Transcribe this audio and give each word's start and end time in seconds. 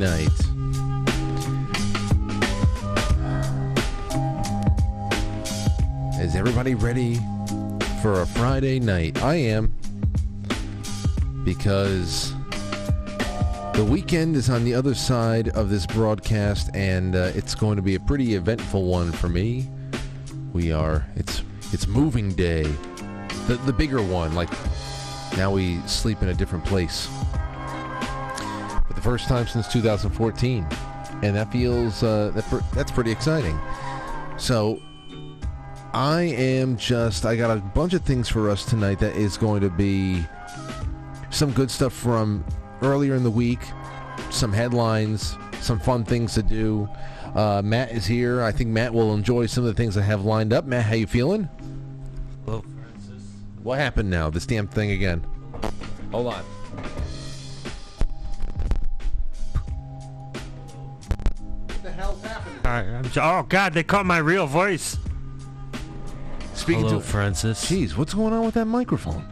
Night. 0.00 0.28
Is 6.18 6.34
everybody 6.34 6.74
ready 6.74 7.16
for 8.00 8.22
a 8.22 8.26
Friday 8.26 8.80
night? 8.80 9.22
I 9.22 9.34
am. 9.34 9.76
Because 11.44 12.32
the 13.74 13.86
weekend 13.86 14.36
is 14.36 14.48
on 14.48 14.64
the 14.64 14.72
other 14.72 14.94
side 14.94 15.50
of 15.50 15.68
this 15.68 15.84
broadcast, 15.84 16.70
and 16.72 17.14
uh, 17.14 17.32
it's 17.34 17.54
going 17.54 17.76
to 17.76 17.82
be 17.82 17.96
a 17.96 18.00
pretty 18.00 18.36
eventful 18.36 18.84
one 18.84 19.12
for 19.12 19.28
me. 19.28 19.68
We 20.54 20.72
are. 20.72 21.06
It's 21.16 21.42
it's 21.72 21.86
moving 21.86 22.32
day, 22.32 22.62
the 23.48 23.60
the 23.66 23.72
bigger 23.74 24.02
one. 24.02 24.34
Like 24.34 24.48
now 25.36 25.52
we 25.52 25.78
sleep 25.82 26.22
in 26.22 26.30
a 26.30 26.34
different 26.34 26.64
place 26.64 27.06
the 29.00 29.08
first 29.08 29.28
time 29.28 29.46
since 29.46 29.66
2014, 29.72 30.66
and 31.22 31.36
that 31.36 31.50
feels 31.50 32.02
uh, 32.02 32.30
that 32.34 32.64
that's 32.74 32.90
pretty 32.90 33.10
exciting. 33.10 33.58
So 34.36 34.80
I 35.92 36.22
am 36.22 36.76
just 36.76 37.24
I 37.24 37.36
got 37.36 37.56
a 37.56 37.60
bunch 37.60 37.94
of 37.94 38.02
things 38.02 38.28
for 38.28 38.50
us 38.50 38.64
tonight 38.64 38.98
that 38.98 39.16
is 39.16 39.36
going 39.36 39.62
to 39.62 39.70
be 39.70 40.22
some 41.30 41.50
good 41.52 41.70
stuff 41.70 41.94
from 41.94 42.44
earlier 42.82 43.14
in 43.14 43.22
the 43.22 43.30
week, 43.30 43.60
some 44.30 44.52
headlines, 44.52 45.36
some 45.60 45.80
fun 45.80 46.04
things 46.04 46.34
to 46.34 46.42
do. 46.42 46.88
Uh, 47.34 47.62
Matt 47.64 47.92
is 47.92 48.04
here. 48.04 48.42
I 48.42 48.52
think 48.52 48.70
Matt 48.70 48.92
will 48.92 49.14
enjoy 49.14 49.46
some 49.46 49.64
of 49.64 49.74
the 49.74 49.82
things 49.82 49.96
I 49.96 50.02
have 50.02 50.24
lined 50.24 50.52
up. 50.52 50.66
Matt, 50.66 50.84
how 50.84 50.94
you 50.94 51.06
feeling? 51.06 51.48
Hello, 52.44 52.60
Francis. 52.60 53.22
What 53.62 53.78
happened 53.78 54.10
now? 54.10 54.28
This 54.30 54.46
damn 54.46 54.66
thing 54.66 54.90
again. 54.90 55.24
Hold 56.10 56.34
on. 56.34 56.44
Hell's 62.70 62.86
happening? 62.86 62.92
All 62.92 62.92
right, 62.94 63.04
I'm 63.04 63.10
j- 63.10 63.20
oh 63.22 63.42
God, 63.48 63.74
they 63.74 63.82
caught 63.82 64.06
my 64.06 64.18
real 64.18 64.46
voice. 64.46 64.96
Speaking 66.54 66.82
Hello, 66.84 66.98
to 66.98 67.04
Francis. 67.04 67.64
Jeez, 67.70 67.96
what's 67.96 68.14
going 68.14 68.32
on 68.32 68.44
with 68.44 68.54
that 68.54 68.66
microphone? 68.66 69.26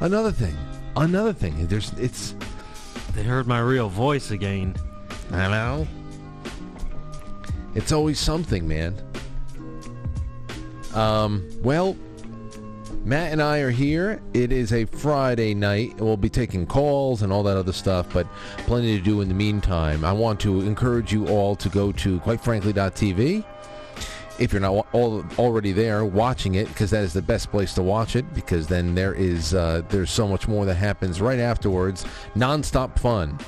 Another 0.00 0.30
thing. 0.30 0.56
Another 0.96 1.32
thing. 1.32 1.66
There's 1.66 1.92
it's 1.94 2.34
They 3.14 3.22
heard 3.24 3.46
my 3.46 3.58
real 3.60 3.88
voice 3.88 4.30
again. 4.30 4.76
I 5.32 5.48
know. 5.48 5.86
It's 7.74 7.90
always 7.90 8.20
something, 8.20 8.68
man. 8.68 9.00
Um, 10.94 11.48
well, 11.62 11.96
Matt 13.04 13.32
and 13.32 13.42
I 13.42 13.58
are 13.58 13.70
here. 13.70 14.22
It 14.32 14.50
is 14.50 14.72
a 14.72 14.86
Friday 14.86 15.52
night. 15.52 16.00
We'll 16.00 16.16
be 16.16 16.30
taking 16.30 16.64
calls 16.64 17.20
and 17.20 17.30
all 17.30 17.42
that 17.42 17.54
other 17.54 17.74
stuff, 17.74 18.06
but 18.14 18.26
plenty 18.60 18.96
to 18.96 19.04
do 19.04 19.20
in 19.20 19.28
the 19.28 19.34
meantime. 19.34 20.06
I 20.06 20.12
want 20.14 20.40
to 20.40 20.62
encourage 20.62 21.12
you 21.12 21.28
all 21.28 21.54
to 21.56 21.68
go 21.68 21.92
to 21.92 22.18
quitefrankly.tv. 22.20 23.44
If 24.38 24.52
you're 24.54 24.62
not 24.62 24.86
all, 24.92 25.22
already 25.38 25.72
there 25.72 26.06
watching 26.06 26.54
it, 26.54 26.66
because 26.68 26.90
that 26.92 27.04
is 27.04 27.12
the 27.12 27.20
best 27.20 27.50
place 27.50 27.74
to 27.74 27.82
watch 27.82 28.16
it, 28.16 28.32
because 28.32 28.66
then 28.68 28.94
there 28.94 29.12
is 29.12 29.52
uh, 29.52 29.82
there's 29.90 30.10
so 30.10 30.26
much 30.26 30.48
more 30.48 30.64
that 30.64 30.76
happens 30.76 31.20
right 31.20 31.38
afterwards. 31.38 32.06
Nonstop 32.34 32.98
fun 32.98 33.38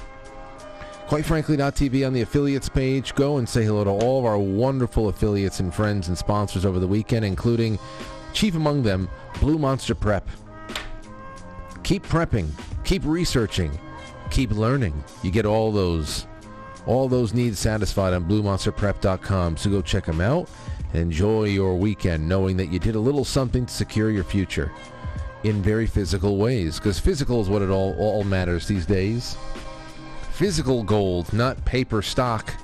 quite 1.09 1.25
frankly 1.25 1.57
tv 1.57 2.05
on 2.05 2.13
the 2.13 2.23
affiliates 2.23 2.69
page 2.69 3.15
go 3.15 3.37
and 3.37 3.49
say 3.49 3.65
hello 3.65 3.85
to 3.85 3.91
all 3.91 4.19
of 4.19 4.25
our 4.25 4.39
wonderful 4.39 5.09
affiliates 5.09 5.61
and 5.61 5.73
friends 5.73 6.09
and 6.09 6.19
sponsors 6.19 6.65
over 6.65 6.81
the 6.81 6.89
weekend 6.89 7.25
including 7.25 7.79
chief 8.33 8.57
among 8.57 8.83
them 8.83 9.09
blue 9.41 9.59
monster 9.59 9.95
prep. 9.95 10.29
Keep 11.83 12.07
prepping 12.07 12.51
keep 12.87 13.05
researching 13.05 13.79
keep 14.31 14.51
learning. 14.53 15.05
You 15.23 15.31
get 15.31 15.45
all 15.45 15.71
those 15.71 16.27
all 16.87 17.09
those 17.09 17.35
needs 17.35 17.59
satisfied 17.59 18.15
on 18.15 18.25
bluemonsterprep.com 18.25 19.57
so 19.57 19.71
go 19.71 19.83
check 19.83 20.07
them 20.07 20.21
out. 20.21 20.49
Enjoy 20.95 21.45
your 21.45 21.77
weekend 21.77 22.27
knowing 22.27 22.57
that 22.57 22.67
you 22.67 22.79
did 22.79 22.95
a 22.95 23.01
little 23.01 23.25
something 23.25 23.67
to 23.67 23.73
secure 23.73 24.11
your 24.11 24.25
future 24.25 24.73
in 25.43 25.61
very 25.63 25.87
physical 25.87 26.39
ways 26.39 26.79
because 26.79 26.99
physical 26.99 27.41
is 27.41 27.49
what 27.49 27.61
it 27.61 27.71
all 27.71 27.95
all 27.99 28.25
matters 28.25 28.67
these 28.67 28.87
days. 28.87 29.37
Physical 30.33 30.83
gold, 30.83 31.33
not 31.33 31.63
paper 31.65 32.03
stock, 32.03 32.55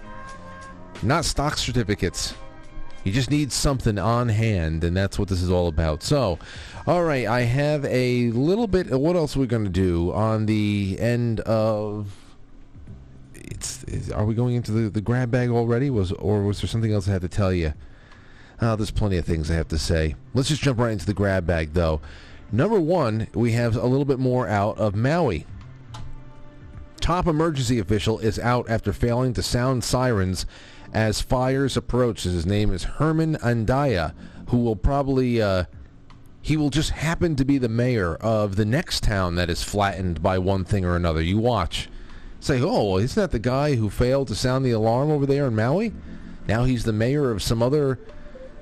not 1.02 1.24
stock 1.24 1.56
certificates. 1.56 2.34
You 3.04 3.12
just 3.12 3.30
need 3.30 3.50
something 3.50 3.98
on 3.98 4.28
hand, 4.28 4.84
and 4.84 4.96
that's 4.96 5.18
what 5.18 5.28
this 5.28 5.42
is 5.42 5.50
all 5.50 5.66
about. 5.66 6.02
So, 6.02 6.38
all 6.86 7.02
right, 7.02 7.26
I 7.26 7.42
have 7.42 7.84
a 7.84 8.30
little 8.30 8.66
bit. 8.66 8.90
What 8.90 9.16
else 9.16 9.36
are 9.36 9.40
we 9.40 9.46
going 9.46 9.64
to 9.64 9.70
do 9.70 10.12
on 10.12 10.46
the 10.46 10.96
end 11.00 11.40
of? 11.40 12.14
It's. 13.34 14.10
Are 14.12 14.24
we 14.24 14.34
going 14.34 14.54
into 14.54 14.70
the, 14.70 14.88
the 14.88 15.00
grab 15.00 15.30
bag 15.30 15.50
already? 15.50 15.90
Was 15.90 16.12
or 16.12 16.42
was 16.42 16.60
there 16.60 16.68
something 16.68 16.92
else 16.92 17.08
I 17.08 17.12
had 17.12 17.22
to 17.22 17.28
tell 17.28 17.52
you? 17.52 17.74
Oh, 18.60 18.76
there's 18.76 18.92
plenty 18.92 19.16
of 19.16 19.24
things 19.24 19.50
I 19.50 19.54
have 19.54 19.68
to 19.68 19.78
say. 19.78 20.14
Let's 20.34 20.48
just 20.48 20.62
jump 20.62 20.78
right 20.78 20.92
into 20.92 21.06
the 21.06 21.14
grab 21.14 21.46
bag, 21.46 21.72
though. 21.72 22.00
Number 22.52 22.78
one, 22.78 23.26
we 23.34 23.52
have 23.52 23.74
a 23.74 23.86
little 23.86 24.04
bit 24.04 24.20
more 24.20 24.46
out 24.46 24.78
of 24.78 24.94
Maui 24.94 25.46
top 27.02 27.26
emergency 27.26 27.80
official 27.80 28.20
is 28.20 28.38
out 28.38 28.70
after 28.70 28.92
failing 28.92 29.34
to 29.34 29.42
sound 29.42 29.82
sirens 29.82 30.46
as 30.92 31.20
fires 31.20 31.76
approach. 31.76 32.24
His 32.24 32.46
name 32.46 32.72
is 32.72 32.84
Herman 32.84 33.36
Andaya, 33.36 34.14
who 34.48 34.58
will 34.58 34.76
probably 34.76 35.40
uh, 35.40 35.64
he 36.42 36.56
will 36.56 36.70
just 36.70 36.90
happen 36.90 37.36
to 37.36 37.44
be 37.44 37.56
the 37.58 37.68
mayor 37.68 38.16
of 38.16 38.56
the 38.56 38.64
next 38.64 39.04
town 39.04 39.36
that 39.36 39.48
is 39.48 39.62
flattened 39.62 40.22
by 40.22 40.38
one 40.38 40.64
thing 40.64 40.84
or 40.84 40.96
another. 40.96 41.22
You 41.22 41.38
watch. 41.38 41.88
Say, 42.40 42.60
oh, 42.60 42.90
well, 42.90 42.96
isn't 42.98 43.20
that 43.20 43.30
the 43.30 43.38
guy 43.38 43.76
who 43.76 43.88
failed 43.88 44.26
to 44.28 44.34
sound 44.34 44.64
the 44.64 44.72
alarm 44.72 45.12
over 45.12 45.24
there 45.24 45.46
in 45.46 45.54
Maui? 45.54 45.92
Now 46.48 46.64
he's 46.64 46.82
the 46.82 46.92
mayor 46.92 47.30
of 47.30 47.40
some 47.40 47.62
other 47.62 48.00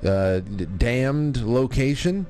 uh, 0.04 0.40
damned 0.40 1.42
location. 1.42 2.26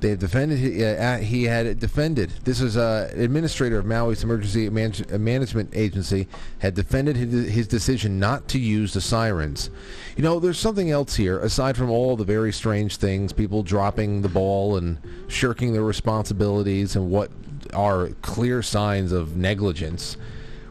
They 0.00 0.10
have 0.10 0.18
defended. 0.18 0.58
He, 0.58 0.84
uh, 0.84 1.18
he 1.18 1.44
had 1.44 1.78
defended. 1.78 2.30
This 2.44 2.60
is 2.60 2.76
uh, 2.76 3.10
administrator 3.14 3.78
of 3.78 3.86
Maui's 3.86 4.22
emergency 4.22 4.68
man- 4.68 4.92
uh, 5.12 5.18
management 5.18 5.70
agency 5.74 6.28
had 6.58 6.74
defended 6.74 7.16
his, 7.16 7.48
his 7.50 7.66
decision 7.66 8.18
not 8.18 8.46
to 8.48 8.58
use 8.58 8.92
the 8.92 9.00
sirens. 9.00 9.70
You 10.16 10.22
know, 10.22 10.38
there's 10.38 10.58
something 10.58 10.90
else 10.90 11.16
here 11.16 11.38
aside 11.38 11.76
from 11.76 11.90
all 11.90 12.16
the 12.16 12.24
very 12.24 12.52
strange 12.52 12.96
things, 12.96 13.32
people 13.32 13.62
dropping 13.62 14.22
the 14.22 14.28
ball 14.28 14.76
and 14.76 14.98
shirking 15.28 15.72
their 15.72 15.84
responsibilities, 15.84 16.94
and 16.94 17.10
what 17.10 17.30
are 17.72 18.10
clear 18.22 18.62
signs 18.62 19.12
of 19.12 19.36
negligence, 19.36 20.16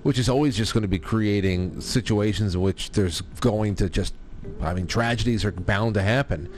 which 0.03 0.19
is 0.19 0.29
always 0.29 0.55
just 0.55 0.73
going 0.73 0.83
to 0.83 0.87
be 0.87 0.99
creating 0.99 1.81
situations 1.81 2.55
in 2.55 2.61
which 2.61 2.91
there's 2.91 3.21
going 3.41 3.75
to 3.75 3.89
just, 3.89 4.13
I 4.61 4.73
mean, 4.73 4.87
tragedies 4.87 5.43
are 5.43 5.51
bound 5.51 5.95
to 5.95 6.01
happen 6.03 6.49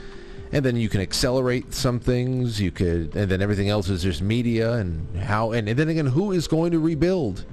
and 0.52 0.64
then 0.64 0.76
you 0.76 0.88
can 0.88 1.00
accelerate 1.00 1.74
some 1.74 2.00
things 2.00 2.60
you 2.60 2.70
could 2.70 3.14
and 3.14 3.30
then 3.30 3.42
everything 3.42 3.68
else 3.68 3.88
is 3.88 4.02
just 4.02 4.22
media 4.22 4.72
and 4.74 5.16
how 5.18 5.52
and, 5.52 5.68
and 5.68 5.78
then 5.78 5.88
again 5.88 6.06
who 6.06 6.32
is 6.32 6.46
going 6.48 6.72
to 6.72 6.78
rebuild 6.78 7.44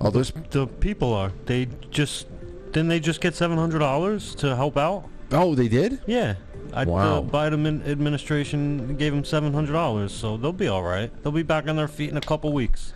all 0.00 0.10
those 0.10 0.30
The 0.50 0.66
people 0.66 1.12
are. 1.14 1.32
They 1.46 1.68
just 1.90 2.26
didn't 2.72 2.88
they 2.88 3.00
just 3.00 3.20
get 3.20 3.34
seven 3.34 3.56
hundred 3.56 3.78
dollars 3.78 4.34
to 4.36 4.54
help 4.54 4.76
out? 4.76 5.08
oh 5.32 5.54
they 5.54 5.68
did 5.68 6.00
Yeah. 6.06 6.34
I, 6.72 6.84
Wow. 6.84 7.22
The 7.22 7.30
Biden 7.30 7.88
administration 7.88 8.96
gave 8.96 9.14
them 9.14 9.24
seven 9.24 9.54
hundred 9.54 9.72
dollars, 9.72 10.12
so 10.12 10.36
they'll 10.36 10.52
be 10.52 10.68
all 10.68 10.82
right. 10.82 11.10
They'll 11.22 11.32
be 11.32 11.42
back 11.42 11.68
on 11.68 11.76
their 11.76 11.88
feet 11.88 12.10
in 12.10 12.16
a 12.16 12.20
couple 12.20 12.52
weeks. 12.52 12.92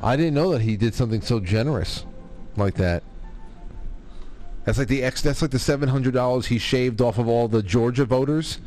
i 0.00 0.16
didn't 0.16 0.32
know 0.32 0.52
that 0.52 0.62
he 0.62 0.76
did 0.76 0.94
something 0.94 1.20
so 1.20 1.38
generous 1.40 2.06
like 2.56 2.74
that 2.74 3.02
that's 4.70 4.78
like 4.78 4.86
the 4.86 5.02
ex 5.02 5.20
that's 5.20 5.42
like 5.42 5.50
the 5.50 5.58
$700 5.58 6.46
he 6.46 6.56
shaved 6.56 7.00
off 7.00 7.18
of 7.18 7.26
all 7.26 7.48
the 7.48 7.60
georgia 7.60 8.04
voters 8.04 8.60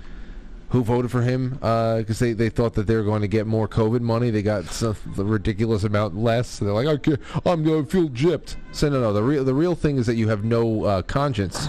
who 0.73 0.83
voted 0.83 1.09
for 1.09 1.21
him 1.21 1.51
because 1.51 2.19
they, 2.19 2.33
they 2.33 2.50
thought 2.50 2.73
that 2.73 2.88
they 2.88 2.95
were 2.95 3.03
going 3.03 3.21
to 3.21 3.27
get 3.27 3.45
more 3.45 3.67
COVID 3.67 4.01
money. 4.01 4.31
They 4.31 4.41
got 4.41 4.65
the 4.65 5.23
ridiculous 5.23 5.83
amount 5.83 6.17
less. 6.17 6.47
So 6.50 6.65
they're 6.65 6.73
like, 6.73 7.07
I 7.07 7.17
I'm 7.45 7.63
going 7.63 7.85
to 7.85 7.91
feel 7.91 8.09
gypped. 8.09 8.55
So 8.71 8.89
no, 8.89 9.00
no. 9.00 9.13
The 9.13 9.21
real 9.21 9.44
the 9.44 9.53
real 9.53 9.75
thing 9.75 9.97
is 9.97 10.07
that 10.07 10.15
you 10.15 10.29
have 10.29 10.44
no 10.44 10.83
uh, 10.83 11.01
conscience. 11.03 11.67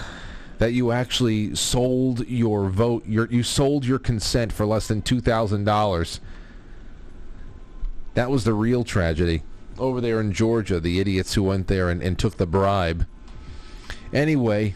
That 0.57 0.73
you 0.73 0.91
actually 0.91 1.53
sold 1.53 2.27
your 2.27 2.67
vote. 2.67 3.05
Your 3.05 3.27
you 3.27 3.43
sold 3.43 3.85
your 3.85 3.99
consent 3.99 4.51
for 4.51 4.65
less 4.65 4.87
than 4.87 5.03
two 5.03 5.21
thousand 5.21 5.65
dollars. 5.65 6.19
That 8.15 8.31
was 8.31 8.43
the 8.43 8.53
real 8.53 8.83
tragedy 8.83 9.43
over 9.77 10.01
there 10.01 10.19
in 10.19 10.33
Georgia. 10.33 10.79
The 10.79 10.99
idiots 10.99 11.35
who 11.35 11.43
went 11.43 11.67
there 11.67 11.89
and, 11.89 12.01
and 12.01 12.17
took 12.17 12.37
the 12.37 12.47
bribe. 12.47 13.05
Anyway, 14.13 14.75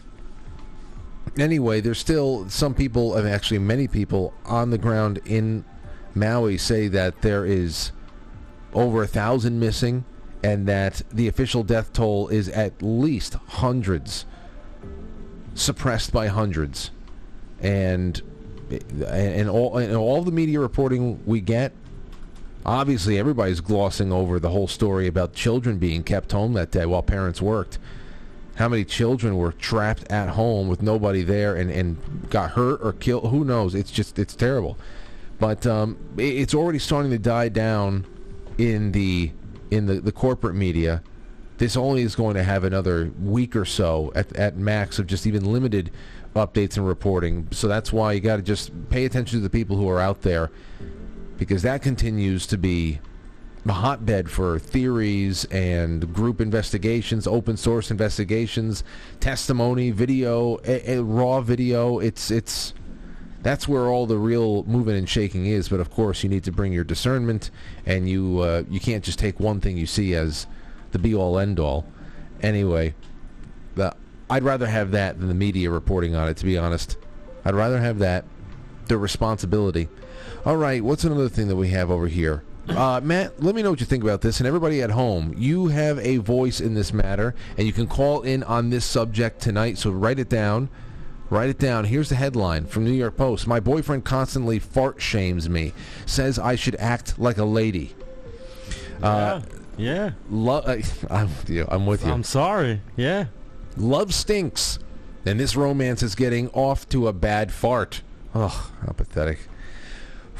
anyway, 1.38 1.80
there's 1.80 1.98
still 1.98 2.48
some 2.48 2.74
people, 2.74 3.16
actually 3.18 3.58
many 3.58 3.88
people 3.88 4.34
on 4.44 4.70
the 4.70 4.78
ground 4.78 5.20
in 5.24 5.64
Maui 6.14 6.58
say 6.58 6.88
that 6.88 7.22
there 7.22 7.44
is 7.44 7.92
over 8.72 9.02
a 9.02 9.06
thousand 9.06 9.58
missing, 9.60 10.04
and 10.42 10.66
that 10.66 11.02
the 11.12 11.28
official 11.28 11.62
death 11.62 11.92
toll 11.92 12.28
is 12.28 12.48
at 12.48 12.82
least 12.82 13.34
hundreds, 13.34 14.24
suppressed 15.54 16.12
by 16.12 16.28
hundreds, 16.28 16.90
and 17.60 18.22
and 19.06 19.50
all 19.50 19.76
and 19.76 19.94
all 19.96 20.22
the 20.22 20.30
media 20.30 20.60
reporting 20.60 21.20
we 21.26 21.40
get 21.40 21.72
Obviously, 22.64 23.18
everybody's 23.18 23.60
glossing 23.60 24.12
over 24.12 24.38
the 24.38 24.50
whole 24.50 24.68
story 24.68 25.06
about 25.06 25.32
children 25.32 25.78
being 25.78 26.02
kept 26.02 26.32
home 26.32 26.52
that 26.52 26.70
day 26.70 26.84
while 26.84 27.02
parents 27.02 27.40
worked. 27.40 27.78
How 28.60 28.68
many 28.68 28.84
children 28.84 29.38
were 29.38 29.52
trapped 29.52 30.12
at 30.12 30.28
home 30.28 30.68
with 30.68 30.82
nobody 30.82 31.22
there 31.22 31.56
and, 31.56 31.70
and 31.70 32.28
got 32.28 32.50
hurt 32.50 32.80
or 32.82 32.92
killed? 32.92 33.30
Who 33.30 33.42
knows? 33.42 33.74
It's 33.74 33.90
just 33.90 34.18
it's 34.18 34.36
terrible. 34.36 34.76
But 35.38 35.66
um, 35.66 35.96
it- 36.18 36.36
it's 36.36 36.52
already 36.52 36.78
starting 36.78 37.10
to 37.10 37.18
die 37.18 37.48
down 37.48 38.04
in 38.58 38.92
the 38.92 39.32
in 39.70 39.86
the, 39.86 39.94
the 40.02 40.12
corporate 40.12 40.54
media. 40.54 41.02
This 41.56 41.74
only 41.74 42.02
is 42.02 42.14
going 42.14 42.34
to 42.34 42.42
have 42.44 42.62
another 42.62 43.10
week 43.18 43.56
or 43.56 43.64
so 43.64 44.12
at, 44.14 44.30
at 44.36 44.58
max 44.58 44.98
of 44.98 45.06
just 45.06 45.26
even 45.26 45.50
limited 45.50 45.90
updates 46.36 46.76
and 46.76 46.86
reporting. 46.86 47.48
So 47.52 47.66
that's 47.66 47.94
why 47.94 48.12
you 48.12 48.20
got 48.20 48.36
to 48.36 48.42
just 48.42 48.90
pay 48.90 49.06
attention 49.06 49.38
to 49.38 49.42
the 49.42 49.48
people 49.48 49.78
who 49.78 49.88
are 49.88 50.00
out 50.00 50.20
there 50.20 50.50
because 51.38 51.62
that 51.62 51.80
continues 51.80 52.46
to 52.48 52.58
be 52.58 53.00
a 53.66 53.72
hotbed 53.72 54.30
for 54.30 54.58
theories 54.58 55.44
and 55.46 56.12
group 56.14 56.40
investigations, 56.40 57.26
open 57.26 57.56
source 57.56 57.90
investigations, 57.90 58.82
testimony, 59.20 59.90
video, 59.90 60.58
a, 60.64 60.96
a 60.96 61.02
raw 61.02 61.40
video. 61.40 61.98
It's 61.98 62.30
it's 62.30 62.72
that's 63.42 63.68
where 63.68 63.86
all 63.86 64.06
the 64.06 64.18
real 64.18 64.64
moving 64.64 64.96
and 64.96 65.08
shaking 65.08 65.46
is. 65.46 65.68
But 65.68 65.80
of 65.80 65.90
course, 65.90 66.22
you 66.22 66.28
need 66.28 66.44
to 66.44 66.52
bring 66.52 66.72
your 66.72 66.84
discernment, 66.84 67.50
and 67.84 68.08
you 68.08 68.40
uh, 68.40 68.64
you 68.70 68.80
can't 68.80 69.04
just 69.04 69.18
take 69.18 69.38
one 69.38 69.60
thing 69.60 69.76
you 69.76 69.86
see 69.86 70.14
as 70.14 70.46
the 70.92 70.98
be 70.98 71.14
all 71.14 71.38
end 71.38 71.60
all. 71.60 71.86
Anyway, 72.42 72.94
the, 73.74 73.94
I'd 74.30 74.42
rather 74.42 74.66
have 74.66 74.92
that 74.92 75.18
than 75.18 75.28
the 75.28 75.34
media 75.34 75.70
reporting 75.70 76.14
on 76.14 76.28
it. 76.28 76.38
To 76.38 76.44
be 76.46 76.56
honest, 76.56 76.96
I'd 77.44 77.54
rather 77.54 77.80
have 77.80 77.98
that. 77.98 78.24
The 78.86 78.98
responsibility. 78.98 79.88
All 80.44 80.56
right, 80.56 80.82
what's 80.82 81.04
another 81.04 81.28
thing 81.28 81.46
that 81.46 81.56
we 81.56 81.68
have 81.68 81.90
over 81.92 82.08
here? 82.08 82.42
Uh, 82.68 83.00
Matt, 83.02 83.42
let 83.42 83.54
me 83.54 83.62
know 83.62 83.70
what 83.70 83.80
you 83.80 83.86
think 83.86 84.04
about 84.04 84.20
this. 84.20 84.38
And 84.38 84.46
everybody 84.46 84.82
at 84.82 84.90
home, 84.90 85.34
you 85.36 85.68
have 85.68 85.98
a 85.98 86.18
voice 86.18 86.60
in 86.60 86.74
this 86.74 86.92
matter, 86.92 87.34
and 87.56 87.66
you 87.66 87.72
can 87.72 87.86
call 87.86 88.22
in 88.22 88.42
on 88.44 88.70
this 88.70 88.84
subject 88.84 89.40
tonight. 89.40 89.78
So 89.78 89.90
write 89.90 90.18
it 90.18 90.28
down. 90.28 90.68
Write 91.30 91.48
it 91.50 91.58
down. 91.58 91.84
Here's 91.84 92.08
the 92.08 92.16
headline 92.16 92.66
from 92.66 92.84
New 92.84 92.92
York 92.92 93.16
Post. 93.16 93.46
My 93.46 93.60
boyfriend 93.60 94.04
constantly 94.04 94.58
fart 94.58 95.00
shames 95.00 95.48
me. 95.48 95.72
Says 96.04 96.38
I 96.38 96.56
should 96.56 96.74
act 96.76 97.18
like 97.18 97.38
a 97.38 97.44
lady. 97.44 97.94
Uh, 99.02 99.40
yeah. 99.76 100.10
Lo- 100.28 100.58
uh, 100.58 100.80
I'm, 101.10 101.28
with 101.28 101.50
you. 101.50 101.66
I'm 101.68 101.86
with 101.86 102.04
you. 102.04 102.12
I'm 102.12 102.24
sorry. 102.24 102.80
Yeah. 102.96 103.26
Love 103.76 104.12
stinks. 104.12 104.78
And 105.24 105.38
this 105.38 105.54
romance 105.54 106.02
is 106.02 106.14
getting 106.14 106.48
off 106.50 106.88
to 106.90 107.06
a 107.06 107.12
bad 107.12 107.52
fart. 107.52 108.02
Oh, 108.34 108.72
how 108.84 108.92
pathetic. 108.92 109.38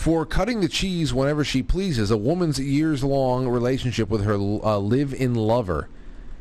For 0.01 0.25
cutting 0.25 0.63
the 0.63 0.69
cheese 0.69 1.13
whenever 1.13 1.45
she 1.45 1.63
pleases, 1.63 2.11
a 2.11 2.17
woman's 2.17 2.59
years-long 2.59 3.47
relationship 3.47 4.09
with 4.09 4.25
her 4.25 4.37
uh, 4.37 4.79
live-in 4.79 5.35
lover 5.35 5.91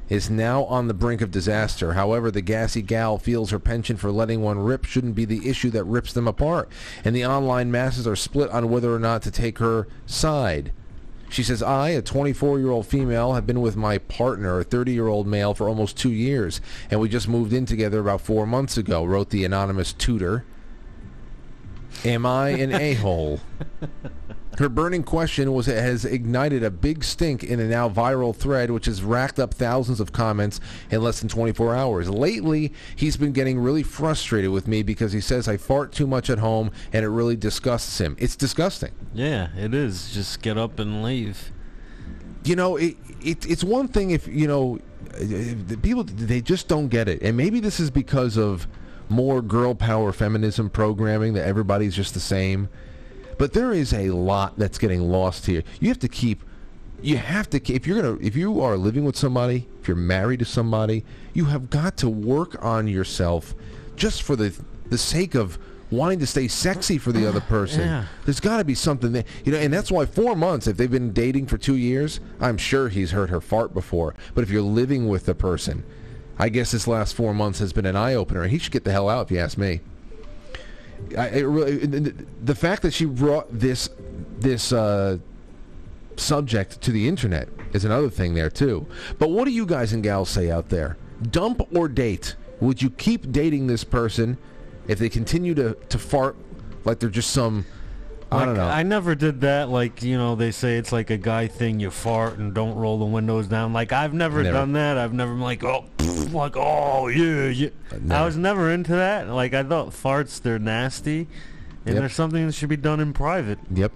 is 0.08 0.30
now 0.30 0.64
on 0.64 0.88
the 0.88 0.94
brink 0.94 1.20
of 1.20 1.30
disaster. 1.30 1.92
However, 1.92 2.32
the 2.32 2.40
gassy 2.40 2.82
gal 2.82 3.18
feels 3.18 3.52
her 3.52 3.60
penchant 3.60 4.00
for 4.00 4.14
letting 4.14 4.42
one 4.42 4.60
rip 4.60 4.86
shouldn't 4.86 5.16
be 5.16 5.26
the 5.26 5.50
issue 5.50 5.70
that 5.72 5.84
rips 5.84 6.14
them 6.14 6.26
apart, 6.26 6.70
and 7.04 7.14
the 7.14 7.26
online 7.26 7.70
masses 7.70 8.08
are 8.08 8.16
split 8.16 8.50
on 8.52 8.70
whether 8.70 8.96
or 8.96 8.98
not 8.98 9.24
to 9.24 9.30
take 9.30 9.58
her 9.58 9.90
side. 10.06 10.72
She 11.28 11.44
says, 11.44 11.62
I, 11.62 11.90
a 11.90 12.02
24-year-old 12.02 12.88
female, 12.88 13.34
have 13.34 13.46
been 13.46 13.60
with 13.60 13.76
my 13.76 13.98
partner, 13.98 14.62
a 14.62 14.64
30-year-old 14.64 15.28
male, 15.28 15.54
for 15.54 15.68
almost 15.68 15.98
two 15.98 16.14
years, 16.14 16.62
and 16.90 17.02
we 17.02 17.10
just 17.10 17.28
moved 17.28 17.52
in 17.52 17.66
together 17.66 18.00
about 18.00 18.22
four 18.22 18.48
months 18.48 18.78
ago, 18.78 19.04
wrote 19.04 19.32
the 19.32 19.44
anonymous 19.44 19.92
tutor. 19.92 20.46
Am 22.06 22.26
I 22.26 22.50
an 22.50 22.74
a-hole? 22.74 23.40
Her 24.58 24.68
burning 24.68 25.04
question 25.04 25.54
was 25.54 25.70
it 25.70 25.78
has 25.78 26.04
ignited 26.04 26.64
a 26.64 26.70
big 26.72 27.04
stink 27.06 27.44
in 27.44 27.62
a 27.62 27.66
now 27.66 27.88
viral 27.88 28.36
thread 28.36 28.72
which 28.72 28.88
has 28.88 29.02
racked 29.02 29.40
up 29.40 29.54
thousands 29.54 30.02
of 30.02 30.12
comments 30.12 30.60
in 30.92 31.02
less 31.02 31.22
than 31.22 31.30
24 31.30 31.76
hours. 31.76 32.10
Lately, 32.10 32.74
he's 32.96 33.16
been 33.16 33.32
getting 33.32 33.58
really 33.60 33.84
frustrated 33.84 34.52
with 34.52 34.68
me 34.68 34.84
because 34.84 35.14
he 35.14 35.22
says 35.22 35.48
I 35.48 35.56
fart 35.56 35.94
too 35.94 36.08
much 36.08 36.30
at 36.30 36.40
home 36.40 36.72
and 36.92 37.06
it 37.06 37.10
really 37.10 37.38
disgusts 37.38 38.00
him. 38.02 38.18
It's 38.20 38.36
disgusting. 38.36 38.92
Yeah, 39.14 39.50
it 39.58 39.74
is. 39.74 40.12
Just 40.12 40.42
get 40.42 40.58
up 40.58 40.78
and 40.78 41.04
leave. 41.04 41.54
you 42.44 42.56
know, 42.56 42.76
it, 42.76 42.98
it 43.24 43.50
it's 43.50 43.64
one 43.64 43.88
thing 43.88 44.12
if 44.12 44.28
you 44.28 44.48
know 44.48 44.80
uh, 45.14 45.20
the 45.20 45.78
people 45.82 46.04
they 46.04 46.42
just 46.42 46.68
don't 46.68 46.88
get 46.90 47.08
it, 47.08 47.22
and 47.22 47.36
maybe 47.38 47.60
this 47.60 47.80
is 47.80 47.92
because 47.92 48.38
of 48.38 48.68
more 49.10 49.42
girl 49.42 49.76
power 49.76 50.12
feminism 50.12 50.70
programming 50.70 51.34
that 51.34 51.46
everybody's 51.46 51.96
just 51.96 52.14
the 52.14 52.20
same. 52.20 52.70
But 53.38 53.54
there 53.54 53.72
is 53.72 53.94
a 53.94 54.10
lot 54.12 54.58
that's 54.58 54.78
getting 54.78 55.02
lost 55.02 55.46
here. 55.46 55.64
You 55.80 55.90
have 55.90 56.00
to 56.00 56.08
keep. 56.10 56.44
You 57.02 57.18
have 57.18 57.50
to. 57.52 57.74
If 57.74 57.88
you're 57.88 58.02
gonna, 58.02 58.18
if 58.22 58.36
you 58.36 58.62
are 58.62 58.78
living 58.78 59.06
with 59.06 59.16
somebody, 59.16 59.68
if 59.82 59.88
you're 59.88 59.98
married 59.98 60.40
to 60.40 60.46
somebody, 60.46 61.06
you 61.34 61.46
have 61.46 61.70
got 61.70 61.96
to 61.98 62.10
work 62.10 62.64
on 62.64 62.88
yourself, 62.88 63.56
just 63.96 64.24
for 64.24 64.36
the 64.36 64.54
the 64.90 64.98
sake 64.98 65.36
of 65.36 65.58
wanting 65.92 66.20
to 66.20 66.28
stay 66.28 66.48
sexy 66.48 66.98
for 66.98 67.12
the 67.12 67.28
other 67.28 67.42
person. 67.42 67.82
Yeah. 67.82 68.06
There's 68.26 68.40
got 68.40 68.58
to 68.58 68.64
be 68.64 68.76
something 68.76 69.12
that 69.14 69.26
you 69.46 69.52
know, 69.52 69.58
and 69.58 69.74
that's 69.74 69.92
why 69.92 70.06
four 70.06 70.36
months. 70.36 70.68
If 70.68 70.78
they've 70.78 70.92
been 70.92 71.14
dating 71.14 71.48
for 71.48 71.58
two 71.58 71.78
years, 71.78 72.20
I'm 72.40 72.58
sure 72.58 72.90
he's 72.90 73.12
heard 73.12 73.30
her 73.30 73.42
fart 73.42 73.74
before. 73.74 74.16
But 74.36 74.44
if 74.44 74.50
you're 74.50 74.62
living 74.62 75.08
with 75.08 75.26
the 75.26 75.36
person, 75.36 75.84
I 76.40 76.50
guess 76.50 76.72
this 76.72 76.88
last 76.88 77.14
four 77.14 77.34
months 77.34 77.60
has 77.60 77.74
been 77.74 77.86
an 77.86 77.98
eye 77.98 78.16
opener. 78.16 78.48
He 78.48 78.58
should 78.58 78.72
get 78.72 78.86
the 78.86 78.92
hell 78.92 79.10
out, 79.10 79.28
if 79.28 79.32
you 79.32 79.40
ask 79.40 79.58
me. 79.58 79.82
I, 81.18 81.40
really, 81.40 81.86
the 82.44 82.56
fact 82.56 82.82
that 82.82 82.94
she 82.94 83.06
brought 83.06 83.48
this 83.52 83.90
this 84.40 84.74
uh, 84.74 85.18
subject 86.16 86.82
to 86.82 86.92
the 86.92 87.08
internet 87.08 87.50
is 87.74 87.86
another 87.86 88.10
thing 88.10 88.34
there 88.34 88.50
too. 88.50 88.86
But 89.18 89.30
what 89.30 89.46
do 89.46 89.52
you 89.52 89.66
guys 89.66 89.94
and 89.94 90.04
gals 90.04 90.30
say 90.30 90.50
out 90.50 90.70
there? 90.70 90.98
Dump 91.32 91.62
or 91.74 91.88
date? 91.88 92.36
Would 92.60 92.82
you 92.82 92.90
keep 92.90 93.32
dating 93.32 93.68
this 93.68 93.84
person 93.84 94.38
if 94.88 95.00
they 95.00 95.10
continue 95.10 95.54
to, 95.56 95.76
to 95.90 95.98
fart 95.98 96.36
like 96.84 97.00
they're 97.00 97.10
just 97.10 97.32
some 97.32 97.66
I 98.32 98.46
don't 98.46 98.56
know. 98.56 98.68
I 98.68 98.84
never 98.84 99.16
did 99.16 99.42
that. 99.42 99.70
Like 99.70 100.04
you 100.04 100.18
know, 100.18 100.36
they 100.36 100.52
say 100.52 100.78
it's 100.78 100.92
like 100.92 101.10
a 101.10 101.18
guy 101.18 101.48
thing. 101.48 101.80
You 101.80 101.90
fart 101.90 102.38
and 102.38 102.54
don't 102.54 102.76
roll 102.76 103.00
the 103.00 103.06
windows 103.06 103.48
down. 103.48 103.74
Like 103.74 103.92
I've 103.92 104.14
never, 104.14 104.44
Never. 104.44 104.56
done 104.58 104.74
that. 104.74 104.98
I've 104.98 105.14
never 105.14 105.32
been 105.32 105.42
like, 105.42 105.64
oh, 105.64 105.86
like 106.32 106.56
oh 106.56 107.08
yeah, 107.08 107.48
yeah. 107.50 107.70
never. 108.00 108.22
I 108.22 108.26
was 108.26 108.38
never 108.38 108.72
into 108.72 108.92
that. 108.92 109.28
Like 109.30 109.54
I 109.54 109.64
thought 109.64 109.90
farts 109.90 110.42
they're 110.42 110.60
nasty, 110.60 111.28
and 111.86 111.96
Yep. 111.96 111.96
there's 111.96 112.14
something 112.14 112.46
that 112.46 112.54
should 112.54 112.70
be 112.70 112.78
done 112.78 113.00
in 113.00 113.14
private. 113.14 113.58
Yep. 113.74 113.92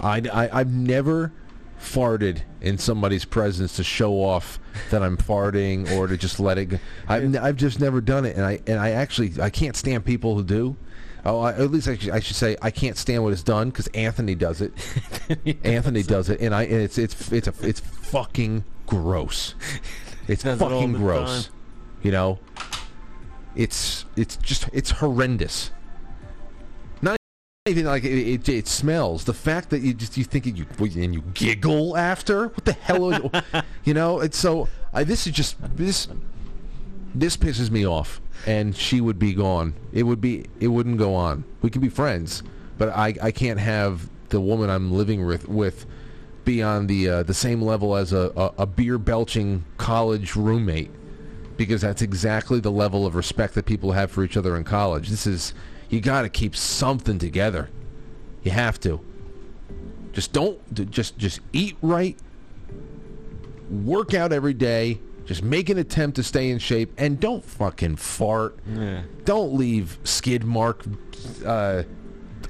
I, 0.00 0.22
I, 0.32 0.60
I've 0.60 0.70
never 0.72 1.32
farted 1.80 2.42
in 2.60 2.78
somebody's 2.78 3.24
presence 3.24 3.76
to 3.76 3.84
show 3.84 4.14
off 4.22 4.58
that 4.90 5.02
I'm 5.02 5.16
farting 5.16 5.90
or 5.96 6.06
to 6.06 6.16
just 6.16 6.38
let 6.40 6.58
it 6.58 6.66
go. 6.66 6.78
I've, 7.08 7.36
I've 7.36 7.56
just 7.56 7.80
never 7.80 8.00
done 8.00 8.24
it, 8.24 8.36
and 8.36 8.44
I 8.44 8.60
and 8.68 8.78
I 8.78 8.90
actually 8.90 9.32
I 9.42 9.50
can't 9.50 9.74
stand 9.74 10.04
people 10.04 10.36
who 10.36 10.44
do. 10.44 10.76
Oh, 11.24 11.40
I, 11.40 11.52
at 11.52 11.70
least 11.70 11.88
I 11.88 11.96
should, 11.96 12.10
I 12.10 12.20
should 12.20 12.36
say 12.36 12.56
I 12.62 12.70
can't 12.70 12.96
stand 12.96 13.24
what 13.24 13.32
is 13.32 13.42
done 13.42 13.70
because 13.70 13.86
Anthony 13.88 14.34
does 14.34 14.60
it. 14.60 14.72
Anthony 15.64 16.02
does 16.02 16.28
it, 16.28 16.40
and 16.40 16.54
I 16.54 16.62
and 16.64 16.80
it's 16.82 16.98
it's 16.98 17.32
it's 17.32 17.48
a, 17.48 17.54
it's 17.62 17.80
fucking 17.80 18.64
gross. 18.86 19.54
It's 20.26 20.42
Does 20.42 20.60
it 20.60 20.64
fucking 20.64 20.92
gross. 20.92 21.46
time. 21.46 21.54
You 22.02 22.12
know, 22.12 22.38
it's 23.56 24.04
it's 24.16 24.36
just 24.36 24.68
it's 24.72 24.90
horrendous. 24.90 25.70
Not 27.00 27.16
even 27.66 27.86
like 27.86 28.04
it, 28.04 28.10
it, 28.10 28.48
it 28.48 28.68
smells. 28.68 29.24
The 29.24 29.34
fact 29.34 29.70
that 29.70 29.80
you 29.80 29.94
just 29.94 30.16
you 30.16 30.24
think 30.24 30.46
you 30.46 30.66
and 30.80 31.14
you 31.14 31.22
giggle 31.34 31.96
after. 31.96 32.48
What 32.48 32.64
the 32.64 32.72
hell? 32.74 33.10
Is, 33.10 33.42
you 33.84 33.94
know, 33.94 34.20
it's 34.20 34.38
so. 34.38 34.68
I, 34.92 35.04
this 35.04 35.26
is 35.26 35.32
just 35.32 35.56
this. 35.76 36.08
This 37.14 37.38
pisses 37.38 37.70
me 37.70 37.86
off, 37.86 38.20
and 38.46 38.74
she 38.76 39.00
would 39.00 39.18
be 39.18 39.34
gone. 39.34 39.74
It 39.92 40.04
would 40.04 40.20
be. 40.20 40.46
It 40.60 40.68
wouldn't 40.68 40.98
go 40.98 41.14
on. 41.14 41.44
We 41.62 41.70
can 41.70 41.80
be 41.80 41.88
friends, 41.88 42.42
but 42.76 42.90
I 42.90 43.14
I 43.22 43.30
can't 43.30 43.60
have 43.60 44.08
the 44.28 44.40
woman 44.40 44.70
I'm 44.70 44.92
living 44.92 45.26
with 45.26 45.48
with 45.48 45.86
be 46.44 46.62
on 46.62 46.86
the 46.86 47.08
uh, 47.08 47.22
the 47.22 47.34
same 47.34 47.60
level 47.60 47.94
as 47.94 48.12
a, 48.12 48.32
a, 48.36 48.62
a 48.62 48.66
beer 48.66 48.98
belching 48.98 49.64
college 49.76 50.34
roommate 50.34 50.90
because 51.58 51.82
that's 51.82 52.00
exactly 52.00 52.60
the 52.60 52.70
level 52.70 53.04
of 53.04 53.14
respect 53.14 53.54
that 53.54 53.66
people 53.66 53.92
have 53.92 54.10
for 54.10 54.24
each 54.24 54.36
other 54.36 54.56
in 54.56 54.64
college. 54.64 55.08
This 55.10 55.26
is 55.26 55.52
you 55.90 56.00
got 56.00 56.22
to 56.22 56.28
keep 56.28 56.56
something 56.56 57.18
together. 57.18 57.68
You 58.42 58.52
have 58.52 58.80
to. 58.80 59.00
Just 60.12 60.32
don't 60.32 60.90
just 60.90 61.18
just 61.18 61.40
eat 61.52 61.76
right. 61.82 62.16
Work 63.70 64.14
out 64.14 64.32
every 64.32 64.54
day. 64.54 65.00
Just 65.28 65.42
make 65.42 65.68
an 65.68 65.76
attempt 65.76 66.16
to 66.16 66.22
stay 66.22 66.48
in 66.50 66.58
shape 66.58 66.90
and 66.96 67.20
don't 67.20 67.44
fucking 67.44 67.96
fart. 67.96 68.58
Yeah. 68.66 69.02
Don't 69.26 69.52
leave 69.52 69.98
skid 70.02 70.42
mark 70.42 70.82
uh, 71.44 71.82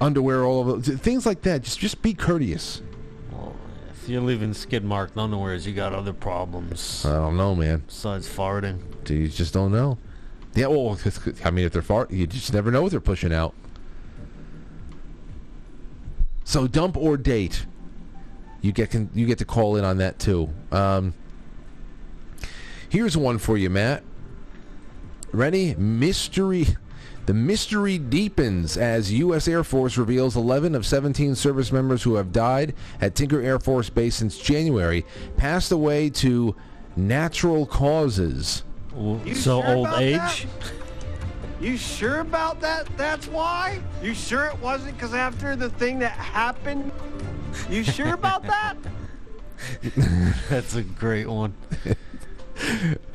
underwear 0.01 0.45
all 0.45 0.61
over 0.61 0.81
things 0.81 1.27
like 1.27 1.43
that. 1.43 1.63
Just 1.63 1.81
just 1.81 2.01
be 2.03 2.15
courteous. 2.15 2.81
Well, 3.33 3.53
if 3.91 4.09
you're 4.09 4.21
leaving 4.21 4.55
skid 4.55 4.85
marked 4.85 5.17
underwears, 5.17 5.67
you 5.67 5.75
got 5.75 5.93
other 5.93 6.13
problems 6.13 7.05
I 7.05 7.15
don't 7.15 7.37
know, 7.37 7.57
man. 7.57 7.83
besides 7.89 8.29
farting. 8.29 8.79
You 9.11 9.27
just 9.27 9.53
don't 9.53 9.73
know. 9.73 9.99
Yeah, 10.55 10.69
well, 10.69 10.97
I 11.45 11.51
mean, 11.51 11.65
if 11.67 11.73
they're 11.73 11.83
far, 11.83 12.07
you 12.11 12.29
just 12.29 12.53
never 12.53 12.71
know 12.71 12.83
what 12.83 12.93
they're 12.93 13.01
pushing 13.01 13.33
out. 13.33 13.55
So 16.45 16.67
dump 16.69 16.97
or 16.97 17.17
date. 17.17 17.67
you 18.63 18.71
get 18.73 18.91
can, 18.91 19.11
you 19.15 19.27
get 19.27 19.39
to 19.39 19.45
call 19.45 19.75
in 19.77 19.85
on 19.85 19.99
that 19.99 20.19
too. 20.21 20.49
Um, 20.73 21.13
here's 22.89 23.17
one 23.17 23.39
for 23.39 23.57
you, 23.57 23.71
Matt. 23.71 24.03
Ready? 25.33 25.75
Mystery. 25.77 26.67
The 27.27 27.35
mystery 27.35 27.99
deepens 27.99 28.79
as 28.79 29.13
U.S. 29.13 29.47
Air 29.47 29.63
Force 29.63 29.99
reveals 29.99 30.35
11 30.35 30.75
of 30.75 30.87
17 30.87 31.35
service 31.35 31.71
members 31.71 32.03
who 32.03 32.15
have 32.15 32.33
died 32.33 32.75
at 33.03 33.15
Tinker 33.15 33.43
Air 33.43 33.59
Force 33.59 33.91
Base 33.91 34.15
since 34.15 34.39
January 34.39 35.05
passed 35.37 35.71
away 35.71 36.09
to 36.11 36.57
natural 36.97 37.67
causes. 37.67 38.65
You 38.97 39.35
so 39.35 39.61
sure 39.61 39.75
old 39.75 39.89
age? 39.99 40.17
That? 40.17 40.47
You 41.61 41.77
sure 41.77 42.21
about 42.21 42.61
that? 42.63 42.87
That's 42.97 43.27
why? 43.27 43.83
You 44.03 44.15
sure 44.15 44.47
it 44.47 44.59
wasn't 44.61 44.97
because 44.97 45.13
after 45.13 45.55
the 45.55 45.69
thing 45.71 45.99
that 45.99 46.13
happened? 46.13 46.91
You 47.69 47.85
sure 47.85 48.15
about 48.15 48.45
that? 48.45 48.77
That's 50.49 50.77
a 50.77 50.83
great 50.83 51.29
one. 51.29 51.55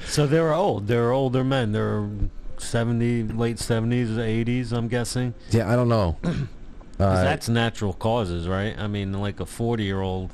so 0.06 0.28
they 0.28 0.40
were 0.40 0.54
old. 0.54 0.88
They 0.88 0.98
were 0.98 1.12
older 1.12 1.44
men. 1.44 1.72
They 1.72 1.80
were 1.80 2.10
70, 2.58 3.24
late 3.34 3.58
70s, 3.58 4.16
80s, 4.16 4.72
I'm 4.72 4.88
guessing. 4.88 5.34
Yeah, 5.52 5.72
I 5.72 5.76
don't 5.76 5.90
know. 5.90 6.18
uh, 6.24 7.24
that's 7.24 7.50
natural 7.50 7.94
causes, 7.94 8.48
right? 8.48 8.78
I 8.78 8.88
mean, 8.88 9.14
like 9.14 9.40
a 9.40 9.46
40 9.46 9.84
year 9.84 10.02
old 10.02 10.32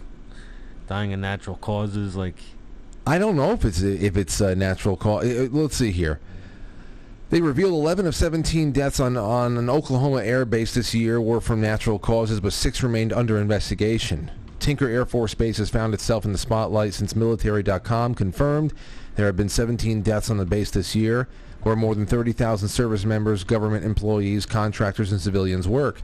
dying 0.87 1.13
of 1.13 1.19
natural 1.19 1.55
causes, 1.57 2.15
like. 2.15 2.35
I 3.07 3.17
don't 3.17 3.35
know 3.35 3.51
if 3.53 3.65
it's 3.65 3.81
if 3.81 4.15
it's 4.17 4.39
a 4.39 4.55
natural 4.55 4.95
cause. 4.95 5.25
Uh, 5.25 5.47
let's 5.51 5.77
see 5.77 5.91
here. 5.91 6.19
They 7.29 7.41
revealed 7.41 7.73
11 7.73 8.07
of 8.07 8.15
17 8.15 8.71
deaths 8.71 8.99
on, 8.99 9.15
on 9.15 9.57
an 9.57 9.69
Oklahoma 9.69 10.23
air 10.23 10.45
base 10.45 10.73
this 10.73 10.95
year 10.95 11.21
were 11.21 11.39
from 11.39 11.61
natural 11.61 11.99
causes, 11.99 12.39
but 12.39 12.53
six 12.53 12.81
remained 12.81 13.13
under 13.13 13.37
investigation. 13.37 14.31
Tinker 14.59 14.87
Air 14.87 15.05
Force 15.05 15.35
Base 15.35 15.57
has 15.57 15.69
found 15.69 15.93
itself 15.93 16.25
in 16.25 16.31
the 16.31 16.39
spotlight 16.39 16.95
since 16.95 17.15
military.com 17.15 18.15
confirmed 18.15 18.73
there 19.19 19.25
have 19.25 19.35
been 19.35 19.49
17 19.49 20.01
deaths 20.01 20.29
on 20.29 20.37
the 20.37 20.45
base 20.45 20.71
this 20.71 20.95
year 20.95 21.27
where 21.63 21.75
more 21.75 21.93
than 21.93 22.05
30,000 22.05 22.69
service 22.69 23.03
members, 23.03 23.43
government 23.43 23.83
employees, 23.83 24.45
contractors, 24.45 25.11
and 25.11 25.19
civilians 25.19 25.67
work. 25.67 26.01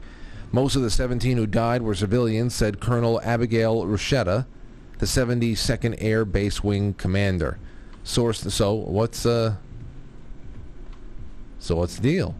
Most 0.52 0.76
of 0.76 0.82
the 0.82 0.90
17 0.90 1.38
who 1.38 1.46
died 1.46 1.80
were 1.80 1.94
civilians, 1.94 2.54
said 2.54 2.78
Colonel 2.78 3.18
Abigail 3.22 3.86
Ruscetta, 3.86 4.44
the 4.98 5.06
72nd 5.06 5.96
Air 5.98 6.26
Base 6.26 6.62
Wing 6.62 6.92
commander. 6.92 7.58
Source. 8.04 8.40
So 8.52 8.74
what's 8.74 9.24
uh? 9.24 9.54
So 11.58 11.76
what's 11.76 11.96
the 11.96 12.02
deal? 12.02 12.34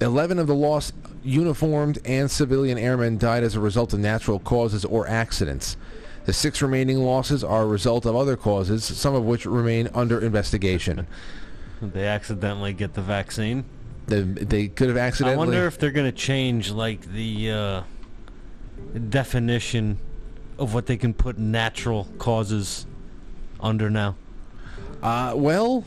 Eleven 0.00 0.38
of 0.38 0.46
the 0.46 0.54
lost 0.54 0.94
uniformed 1.22 1.98
and 2.06 2.30
civilian 2.30 2.78
airmen 2.78 3.18
died 3.18 3.44
as 3.44 3.56
a 3.56 3.60
result 3.60 3.92
of 3.92 4.00
natural 4.00 4.38
causes 4.38 4.86
or 4.86 5.06
accidents. 5.06 5.76
The 6.28 6.34
six 6.34 6.60
remaining 6.60 6.98
losses 6.98 7.42
are 7.42 7.62
a 7.62 7.66
result 7.66 8.04
of 8.04 8.14
other 8.14 8.36
causes, 8.36 8.84
some 8.84 9.14
of 9.14 9.24
which 9.24 9.46
remain 9.46 9.88
under 9.94 10.20
investigation. 10.20 11.06
they 11.80 12.06
accidentally 12.06 12.74
get 12.74 12.92
the 12.92 13.00
vaccine. 13.00 13.64
They, 14.08 14.20
they 14.20 14.68
could 14.68 14.88
have 14.88 14.98
accidentally. 14.98 15.36
I 15.36 15.38
wonder 15.38 15.66
if 15.66 15.78
they're 15.78 15.90
going 15.90 16.04
to 16.04 16.14
change 16.14 16.70
like 16.70 17.00
the 17.14 17.50
uh, 17.50 17.82
definition 19.08 19.96
of 20.58 20.74
what 20.74 20.84
they 20.84 20.98
can 20.98 21.14
put 21.14 21.38
natural 21.38 22.06
causes 22.18 22.84
under 23.58 23.88
now. 23.88 24.14
Uh, 25.02 25.32
well, 25.34 25.82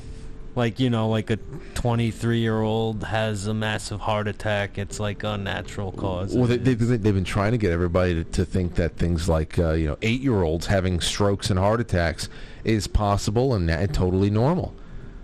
like 0.55 0.79
you 0.79 0.89
know, 0.89 1.09
like 1.09 1.29
a 1.29 1.37
23 1.75 2.39
year 2.39 2.61
old 2.61 3.03
has 3.03 3.47
a 3.47 3.53
massive 3.53 4.01
heart 4.01 4.27
attack. 4.27 4.77
It's 4.77 4.99
like 4.99 5.23
a 5.23 5.37
natural 5.37 5.91
cause. 5.91 6.35
Well, 6.35 6.47
they, 6.47 6.57
have 6.71 6.87
they've 6.87 7.13
been 7.13 7.23
trying 7.23 7.51
to 7.51 7.57
get 7.57 7.71
everybody 7.71 8.15
to, 8.15 8.23
to 8.31 8.45
think 8.45 8.75
that 8.75 8.97
things 8.97 9.29
like 9.29 9.57
uh, 9.57 9.71
you 9.71 9.87
know 9.87 9.97
eight 10.01 10.21
year 10.21 10.43
olds 10.43 10.67
having 10.67 10.99
strokes 10.99 11.49
and 11.49 11.59
heart 11.59 11.79
attacks 11.79 12.29
is 12.63 12.87
possible 12.87 13.53
and, 13.53 13.69
and 13.69 13.93
totally 13.93 14.29
normal. 14.29 14.75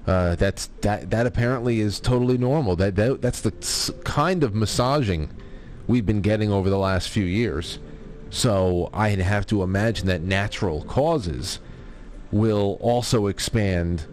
Uh, 0.07 0.35
that's 0.35 0.67
that 0.81 1.09
that 1.09 1.25
apparently 1.25 1.81
is 1.81 1.99
totally 1.99 2.37
normal. 2.37 2.75
That, 2.77 2.95
that 2.95 3.21
that's 3.21 3.41
the 3.41 3.51
kind 4.05 4.43
of 4.43 4.55
massaging 4.55 5.29
we've 5.87 6.05
been 6.05 6.21
getting 6.21 6.51
over 6.51 6.69
the 6.69 6.77
last 6.77 7.09
few 7.09 7.25
years. 7.25 7.79
So 8.29 8.89
I'd 8.93 9.19
have 9.19 9.45
to 9.47 9.63
imagine 9.63 10.07
that 10.07 10.21
natural 10.21 10.83
causes 10.83 11.59
will 12.31 12.77
also 12.81 13.27
expand, 13.27 14.05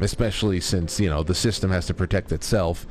especially 0.00 0.60
since 0.60 0.98
you 0.98 1.08
know 1.08 1.22
the 1.22 1.34
system 1.34 1.70
has 1.70 1.86
to 1.86 1.94
protect 1.94 2.32
itself. 2.32 2.86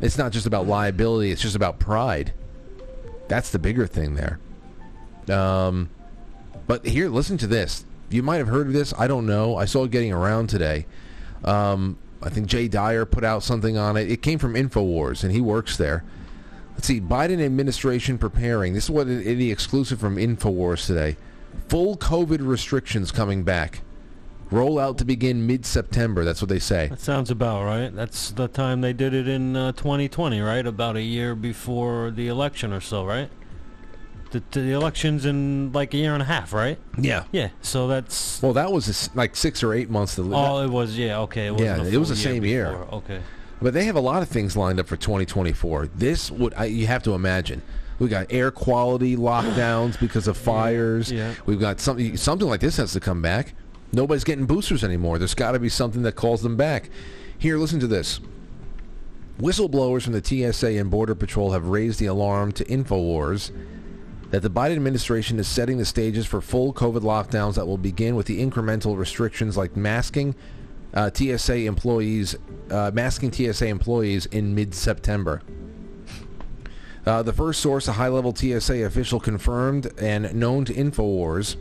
It's 0.00 0.18
not 0.18 0.32
just 0.32 0.46
about 0.46 0.66
liability; 0.66 1.30
it's 1.30 1.42
just 1.42 1.56
about 1.56 1.78
pride. 1.78 2.32
That's 3.28 3.50
the 3.50 3.58
bigger 3.58 3.86
thing 3.86 4.14
there. 4.14 4.38
Um, 5.28 5.90
but 6.66 6.86
here, 6.86 7.08
listen 7.08 7.36
to 7.38 7.46
this 7.46 7.84
you 8.10 8.22
might 8.22 8.36
have 8.36 8.48
heard 8.48 8.66
of 8.68 8.72
this. 8.72 8.94
I 8.98 9.06
don't 9.06 9.26
know. 9.26 9.56
I 9.56 9.64
saw 9.64 9.84
it 9.84 9.90
getting 9.90 10.12
around 10.12 10.48
today. 10.48 10.86
Um, 11.44 11.98
I 12.22 12.30
think 12.30 12.46
Jay 12.46 12.68
Dyer 12.68 13.04
put 13.04 13.24
out 13.24 13.42
something 13.42 13.76
on 13.76 13.96
it. 13.96 14.10
It 14.10 14.22
came 14.22 14.38
from 14.38 14.54
Infowars, 14.54 15.22
and 15.22 15.32
he 15.32 15.40
works 15.40 15.76
there. 15.76 16.04
Let's 16.74 16.86
see. 16.86 17.00
Biden 17.00 17.44
administration 17.44 18.18
preparing. 18.18 18.72
This 18.72 18.84
is 18.84 18.90
what 18.90 19.06
the 19.06 19.50
exclusive 19.50 20.00
from 20.00 20.16
Infowars 20.16 20.86
today. 20.86 21.16
Full 21.68 21.96
COVID 21.96 22.38
restrictions 22.40 23.12
coming 23.12 23.42
back. 23.44 23.80
Rollout 24.50 24.98
to 24.98 25.04
begin 25.04 25.46
mid-September. 25.46 26.24
That's 26.24 26.40
what 26.40 26.48
they 26.48 26.58
say. 26.58 26.88
That 26.88 27.00
sounds 27.00 27.30
about 27.30 27.64
right. 27.64 27.94
That's 27.94 28.30
the 28.30 28.48
time 28.48 28.80
they 28.80 28.92
did 28.92 29.14
it 29.14 29.28
in 29.28 29.56
uh, 29.56 29.72
2020, 29.72 30.40
right? 30.40 30.66
About 30.66 30.96
a 30.96 31.02
year 31.02 31.34
before 31.34 32.10
the 32.10 32.28
election 32.28 32.72
or 32.72 32.80
so, 32.80 33.04
right? 33.04 33.30
the, 34.30 34.42
the 34.50 34.72
elections 34.72 35.24
in 35.24 35.72
like 35.72 35.94
a 35.94 35.96
year 35.96 36.12
and 36.12 36.22
a 36.22 36.26
half, 36.26 36.52
right? 36.52 36.78
Yeah. 36.98 37.24
Yeah. 37.32 37.50
So 37.62 37.88
that's 37.88 38.42
well, 38.42 38.52
that 38.54 38.72
was 38.72 39.14
like 39.14 39.36
six 39.36 39.62
or 39.62 39.74
eight 39.74 39.90
months. 39.90 40.16
To, 40.16 40.34
oh, 40.34 40.62
it 40.62 40.70
was. 40.70 40.96
Yeah. 40.96 41.20
Okay. 41.20 41.46
It 41.46 41.58
yeah, 41.58 41.82
it 41.82 41.96
was 41.96 42.08
the 42.08 42.16
same 42.16 42.44
year. 42.44 42.68
Okay. 42.68 43.20
But 43.60 43.74
they 43.74 43.84
have 43.84 43.96
a 43.96 44.00
lot 44.00 44.22
of 44.22 44.28
things 44.28 44.56
lined 44.56 44.78
up 44.78 44.86
for 44.86 44.96
2024. 44.96 45.88
This 45.88 46.30
would 46.30 46.54
I, 46.54 46.66
you 46.66 46.86
have 46.86 47.02
to 47.04 47.14
imagine. 47.14 47.62
We 47.98 48.08
got 48.08 48.28
air 48.30 48.52
quality 48.52 49.16
lockdowns 49.16 49.98
because 49.98 50.28
of 50.28 50.36
fires. 50.36 51.10
Yeah. 51.10 51.34
We've 51.46 51.58
got 51.58 51.80
something 51.80 52.16
something 52.16 52.48
like 52.48 52.60
this 52.60 52.76
has 52.76 52.92
to 52.92 53.00
come 53.00 53.22
back. 53.22 53.54
Nobody's 53.92 54.24
getting 54.24 54.46
boosters 54.46 54.84
anymore. 54.84 55.18
There's 55.18 55.34
got 55.34 55.52
to 55.52 55.58
be 55.58 55.68
something 55.68 56.02
that 56.02 56.12
calls 56.12 56.42
them 56.42 56.56
back. 56.56 56.90
Here, 57.38 57.56
listen 57.56 57.80
to 57.80 57.86
this. 57.86 58.20
Whistleblowers 59.38 60.02
from 60.02 60.12
the 60.14 60.52
TSA 60.52 60.78
and 60.78 60.90
Border 60.90 61.14
Patrol 61.14 61.52
have 61.52 61.66
raised 61.66 62.00
the 62.00 62.06
alarm 62.06 62.52
to 62.52 62.64
InfoWars 62.64 63.52
that 64.30 64.42
the 64.42 64.50
Biden 64.50 64.76
administration 64.76 65.38
is 65.38 65.48
setting 65.48 65.78
the 65.78 65.84
stages 65.84 66.26
for 66.26 66.40
full 66.40 66.74
COVID 66.74 67.00
lockdowns 67.00 67.54
that 67.54 67.66
will 67.66 67.78
begin 67.78 68.14
with 68.14 68.26
the 68.26 68.44
incremental 68.44 68.98
restrictions 68.98 69.56
like 69.56 69.76
masking 69.76 70.34
uh, 70.92 71.10
TSA 71.12 71.64
employees, 71.64 72.36
uh, 72.70 72.90
masking 72.92 73.32
TSA 73.32 73.66
employees 73.66 74.26
in 74.26 74.54
mid-September. 74.54 75.40
Uh, 77.06 77.22
the 77.22 77.32
first 77.32 77.60
source, 77.60 77.88
a 77.88 77.92
high-level 77.92 78.34
TSA 78.34 78.84
official, 78.84 79.20
confirmed 79.20 79.90
and 79.98 80.34
known 80.34 80.64
to 80.64 80.74
Infowars 80.74 81.56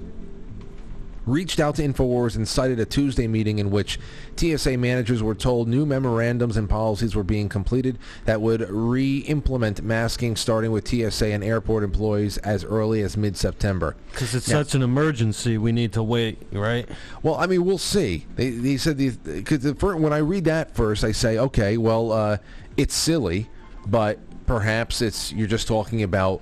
reached 1.28 1.60
out 1.60 1.76
to 1.76 1.84
InfoWars 1.84 2.36
and 2.36 2.48
cited 2.48 2.80
a 2.80 2.86
Tuesday 2.86 3.28
meeting 3.28 3.60
in 3.60 3.70
which 3.70 4.00
TSA 4.38 4.78
managers 4.78 5.22
were 5.22 5.36
told 5.36 5.68
new 5.68 5.86
memorandums 5.86 6.58
and 6.58 6.70
policies 6.70 7.16
were 7.16 7.24
being 7.24 7.50
completed 7.50 8.00
that 8.26 8.42
would 8.42 8.68
re-implement 8.70 9.84
masking 9.84 10.36
starting 10.36 10.72
with 10.72 10.88
TSA 10.88 11.28
and 11.28 11.44
airport 11.44 11.84
employees 11.84 12.38
as 12.40 12.64
early 12.64 13.02
as 13.02 13.18
mid-September. 13.18 13.96
Because 14.12 14.34
it's 14.34 14.48
now, 14.48 14.64
such 14.64 14.74
an 14.74 14.82
emergency, 14.82 15.58
we 15.58 15.72
need 15.72 15.94
to 15.94 16.02
wait, 16.02 16.42
right? 16.52 16.88
Well, 17.22 17.36
I 17.36 17.46
mean, 17.46 17.66
we'll 17.66 17.78
see. 17.78 18.26
They, 18.36 18.52
they 18.52 18.78
said 18.78 18.98
because 18.98 19.64
the, 19.64 19.74
when 19.74 20.14
I 20.14 20.20
read 20.20 20.46
that 20.46 20.74
first, 20.76 21.04
I 21.04 21.12
say, 21.12 21.38
okay, 21.38 21.78
well, 21.78 22.12
uh, 22.12 22.38
it's 22.78 22.96
silly, 22.96 23.50
but 23.86 24.20
perhaps 24.46 25.02
it's 25.02 25.34
you're 25.34 25.48
just 25.48 25.68
talking 25.68 26.02
about 26.04 26.42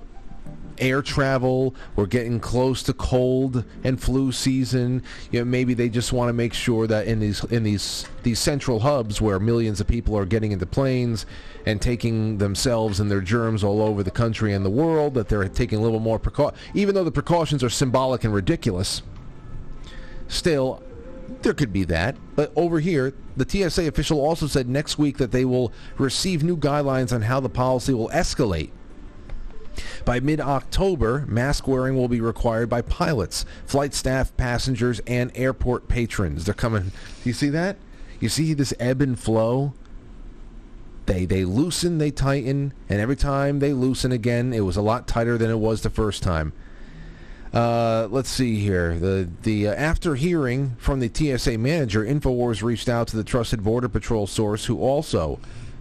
air 0.78 1.02
travel. 1.02 1.74
We're 1.94 2.06
getting 2.06 2.40
close 2.40 2.82
to 2.84 2.92
cold 2.92 3.64
and 3.84 4.00
flu 4.00 4.32
season. 4.32 5.02
You 5.30 5.40
know, 5.40 5.44
maybe 5.44 5.74
they 5.74 5.88
just 5.88 6.12
want 6.12 6.28
to 6.28 6.32
make 6.32 6.54
sure 6.54 6.86
that 6.86 7.06
in 7.06 7.20
these 7.20 7.44
in 7.44 7.62
these 7.62 8.06
these 8.22 8.38
central 8.38 8.80
hubs 8.80 9.20
where 9.20 9.38
millions 9.38 9.80
of 9.80 9.86
people 9.86 10.16
are 10.16 10.26
getting 10.26 10.52
into 10.52 10.66
planes 10.66 11.26
and 11.64 11.80
taking 11.80 12.38
themselves 12.38 13.00
and 13.00 13.10
their 13.10 13.20
germs 13.20 13.64
all 13.64 13.82
over 13.82 14.02
the 14.02 14.10
country 14.10 14.52
and 14.52 14.64
the 14.64 14.70
world, 14.70 15.14
that 15.14 15.28
they're 15.28 15.48
taking 15.48 15.78
a 15.78 15.82
little 15.82 16.00
more 16.00 16.18
precaution. 16.18 16.56
Even 16.74 16.94
though 16.94 17.04
the 17.04 17.12
precautions 17.12 17.62
are 17.62 17.70
symbolic 17.70 18.24
and 18.24 18.34
ridiculous, 18.34 19.02
still. 20.28 20.82
There 21.42 21.54
could 21.54 21.72
be 21.72 21.84
that. 21.84 22.16
But 22.36 22.52
over 22.54 22.78
here, 22.80 23.12
the 23.36 23.48
TSA 23.48 23.88
official 23.88 24.20
also 24.20 24.46
said 24.46 24.68
next 24.68 24.96
week 24.96 25.18
that 25.18 25.32
they 25.32 25.44
will 25.44 25.72
receive 25.98 26.42
new 26.42 26.56
guidelines 26.56 27.12
on 27.12 27.22
how 27.22 27.40
the 27.40 27.48
policy 27.48 27.92
will 27.92 28.08
escalate 28.10 28.70
by 30.04 30.20
mid-October, 30.20 31.24
mask 31.28 31.66
wearing 31.66 31.96
will 31.96 32.08
be 32.08 32.20
required 32.20 32.68
by 32.68 32.82
pilots, 32.82 33.44
flight 33.66 33.94
staff, 33.94 34.36
passengers, 34.36 35.00
and 35.06 35.30
airport 35.34 35.88
patrons. 35.88 36.44
They're 36.44 36.54
coming. 36.54 36.92
You 37.24 37.32
see 37.32 37.48
that? 37.50 37.76
You 38.20 38.28
see 38.28 38.54
this 38.54 38.72
ebb 38.78 39.00
and 39.00 39.18
flow? 39.18 39.74
They 41.06 41.24
they 41.24 41.44
loosen, 41.44 41.98
they 41.98 42.10
tighten, 42.10 42.72
and 42.88 43.00
every 43.00 43.16
time 43.16 43.60
they 43.60 43.72
loosen 43.72 44.10
again, 44.10 44.52
it 44.52 44.60
was 44.60 44.76
a 44.76 44.82
lot 44.82 45.06
tighter 45.06 45.38
than 45.38 45.50
it 45.50 45.58
was 45.58 45.82
the 45.82 45.90
first 45.90 46.22
time. 46.22 46.52
Uh, 47.52 48.08
let's 48.10 48.28
see 48.28 48.58
here. 48.58 48.98
The 48.98 49.28
the 49.42 49.68
uh, 49.68 49.74
after 49.74 50.16
hearing 50.16 50.74
from 50.78 51.00
the 51.00 51.10
TSA 51.12 51.58
manager, 51.58 52.04
Infowars 52.04 52.62
reached 52.62 52.88
out 52.88 53.08
to 53.08 53.16
the 53.16 53.24
trusted 53.24 53.62
Border 53.62 53.88
Patrol 53.88 54.26
source, 54.26 54.66
who 54.66 54.80
also 54.80 55.38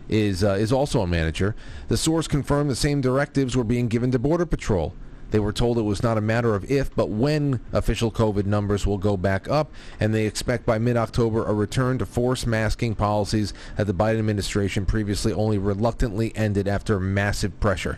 is 0.09 0.43
uh, 0.43 0.51
is 0.51 0.71
also 0.71 1.01
a 1.01 1.07
manager. 1.07 1.55
The 1.87 1.97
source 1.97 2.27
confirmed 2.27 2.69
the 2.69 2.75
same 2.75 3.01
directives 3.01 3.55
were 3.55 3.63
being 3.63 3.87
given 3.87 4.11
to 4.11 4.19
Border 4.19 4.45
Patrol. 4.45 4.93
They 5.31 5.39
were 5.39 5.51
told 5.51 5.77
it 5.77 5.81
was 5.81 6.03
not 6.03 6.17
a 6.17 6.21
matter 6.21 6.55
of 6.55 6.69
if, 6.71 6.95
but 6.95 7.09
when 7.09 7.59
official 7.73 8.11
COVID 8.11 8.45
numbers 8.45 8.85
will 8.85 8.97
go 8.97 9.17
back 9.17 9.49
up, 9.49 9.71
and 9.99 10.13
they 10.13 10.25
expect 10.25 10.65
by 10.65 10.77
mid-October 10.77 11.43
a 11.45 11.53
return 11.53 11.97
to 11.97 12.05
force 12.05 12.45
masking 12.45 12.95
policies 12.95 13.53
that 13.75 13.87
the 13.87 13.93
Biden 13.93 14.19
administration 14.19 14.85
previously 14.85 15.33
only 15.33 15.57
reluctantly 15.57 16.33
ended 16.37 16.67
after 16.67 16.99
massive 16.99 17.59
pressure. 17.59 17.97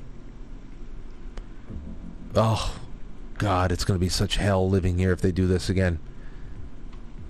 Oh, 2.34 2.80
God, 3.38 3.72
it's 3.72 3.84
going 3.84 4.00
to 4.00 4.04
be 4.04 4.10
such 4.10 4.38
hell 4.38 4.68
living 4.68 4.98
here 4.98 5.12
if 5.12 5.22
they 5.22 5.32
do 5.32 5.48
this 5.48 5.70
again. 5.70 6.00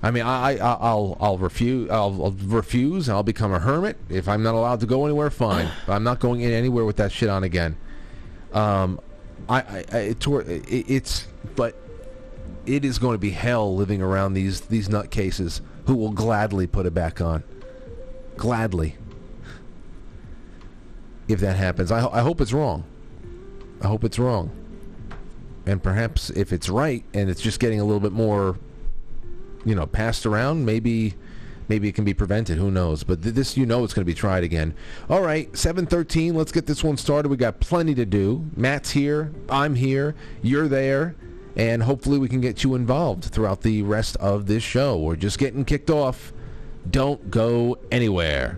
I 0.07 0.11
mean, 0.11 0.23
I, 0.23 0.53
I 0.53 0.73
I'll 0.79 1.17
I'll 1.19 1.37
refuse 1.37 1.89
I'll, 1.89 2.23
I'll 2.23 2.31
refuse. 2.31 3.09
I'll 3.09 3.23
become 3.23 3.51
a 3.53 3.59
hermit 3.59 3.97
if 4.07 4.29
I'm 4.29 4.41
not 4.41 4.55
allowed 4.55 4.79
to 4.79 4.85
go 4.85 5.03
anywhere. 5.05 5.29
Fine, 5.29 5.69
but 5.85 5.93
I'm 5.95 6.03
not 6.03 6.21
going 6.21 6.39
in 6.39 6.51
anywhere 6.51 6.85
with 6.85 6.95
that 6.95 7.11
shit 7.11 7.27
on 7.27 7.43
again. 7.43 7.75
Um, 8.53 9.01
I, 9.49 9.59
I, 9.59 9.85
I 9.91 9.97
it, 9.97 10.25
it, 10.25 10.89
it's 10.89 11.27
but 11.57 11.75
it 12.65 12.85
is 12.85 12.99
going 12.99 13.15
to 13.15 13.19
be 13.19 13.31
hell 13.31 13.75
living 13.75 14.01
around 14.01 14.31
these 14.31 14.61
these 14.61 14.87
nutcases 14.87 15.59
who 15.87 15.95
will 15.95 16.13
gladly 16.13 16.67
put 16.67 16.85
it 16.85 16.93
back 16.93 17.19
on. 17.19 17.43
Gladly. 18.37 18.95
If 21.27 21.41
that 21.41 21.57
happens, 21.57 21.91
I, 21.91 22.07
I 22.07 22.21
hope 22.21 22.39
it's 22.39 22.53
wrong. 22.53 22.85
I 23.81 23.87
hope 23.87 24.05
it's 24.05 24.17
wrong. 24.17 24.51
And 25.65 25.83
perhaps 25.83 26.29
if 26.29 26.53
it's 26.53 26.69
right 26.69 27.03
and 27.13 27.29
it's 27.29 27.41
just 27.41 27.59
getting 27.59 27.81
a 27.81 27.83
little 27.83 27.99
bit 27.99 28.13
more, 28.13 28.57
you 29.67 29.75
know, 29.75 29.85
passed 29.85 30.25
around, 30.25 30.65
maybe 30.65 31.13
maybe 31.67 31.89
it 31.89 31.95
can 31.95 32.05
be 32.05 32.13
prevented. 32.13 32.57
Who 32.57 32.71
knows? 32.71 33.03
But 33.03 33.21
th- 33.21 33.35
this, 33.35 33.57
you 33.57 33.65
know, 33.65 33.83
it's 33.83 33.93
going 33.93 34.05
to 34.05 34.09
be 34.09 34.13
tried 34.13 34.43
again. 34.43 34.73
All 35.09 35.21
right, 35.21 35.55
seven 35.55 35.85
thirteen. 35.85 36.33
Let's 36.33 36.51
get 36.51 36.65
this 36.65 36.83
one 36.83 36.97
started. 36.97 37.27
We 37.29 37.37
got 37.37 37.59
plenty 37.59 37.93
to 37.95 38.05
do. 38.05 38.49
Matt's 38.55 38.91
here. 38.91 39.31
I'm 39.49 39.75
here. 39.75 40.15
You're 40.41 40.67
there. 40.67 41.15
And 41.57 41.83
hopefully 41.83 42.19
we 42.19 42.29
can 42.29 42.39
get 42.39 42.63
you 42.63 42.75
involved 42.75 43.25
throughout 43.25 43.61
the 43.61 43.81
rest 43.81 44.15
of 44.17 44.45
this 44.45 44.63
show. 44.63 44.97
We're 44.97 45.15
just 45.15 45.39
getting 45.39 45.65
kicked 45.65 45.89
off. 45.89 46.31
Don't 46.89 47.31
go 47.31 47.79
anywhere. 47.91 48.57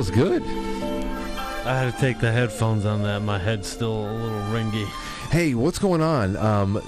Was 0.00 0.10
good. 0.10 0.42
I 0.42 1.76
had 1.78 1.92
to 1.92 2.00
take 2.00 2.20
the 2.20 2.32
headphones 2.32 2.86
on 2.86 3.02
that. 3.02 3.20
My 3.20 3.38
head's 3.38 3.68
still 3.68 3.92
a 4.08 4.12
little 4.14 4.40
ringy. 4.44 4.86
Hey, 5.30 5.52
what's 5.52 5.78
going 5.78 6.00
on? 6.00 6.38
Um, 6.38 6.80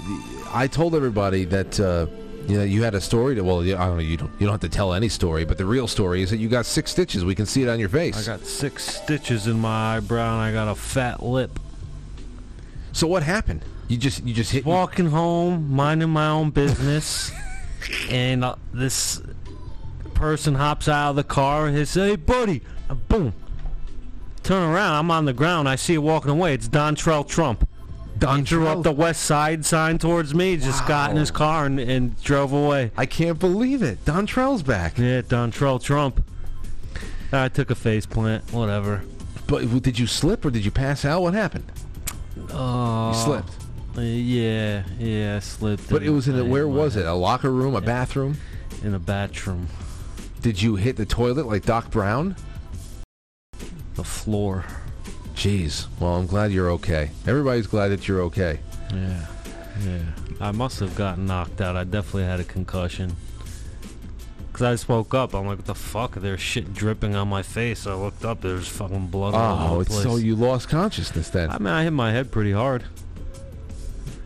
I 0.51 0.65
told 0.65 0.95
everybody 0.95 1.45
that 1.45 1.79
uh, 1.79 2.07
you 2.47 2.57
know 2.57 2.63
you 2.63 2.81
had 2.81 2.95
a 2.95 2.99
story. 3.01 3.35
To, 3.35 3.43
well, 3.43 3.63
you- 3.63 3.75
I 3.75 3.85
don't 3.85 3.97
know. 3.97 4.01
You 4.03 4.17
don't. 4.17 4.31
You 4.39 4.47
don't 4.47 4.53
have 4.53 4.61
to 4.61 4.75
tell 4.75 4.93
any 4.95 5.09
story, 5.09 5.45
but 5.45 5.59
the 5.59 5.65
real 5.65 5.87
story 5.87 6.23
is 6.23 6.31
that 6.31 6.37
you 6.37 6.49
got 6.49 6.65
six 6.65 6.89
stitches. 6.89 7.23
We 7.23 7.35
can 7.35 7.45
see 7.45 7.61
it 7.61 7.69
on 7.69 7.79
your 7.79 7.87
face. 7.87 8.17
I 8.17 8.25
got 8.37 8.47
six 8.47 8.83
stitches 8.83 9.45
in 9.45 9.59
my 9.59 9.97
eyebrow 9.97 10.33
and 10.33 10.41
I 10.41 10.51
got 10.51 10.67
a 10.67 10.73
fat 10.75 11.21
lip. 11.21 11.59
so 12.93 13.05
what 13.05 13.21
happened? 13.21 13.63
You 13.89 13.97
just 13.97 14.23
you 14.23 14.33
just 14.33 14.51
hit. 14.51 14.65
Walking 14.65 15.05
home, 15.05 15.71
minding 15.71 16.09
my 16.09 16.29
own 16.29 16.49
business, 16.49 17.31
and 18.09 18.43
uh, 18.43 18.55
this 18.73 19.21
person 20.15 20.55
hops 20.55 20.87
out 20.87 21.11
of 21.11 21.15
the 21.15 21.23
car 21.23 21.67
and 21.67 21.77
he 21.77 21.85
says, 21.85 22.09
"Hey, 22.09 22.15
buddy!" 22.15 22.63
Boom. 22.93 23.33
Turn 24.43 24.63
around. 24.69 24.95
I'm 24.95 25.11
on 25.11 25.25
the 25.25 25.33
ground. 25.33 25.69
I 25.69 25.75
see 25.75 25.93
it 25.93 25.99
walking 25.99 26.31
away. 26.31 26.53
It's 26.53 26.67
Dontrell 26.67 27.27
Trump. 27.27 27.67
He 28.35 28.41
drew 28.41 28.67
up 28.67 28.83
the 28.83 28.91
West 28.91 29.23
Side 29.23 29.65
sign 29.65 29.97
towards 29.97 30.33
me. 30.33 30.55
Just 30.55 30.87
got 30.87 31.11
in 31.11 31.17
his 31.17 31.31
car 31.31 31.65
and, 31.65 31.79
and 31.79 32.21
drove 32.23 32.53
away. 32.53 32.91
I 32.95 33.05
can't 33.05 33.37
believe 33.39 33.81
it. 33.83 34.05
Dontrell's 34.05 34.63
back. 34.63 34.97
Yeah, 34.97 35.21
Dontrell 35.21 35.81
Trump. 35.81 36.23
I 37.33 37.49
took 37.49 37.69
a 37.69 37.75
face 37.75 38.05
plant. 38.05 38.53
Whatever. 38.53 39.01
But 39.47 39.81
did 39.81 39.99
you 39.99 40.07
slip 40.07 40.45
or 40.45 40.51
did 40.51 40.63
you 40.63 40.71
pass 40.71 41.03
out? 41.03 41.21
What 41.21 41.33
happened? 41.33 41.69
Oh, 42.51 43.09
You 43.09 43.15
slipped. 43.15 43.51
Uh, 43.97 44.01
yeah, 44.01 44.83
yeah, 44.97 45.35
I 45.35 45.39
slipped. 45.39 45.89
But 45.89 46.03
it 46.03 46.09
was 46.09 46.27
in 46.27 46.37
a, 46.37 46.45
where 46.45 46.67
was 46.67 46.95
it? 46.95 47.05
A 47.05 47.13
locker 47.13 47.51
room? 47.51 47.75
A 47.75 47.81
bathroom? 47.81 48.37
In 48.83 48.93
a 48.93 48.99
bathroom. 48.99 49.67
Did 50.41 50.61
you 50.61 50.75
hit 50.75 50.95
the 50.95 51.05
toilet 51.05 51.45
like 51.45 51.65
Doc 51.65 51.91
Brown? 51.91 52.35
The 53.95 54.03
floor. 54.03 54.65
Jeez. 55.35 55.87
Well, 55.99 56.15
I'm 56.15 56.25
glad 56.27 56.51
you're 56.51 56.71
okay. 56.71 57.11
Everybody's 57.27 57.67
glad 57.67 57.89
that 57.89 58.07
you're 58.07 58.21
okay. 58.23 58.59
Yeah, 58.93 59.25
yeah. 59.83 59.99
I 60.39 60.51
must 60.51 60.79
have 60.79 60.95
gotten 60.95 61.25
knocked 61.25 61.61
out. 61.61 61.75
I 61.75 61.83
definitely 61.83 62.23
had 62.25 62.39
a 62.39 62.43
concussion. 62.43 63.15
Cause 64.51 64.61
I 64.61 64.71
just 64.73 64.87
woke 64.87 65.15
up. 65.15 65.33
I'm 65.33 65.47
like, 65.47 65.57
what 65.57 65.65
the 65.65 65.73
fuck? 65.73 66.13
There's 66.13 66.39
shit 66.39 66.75
dripping 66.75 67.15
on 67.15 67.27
my 67.27 67.41
face. 67.41 67.87
I 67.87 67.95
looked 67.95 68.23
up. 68.23 68.41
There's 68.41 68.67
fucking 68.67 69.07
blood 69.07 69.33
all 69.33 69.57
Oh, 69.59 69.65
over 69.65 69.75
the 69.75 69.79
it's 69.81 69.89
place. 69.89 70.03
so 70.03 70.15
you 70.17 70.35
lost 70.35 70.69
consciousness 70.69 71.29
then. 71.29 71.49
I 71.49 71.57
mean, 71.57 71.67
I 71.73 71.83
hit 71.83 71.93
my 71.93 72.11
head 72.11 72.29
pretty 72.31 72.51
hard. 72.51 72.83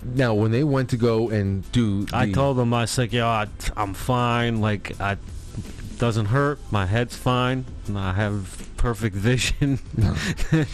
now, 0.03 0.33
when 0.33 0.51
they 0.51 0.65
went 0.65 0.89
to 0.89 0.97
go 0.97 1.29
and 1.29 1.69
do, 1.71 2.05
I 2.11 2.25
the- 2.25 2.33
told 2.33 2.57
them, 2.57 2.73
I 2.73 2.83
said, 2.85 3.13
yo, 3.13 3.25
I, 3.25 3.47
I'm 3.77 3.93
fine. 3.93 4.59
Like, 4.59 4.99
I 4.99 5.15
doesn't 5.97 6.25
hurt. 6.27 6.59
My 6.71 6.85
head's 6.85 7.15
fine. 7.15 7.63
and 7.87 7.97
I 7.97 8.11
have 8.13 8.67
perfect 8.87 9.17
vision. 9.17 9.79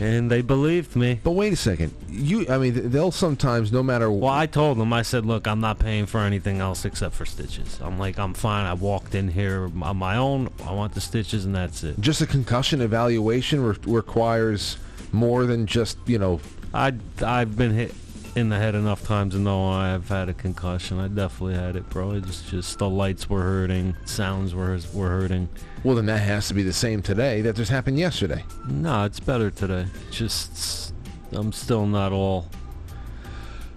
and 0.00 0.30
they 0.30 0.42
believed 0.42 0.94
me. 0.94 1.18
But 1.24 1.30
wait 1.30 1.54
a 1.54 1.56
second. 1.56 1.94
You, 2.10 2.44
I 2.50 2.58
mean, 2.58 2.90
they'll 2.90 3.10
sometimes, 3.10 3.72
no 3.72 3.82
matter 3.82 4.10
Well, 4.10 4.30
I 4.30 4.44
told 4.44 4.76
them, 4.76 4.92
I 4.92 5.00
said, 5.00 5.24
look, 5.24 5.46
I'm 5.46 5.60
not 5.60 5.78
paying 5.78 6.04
for 6.04 6.20
anything 6.20 6.60
else 6.60 6.84
except 6.84 7.14
for 7.14 7.24
stitches. 7.24 7.80
I'm 7.80 7.98
like, 7.98 8.18
I'm 8.18 8.34
fine. 8.34 8.66
I 8.66 8.74
walked 8.74 9.14
in 9.14 9.28
here 9.28 9.70
on 9.80 9.96
my 9.96 10.18
own. 10.18 10.50
I 10.66 10.72
want 10.72 10.92
the 10.92 11.00
stitches, 11.00 11.46
and 11.46 11.54
that's 11.54 11.82
it. 11.82 11.98
just 11.98 12.20
a 12.20 12.26
concussion 12.26 12.82
evaluation 12.82 13.64
re- 13.64 13.76
requires 13.86 14.76
more 15.10 15.46
than 15.46 15.66
just 15.66 15.96
you 16.04 16.18
know. 16.18 16.40
I, 16.74 16.92
I've 17.24 17.56
been 17.56 17.72
hit 17.72 17.94
in 18.34 18.48
the 18.48 18.56
head 18.58 18.74
enough 18.74 19.04
times 19.04 19.34
to 19.34 19.40
know 19.40 19.68
I've 19.68 20.08
had 20.08 20.28
a 20.28 20.34
concussion. 20.34 20.98
I 20.98 21.08
definitely 21.08 21.54
had 21.54 21.76
it, 21.76 21.88
bro. 21.90 22.12
It's 22.12 22.42
just 22.50 22.78
the 22.78 22.88
lights 22.88 23.28
were 23.28 23.42
hurting, 23.42 23.94
sounds 24.06 24.54
were 24.54 24.78
were 24.94 25.08
hurting. 25.08 25.48
Well, 25.84 25.96
then 25.96 26.06
that 26.06 26.18
has 26.20 26.48
to 26.48 26.54
be 26.54 26.62
the 26.62 26.72
same 26.72 27.02
today 27.02 27.42
that 27.42 27.56
just 27.56 27.70
happened 27.70 27.98
yesterday. 27.98 28.44
No, 28.68 29.04
it's 29.04 29.20
better 29.20 29.50
today. 29.50 29.86
Just 30.10 30.94
I'm 31.32 31.52
still 31.52 31.86
not 31.86 32.12
all. 32.12 32.48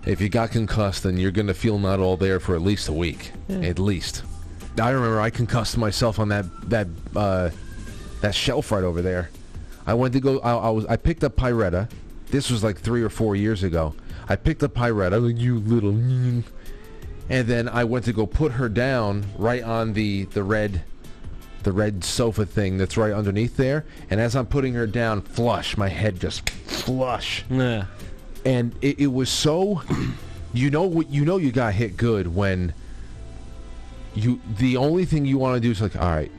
If 0.06 0.22
you 0.22 0.30
got 0.30 0.52
concussed, 0.52 1.04
then 1.04 1.18
you're 1.18 1.32
going 1.32 1.48
to 1.48 1.54
feel 1.56 1.80
not 1.80 2.00
all 2.00 2.15
there 2.15 2.39
for 2.39 2.56
at 2.56 2.62
least 2.62 2.88
a 2.89 2.94
week, 2.94 3.32
Yeah. 3.48 3.58
at 3.62 3.80
least. 3.80 4.24
I 4.80 4.89
remember 4.91 5.20
I 5.20 5.32
concussed 5.32 5.78
myself 5.78 6.20
on 6.20 6.30
that 6.30 6.46
that 6.70 6.88
uh, 7.15 7.50
that 8.22 8.36
shelf 8.36 8.72
right 8.72 8.84
over 8.84 9.02
there. 9.02 9.30
I 9.88 9.94
went 9.96 10.13
to 10.13 10.20
go. 10.20 10.39
I, 10.39 10.54
I 10.56 10.70
was. 10.70 10.86
I 10.86 10.96
picked 10.98 11.24
up 11.24 11.36
Pyretta. 11.36 11.89
This 12.30 12.50
was 12.50 12.63
like 12.63 12.78
three 12.80 13.02
or 13.02 13.10
four 13.10 13.36
years 13.36 13.63
ago. 13.63 13.94
I 14.28 14.36
picked 14.36 14.64
up 14.64 14.74
Pyretta. 14.74 15.14
I 15.14 15.18
was 15.20 15.34
like, 15.34 15.42
you 15.42 15.60
little. 15.60 15.92
And 15.92 16.44
then 17.48 17.68
I 17.70 17.84
went 17.84 18.06
to 18.06 18.14
go 18.14 18.26
put 18.26 18.54
her 18.54 18.70
down 18.70 19.26
right 19.38 19.64
on 19.64 19.94
the 19.94 20.26
the 20.26 20.44
red, 20.44 20.84
the 21.64 21.72
red 21.72 22.04
sofa 22.04 22.46
thing 22.46 22.78
that's 22.78 22.98
right 22.98 23.14
underneath 23.14 23.58
there. 23.58 23.86
And 24.10 24.20
as 24.20 24.36
I'm 24.36 24.46
putting 24.46 24.74
her 24.76 24.86
down, 24.88 25.22
flush, 25.22 25.78
my 25.78 25.90
head 25.90 26.20
just 26.20 26.50
flush 26.50 27.44
Yeah. 27.50 27.86
and 28.46 28.76
it, 28.82 29.00
it 29.00 29.08
was 29.08 29.30
so 29.30 29.82
you 30.54 30.70
know 30.70 30.84
what 30.84 31.10
you 31.10 31.26
know 31.26 31.38
you 31.38 31.52
got 31.52 31.74
hit 31.74 31.98
good 31.98 32.34
when 32.36 32.74
you 34.14 34.40
the 34.60 34.78
only 34.78 35.04
thing 35.06 35.26
you 35.26 35.38
want 35.40 35.56
to 35.56 35.60
do 35.60 35.72
is 35.72 35.82
like 35.82 35.96
all 35.96 36.10
right 36.16 36.32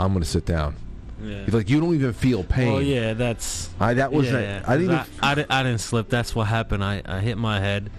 i'm 0.00 0.12
gonna 0.12 0.24
sit 0.24 0.44
down 0.44 0.74
Yeah. 1.24 1.44
like 1.48 1.68
you 1.70 1.80
don't 1.80 1.94
even 1.94 2.12
feel 2.12 2.44
pain 2.44 2.68
Oh 2.68 2.78
yeah, 2.78 3.14
that's. 3.14 3.70
I, 3.80 3.94
that 3.94 4.12
was 4.12 4.30
yeah, 4.30 4.62
I 4.66 4.76
didn't 4.76 4.94
I, 4.94 5.06
I, 5.22 5.46
I 5.48 5.62
didn't 5.62 5.80
slip. 5.80 6.08
That's 6.08 6.34
what 6.34 6.46
happened. 6.46 6.84
I, 6.84 7.02
I 7.04 7.20
hit 7.20 7.38
my 7.38 7.60
head, 7.60 7.90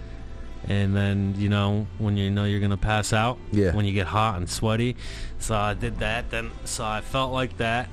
and 0.68 0.94
then 0.96 1.34
you 1.36 1.48
know 1.48 1.86
when 1.98 2.16
you 2.16 2.30
know 2.30 2.44
you're 2.44 2.60
gonna 2.60 2.76
pass 2.76 3.12
out. 3.12 3.38
Yeah. 3.52 3.74
When 3.74 3.84
you 3.84 3.92
get 3.92 4.06
hot 4.06 4.36
and 4.36 4.48
sweaty, 4.48 4.96
so 5.38 5.54
I 5.54 5.74
did 5.74 5.98
that. 5.98 6.30
Then 6.30 6.50
so 6.64 6.84
I 6.84 7.00
felt 7.00 7.32
like 7.32 7.56
that. 7.58 7.88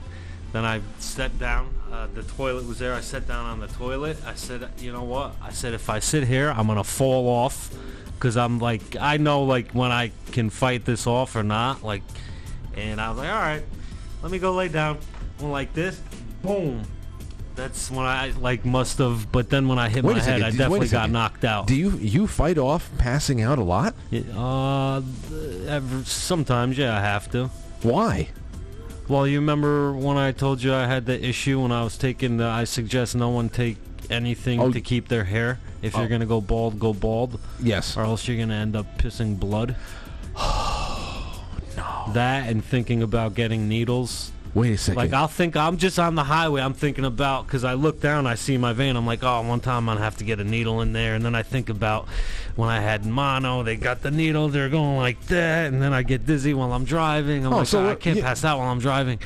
Then 0.51 0.65
I 0.65 0.81
sat 0.99 1.37
down. 1.39 1.73
Uh, 1.91 2.07
the 2.13 2.23
toilet 2.23 2.67
was 2.67 2.79
there. 2.79 2.93
I 2.93 3.01
sat 3.01 3.27
down 3.27 3.45
on 3.45 3.59
the 3.59 3.67
toilet. 3.67 4.17
I 4.25 4.35
said, 4.35 4.69
you 4.79 4.91
know 4.91 5.03
what? 5.03 5.35
I 5.41 5.51
said 5.51 5.73
if 5.73 5.89
I 5.89 5.99
sit 5.99 6.27
here, 6.27 6.49
I'm 6.49 6.67
gonna 6.67 6.83
fall 6.83 7.27
off, 7.27 7.73
because 8.15 8.37
I'm 8.37 8.59
like 8.59 8.95
I 8.99 9.17
know 9.17 9.43
like 9.43 9.71
when 9.71 9.91
I 9.91 10.11
can 10.31 10.49
fight 10.49 10.85
this 10.85 11.07
off 11.07 11.35
or 11.35 11.43
not. 11.43 11.83
Like, 11.83 12.03
and 12.75 13.01
I 13.01 13.09
was 13.09 13.17
like, 13.17 13.29
all 13.29 13.35
right, 13.35 13.63
let 14.21 14.31
me 14.31 14.39
go 14.39 14.53
lay 14.53 14.67
down. 14.67 14.99
Went 15.39 15.51
like 15.51 15.73
this, 15.73 15.99
boom. 16.41 16.83
That's 17.55 17.91
when 17.91 18.05
I 18.05 18.31
like 18.39 18.65
must 18.65 18.97
have. 18.97 19.31
But 19.31 19.49
then 19.49 19.67
when 19.67 19.77
I 19.77 19.87
hit 19.89 20.03
Wait 20.03 20.13
a 20.13 20.15
my 20.19 20.23
head, 20.23 20.41
second, 20.41 20.43
I 20.43 20.49
d- 20.49 20.51
wait 20.51 20.55
a 20.55 20.57
definitely 20.57 20.87
got 20.87 20.99
second. 21.01 21.11
knocked 21.13 21.45
out. 21.45 21.67
do 21.67 21.75
you 21.75 21.91
you 21.97 22.25
fight 22.27 22.57
off 22.57 22.89
passing 22.97 23.41
out 23.43 23.59
a 23.59 23.63
lot 23.63 23.93
uh, 24.35 25.01
ever, 25.67 26.03
sometimes, 26.05 26.77
yeah, 26.77 26.97
I 26.97 27.01
have 27.01 27.29
to. 27.31 27.47
why 27.83 28.29
Well, 29.07 29.27
you 29.27 29.39
remember 29.39 29.93
when 29.93 30.17
I 30.17 30.31
told 30.31 30.63
you 30.63 30.73
I 30.73 30.87
had 30.87 31.05
the 31.05 31.23
issue 31.23 31.61
when 31.61 31.71
I 31.71 31.83
was 31.83 31.97
taking 31.97 32.37
the. 32.37 32.45
I 32.45 32.63
suggest 32.63 33.15
no 33.15 33.29
one 33.29 33.49
take 33.49 33.77
anything 34.09 34.59
Oh. 34.59 34.71
to 34.71 34.81
keep 34.81 35.07
their 35.09 35.25
hair. 35.25 35.59
If 35.83 35.95
Oh. 35.95 35.99
you're 35.99 36.09
gonna 36.09 36.25
go 36.25 36.41
bald, 36.41 36.79
go 36.79 36.93
bald, 36.93 37.39
yes 37.61 37.95
or 37.97 38.03
else 38.03 38.27
you're 38.27 38.37
gonna 38.37 38.55
end 38.55 38.75
up 38.75 38.97
pissing 38.97 39.39
blood. 39.39 39.75
no. 41.77 42.11
That 42.13 42.49
and 42.49 42.63
thinking 42.63 43.01
about 43.03 43.35
getting 43.35 43.67
needles. 43.67 44.31
Wait 44.53 44.73
a 44.73 44.77
second 44.77 44.97
Like 44.97 45.13
I'll 45.13 45.27
think 45.27 45.55
I'm 45.55 45.77
just 45.77 45.97
on 45.99 46.15
the 46.15 46.23
highway. 46.23 46.61
I'm 46.61 46.73
thinking 46.73 47.05
about 47.05 47.45
because 47.47 47.63
I 47.63 47.73
look 47.73 47.99
down, 48.01 48.27
I 48.27 48.35
see 48.35 48.57
my 48.57 48.73
vein. 48.73 48.95
I'm 48.95 49.05
like, 49.05 49.23
oh, 49.23 49.41
one 49.41 49.59
time 49.59 49.89
I'm 49.89 49.95
gonna 49.95 50.03
have 50.05 50.17
to 50.17 50.23
get 50.23 50.39
a 50.39 50.43
needle 50.43 50.81
in 50.81 50.93
there, 50.93 51.15
and 51.15 51.23
then 51.25 51.35
I 51.35 51.43
think 51.43 51.69
about 51.69 52.07
when 52.55 52.69
I 52.69 52.79
had 52.79 53.05
mono. 53.05 53.63
They 53.63 53.75
got 53.75 54.01
the 54.01 54.11
needle. 54.11 54.49
They're 54.49 54.69
going 54.69 54.97
like 54.97 55.19
that, 55.27 55.71
and 55.73 55.81
then 55.81 55.93
I 55.93 56.03
get 56.03 56.25
dizzy 56.25 56.53
while 56.53 56.71
I'm 56.73 56.85
driving. 56.85 57.45
I'm 57.45 57.53
Oh, 57.53 57.57
like, 57.59 57.67
so 57.67 57.85
"Oh, 57.85 57.89
I 57.89 57.95
can't 57.95 58.17
yeah. 58.17 58.23
pass 58.23 58.43
out 58.43 58.59
while 58.59 58.69
I'm 58.69 58.79
driving. 58.79 59.19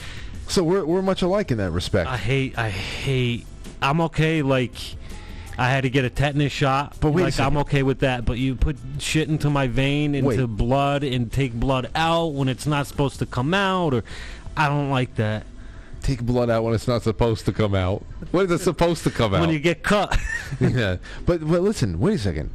so 0.47 0.63
we're, 0.63 0.85
we're 0.85 1.01
much 1.01 1.21
alike 1.21 1.51
in 1.51 1.57
that 1.57 1.71
respect 1.71 2.09
I 2.09 2.17
hate. 2.17 2.57
I 2.57 2.69
hate. 2.69 3.45
I'm 3.81 4.01
okay. 4.01 4.41
Like. 4.41 4.73
I 5.59 5.69
had 5.71 5.85
to 5.85 5.89
get 5.89 6.05
a 6.05 6.09
tetanus 6.11 6.51
shot, 6.51 6.97
But 6.99 7.13
wait 7.13 7.23
like 7.23 7.39
I'm 7.39 7.57
okay 7.57 7.81
with 7.81 8.01
that. 8.01 8.25
But 8.25 8.37
you 8.37 8.53
put 8.53 8.77
shit 8.99 9.27
into 9.27 9.49
my 9.49 9.65
vein, 9.65 10.13
into 10.13 10.45
Wait. 10.45 10.45
blood, 10.55 11.03
and 11.03 11.31
take 11.31 11.51
blood 11.51 11.89
out 11.95 12.33
when 12.35 12.47
it's 12.47 12.67
not 12.67 12.85
supposed 12.85 13.17
to 13.17 13.25
come 13.25 13.55
out, 13.55 13.95
or 13.95 14.03
I 14.57 14.67
don't 14.69 14.89
like 14.89 15.15
that. 15.15 15.45
take 16.01 16.21
blood 16.21 16.49
out 16.49 16.63
when 16.63 16.73
it's 16.73 16.87
not 16.87 17.01
supposed 17.03 17.45
to 17.45 17.51
come 17.51 17.75
out 17.75 18.03
when 18.31 18.45
is 18.45 18.51
it 18.51 18.59
supposed 18.59 19.03
to 19.03 19.11
come 19.11 19.33
out 19.33 19.41
When 19.41 19.49
you 19.49 19.59
get 19.59 19.83
cut, 19.83 20.17
yeah, 20.59 20.97
but 21.25 21.41
but 21.47 21.61
listen, 21.61 21.99
wait 21.99 22.15
a 22.15 22.19
second. 22.19 22.49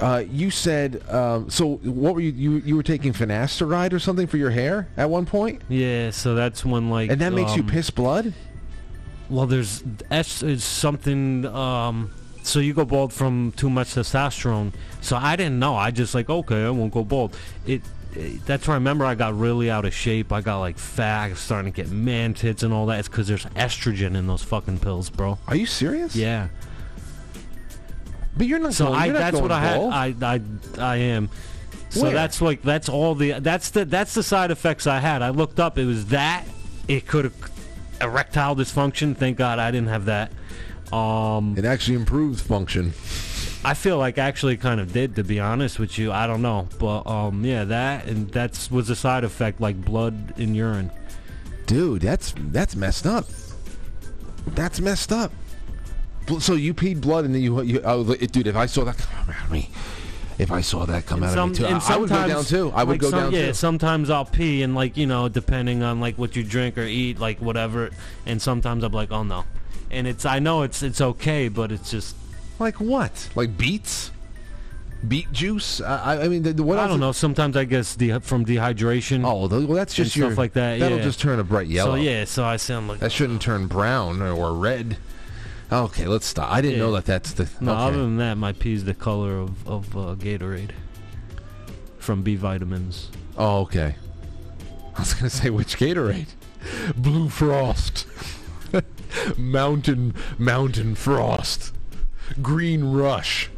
Uh, 0.00 0.22
you 0.30 0.50
said 0.50 1.02
um, 1.10 1.50
so. 1.50 1.76
What 1.78 2.14
were 2.14 2.20
you, 2.20 2.30
you? 2.30 2.52
You 2.58 2.76
were 2.76 2.84
taking 2.84 3.12
finasteride 3.12 3.92
or 3.92 3.98
something 3.98 4.28
for 4.28 4.36
your 4.36 4.50
hair 4.50 4.86
at 4.96 5.10
one 5.10 5.26
point, 5.26 5.60
Yeah, 5.68 6.10
so 6.10 6.36
that's 6.36 6.64
when 6.64 6.88
like 6.88 7.10
and 7.10 7.20
that 7.20 7.32
makes 7.32 7.56
you 7.56 7.62
um, 7.62 7.68
piss 7.68 7.90
blood. 7.90 8.32
Well, 9.28 9.46
there's 9.46 9.82
S 10.10 10.42
is 10.42 10.62
something. 10.62 11.46
Um, 11.46 12.12
so 12.44 12.60
you 12.60 12.74
go 12.74 12.84
bald 12.84 13.12
from 13.12 13.52
too 13.56 13.68
much 13.68 13.88
testosterone. 13.88 14.72
So 15.00 15.16
I 15.16 15.34
didn't 15.34 15.58
know. 15.58 15.74
I 15.74 15.90
just 15.90 16.14
like 16.14 16.30
okay, 16.30 16.64
I 16.64 16.70
won't 16.70 16.92
go 16.92 17.02
bald. 17.02 17.36
It. 17.66 17.82
That's 18.46 18.66
where 18.66 18.74
I 18.74 18.78
remember 18.78 19.04
I 19.04 19.14
got 19.14 19.38
really 19.38 19.70
out 19.70 19.84
of 19.84 19.94
shape. 19.94 20.32
I 20.32 20.40
got 20.40 20.58
like 20.58 20.78
fat, 20.78 21.36
starting 21.36 21.72
to 21.72 21.76
get 21.76 21.90
man 21.90 22.34
tits 22.34 22.62
and 22.62 22.72
all 22.72 22.86
that. 22.86 22.98
It's 23.00 23.08
because 23.08 23.28
there's 23.28 23.46
estrogen 23.46 24.16
in 24.16 24.26
those 24.26 24.42
fucking 24.42 24.80
pills, 24.80 25.10
bro. 25.10 25.38
Are 25.46 25.56
you 25.56 25.66
serious? 25.66 26.16
Yeah. 26.16 26.48
but 28.36 28.46
you're 28.46 28.58
not. 28.58 28.74
So 28.74 28.86
going, 28.86 28.98
I 28.98 29.06
not 29.08 29.18
that's 29.18 29.40
what 29.40 29.48
going 29.48 29.52
I 29.52 30.12
had. 30.12 30.20
I 30.22 30.34
I 30.34 30.40
I 30.78 30.96
am. 30.96 31.30
So 31.90 32.02
Where? 32.02 32.12
that's 32.12 32.42
like 32.42 32.62
that's 32.62 32.88
all 32.88 33.14
the 33.14 33.40
that's 33.40 33.70
the 33.70 33.84
that's 33.84 34.14
the 34.14 34.22
side 34.22 34.50
effects 34.50 34.86
I 34.86 34.98
had. 34.98 35.22
I 35.22 35.30
looked 35.30 35.60
up. 35.60 35.78
It 35.78 35.86
was 35.86 36.06
that. 36.06 36.44
It 36.86 37.06
could 37.06 37.24
have 37.24 37.34
erectile 38.00 38.56
dysfunction. 38.56 39.16
Thank 39.16 39.38
God 39.38 39.58
I 39.58 39.70
didn't 39.70 39.88
have 39.88 40.06
that. 40.06 40.32
Um, 40.92 41.56
it 41.56 41.64
actually 41.64 41.96
improves 41.96 42.40
function. 42.40 42.92
I 43.64 43.74
feel 43.74 43.98
like 43.98 44.18
actually 44.18 44.56
kind 44.56 44.80
of 44.80 44.92
did 44.92 45.16
to 45.16 45.24
be 45.24 45.40
honest 45.40 45.78
with 45.78 45.98
you. 45.98 46.12
I 46.12 46.26
don't 46.26 46.42
know, 46.42 46.68
but 46.78 47.06
um, 47.06 47.44
yeah, 47.44 47.64
that 47.64 48.06
and 48.06 48.30
that's 48.30 48.70
was 48.70 48.88
a 48.88 48.96
side 48.96 49.24
effect 49.24 49.60
like 49.60 49.76
blood 49.84 50.34
in 50.38 50.54
urine. 50.54 50.90
Dude, 51.66 52.02
that's 52.02 52.34
that's 52.38 52.76
messed 52.76 53.06
up. 53.06 53.26
That's 54.46 54.80
messed 54.80 55.12
up. 55.12 55.32
So 56.40 56.54
you 56.54 56.72
peed 56.74 57.00
blood 57.00 57.24
and 57.24 57.34
then 57.34 57.42
you, 57.42 57.60
you 57.62 57.80
oh, 57.84 58.04
dude. 58.14 58.46
If 58.46 58.56
I 58.56 58.66
saw 58.66 58.84
that 58.84 58.98
come 58.98 59.30
out 59.30 59.44
of 59.44 59.50
me, 59.50 59.70
if 60.38 60.52
I 60.52 60.60
saw 60.60 60.84
that 60.86 61.06
come 61.06 61.22
out 61.22 61.32
Some- 61.34 61.50
of 61.50 61.58
me 61.60 61.66
too, 61.66 61.74
I, 61.74 61.94
I 61.94 61.96
would 61.96 62.08
go 62.10 62.28
down 62.28 62.44
too. 62.44 62.72
I 62.74 62.84
would 62.84 62.92
like 62.94 63.00
go 63.00 63.10
some- 63.10 63.18
down 63.20 63.32
yeah, 63.32 63.46
too. 63.46 63.54
sometimes 63.54 64.08
I'll 64.08 64.24
pee 64.24 64.62
and 64.62 64.74
like 64.74 64.96
you 64.96 65.06
know, 65.06 65.28
depending 65.28 65.82
on 65.82 66.00
like 66.00 66.16
what 66.16 66.36
you 66.36 66.44
drink 66.44 66.78
or 66.78 66.82
eat, 66.82 67.18
like 67.18 67.40
whatever. 67.40 67.90
And 68.24 68.40
sometimes 68.40 68.84
I'm 68.84 68.92
like, 68.92 69.10
oh 69.10 69.24
no, 69.24 69.44
and 69.90 70.06
it's 70.06 70.24
I 70.24 70.38
know 70.38 70.62
it's 70.62 70.82
it's 70.82 71.00
okay, 71.00 71.48
but 71.48 71.72
it's 71.72 71.90
just 71.90 72.14
Like 72.58 72.76
what? 72.80 73.28
Like 73.34 73.56
beets? 73.56 74.10
Beet 75.06 75.30
juice? 75.30 75.80
I, 75.80 76.22
I- 76.24 76.28
mean, 76.28 76.42
the, 76.42 76.52
the- 76.52 76.62
what 76.64 76.78
I 76.78 76.82
else 76.82 76.88
don't 76.90 76.96
is- 76.98 77.00
know. 77.00 77.12
Sometimes 77.12 77.56
I 77.56 77.64
guess 77.64 77.94
de- 77.94 78.18
from 78.20 78.44
dehydration. 78.44 79.24
Oh, 79.24 79.46
well, 79.46 79.66
well, 79.66 79.76
that's 79.76 79.96
and 79.96 80.04
just 80.04 80.16
your 80.16 80.28
stuff 80.30 80.38
like 80.38 80.54
that. 80.54 80.80
That'll 80.80 80.98
yeah. 80.98 81.04
just 81.04 81.20
turn 81.20 81.38
a 81.38 81.44
bright 81.44 81.68
yellow. 81.68 81.92
So 81.92 81.94
yeah, 81.96 82.24
so 82.24 82.44
I 82.44 82.56
sound 82.56 82.88
like 82.88 82.98
That 82.98 83.12
shouldn't 83.12 83.40
turn 83.40 83.68
brown 83.68 84.20
or, 84.22 84.52
red. 84.54 84.96
Okay, 85.70 86.06
let's 86.06 86.26
stop. 86.26 86.50
I 86.50 86.60
didn't 86.60 86.78
Yeah. 86.78 86.84
know 86.86 86.92
that 86.92 87.04
that's 87.04 87.32
the. 87.34 87.48
no. 87.60 87.72
okay. 87.72 87.80
Other 87.82 87.98
than 87.98 88.16
that, 88.16 88.36
my 88.38 88.52
pee's 88.52 88.84
the 88.84 88.94
color 88.94 89.36
of 89.38 89.68
of 89.68 89.96
uh, 89.96 90.14
Gatorade 90.16 90.70
from 91.98 92.22
B 92.22 92.36
vitamins. 92.36 93.10
Oh, 93.36 93.60
okay. 93.60 93.94
I 94.96 95.00
was 95.00 95.14
gonna 95.14 95.30
say 95.30 95.50
which 95.50 95.76
Gatorade? 95.76 96.28
Blue 96.96 97.28
Frost, 97.28 98.06
Mountain 99.36 100.14
Mountain 100.38 100.94
Frost, 100.96 101.72
Green 102.42 102.92
Rush, 102.92 103.50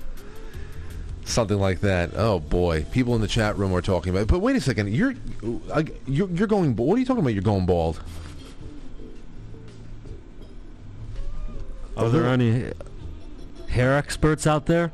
something 1.25 1.59
like 1.59 1.81
that. 1.81 2.11
Oh 2.15 2.39
boy, 2.41 2.85
people 2.91 3.15
in 3.15 3.21
the 3.21 3.29
chat 3.29 3.57
room 3.59 3.75
are 3.75 3.83
talking 3.83 4.11
about. 4.11 4.23
It. 4.23 4.29
But 4.29 4.39
wait 4.41 4.57
a 4.57 4.61
second, 4.61 4.93
you're 4.95 5.15
uh, 5.71 5.83
you're 6.07 6.31
you're 6.31 6.49
going. 6.49 6.75
What 6.77 6.97
are 6.97 6.99
you 6.99 7.05
talking 7.05 7.21
about? 7.23 7.35
You're 7.35 7.43
going 7.43 7.67
bald? 7.67 8.01
Are 11.97 12.09
there 12.09 12.27
any 12.27 12.73
hair 13.69 13.97
experts 13.97 14.47
out 14.47 14.67
there? 14.67 14.91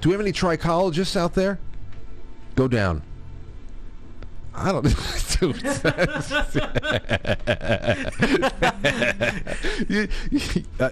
Do 0.00 0.08
we 0.08 0.12
have 0.12 0.20
any 0.20 0.32
trichologists 0.32 1.16
out 1.16 1.34
there? 1.34 1.58
Go 2.54 2.68
down. 2.68 3.02
I 4.54 4.70
don't, 4.70 4.84
dude. 5.40 5.60
You- 9.88 10.08
you- 10.30 10.64
uh, 10.78 10.90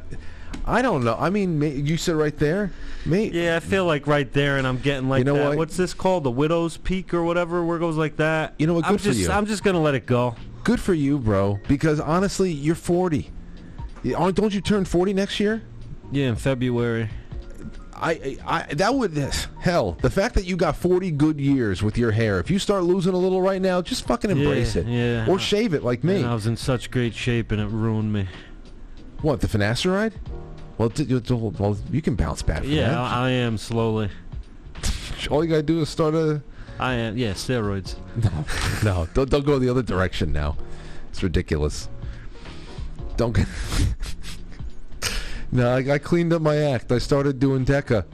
I 0.65 0.81
don't 0.83 1.05
know. 1.05 1.17
I 1.19 1.31
mean, 1.31 1.59
ma- 1.59 1.67
you 1.67 1.97
said 1.97 2.15
right 2.15 2.37
there, 2.39 2.71
mate. 3.05 3.33
Yeah, 3.33 3.57
I 3.57 3.61
feel 3.61 3.85
like 3.85 4.07
right 4.07 4.31
there, 4.33 4.59
and 4.59 4.67
I'm 4.67 4.79
getting 4.79 5.09
like 5.09 5.19
You 5.19 5.25
know 5.25 5.35
that. 5.35 5.49
what? 5.51 5.59
What's 5.59 5.77
this 5.77 5.93
called? 5.95 6.25
The 6.25 6.31
widow's 6.31 6.77
peak 6.77 7.13
or 7.13 7.25
whatever, 7.25 7.65
where 7.65 7.77
it 7.77 7.81
goes 7.81 7.97
like 7.97 8.17
that. 8.19 8.55
You 8.59 8.67
know 8.69 8.75
what? 8.75 8.85
I'm 8.85 8.93
Good 8.93 9.01
for 9.01 9.05
just, 9.07 9.21
you. 9.21 9.31
I'm 9.31 9.47
just 9.47 9.65
gonna 9.65 9.81
let 9.81 9.95
it 9.95 10.07
go. 10.07 10.37
Good 10.65 10.79
for 10.81 10.95
you, 10.95 11.19
bro. 11.19 11.59
Because 11.67 11.99
honestly, 11.99 12.53
you're 12.53 12.77
40. 12.77 13.31
Don't 14.05 14.55
you 14.55 14.61
turn 14.61 14.85
40 14.85 15.13
next 15.15 15.41
year? 15.41 15.63
Yeah, 16.13 16.29
in 16.29 16.37
February. 16.37 17.09
I, 17.95 18.37
I, 18.45 18.63
that 18.75 18.95
would 18.95 19.13
this 19.13 19.47
hell. 19.61 19.93
The 20.03 20.11
fact 20.11 20.35
that 20.35 20.45
you 20.45 20.57
got 20.57 20.75
40 20.77 21.13
good 21.13 21.41
years 21.41 21.85
with 21.85 21.97
your 21.97 22.11
hair. 22.11 22.41
If 22.41 22.51
you 22.51 22.59
start 22.59 22.83
losing 22.83 23.15
a 23.15 23.17
little 23.17 23.41
right 23.41 23.63
now, 23.63 23.81
just 23.81 24.07
fucking 24.09 24.29
embrace 24.31 24.75
Yeah, 24.75 24.83
it. 24.83 24.87
yeah. 24.89 25.27
Or 25.29 25.39
shave 25.39 25.73
it 25.73 25.85
like 25.85 26.03
me. 26.03 26.17
And 26.17 26.27
I 26.27 26.35
was 26.35 26.47
in 26.49 26.57
such 26.57 26.91
great 26.91 27.15
shape, 27.15 27.53
and 27.53 27.61
it 27.61 27.69
ruined 27.69 28.13
me. 28.13 28.27
What 29.21 29.41
the 29.41 29.47
finasteride? 29.47 30.15
Well, 30.83 30.89
d- 30.89 31.15
well, 31.61 31.77
you 31.93 32.03
can 32.03 32.17
bounce 32.17 32.43
back. 32.43 32.63
From 32.63 32.73
Yeah, 32.73 32.89
that. 32.89 32.99
I, 32.99 33.27
I 33.27 33.31
am 33.31 33.57
slowly. 33.57 34.11
All 35.31 35.45
you 35.45 35.49
gotta 35.49 35.63
do 35.63 35.81
is 35.81 35.89
start 35.89 36.13
a. 36.17 36.43
I 36.81 36.95
am. 36.95 37.17
Yeah, 37.17 37.35
steroids. 37.35 37.95
No, 38.85 39.07
don't, 39.15 39.31
don't 39.31 39.47
go 39.47 39.61
the 39.61 39.69
other 39.69 39.85
direction 39.85 40.33
now. 40.33 40.57
It's 41.11 41.23
ridiculous. 41.23 41.89
Don't 43.17 43.33
get. 43.33 43.47
No, 45.55 45.71
I, 45.77 45.93
I 45.93 45.99
cleaned 45.99 46.33
up 46.33 46.41
my 46.43 46.57
act. 46.57 46.91
I 46.91 46.99
started 46.99 47.39
doing 47.39 47.65
Deca. 47.67 48.05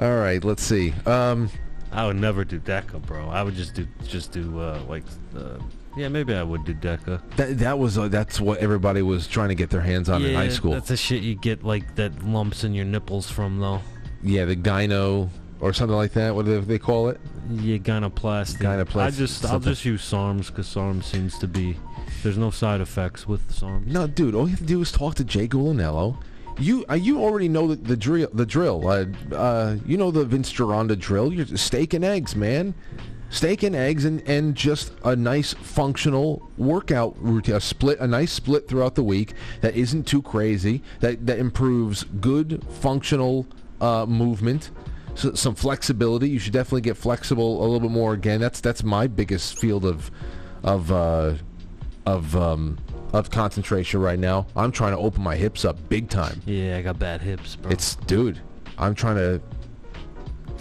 All 0.00 0.16
right, 0.16 0.42
let's 0.44 0.62
see. 0.62 0.92
Um, 1.06 1.48
I 1.92 2.04
would 2.04 2.16
never 2.16 2.44
do 2.44 2.58
Deca, 2.58 3.00
bro. 3.00 3.28
I 3.30 3.44
would 3.44 3.54
just 3.54 3.74
do 3.74 3.86
just 4.04 4.32
do 4.32 4.58
uh, 4.60 4.80
like 4.88 5.04
uh, 5.38 5.58
yeah, 5.96 6.08
maybe 6.08 6.34
I 6.34 6.42
would 6.42 6.64
do 6.64 6.74
Deca. 6.74 7.20
that 7.36 7.58
that 7.58 7.78
was 7.78 7.98
uh, 7.98 8.08
that's 8.08 8.40
what 8.40 8.58
everybody 8.58 9.02
was 9.02 9.26
trying 9.26 9.48
to 9.48 9.54
get 9.54 9.70
their 9.70 9.80
hands 9.80 10.08
on 10.08 10.22
yeah, 10.22 10.28
in 10.28 10.34
high 10.34 10.48
school. 10.48 10.72
That's 10.72 10.88
the 10.88 10.96
shit 10.96 11.22
you 11.22 11.34
get 11.34 11.64
like 11.64 11.94
that 11.96 12.22
lumps 12.24 12.64
in 12.64 12.74
your 12.74 12.84
nipples 12.84 13.30
from 13.30 13.60
though. 13.60 13.80
Yeah, 14.22 14.44
the 14.44 14.56
gyno 14.56 15.30
or 15.60 15.72
something 15.72 15.96
like 15.96 16.12
that. 16.12 16.34
What 16.34 16.44
do 16.44 16.60
they 16.60 16.78
call 16.78 17.08
it? 17.08 17.20
Yeah, 17.50 17.78
gynoplasty. 17.78 18.58
Gynoplasty, 18.58 18.96
I 18.96 19.10
just 19.10 19.44
I'll 19.44 19.60
just 19.60 19.84
use 19.84 20.02
SARMs 20.02 20.48
because 20.48 20.66
SARMs 20.66 21.04
seems 21.04 21.38
to 21.38 21.48
be 21.48 21.76
there's 22.22 22.38
no 22.38 22.50
side 22.50 22.80
effects 22.80 23.26
with 23.26 23.48
SARMs. 23.52 23.86
No, 23.86 24.06
dude. 24.06 24.34
All 24.34 24.44
you 24.44 24.50
have 24.50 24.60
to 24.60 24.66
do 24.66 24.80
is 24.80 24.92
talk 24.92 25.14
to 25.16 25.24
Jay 25.24 25.48
Gulanello. 25.48 26.22
You 26.58 26.84
uh, 26.90 26.94
you 26.94 27.20
already 27.20 27.48
know 27.48 27.68
the, 27.68 27.76
the 27.76 27.96
drill. 27.96 28.28
The 28.32 28.46
drill. 28.46 28.88
Uh, 28.88 29.06
uh, 29.34 29.76
you 29.86 29.96
know 29.96 30.10
the 30.10 30.24
Vince 30.24 30.52
Gironda 30.52 30.98
drill. 30.98 31.32
You're 31.32 31.46
steak 31.56 31.94
and 31.94 32.04
eggs, 32.04 32.34
man. 32.34 32.74
Steak 33.28 33.62
and 33.64 33.74
eggs, 33.74 34.04
and, 34.04 34.22
and 34.28 34.54
just 34.54 34.92
a 35.04 35.16
nice 35.16 35.52
functional 35.52 36.48
workout 36.56 37.16
routine. 37.20 37.56
A 37.56 37.60
split, 37.60 37.98
a 37.98 38.06
nice 38.06 38.32
split 38.32 38.68
throughout 38.68 38.94
the 38.94 39.02
week 39.02 39.34
that 39.60 39.76
isn't 39.76 40.04
too 40.06 40.22
crazy. 40.22 40.82
That 41.00 41.26
that 41.26 41.38
improves 41.38 42.04
good 42.04 42.64
functional 42.80 43.46
uh, 43.80 44.06
movement. 44.06 44.70
So, 45.14 45.32
some 45.34 45.54
flexibility. 45.54 46.28
You 46.28 46.38
should 46.38 46.52
definitely 46.52 46.82
get 46.82 46.96
flexible 46.96 47.60
a 47.60 47.64
little 47.64 47.80
bit 47.80 47.90
more. 47.90 48.12
Again, 48.12 48.40
that's 48.40 48.60
that's 48.60 48.84
my 48.84 49.06
biggest 49.06 49.58
field 49.58 49.84
of 49.84 50.10
of 50.62 50.92
uh, 50.92 51.34
of 52.04 52.36
um, 52.36 52.78
of 53.12 53.30
concentration 53.30 54.00
right 54.00 54.18
now. 54.18 54.46
I'm 54.54 54.72
trying 54.72 54.92
to 54.92 54.98
open 54.98 55.22
my 55.22 55.36
hips 55.36 55.64
up 55.64 55.76
big 55.88 56.08
time. 56.08 56.42
Yeah, 56.46 56.76
I 56.76 56.82
got 56.82 56.98
bad 56.98 57.22
hips, 57.22 57.56
bro. 57.56 57.70
It's 57.70 57.96
dude, 57.96 58.40
I'm 58.78 58.94
trying 58.94 59.16
to 59.16 59.40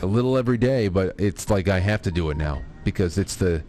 a 0.06 0.08
little 0.08 0.38
every 0.38 0.58
day, 0.58 0.88
but 0.88 1.16
it's 1.20 1.50
like 1.50 1.68
I 1.68 1.80
have 1.80 2.02
to 2.04 2.12
do 2.12 2.30
it 2.30 2.38
now 2.38 2.62
because 2.84 3.18
it's 3.18 3.36
the 3.36 3.64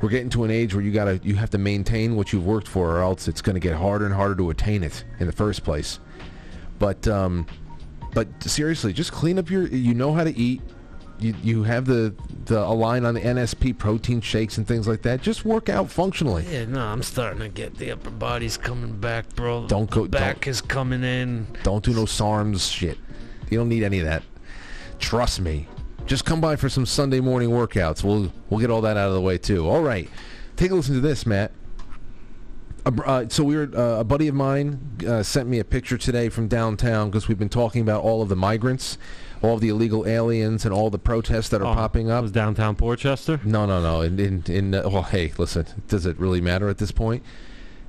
we're 0.00 0.08
getting 0.08 0.30
to 0.30 0.44
an 0.44 0.50
age 0.50 0.74
where 0.74 0.82
you 0.82 0.92
gotta 0.92 1.20
you 1.22 1.34
have 1.36 1.50
to 1.50 1.58
maintain 1.58 2.16
what 2.16 2.32
you've 2.32 2.46
worked 2.46 2.68
for, 2.68 2.90
or 2.96 3.02
else 3.02 3.28
it's 3.28 3.42
going 3.42 3.54
to 3.54 3.60
get 3.60 3.74
harder 3.76 4.06
and 4.06 4.14
harder 4.14 4.34
to 4.36 4.50
attain 4.50 4.82
it 4.82 5.04
in 5.20 5.26
the 5.26 5.32
first 5.32 5.62
place. 5.62 6.00
But 6.78 7.06
um, 7.06 7.46
but 8.14 8.28
seriously, 8.42 8.92
just 8.92 9.12
clean 9.12 9.38
up 9.38 9.50
your. 9.50 9.66
You 9.66 9.94
know 9.94 10.12
how 10.12 10.24
to 10.24 10.36
eat. 10.36 10.60
You 11.18 11.34
you 11.42 11.62
have 11.64 11.86
the 11.86 12.14
the 12.44 12.58
align 12.62 13.04
on 13.06 13.14
the 13.14 13.20
NSP 13.20 13.78
protein 13.78 14.20
shakes 14.20 14.58
and 14.58 14.66
things 14.66 14.86
like 14.88 15.02
that. 15.02 15.22
Just 15.22 15.44
work 15.46 15.68
out 15.70 15.90
functionally. 15.90 16.44
yeah, 16.50 16.64
no, 16.66 16.80
I'm 16.80 17.02
starting 17.02 17.40
to 17.40 17.48
get 17.48 17.76
the 17.76 17.90
upper 17.92 18.10
body's 18.10 18.56
coming 18.58 18.98
back, 18.98 19.34
bro. 19.34 19.66
Don't 19.66 19.90
go- 19.90 20.06
Back 20.06 20.40
don't- 20.42 20.48
is 20.48 20.60
coming 20.60 21.02
in. 21.04 21.46
Don't 21.62 21.82
do 21.84 21.94
no 21.94 22.04
SARMs 22.04 22.70
shit. 22.70 22.98
You 23.50 23.56
don't 23.58 23.68
need 23.70 23.82
any 23.82 23.98
of 24.00 24.04
that. 24.06 24.22
Trust 24.98 25.40
me. 25.40 25.68
Just 26.06 26.24
come 26.24 26.40
by 26.40 26.56
for 26.56 26.68
some 26.68 26.86
Sunday 26.86 27.20
morning 27.20 27.50
workouts. 27.50 28.04
We'll 28.04 28.32
we'll 28.48 28.60
get 28.60 28.70
all 28.70 28.80
that 28.82 28.96
out 28.96 29.08
of 29.08 29.14
the 29.14 29.20
way 29.20 29.38
too. 29.38 29.68
All 29.68 29.82
right. 29.82 30.08
Take 30.56 30.70
a 30.70 30.74
listen 30.74 30.94
to 30.94 31.00
this, 31.00 31.26
Matt. 31.26 31.52
Uh, 32.86 33.24
so 33.28 33.42
we 33.42 33.56
were, 33.56 33.68
uh, 33.76 33.98
a 34.00 34.04
buddy 34.04 34.28
of 34.28 34.34
mine 34.36 34.78
uh, 35.08 35.20
sent 35.20 35.48
me 35.48 35.58
a 35.58 35.64
picture 35.64 35.98
today 35.98 36.28
from 36.28 36.46
downtown 36.46 37.10
because 37.10 37.26
we've 37.26 37.38
been 37.38 37.48
talking 37.48 37.82
about 37.82 38.02
all 38.04 38.22
of 38.22 38.28
the 38.28 38.36
migrants, 38.36 38.96
all 39.42 39.54
of 39.54 39.60
the 39.60 39.68
illegal 39.68 40.06
aliens, 40.06 40.64
and 40.64 40.72
all 40.72 40.88
the 40.88 40.98
protests 40.98 41.48
that 41.48 41.60
are 41.60 41.66
Oh, 41.66 41.74
popping 41.74 42.10
up. 42.12 42.22
Was 42.22 42.30
downtown 42.30 42.76
Portchester? 42.76 43.40
No, 43.44 43.66
no, 43.66 43.82
no. 43.82 44.02
In 44.02 44.20
in, 44.20 44.44
in 44.46 44.74
uh, 44.74 44.88
well, 44.88 45.02
hey, 45.02 45.32
listen. 45.36 45.66
Does 45.88 46.06
it 46.06 46.16
really 46.18 46.40
matter 46.40 46.68
at 46.68 46.78
this 46.78 46.92
point? 46.92 47.24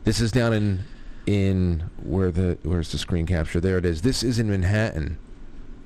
This 0.03 0.19
is 0.19 0.31
down 0.31 0.51
in 0.53 0.83
in 1.27 1.91
where 2.01 2.31
the 2.31 2.57
where's 2.63 2.91
the 2.91 2.97
screen 2.97 3.27
capture? 3.27 3.59
There 3.59 3.77
it 3.77 3.85
is. 3.85 4.01
This 4.01 4.23
is 4.23 4.39
in 4.39 4.49
Manhattan. 4.49 5.19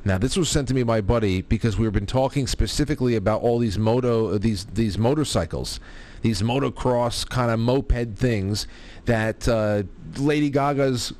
Now, 0.03 0.17
this 0.17 0.35
was 0.35 0.49
sent 0.49 0.67
to 0.69 0.73
me 0.73 0.81
by 0.81 0.97
a 0.97 1.01
buddy 1.03 1.43
because 1.43 1.77
we've 1.77 1.93
been 1.93 2.07
talking 2.07 2.47
specifically 2.47 3.15
about 3.15 3.41
all 3.41 3.59
these 3.59 3.77
moto 3.77 4.37
these 4.37 4.65
these 4.65 4.97
motorcycles, 4.97 5.79
these 6.23 6.41
motocross 6.41 7.27
kind 7.27 7.51
of 7.51 7.59
moped 7.59 8.17
things 8.17 8.65
that 9.05 9.47
uh, 9.47 9.83
Lady 10.17 10.49
Gaga's 10.49 11.13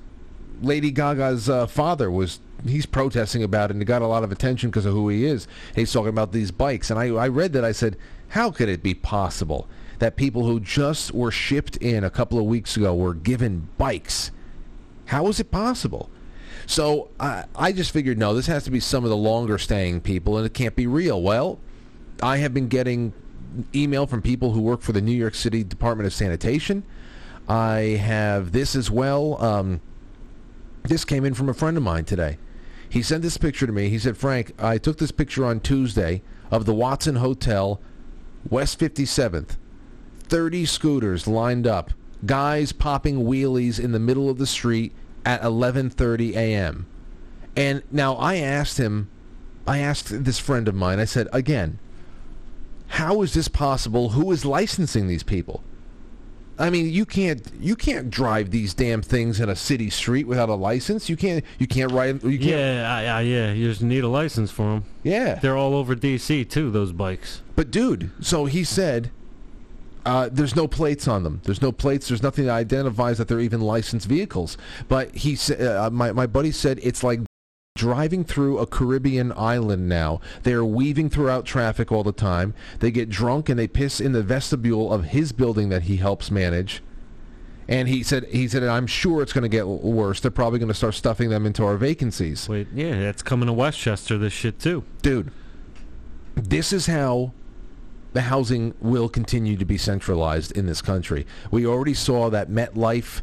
Lady 0.62 0.92
Gaga's 0.92 1.50
uh, 1.50 1.68
father 1.68 2.10
was 2.10 2.40
he's 2.66 2.86
protesting 2.86 3.44
about 3.44 3.70
it 3.70 3.74
and 3.74 3.82
it 3.82 3.86
got 3.86 4.02
a 4.02 4.08
lot 4.08 4.24
of 4.24 4.32
attention 4.32 4.70
because 4.70 4.86
of 4.86 4.94
who 4.94 5.10
he 5.10 5.26
is. 5.26 5.48
He's 5.76 5.92
talking 5.92 6.10
about 6.10 6.32
these 6.32 6.52
bikes 6.52 6.90
and 6.90 7.00
I, 7.00 7.08
I 7.08 7.28
read 7.28 7.54
that 7.54 7.66
I 7.66 7.72
said, 7.72 7.98
how 8.30 8.52
could 8.52 8.70
it 8.70 8.84
be 8.84 8.94
possible 8.94 9.68
that 10.00 10.16
people 10.16 10.46
who 10.46 10.60
just 10.60 11.12
were 11.12 11.32
shipped 11.32 11.78
in 11.78 12.04
a 12.04 12.10
couple 12.10 12.38
of 12.40 12.46
weeks 12.46 12.78
ago 12.78 12.96
were 12.96 13.14
given 13.14 13.70
bikes? 13.78 14.32
How 15.06 15.28
is 15.28 15.40
it 15.40 15.52
possible? 15.52 16.11
So 16.72 17.10
I 17.20 17.44
I 17.54 17.74
just 17.74 17.92
figured, 17.92 18.18
no, 18.18 18.34
this 18.34 18.48
has 18.48 18.64
to 18.64 18.72
be 18.72 18.80
some 18.80 19.04
of 19.04 19.10
the 19.10 19.18
longer 19.18 19.58
staying 19.58 20.00
people 20.02 20.38
and 20.38 20.46
it 20.46 20.54
can't 20.54 20.74
be 20.74 20.88
real. 20.88 21.22
Well, 21.22 21.60
I 22.24 22.38
have 22.38 22.54
been 22.54 22.70
getting 22.70 23.12
email 23.76 24.08
from 24.08 24.22
people 24.22 24.54
who 24.54 24.62
work 24.62 24.80
for 24.80 24.94
the 24.94 25.02
New 25.02 25.12
York 25.12 25.36
City 25.36 25.66
Department 25.66 26.08
of 26.08 26.14
Sanitation. 26.14 26.84
I 27.50 28.00
have 28.02 28.54
this 28.54 28.74
as 28.74 28.90
well. 28.90 29.44
Um, 29.44 29.82
this 30.84 31.04
came 31.04 31.26
in 31.26 31.34
from 31.34 31.50
a 31.50 31.54
friend 31.54 31.76
of 31.76 31.84
mine 31.84 32.06
today. 32.06 32.38
He 32.88 33.02
sent 33.02 33.22
this 33.22 33.36
picture 33.36 33.68
to 33.68 33.74
me. 33.74 33.90
He 33.90 34.00
said, 34.00 34.16
Frank, 34.16 34.54
I 34.58 34.78
took 34.78 34.98
this 34.98 35.12
picture 35.12 35.44
on 35.44 35.60
Tuesday 35.60 36.22
of 36.52 36.66
the 36.66 36.74
Watson 36.74 37.18
Hotel, 37.18 37.82
West 38.50 38.80
57th. 38.80 39.58
30 40.24 40.66
scooters 40.66 41.28
lined 41.28 41.68
up, 41.68 41.92
guys 42.26 42.72
popping 42.72 43.26
wheelies 43.26 43.78
in 43.78 43.92
the 43.92 44.00
middle 44.00 44.30
of 44.30 44.38
the 44.38 44.48
street 44.48 44.94
at 45.26 45.42
11:30 45.42 46.36
a.m. 46.36 46.86
And 47.56 47.84
now 47.92 48.16
I 48.16 48.36
asked 48.38 48.78
him, 48.78 49.10
I 49.68 49.80
asked 49.80 50.24
this 50.24 50.40
friend 50.40 50.68
of 50.68 50.76
mine, 50.76 51.00
I 51.00 51.06
said, 51.06 51.28
again, 51.34 51.80
how 52.88 53.22
is 53.22 53.34
this 53.34 53.48
possible? 53.48 54.10
Who 54.10 54.32
is 54.32 54.46
licensing 54.46 55.08
these 55.08 55.24
people? 55.24 55.64
I 56.60 56.70
mean, 56.70 56.90
you 56.90 57.06
can't 57.06 57.42
you 57.60 57.76
can't 57.76 58.10
drive 58.12 58.52
these 58.52 58.74
damn 58.74 59.02
things 59.02 59.40
in 59.40 59.50
a 59.50 59.56
city 59.56 59.90
street 59.90 60.28
without 60.28 60.50
a 60.50 60.54
license. 60.56 61.10
You 61.10 61.18
can't 61.18 61.44
you 61.58 61.66
can't 61.68 61.92
ride 61.92 62.22
you 62.24 62.38
can't 62.38 62.52
Yeah, 62.52 62.94
I, 62.94 63.06
I, 63.06 63.22
yeah. 63.22 63.52
You 63.52 63.70
just 63.70 63.82
need 63.82 64.04
a 64.04 64.08
license 64.10 64.52
for 64.52 64.64
them. 64.74 64.86
yeah. 65.04 65.36
They're 65.36 65.58
all 65.58 65.74
over 65.74 65.96
DC 65.96 66.50
too. 66.50 66.70
Those 66.70 66.92
bikes. 66.92 67.42
But 67.56 67.72
dude, 67.72 68.12
so 68.20 68.46
he 68.46 68.64
said 68.64 69.10
uh, 70.06 70.30
there's 70.32 70.56
no 70.56 70.68
plates 70.68 71.08
on 71.08 71.24
them. 71.24 71.42
There's 71.44 71.62
no 71.62 71.72
plates. 71.72 72.08
There's 72.08 72.24
nothing 72.24 72.46
that 72.46 72.54
identifies 72.54 73.18
that 73.18 73.28
they're 73.28 73.40
even 73.40 73.62
licensed 73.62 74.08
vehicles. 74.08 74.58
But 74.88 75.16
he 75.16 75.36
said, 75.36 75.62
uh, 75.62 75.90
my 75.90 76.12
my 76.12 76.28
buddy 76.28 76.52
said 76.52 76.80
it's 76.82 77.04
like 77.04 77.22
driving 77.76 78.24
through 78.24 78.58
a 78.58 78.66
Caribbean 78.66 79.32
island 79.36 79.88
now. 79.88 80.20
They're 80.44 80.66
weaving 80.66 81.10
throughout 81.10 81.46
traffic 81.46 81.92
all 81.92 82.04
the 82.04 82.12
time. 82.12 82.54
They 82.80 82.92
get 82.92 83.10
drunk 83.10 83.48
and 83.50 83.58
they 83.58 83.68
piss 83.68 84.00
in 84.02 84.12
the 84.12 84.24
vestibule 84.24 84.92
of 84.92 85.06
his 85.06 85.32
building 85.32 85.70
that 85.70 85.84
he 85.84 85.98
helps 85.98 86.32
manage. 86.32 86.84
And 87.68 87.88
he 87.88 88.04
said, 88.04 88.26
he 88.26 88.50
said, 88.50 88.64
I'm 88.64 88.88
sure 88.88 89.22
it's 89.22 89.32
going 89.32 89.44
to 89.44 89.50
get 89.50 89.66
worse. 89.66 90.20
They're 90.20 90.32
probably 90.32 90.60
going 90.60 90.68
to 90.68 90.76
start 90.76 90.94
stuffing 90.94 91.30
them 91.30 91.46
into 91.46 91.64
our 91.64 91.78
vacancies. 91.78 92.50
Wait, 92.50 92.68
yeah, 92.74 93.00
that's 93.00 93.22
coming 93.22 93.48
to 93.48 93.54
Westchester. 93.54 94.18
This 94.18 94.34
shit 94.34 94.60
too. 94.60 94.84
dude, 95.02 95.32
this 96.36 96.74
is 96.74 96.88
how 96.88 97.32
the 98.14 98.22
housing 98.22 98.74
will 98.82 99.10
continue 99.10 99.56
to 99.58 99.66
be 99.66 99.78
centralized 99.78 100.52
in 100.58 100.66
this 100.66 100.82
country. 100.82 101.26
We 101.50 101.66
already 101.66 101.94
saw 101.94 102.30
that 102.30 102.50
MetLife, 102.50 103.22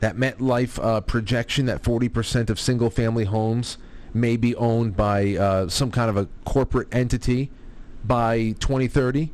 that 0.00 0.16
MetLife 0.16 0.82
uh, 0.82 1.00
projection 1.00 1.66
that 1.66 1.82
40% 1.82 2.50
of 2.50 2.60
single-family 2.60 3.24
homes 3.24 3.78
may 4.12 4.36
be 4.36 4.54
owned 4.56 4.96
by 4.96 5.36
uh, 5.36 5.68
some 5.68 5.90
kind 5.90 6.10
of 6.10 6.16
a 6.16 6.28
corporate 6.44 6.88
entity 6.92 7.50
by 8.04 8.54
2030, 8.60 9.30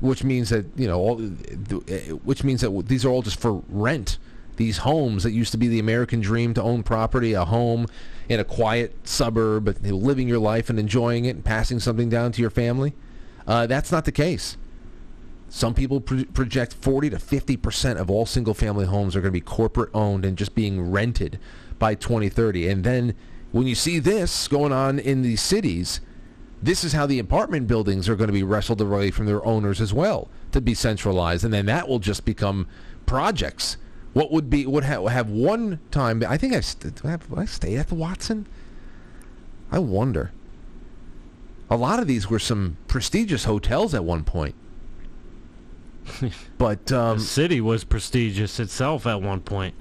which 0.00 0.22
means 0.22 0.50
that 0.50 0.66
you 0.76 0.86
know, 0.86 0.98
all, 0.98 1.18
which 1.18 2.44
means 2.44 2.60
that 2.60 2.88
these 2.88 3.04
are 3.04 3.08
all 3.08 3.22
just 3.22 3.40
for 3.40 3.62
rent. 3.68 4.18
These 4.56 4.78
homes 4.78 5.22
that 5.22 5.32
used 5.32 5.52
to 5.52 5.58
be 5.58 5.68
the 5.68 5.78
American 5.78 6.20
dream 6.20 6.54
to 6.54 6.62
own 6.62 6.82
property, 6.82 7.34
a 7.34 7.44
home 7.44 7.86
in 8.28 8.40
a 8.40 8.44
quiet 8.44 8.94
suburb, 9.06 9.76
living 9.82 10.28
your 10.28 10.38
life 10.38 10.70
and 10.70 10.78
enjoying 10.78 11.26
it 11.26 11.36
and 11.36 11.44
passing 11.44 11.78
something 11.78 12.08
down 12.08 12.32
to 12.32 12.40
your 12.40 12.50
family. 12.50 12.94
Uh, 13.46 13.66
that's 13.66 13.92
not 13.92 14.04
the 14.04 14.12
case. 14.12 14.56
Some 15.48 15.74
people 15.74 16.00
pro- 16.00 16.24
project 16.24 16.74
40 16.74 17.10
to 17.10 17.18
50 17.18 17.56
percent 17.56 17.98
of 17.98 18.10
all 18.10 18.26
single-family 18.26 18.86
homes 18.86 19.14
are 19.14 19.20
going 19.20 19.32
to 19.32 19.38
be 19.38 19.40
corporate 19.40 19.90
owned 19.94 20.24
and 20.24 20.36
just 20.36 20.54
being 20.54 20.90
rented 20.90 21.38
by 21.78 21.94
2030. 21.94 22.68
And 22.68 22.84
then 22.84 23.14
when 23.52 23.66
you 23.66 23.74
see 23.74 23.98
this 23.98 24.48
going 24.48 24.72
on 24.72 24.98
in 24.98 25.22
these 25.22 25.40
cities, 25.40 26.00
this 26.62 26.82
is 26.82 26.92
how 26.92 27.06
the 27.06 27.18
apartment 27.18 27.68
buildings 27.68 28.08
are 28.08 28.16
going 28.16 28.28
to 28.28 28.32
be 28.32 28.42
wrestled 28.42 28.80
away 28.80 29.10
from 29.10 29.26
their 29.26 29.44
owners 29.46 29.80
as 29.80 29.92
well 29.92 30.28
to 30.52 30.60
be 30.60 30.74
centralized, 30.74 31.44
and 31.44 31.52
then 31.52 31.66
that 31.66 31.88
will 31.88 31.98
just 31.98 32.24
become 32.24 32.66
projects. 33.04 33.76
What 34.14 34.32
would 34.32 34.48
be 34.48 34.66
would 34.66 34.84
have, 34.84 35.06
have 35.08 35.28
one 35.28 35.80
time? 35.90 36.24
I 36.26 36.38
think 36.38 36.54
I 36.54 36.60
st- 36.60 37.04
I, 37.04 37.10
have, 37.10 37.28
did 37.28 37.38
I 37.38 37.44
stay 37.44 37.76
at 37.76 37.88
the 37.88 37.94
Watson. 37.94 38.46
I 39.70 39.78
wonder. 39.78 40.32
A 41.68 41.76
lot 41.76 41.98
of 41.98 42.06
these 42.06 42.30
were 42.30 42.38
some 42.38 42.76
prestigious 42.86 43.44
hotels 43.44 43.94
at 43.94 44.04
one 44.04 44.24
point. 44.24 44.54
but 46.58 46.92
um, 46.92 47.18
The 47.18 47.24
city 47.24 47.60
was 47.60 47.84
prestigious 47.84 48.60
itself 48.60 49.06
at 49.06 49.20
one 49.20 49.40
point. 49.40 49.74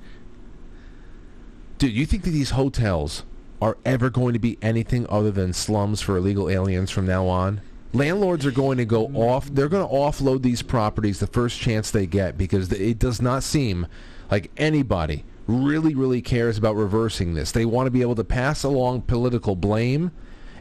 Dude, 1.77 1.91
you 1.91 2.05
think 2.05 2.23
that 2.23 2.31
these 2.31 2.51
hotels 2.51 3.23
are 3.61 3.77
ever 3.85 4.09
going 4.09 4.33
to 4.33 4.39
be 4.39 4.57
anything 4.61 5.05
other 5.09 5.31
than 5.31 5.53
slums 5.53 6.01
for 6.01 6.17
illegal 6.17 6.49
aliens 6.49 6.91
from 6.91 7.05
now 7.05 7.27
on? 7.27 7.61
Landlords 7.93 8.45
are 8.45 8.51
going 8.51 8.77
to 8.77 8.85
go 8.85 9.07
off. 9.07 9.47
They're 9.53 9.69
going 9.69 9.87
to 9.87 9.93
offload 9.93 10.41
these 10.41 10.61
properties 10.61 11.19
the 11.19 11.27
first 11.27 11.59
chance 11.59 11.91
they 11.91 12.05
get 12.05 12.37
because 12.37 12.71
it 12.71 12.99
does 12.99 13.21
not 13.21 13.43
seem 13.43 13.87
like 14.29 14.51
anybody 14.57 15.23
really, 15.47 15.95
really 15.95 16.21
cares 16.21 16.57
about 16.57 16.75
reversing 16.75 17.35
this. 17.35 17.51
They 17.51 17.65
want 17.65 17.87
to 17.87 17.91
be 17.91 18.01
able 18.01 18.15
to 18.15 18.23
pass 18.23 18.63
along 18.63 19.03
political 19.03 19.55
blame 19.55 20.11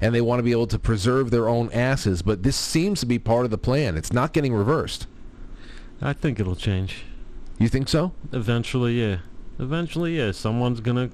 and 0.04 0.14
they 0.14 0.20
want 0.20 0.38
to 0.38 0.42
be 0.42 0.52
able 0.52 0.66
to 0.66 0.78
preserve 0.78 1.30
their 1.30 1.48
own 1.48 1.72
asses, 1.72 2.20
but 2.20 2.42
this 2.42 2.56
seems 2.56 3.00
to 3.00 3.06
be 3.06 3.18
part 3.18 3.46
of 3.46 3.50
the 3.50 3.56
plan. 3.56 3.96
It's 3.96 4.12
not 4.12 4.34
getting 4.34 4.52
reversed. 4.52 5.06
I 6.02 6.12
think 6.12 6.38
it'll 6.38 6.56
change. 6.56 7.04
You 7.58 7.68
think 7.68 7.88
so? 7.88 8.12
Eventually, 8.30 9.00
yeah. 9.00 9.20
Eventually, 9.58 10.18
yeah. 10.18 10.32
Someone's 10.32 10.80
gonna, 10.80 11.08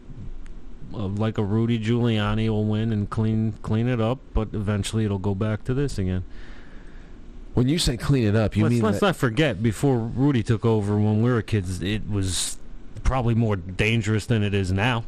uh, 0.93 1.07
like 1.07 1.39
a 1.39 1.45
Rudy 1.45 1.79
Giuliani, 1.79 2.49
will 2.49 2.65
win 2.65 2.93
and 2.93 3.09
clean 3.09 3.55
clean 3.63 3.87
it 3.87 4.01
up. 4.01 4.19
But 4.35 4.49
eventually, 4.55 5.05
it'll 5.05 5.19
go 5.19 5.37
back 5.37 5.63
to 5.65 5.75
this 5.75 5.97
again. 5.97 6.25
When 7.55 7.69
you 7.69 7.79
say 7.79 7.97
clean 7.97 8.27
it 8.27 8.35
up, 8.35 8.57
you 8.57 8.65
let's, 8.65 8.73
mean 8.73 8.83
let's 8.83 9.03
not 9.03 9.15
forget. 9.15 9.63
Before 9.63 9.99
Rudy 9.99 10.43
took 10.43 10.65
over, 10.65 10.97
when 10.97 11.23
we 11.23 11.31
were 11.31 11.43
kids, 11.43 11.81
it 11.81 12.11
was 12.11 12.59
probably 13.05 13.37
more 13.37 13.55
dangerous 13.55 14.27
than 14.27 14.43
it 14.43 14.53
is 14.53 14.73
now. 14.73 15.05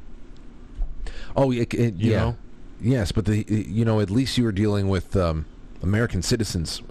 Oh, 1.34 1.50
it, 1.50 1.74
it, 1.74 1.94
You 1.94 2.12
yeah, 2.12 2.18
know? 2.18 2.36
Yes, 2.82 3.12
but 3.12 3.24
the 3.24 3.44
you 3.48 3.84
know 3.84 4.00
at 4.00 4.10
least 4.10 4.36
you 4.38 4.44
were 4.44 4.52
dealing 4.52 4.88
with 4.88 5.16
um, 5.16 5.46
American 5.82 6.22
citizens. 6.22 6.82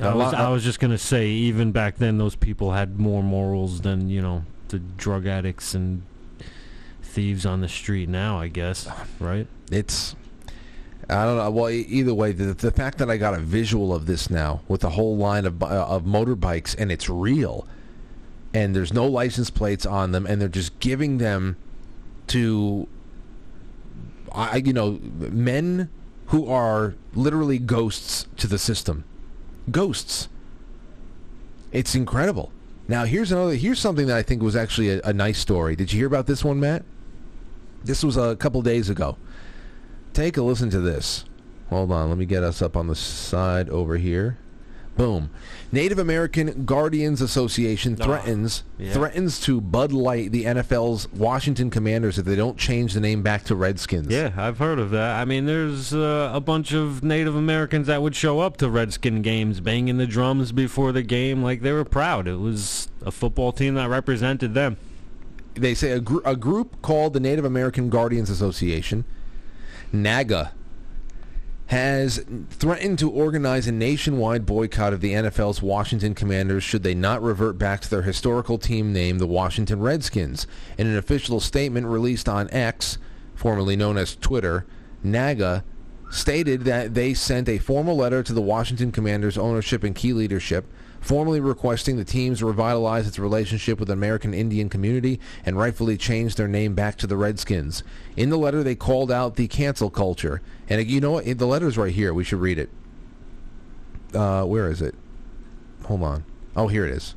I 0.00 0.14
was, 0.14 0.32
lot- 0.32 0.34
I 0.34 0.50
was 0.50 0.64
just 0.64 0.80
gonna 0.80 0.98
say, 0.98 1.28
even 1.28 1.72
back 1.72 1.96
then, 1.96 2.18
those 2.18 2.36
people 2.36 2.72
had 2.72 2.98
more 2.98 3.22
morals 3.22 3.80
than 3.82 4.08
you 4.08 4.22
know 4.22 4.44
the 4.68 4.78
drug 4.78 5.26
addicts 5.26 5.74
and 5.74 6.02
thieves 7.02 7.46
on 7.46 7.60
the 7.60 7.68
street 7.68 8.08
now. 8.08 8.38
I 8.38 8.48
guess, 8.48 8.88
right? 9.20 9.46
It's 9.70 10.14
I 11.08 11.24
don't 11.24 11.36
know. 11.36 11.50
Well, 11.50 11.70
either 11.70 12.14
way, 12.14 12.32
the, 12.32 12.54
the 12.54 12.70
fact 12.70 12.98
that 12.98 13.10
I 13.10 13.16
got 13.18 13.34
a 13.34 13.38
visual 13.38 13.94
of 13.94 14.06
this 14.06 14.30
now 14.30 14.62
with 14.68 14.84
a 14.84 14.90
whole 14.90 15.16
line 15.16 15.44
of 15.44 15.58
bi- 15.58 15.70
of 15.76 16.04
motorbikes 16.04 16.74
and 16.78 16.90
it's 16.90 17.08
real, 17.10 17.66
and 18.54 18.74
there's 18.74 18.92
no 18.92 19.06
license 19.06 19.50
plates 19.50 19.84
on 19.84 20.12
them, 20.12 20.26
and 20.26 20.40
they're 20.40 20.48
just 20.48 20.78
giving 20.80 21.18
them 21.18 21.56
to, 22.28 22.88
I 24.34 24.56
you 24.56 24.72
know, 24.72 24.98
men 25.02 25.90
who 26.26 26.46
are 26.50 26.94
literally 27.14 27.58
ghosts 27.58 28.26
to 28.36 28.46
the 28.46 28.58
system, 28.58 29.04
ghosts. 29.70 30.28
It's 31.72 31.94
incredible. 31.94 32.52
Now 32.86 33.04
here's 33.04 33.32
another. 33.32 33.54
Here's 33.54 33.78
something 33.78 34.06
that 34.06 34.16
I 34.16 34.22
think 34.22 34.42
was 34.42 34.56
actually 34.56 34.90
a, 34.90 35.00
a 35.02 35.12
nice 35.12 35.38
story. 35.38 35.76
Did 35.76 35.92
you 35.92 35.98
hear 35.98 36.06
about 36.06 36.26
this 36.26 36.44
one, 36.44 36.60
Matt? 36.60 36.84
This 37.82 38.02
was 38.02 38.16
a 38.16 38.36
couple 38.36 38.62
days 38.62 38.88
ago. 38.90 39.16
Take 40.12 40.36
a 40.36 40.42
listen 40.42 40.70
to 40.70 40.80
this. 40.80 41.24
Hold 41.70 41.90
on, 41.92 42.08
let 42.08 42.18
me 42.18 42.26
get 42.26 42.42
us 42.42 42.62
up 42.62 42.76
on 42.76 42.86
the 42.86 42.94
side 42.94 43.68
over 43.68 43.96
here. 43.96 44.38
Boom. 44.96 45.30
Native 45.72 45.98
American 45.98 46.64
Guardians 46.64 47.20
Association 47.20 47.96
threatens 47.96 48.62
yeah. 48.78 48.92
threatens 48.92 49.40
to 49.40 49.60
Bud 49.60 49.92
Light 49.92 50.30
the 50.30 50.44
NFL's 50.44 51.10
Washington 51.12 51.68
Commanders 51.68 52.16
if 52.16 52.24
they 52.24 52.36
don't 52.36 52.56
change 52.56 52.94
the 52.94 53.00
name 53.00 53.22
back 53.22 53.42
to 53.44 53.56
Redskins. 53.56 54.08
Yeah, 54.08 54.32
I've 54.36 54.58
heard 54.58 54.78
of 54.78 54.90
that. 54.90 55.20
I 55.20 55.24
mean, 55.24 55.46
there's 55.46 55.92
uh, 55.92 56.30
a 56.32 56.40
bunch 56.40 56.72
of 56.72 57.02
Native 57.02 57.34
Americans 57.34 57.88
that 57.88 58.02
would 58.02 58.14
show 58.14 58.38
up 58.38 58.56
to 58.58 58.70
Redskin 58.70 59.20
games, 59.22 59.58
banging 59.58 59.96
the 59.96 60.06
drums 60.06 60.52
before 60.52 60.92
the 60.92 61.02
game, 61.02 61.42
like 61.42 61.62
they 61.62 61.72
were 61.72 61.84
proud. 61.84 62.28
It 62.28 62.36
was 62.36 62.88
a 63.04 63.10
football 63.10 63.50
team 63.50 63.74
that 63.74 63.88
represented 63.88 64.54
them. 64.54 64.76
They 65.54 65.74
say 65.74 65.90
a, 65.90 66.00
gr- 66.00 66.22
a 66.24 66.36
group 66.36 66.82
called 66.82 67.14
the 67.14 67.20
Native 67.20 67.44
American 67.44 67.90
Guardians 67.90 68.30
Association, 68.30 69.04
NAGA, 69.92 70.52
has 71.66 72.24
threatened 72.50 72.98
to 72.98 73.10
organize 73.10 73.66
a 73.66 73.72
nationwide 73.72 74.44
boycott 74.44 74.92
of 74.92 75.00
the 75.00 75.14
NFL's 75.14 75.62
Washington 75.62 76.14
Commanders 76.14 76.62
should 76.62 76.82
they 76.82 76.94
not 76.94 77.22
revert 77.22 77.56
back 77.56 77.80
to 77.80 77.90
their 77.90 78.02
historical 78.02 78.58
team 78.58 78.92
name, 78.92 79.18
the 79.18 79.26
Washington 79.26 79.80
Redskins. 79.80 80.46
In 80.76 80.86
an 80.86 80.96
official 80.96 81.40
statement 81.40 81.86
released 81.86 82.28
on 82.28 82.50
X, 82.50 82.98
formerly 83.34 83.76
known 83.76 83.96
as 83.96 84.14
Twitter, 84.16 84.66
NAGA 85.02 85.64
stated 86.10 86.62
that 86.62 86.94
they 86.94 87.14
sent 87.14 87.48
a 87.48 87.58
formal 87.58 87.96
letter 87.96 88.22
to 88.22 88.32
the 88.32 88.42
Washington 88.42 88.92
Commanders 88.92 89.38
ownership 89.38 89.82
and 89.82 89.94
key 89.94 90.12
leadership, 90.12 90.66
formally 91.04 91.38
requesting 91.38 91.98
the 91.98 92.04
teams 92.04 92.42
revitalize 92.42 93.06
its 93.06 93.18
relationship 93.18 93.78
with 93.78 93.88
the 93.88 93.92
American 93.92 94.32
Indian 94.32 94.70
community 94.70 95.20
and 95.44 95.58
rightfully 95.58 95.98
change 95.98 96.36
their 96.36 96.48
name 96.48 96.74
back 96.74 96.96
to 96.96 97.06
the 97.06 97.16
Redskins. 97.16 97.82
In 98.16 98.30
the 98.30 98.38
letter, 98.38 98.62
they 98.62 98.74
called 98.74 99.12
out 99.12 99.36
the 99.36 99.46
cancel 99.46 99.90
culture. 99.90 100.40
And 100.66 100.84
you 100.88 101.02
know 101.02 101.12
what? 101.12 101.38
The 101.38 101.46
letter's 101.46 101.76
right 101.76 101.92
here. 101.92 102.14
We 102.14 102.24
should 102.24 102.40
read 102.40 102.58
it. 102.58 102.70
Uh, 104.14 104.44
where 104.44 104.70
is 104.70 104.80
it? 104.80 104.94
Hold 105.84 106.02
on. 106.02 106.24
Oh, 106.56 106.68
here 106.68 106.86
it 106.86 106.92
is. 106.92 107.14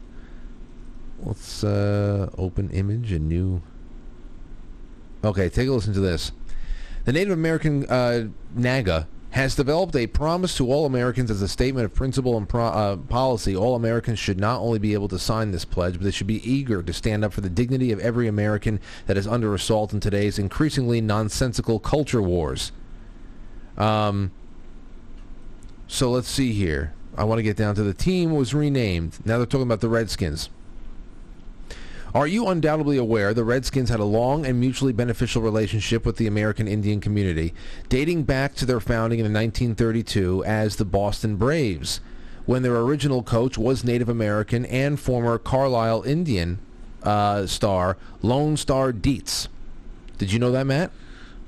Let's 1.23 1.63
uh, 1.63 2.30
open 2.38 2.69
image 2.71 3.13
and 3.13 3.30
new. 3.30 3.62
Okay, 5.23 5.47
take 5.47 5.69
a 5.69 5.71
listen 5.71 5.93
to 5.93 6.02
this. 6.02 6.34
The 7.06 7.13
Native 7.13 7.34
American 7.34 7.86
uh, 7.86 8.28
NAGA 8.54 9.08
has 9.38 9.54
developed 9.54 9.95
a 9.95 10.08
promise 10.08 10.58
to 10.58 10.71
all 10.71 10.88
Americans 10.88 11.30
as 11.30 11.43
a 11.43 11.47
statement 11.47 11.86
of 11.86 11.93
principle 11.93 12.38
and 12.38 12.50
pro- 12.50 12.65
uh, 12.65 12.97
policy. 12.97 13.56
All 13.56 13.76
Americans 13.76 14.17
should 14.17 14.39
not 14.39 14.62
only 14.62 14.80
be 14.80 14.95
able 14.95 15.08
to 15.10 15.19
sign 15.19 15.52
this 15.52 15.63
pledge, 15.63 15.93
but 15.93 16.02
they 16.02 16.12
should 16.12 16.26
be 16.26 16.41
eager 16.50 16.82
to 16.82 16.91
stand 16.91 17.23
up 17.23 17.34
for 17.34 17.41
the 17.41 17.50
dignity 17.50 17.91
of 17.91 18.00
every 18.00 18.28
American 18.28 18.80
that 19.06 19.15
is 19.15 19.28
under 19.28 19.54
assault 19.54 19.93
in 19.93 20.00
today's 20.00 20.39
increasingly 20.39 21.02
nonsensical 21.02 21.80
culture 21.80 22.21
wars. 22.21 22.71
Um, 23.78 24.32
so 25.88 26.10
let's 26.10 26.28
see 26.28 26.54
here. 26.54 26.95
I 27.16 27.24
want 27.24 27.38
to 27.38 27.43
get 27.43 27.57
down 27.57 27.76
to 27.76 27.84
the 27.84 27.93
team 27.93 28.32
was 28.32 28.55
renamed. 28.55 29.24
Now 29.24 29.38
they're 29.38 29.45
talking 29.45 29.68
about 29.68 29.82
the 29.82 29.89
Redskins. 29.89 30.49
Are 32.14 32.28
you 32.28 32.47
undoubtedly 32.47 32.97
aware 32.97 33.34
the 33.34 33.43
Redskins 33.43 33.89
had 33.89 33.99
a 33.99 34.05
long 34.05 34.45
and 34.45 34.60
mutually 34.60 34.93
beneficial 34.93 35.41
relationship 35.41 36.05
with 36.05 36.18
the 36.18 36.28
American 36.28 36.68
Indian 36.68 36.99
community, 37.01 37.53
dating 37.89 38.24
back 38.24 38.55
to 38.55 38.66
their 38.66 38.80
founding 38.80 39.20
in 39.20 39.26
1932 39.26 40.43
as 40.45 40.78
the 40.78 40.86
Boston 40.86 41.36
Braves, 41.36 41.99
when 42.45 42.64
their 42.64 42.78
original 42.78 43.24
coach 43.24 43.58
was 43.58 43.84
Native 43.84 44.10
American 44.10 44.66
and 44.66 44.99
former 44.99 45.38
Carlisle 45.38 46.03
Indian 46.03 46.60
uh, 47.03 47.45
star 47.45 47.97
Lone 48.22 48.58
Star 48.58 48.91
Dietz. 48.91 49.47
Did 50.18 50.32
you 50.32 50.39
know 50.39 50.51
that, 50.51 50.66
Matt? 50.66 50.91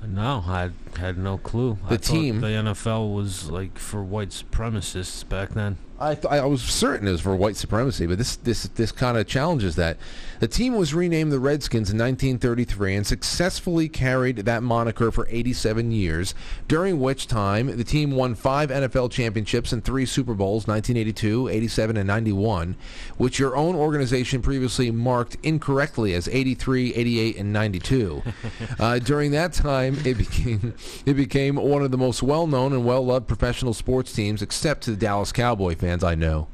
No, 0.06 0.44
I 0.46 0.70
had 0.98 1.18
no 1.18 1.38
clue. 1.38 1.78
The 1.88 1.94
I 1.94 1.98
team- 1.98 2.40
the 2.40 2.46
NFL 2.48 3.14
was 3.14 3.50
like 3.50 3.78
for 3.78 4.02
white 4.02 4.30
supremacists 4.30 5.28
back 5.28 5.50
then. 5.50 5.76
I, 6.00 6.14
th- 6.14 6.32
I 6.32 6.44
was 6.46 6.62
certain 6.62 7.06
it 7.06 7.12
was 7.12 7.20
for 7.20 7.36
white 7.36 7.56
supremacy, 7.56 8.06
but 8.06 8.16
this 8.16 8.36
this 8.36 8.64
this 8.68 8.90
kind 8.90 9.18
of 9.18 9.26
challenges 9.26 9.76
that. 9.76 9.98
The 10.40 10.48
team 10.48 10.74
was 10.74 10.94
renamed 10.94 11.32
the 11.32 11.38
Redskins 11.38 11.90
in 11.90 11.98
1933 11.98 12.94
and 12.94 13.06
successfully 13.06 13.90
carried 13.90 14.36
that 14.36 14.62
moniker 14.62 15.10
for 15.10 15.28
87 15.28 15.92
years, 15.92 16.34
during 16.66 16.98
which 16.98 17.26
time 17.26 17.76
the 17.76 17.84
team 17.84 18.12
won 18.12 18.34
five 18.34 18.70
NFL 18.70 19.10
championships 19.10 19.70
and 19.70 19.84
three 19.84 20.06
Super 20.06 20.32
Bowls, 20.32 20.66
1982, 20.66 21.48
87, 21.48 21.98
and 21.98 22.06
91, 22.06 22.74
which 23.18 23.38
your 23.38 23.54
own 23.54 23.74
organization 23.74 24.40
previously 24.40 24.90
marked 24.90 25.36
incorrectly 25.42 26.14
as 26.14 26.26
83, 26.26 26.94
88, 26.94 27.36
and 27.36 27.52
92. 27.52 28.22
uh, 28.78 28.98
during 28.98 29.32
that 29.32 29.52
time, 29.52 29.98
it 30.06 30.16
became 30.16 30.72
it 31.04 31.14
became 31.14 31.56
one 31.56 31.82
of 31.82 31.90
the 31.90 31.98
most 31.98 32.22
well-known 32.22 32.72
and 32.72 32.86
well-loved 32.86 33.28
professional 33.28 33.74
sports 33.74 34.14
teams, 34.14 34.40
except 34.40 34.84
to 34.84 34.92
the 34.92 34.96
Dallas 34.96 35.32
Cowboy 35.32 35.74
fans 35.74 35.89
I 36.04 36.14
know. 36.14 36.48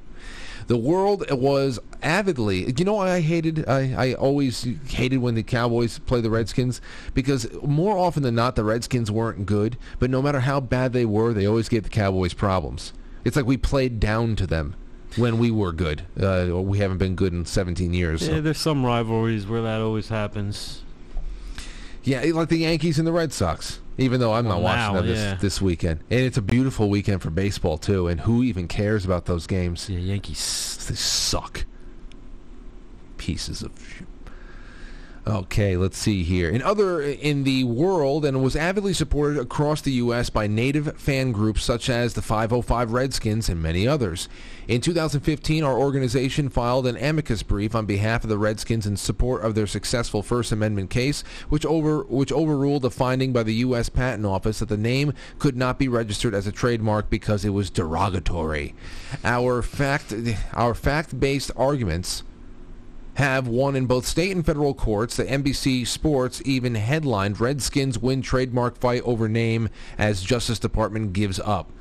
The 0.69 0.77
world 0.77 1.25
was 1.31 1.79
avidly. 2.03 2.73
You 2.77 2.85
know 2.85 2.99
I 2.99 3.21
hated? 3.21 3.69
I, 3.69 3.95
I 4.11 4.15
always 4.15 4.67
hated 4.89 5.19
when 5.19 5.37
the 5.37 5.45
Cowboys 5.45 6.01
play 6.01 6.21
the 6.21 6.31
Redskins 6.31 6.81
because 7.15 7.47
more 7.63 7.97
often 7.97 8.25
than 8.25 8.35
not 8.35 8.57
the 8.57 8.65
Redskins 8.65 9.09
weren't 9.11 9.47
good. 9.47 9.77
But 10.01 10.11
no 10.11 10.21
matter 10.21 10.41
how 10.41 10.59
bad 10.61 10.93
they 10.93 11.05
were, 11.05 11.33
they 11.33 11.47
always 11.47 11.69
gave 11.69 11.85
the 11.85 11.89
Cowboys 11.89 12.35
problems. 12.35 12.93
It's 13.25 13.37
like 13.37 13.47
we 13.47 13.57
played 13.57 14.01
down 14.01 14.35
to 14.37 14.47
them 14.47 14.75
when 15.17 15.39
we 15.39 15.53
were 15.53 15.71
good. 15.73 16.03
Uh, 16.21 16.49
we 16.61 16.79
haven't 16.79 16.99
been 16.99 17.15
good 17.15 17.33
in 17.33 17.45
17 17.45 17.95
years. 17.95 18.25
so- 18.27 18.33
Yeah, 18.33 18.41
there's 18.41 18.59
some 18.59 18.85
rivalries 18.85 19.47
where 19.47 19.63
that 19.63 19.81
always 19.81 20.09
happens. 20.09 20.83
Yeah, 22.07 22.23
like 22.33 22.49
the 22.49 22.59
Yankees 22.59 22.99
and 22.99 23.07
the 23.07 23.13
Red 23.13 23.33
Sox. 23.33 23.81
Even 23.99 24.21
though 24.21 24.35
I'm 24.35 24.45
not 24.45 24.57
Well, 24.57 24.65
watching 24.65 24.95
now, 24.95 25.01
them 25.01 25.07
this, 25.07 25.19
yeah. 25.19 25.35
this 25.41 25.61
weekend, 25.61 26.01
and 26.11 26.21
it's 26.21 26.37
a 26.37 26.43
beautiful 26.43 26.89
weekend 26.91 27.23
for 27.23 27.31
baseball 27.31 27.79
too. 27.79 28.09
And 28.09 28.21
who 28.21 28.43
even 28.43 28.69
cares 28.69 29.05
about 29.05 29.25
those 29.25 29.47
games? 29.47 29.89
Yeah, 29.89 29.99
Yankees. 29.99 30.87
They 30.89 30.95
suck. 30.95 31.65
Pieces 33.17 33.63
of. 33.63 33.73
Okay, 35.29 35.77
let's 35.77 35.99
see 35.99 36.23
here. 36.23 36.49
In 36.49 36.63
other 36.63 37.03
in 37.03 37.43
the 37.43 37.65
world, 37.65 38.25
and 38.25 38.45
was 38.45 38.55
avidly 38.55 38.93
supported 38.93 39.41
across 39.41 39.81
the 39.81 39.91
U.S. 39.93 40.31
by 40.31 40.47
native 40.47 40.97
fan 41.01 41.33
groups 41.33 41.65
such 41.65 41.91
as 41.91 42.15
the 42.15 42.23
505 42.23 42.93
Redskins 42.93 43.49
and 43.49 43.61
many 43.61 43.89
others. 43.89 44.29
In 44.69 44.81
2015, 44.81 45.65
our 45.65 45.77
organization 45.77 46.49
filed 46.49 46.87
an 46.87 46.97
amicus 46.97 47.43
brief 47.43 47.75
on 47.75 47.87
behalf 47.87 48.23
of 48.23 48.31
the 48.31 48.39
Redskins 48.39 48.87
in 48.87 48.97
support 48.97 49.43
of 49.43 49.57
their 49.57 49.67
successful 49.67 50.23
First 50.23 50.53
Amendment 50.53 50.91
case, 50.91 51.25
which 51.49 51.67
over 51.67 52.05
which 52.05 52.31
overruled 52.31 52.85
a 52.85 52.91
finding 52.91 53.33
by 53.33 53.43
the 53.43 53.55
U.S. 53.55 53.89
Patent 53.89 54.27
Office 54.27 54.61
that 54.61 54.69
the 54.69 54.77
name 54.77 55.13
could 55.41 55.57
not 55.57 55.77
be 55.77 55.89
registered 55.89 56.35
as 56.35 56.47
a 56.47 56.53
trademark 56.53 57.11
because 57.11 57.45
it 57.45 57.51
was 57.51 57.69
derogatory. 57.69 58.77
Our 59.25 59.63
fact 59.63 60.15
our 60.55 60.73
fact-based 60.73 61.51
arguments 61.57 62.23
have 63.17 63.49
won 63.49 63.75
in 63.75 63.87
both 63.87 64.05
state 64.07 64.31
and 64.35 64.45
federal 64.45 64.75
courts. 64.75 65.17
The 65.17 65.25
NBC 65.25 65.87
Sports 65.87 66.43
even 66.45 66.75
headlined 66.75 67.41
Redskins 67.41 67.99
win 67.99 68.21
trademark 68.21 68.77
fight 68.77 69.03
over 69.05 69.27
name 69.27 69.71
as 69.97 70.23
Justice 70.23 70.59
Department 70.59 71.15
gives 71.15 71.41
up. 71.41 71.73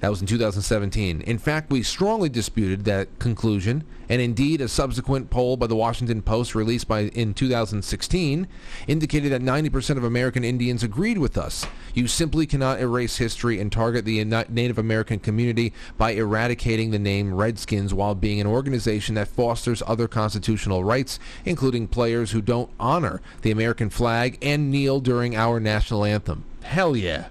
That 0.00 0.08
was 0.08 0.22
in 0.22 0.26
2017. 0.26 1.20
In 1.20 1.38
fact, 1.38 1.70
we 1.70 1.82
strongly 1.82 2.30
disputed 2.30 2.86
that 2.86 3.18
conclusion, 3.18 3.84
and 4.08 4.22
indeed, 4.22 4.62
a 4.62 4.68
subsequent 4.68 5.28
poll 5.28 5.58
by 5.58 5.66
the 5.66 5.76
Washington 5.76 6.22
Post 6.22 6.54
released 6.54 6.88
by 6.88 7.02
in 7.08 7.34
2016 7.34 8.48
indicated 8.86 9.30
that 9.30 9.42
90% 9.42 9.98
of 9.98 10.04
American 10.04 10.42
Indians 10.42 10.82
agreed 10.82 11.18
with 11.18 11.36
us. 11.36 11.66
You 11.92 12.06
simply 12.06 12.46
cannot 12.46 12.80
erase 12.80 13.18
history 13.18 13.60
and 13.60 13.70
target 13.70 14.06
the 14.06 14.24
Native 14.24 14.78
American 14.78 15.18
community 15.18 15.74
by 15.98 16.12
eradicating 16.12 16.92
the 16.92 16.98
name 16.98 17.34
Redskins 17.34 17.92
while 17.92 18.14
being 18.14 18.40
an 18.40 18.46
organization 18.46 19.16
that 19.16 19.28
fosters 19.28 19.82
other 19.86 20.08
constitutional 20.08 20.82
rights, 20.82 21.18
including 21.44 21.88
players 21.88 22.30
who 22.30 22.40
don't 22.40 22.70
honor 22.80 23.20
the 23.42 23.50
American 23.50 23.90
flag 23.90 24.38
and 24.40 24.70
kneel 24.70 25.00
during 25.00 25.36
our 25.36 25.60
national 25.60 26.06
anthem. 26.06 26.44
Hell 26.62 26.96
yeah. 26.96 27.28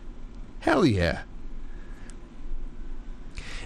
Hell 0.60 0.86
yeah. 0.86 1.22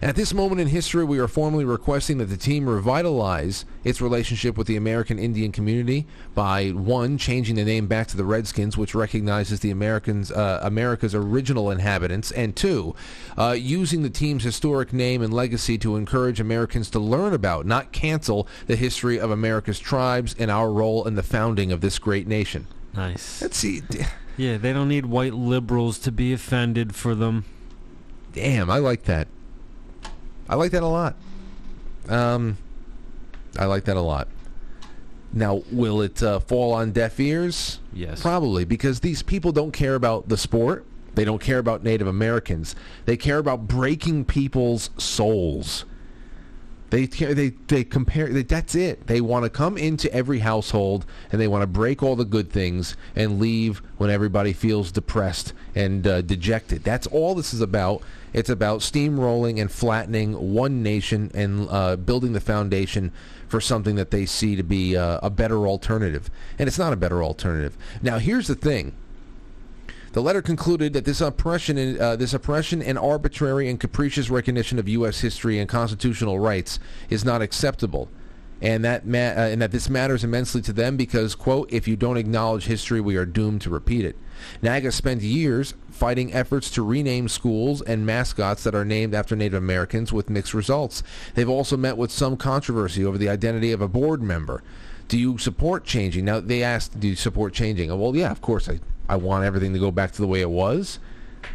At 0.03 0.17
this 0.17 0.33
moment 0.33 0.59
in 0.59 0.67
history, 0.67 1.05
we 1.05 1.17
are 1.19 1.29
formally 1.29 1.63
requesting 1.63 2.17
that 2.17 2.25
the 2.25 2.35
team 2.35 2.67
revitalize 2.67 3.63
its 3.85 4.01
relationship 4.01 4.57
with 4.57 4.67
the 4.67 4.75
American 4.75 5.17
Indian 5.17 5.53
community 5.53 6.05
by 6.35 6.71
one, 6.71 7.17
changing 7.17 7.55
the 7.55 7.63
name 7.63 7.87
back 7.87 8.07
to 8.07 8.17
the 8.17 8.25
Redskins, 8.25 8.77
which 8.77 8.93
recognizes 8.93 9.61
the 9.61 9.71
Americans, 9.71 10.29
uh, 10.29 10.59
America's 10.61 11.15
original 11.15 11.71
inhabitants, 11.71 12.31
and 12.31 12.53
two, 12.53 12.93
uh, 13.37 13.55
using 13.57 14.03
the 14.03 14.09
team's 14.09 14.43
historic 14.43 14.91
name 14.91 15.21
and 15.21 15.33
legacy 15.33 15.77
to 15.77 15.95
encourage 15.95 16.41
Americans 16.41 16.89
to 16.89 16.99
learn 16.99 17.31
about, 17.33 17.65
not 17.65 17.93
cancel, 17.93 18.45
the 18.67 18.75
history 18.75 19.17
of 19.17 19.31
America's 19.31 19.79
tribes 19.79 20.35
and 20.37 20.51
our 20.51 20.69
role 20.69 21.07
in 21.07 21.15
the 21.15 21.23
founding 21.23 21.71
of 21.71 21.79
this 21.79 21.97
great 21.97 22.27
nation. 22.27 22.67
Nice. 22.93 23.41
Let's 23.41 23.55
see. 23.55 23.81
Yeah, 24.35 24.57
they 24.57 24.73
don't 24.73 24.89
need 24.89 25.05
white 25.05 25.33
liberals 25.33 25.97
to 25.99 26.11
be 26.11 26.33
offended 26.33 26.93
for 26.93 27.15
them. 27.15 27.45
Damn, 28.33 28.69
I 28.69 28.79
like 28.79 29.03
that. 29.03 29.29
I 30.47 30.55
like 30.55 30.71
that 30.71 30.83
a 30.83 30.87
lot. 30.87 31.15
Um, 32.09 32.57
I 33.57 33.65
like 33.65 33.85
that 33.85 33.97
a 33.97 34.01
lot. 34.01 34.27
Now, 35.31 35.63
will 35.71 36.01
it 36.01 36.21
uh, 36.21 36.39
fall 36.39 36.73
on 36.73 36.91
deaf 36.91 37.19
ears? 37.19 37.79
Yes. 37.91 38.21
Probably, 38.21 38.65
because 38.65 38.99
these 38.99 39.23
people 39.23 39.51
don't 39.51 39.71
care 39.71 39.95
about 39.95 40.29
the 40.29 40.37
sport. 40.37 40.85
They 41.15 41.25
don't 41.25 41.41
care 41.41 41.59
about 41.59 41.83
Native 41.83 42.07
Americans. 42.07 42.75
They 43.05 43.17
care 43.17 43.37
about 43.39 43.67
breaking 43.67 44.25
people's 44.25 44.89
souls. 44.97 45.85
They 46.89 47.07
they 47.07 47.49
they 47.49 47.83
compare. 47.83 48.27
They, 48.27 48.43
that's 48.43 48.75
it. 48.75 49.07
They 49.07 49.19
want 49.19 49.45
to 49.45 49.49
come 49.49 49.79
into 49.79 50.13
every 50.13 50.39
household 50.39 51.07
and 51.31 51.41
they 51.41 51.47
want 51.47 51.63
to 51.63 51.67
break 51.67 52.03
all 52.03 52.15
the 52.15 52.25
good 52.25 52.51
things 52.51 52.95
and 53.15 53.39
leave 53.39 53.81
when 53.97 54.11
everybody 54.11 54.53
feels 54.53 54.91
depressed 54.91 55.53
and 55.73 56.05
uh, 56.05 56.21
dejected. 56.21 56.83
That's 56.83 57.07
all 57.07 57.33
this 57.33 57.51
is 57.51 57.61
about. 57.61 58.03
It's 58.33 58.49
about 58.49 58.79
steamrolling 58.79 59.61
and 59.61 59.71
flattening 59.71 60.53
one 60.53 60.81
nation 60.81 61.31
and 61.33 61.67
uh, 61.69 61.95
building 61.95 62.33
the 62.33 62.41
foundation 62.41 63.11
for 63.47 63.61
something 63.61 63.95
that 63.95 64.11
they 64.11 64.25
see 64.25 64.55
to 64.55 64.63
be 64.63 64.97
uh, 64.97 65.19
a 65.21 65.29
better 65.29 65.67
alternative. 65.67 66.31
And 66.57 66.67
it's 66.67 66.79
not 66.79 66.93
a 66.93 66.95
better 66.95 67.23
alternative. 67.23 67.77
Now, 68.01 68.17
here's 68.17 68.47
the 68.47 68.55
thing. 68.55 68.95
The 70.13 70.21
letter 70.21 70.43
concluded 70.43 70.93
that 70.93 71.05
this 71.05 71.21
oppression, 71.21 71.77
and, 71.77 71.97
uh, 71.97 72.15
this 72.15 72.33
oppression 72.35 72.81
and 72.83 72.99
arbitrary 72.99 73.67
and 73.67 73.79
capricious 73.79 74.29
recognition 74.29 74.77
of 74.77 74.87
U.S. 74.87 75.21
history 75.21 75.59
and 75.59 75.67
constitutional 75.67 76.39
rights 76.39 76.79
is 77.09 77.25
not 77.25 77.41
acceptable, 77.41 78.09
and 78.61 78.85
that 78.85 79.07
ma- 79.07 79.17
uh, 79.17 79.49
and 79.51 79.59
that 79.63 79.71
this 79.71 79.89
matters 79.89 80.23
immensely 80.23 80.61
to 80.61 80.73
them 80.73 80.97
because, 80.97 81.33
quote, 81.33 81.71
if 81.73 81.87
you 81.87 81.95
don't 81.95 82.17
acknowledge 82.17 82.65
history, 82.65 83.01
we 83.01 83.15
are 83.15 83.25
doomed 83.25 83.61
to 83.61 83.71
repeat 83.71 84.05
it. 84.05 84.15
NAGA 84.61 84.91
spent 84.91 85.21
years 85.21 85.73
fighting 85.89 86.33
efforts 86.33 86.69
to 86.71 86.81
rename 86.81 87.27
schools 87.27 87.81
and 87.81 88.05
mascots 88.05 88.63
that 88.63 88.75
are 88.75 88.85
named 88.85 89.13
after 89.13 89.35
Native 89.35 89.61
Americans 89.61 90.11
with 90.11 90.29
mixed 90.29 90.53
results. 90.53 91.03
They've 91.35 91.49
also 91.49 91.77
met 91.77 91.97
with 91.97 92.11
some 92.11 92.37
controversy 92.37 93.05
over 93.05 93.17
the 93.17 93.29
identity 93.29 93.71
of 93.71 93.81
a 93.81 93.87
board 93.87 94.21
member. 94.21 94.63
Do 95.07 95.17
you 95.19 95.37
support 95.37 95.83
changing? 95.83 96.25
Now, 96.25 96.39
they 96.39 96.63
asked, 96.63 96.99
do 96.99 97.09
you 97.09 97.15
support 97.15 97.53
changing? 97.53 97.89
Well, 97.97 98.15
yeah, 98.15 98.31
of 98.31 98.41
course 98.41 98.69
I 98.69 98.79
I 99.07 99.17
want 99.17 99.43
everything 99.43 99.73
to 99.73 99.79
go 99.79 99.91
back 99.91 100.11
to 100.13 100.21
the 100.21 100.27
way 100.27 100.41
it 100.41 100.49
was. 100.49 100.99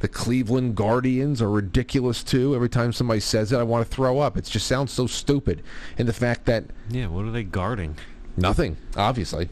The 0.00 0.08
Cleveland 0.08 0.76
Guardians 0.76 1.40
are 1.40 1.50
ridiculous 1.50 2.22
too. 2.22 2.54
Every 2.54 2.68
time 2.68 2.92
somebody 2.92 3.20
says 3.20 3.52
it, 3.52 3.58
I 3.58 3.62
want 3.62 3.88
to 3.88 3.94
throw 3.94 4.18
up. 4.18 4.36
It 4.36 4.44
just 4.44 4.66
sounds 4.66 4.92
so 4.92 5.06
stupid. 5.06 5.62
And 5.96 6.06
the 6.06 6.12
fact 6.12 6.44
that 6.44 6.64
yeah, 6.90 7.06
what 7.06 7.24
are 7.24 7.30
they 7.30 7.44
guarding? 7.44 7.96
Nothing, 8.36 8.76
obviously. 8.96 9.48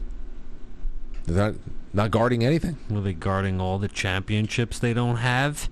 They're 1.25 1.51
not 1.51 1.59
not 1.93 2.11
guarding 2.11 2.43
anything. 2.43 2.77
Are 2.93 3.01
they 3.01 3.13
guarding 3.13 3.59
all 3.61 3.79
the 3.79 3.87
championships 3.87 4.79
they 4.79 4.93
don't 4.93 5.17
have? 5.17 5.69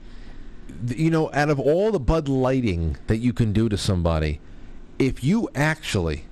You 0.88 1.09
know, 1.09 1.30
out 1.34 1.49
of 1.49 1.59
all 1.59 1.91
the 1.91 1.99
Bud 1.99 2.28
Lighting 2.28 2.97
that 3.07 3.18
you 3.18 3.34
can 3.34 3.53
do 3.53 3.70
to 3.70 3.78
somebody, 3.78 4.39
if 4.99 5.24
you 5.24 5.49
actually, 5.55 6.26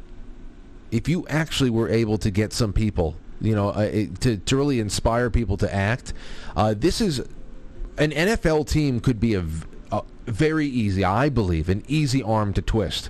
if 0.92 1.08
you 1.08 1.26
actually 1.28 1.70
were 1.70 1.90
able 1.90 2.18
to 2.18 2.32
get 2.32 2.54
some 2.54 2.74
people 2.74 3.16
you 3.44 3.54
know, 3.54 3.70
uh, 3.70 4.06
to, 4.22 4.38
to 4.38 4.58
really 4.58 4.80
inspire 4.80 5.30
people 5.30 5.58
to 5.58 5.74
act. 5.74 6.14
Uh, 6.56 6.74
this 6.76 7.02
is 7.02 7.20
an 7.98 8.12
NFL 8.12 8.68
team 8.68 9.02
could 9.02 9.20
be 9.20 9.36
a, 9.36 9.46
a, 9.92 10.02
very 10.26 10.66
easy, 10.66 11.04
I 11.04 11.30
believe, 11.30 11.70
an 11.70 11.84
easy 11.88 12.24
arm 12.24 12.54
to 12.54 12.62
twist 12.62 13.10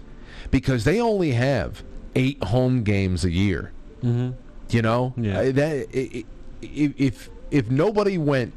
because 0.50 0.84
they 0.84 1.00
only 1.00 1.32
have 1.32 1.84
eight 2.16 2.44
home 2.44 2.84
games 2.84 3.24
a 3.24 3.32
year. 3.32 3.72
Mm-hmm. 4.02 4.32
You 4.70 4.82
know, 4.82 5.14
yeah. 5.18 5.40
uh, 5.40 5.52
that 5.52 6.26
if 6.64 7.30
if 7.52 7.70
nobody 7.70 8.18
went 8.18 8.54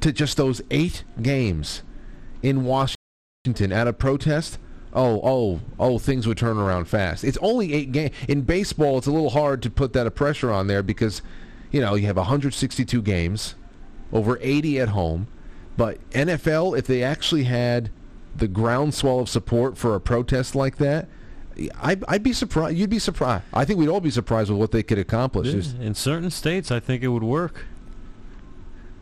to 0.00 0.12
just 0.12 0.36
those 0.36 0.62
eight 0.70 1.04
games 1.20 1.82
in 2.42 2.64
Washington 2.64 3.72
at 3.72 3.88
a 3.88 3.92
protest, 3.92 4.58
oh, 4.92 5.20
oh, 5.22 5.60
oh, 5.78 5.98
things 5.98 6.26
would 6.26 6.38
turn 6.38 6.56
around 6.56 6.86
fast. 6.86 7.24
It's 7.24 7.38
only 7.40 7.72
eight 7.72 7.92
games. 7.92 8.14
In 8.28 8.42
baseball, 8.42 8.98
it's 8.98 9.06
a 9.06 9.12
little 9.12 9.30
hard 9.30 9.62
to 9.62 9.70
put 9.70 9.92
that 9.94 10.12
pressure 10.14 10.52
on 10.52 10.66
there 10.66 10.82
because, 10.82 11.22
you 11.70 11.80
know, 11.80 11.94
you 11.94 12.06
have 12.06 12.16
162 12.16 13.02
games, 13.02 13.54
over 14.12 14.38
80 14.40 14.80
at 14.80 14.88
home. 14.90 15.26
But 15.76 15.98
NFL, 16.10 16.78
if 16.78 16.86
they 16.86 17.02
actually 17.02 17.44
had 17.44 17.90
the 18.36 18.48
groundswell 18.48 19.20
of 19.20 19.28
support 19.28 19.76
for 19.76 19.94
a 19.94 20.00
protest 20.00 20.54
like 20.54 20.76
that, 20.78 21.08
I'd, 21.80 22.04
I'd, 22.06 22.22
be 22.22 22.32
surprised. 22.32 22.76
You'd 22.76 22.90
be 22.90 22.98
surprised. 22.98 23.44
I 23.52 23.64
think 23.64 23.78
we'd 23.78 23.88
all 23.88 24.00
be 24.00 24.10
surprised 24.10 24.50
with 24.50 24.58
what 24.58 24.70
they 24.70 24.82
could 24.82 24.98
accomplish. 24.98 25.48
Yeah, 25.48 25.82
in 25.84 25.94
certain 25.94 26.30
states, 26.30 26.70
I 26.70 26.80
think 26.80 27.02
it 27.02 27.08
would 27.08 27.24
work. 27.24 27.66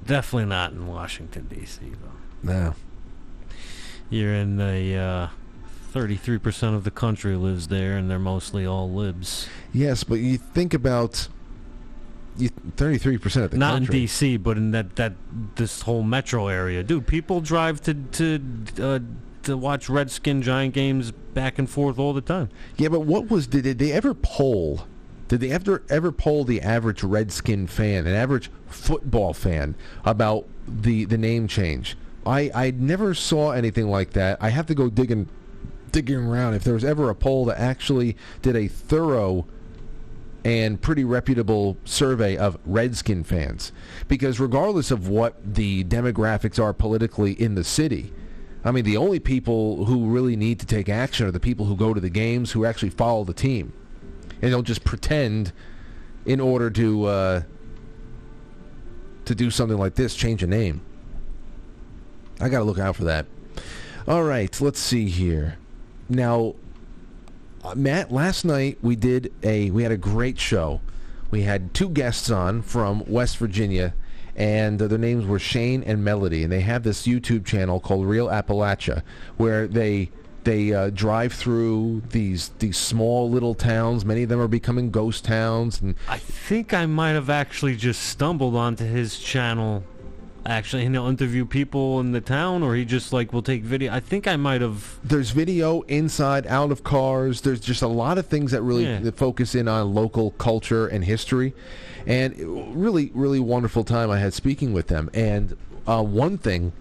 Definitely 0.06 0.48
not 0.48 0.72
in 0.72 0.86
Washington 0.86 1.46
D.C. 1.48 1.80
though. 1.84 2.52
No. 2.52 2.74
You're 4.08 4.34
in 4.34 4.56
the 4.56 4.96
uh, 4.96 5.28
33% 5.92 6.74
of 6.74 6.84
the 6.84 6.90
country 6.90 7.36
lives 7.36 7.68
there, 7.68 7.96
and 7.96 8.10
they're 8.10 8.18
mostly 8.18 8.64
all 8.64 8.90
libs. 8.90 9.48
Yes, 9.72 10.04
but 10.04 10.16
you 10.16 10.38
think 10.38 10.72
about 10.72 11.28
you, 12.36 12.50
33% 12.76 13.44
of 13.44 13.50
the 13.50 13.56
Not 13.56 13.74
country. 13.74 13.94
in 13.94 14.00
D.C., 14.02 14.36
but 14.36 14.56
in 14.56 14.70
that, 14.70 14.96
that 14.96 15.14
this 15.56 15.82
whole 15.82 16.02
metro 16.02 16.48
area. 16.48 16.82
Dude, 16.82 17.06
people 17.06 17.40
drive 17.40 17.80
to 17.82 17.94
to 17.94 18.42
uh, 18.78 18.98
to 19.46 19.56
watch 19.56 19.88
Redskin 19.88 20.42
Giant 20.42 20.74
games 20.74 21.10
back 21.10 21.58
and 21.58 21.68
forth 21.68 21.98
all 21.98 22.12
the 22.12 22.20
time. 22.20 22.50
Yeah, 22.76 22.88
but 22.88 23.00
what 23.00 23.30
was 23.30 23.46
did, 23.46 23.64
did 23.64 23.78
they 23.78 23.92
ever 23.92 24.14
poll? 24.14 24.86
Did 25.28 25.40
they 25.40 25.50
ever 25.50 25.82
ever 25.88 26.12
poll 26.12 26.44
the 26.44 26.60
average 26.60 27.02
Redskin 27.02 27.66
fan, 27.66 28.06
an 28.06 28.14
average 28.14 28.50
football 28.68 29.32
fan, 29.32 29.74
about 30.04 30.46
the 30.68 31.04
the 31.04 31.18
name 31.18 31.48
change? 31.48 31.96
I 32.24 32.50
I 32.54 32.70
never 32.72 33.14
saw 33.14 33.52
anything 33.52 33.88
like 33.88 34.10
that. 34.12 34.38
I 34.40 34.50
have 34.50 34.66
to 34.66 34.74
go 34.74 34.90
digging 34.90 35.28
digging 35.92 36.16
around 36.16 36.54
if 36.54 36.64
there 36.64 36.74
was 36.74 36.84
ever 36.84 37.08
a 37.08 37.14
poll 37.14 37.46
that 37.46 37.58
actually 37.58 38.16
did 38.42 38.54
a 38.54 38.68
thorough 38.68 39.46
and 40.44 40.80
pretty 40.80 41.02
reputable 41.02 41.76
survey 41.84 42.36
of 42.36 42.56
Redskin 42.64 43.24
fans. 43.24 43.72
Because 44.06 44.38
regardless 44.38 44.92
of 44.92 45.08
what 45.08 45.54
the 45.54 45.82
demographics 45.84 46.62
are 46.62 46.72
politically 46.72 47.32
in 47.32 47.56
the 47.56 47.64
city, 47.64 48.12
I 48.66 48.72
mean, 48.72 48.84
the 48.84 48.96
only 48.96 49.20
people 49.20 49.84
who 49.84 50.06
really 50.06 50.34
need 50.34 50.58
to 50.58 50.66
take 50.66 50.88
action 50.88 51.24
are 51.24 51.30
the 51.30 51.38
people 51.38 51.66
who 51.66 51.76
go 51.76 51.94
to 51.94 52.00
the 52.00 52.10
games, 52.10 52.50
who 52.50 52.64
actually 52.64 52.90
follow 52.90 53.22
the 53.22 53.32
team. 53.32 53.72
And 54.42 54.50
don't 54.50 54.66
just 54.66 54.82
pretend 54.82 55.52
in 56.24 56.40
order 56.40 56.68
to 56.70 57.04
uh, 57.04 57.42
to 59.24 59.34
do 59.36 59.52
something 59.52 59.78
like 59.78 59.94
this, 59.94 60.16
change 60.16 60.42
a 60.42 60.48
name. 60.48 60.80
I 62.40 62.48
got 62.48 62.58
to 62.58 62.64
look 62.64 62.80
out 62.80 62.96
for 62.96 63.04
that. 63.04 63.26
All 64.08 64.24
right, 64.24 64.60
let's 64.60 64.80
see 64.80 65.08
here. 65.08 65.58
Now, 66.08 66.56
uh, 67.62 67.76
Matt, 67.76 68.10
last 68.10 68.44
night 68.44 68.78
we 68.82 68.96
did 68.96 69.32
a 69.44 69.70
we 69.70 69.84
had 69.84 69.92
a 69.92 69.96
great 69.96 70.40
show. 70.40 70.80
We 71.30 71.42
had 71.42 71.72
two 71.72 71.88
guests 71.88 72.30
on 72.30 72.62
from 72.62 73.04
West 73.06 73.36
Virginia, 73.38 73.94
and 74.36 74.78
their 74.78 74.98
names 74.98 75.24
were 75.26 75.38
Shane 75.38 75.82
and 75.82 76.04
Melody, 76.04 76.44
and 76.44 76.52
they 76.52 76.60
have 76.60 76.82
this 76.82 77.06
YouTube 77.06 77.44
channel 77.44 77.80
called 77.80 78.06
Real 78.06 78.28
Appalachia, 78.28 79.02
where 79.38 79.66
they 79.66 80.10
they 80.44 80.72
uh, 80.72 80.90
drive 80.90 81.32
through 81.32 82.02
these 82.10 82.50
these 82.60 82.76
small 82.76 83.30
little 83.30 83.54
towns. 83.54 84.04
Many 84.04 84.22
of 84.22 84.28
them 84.28 84.40
are 84.40 84.48
becoming 84.48 84.90
ghost 84.90 85.24
towns, 85.24 85.80
and 85.80 85.96
I 86.08 86.18
think 86.18 86.74
I 86.74 86.86
might 86.86 87.12
have 87.12 87.30
actually 87.30 87.76
just 87.76 88.02
stumbled 88.02 88.54
onto 88.54 88.84
his 88.84 89.18
channel. 89.18 89.82
Actually, 90.48 90.86
and 90.86 90.94
he'll 90.94 91.08
interview 91.08 91.44
people 91.44 91.98
in 91.98 92.12
the 92.12 92.20
town, 92.20 92.62
or 92.62 92.76
he 92.76 92.84
just 92.84 93.12
like 93.12 93.32
will 93.32 93.42
take 93.42 93.62
video. 93.64 93.92
I 93.92 93.98
think 94.00 94.28
I 94.28 94.36
might 94.36 94.60
have. 94.60 94.98
there's 95.02 95.30
video 95.30 95.80
inside, 95.82 96.46
out 96.46 96.70
of 96.70 96.84
cars. 96.84 97.40
There's 97.40 97.60
just 97.60 97.82
a 97.82 97.88
lot 97.88 98.16
of 98.16 98.26
things 98.26 98.52
that 98.52 98.62
really 98.62 98.84
Yeah. 98.84 99.00
that 99.00 99.16
focus 99.16 99.54
in 99.56 99.66
on 99.66 99.92
local 99.92 100.30
culture 100.32 100.86
and 100.86 101.04
history, 101.04 101.52
and 102.06 102.34
really, 102.80 103.10
really 103.14 103.40
wonderful 103.40 103.82
time 103.82 104.10
I 104.10 104.18
had 104.20 104.34
speaking 104.34 104.72
with 104.72 104.86
them. 104.86 105.10
And 105.12 105.56
uh, 105.86 106.02
one 106.02 106.38
thing 106.38 106.72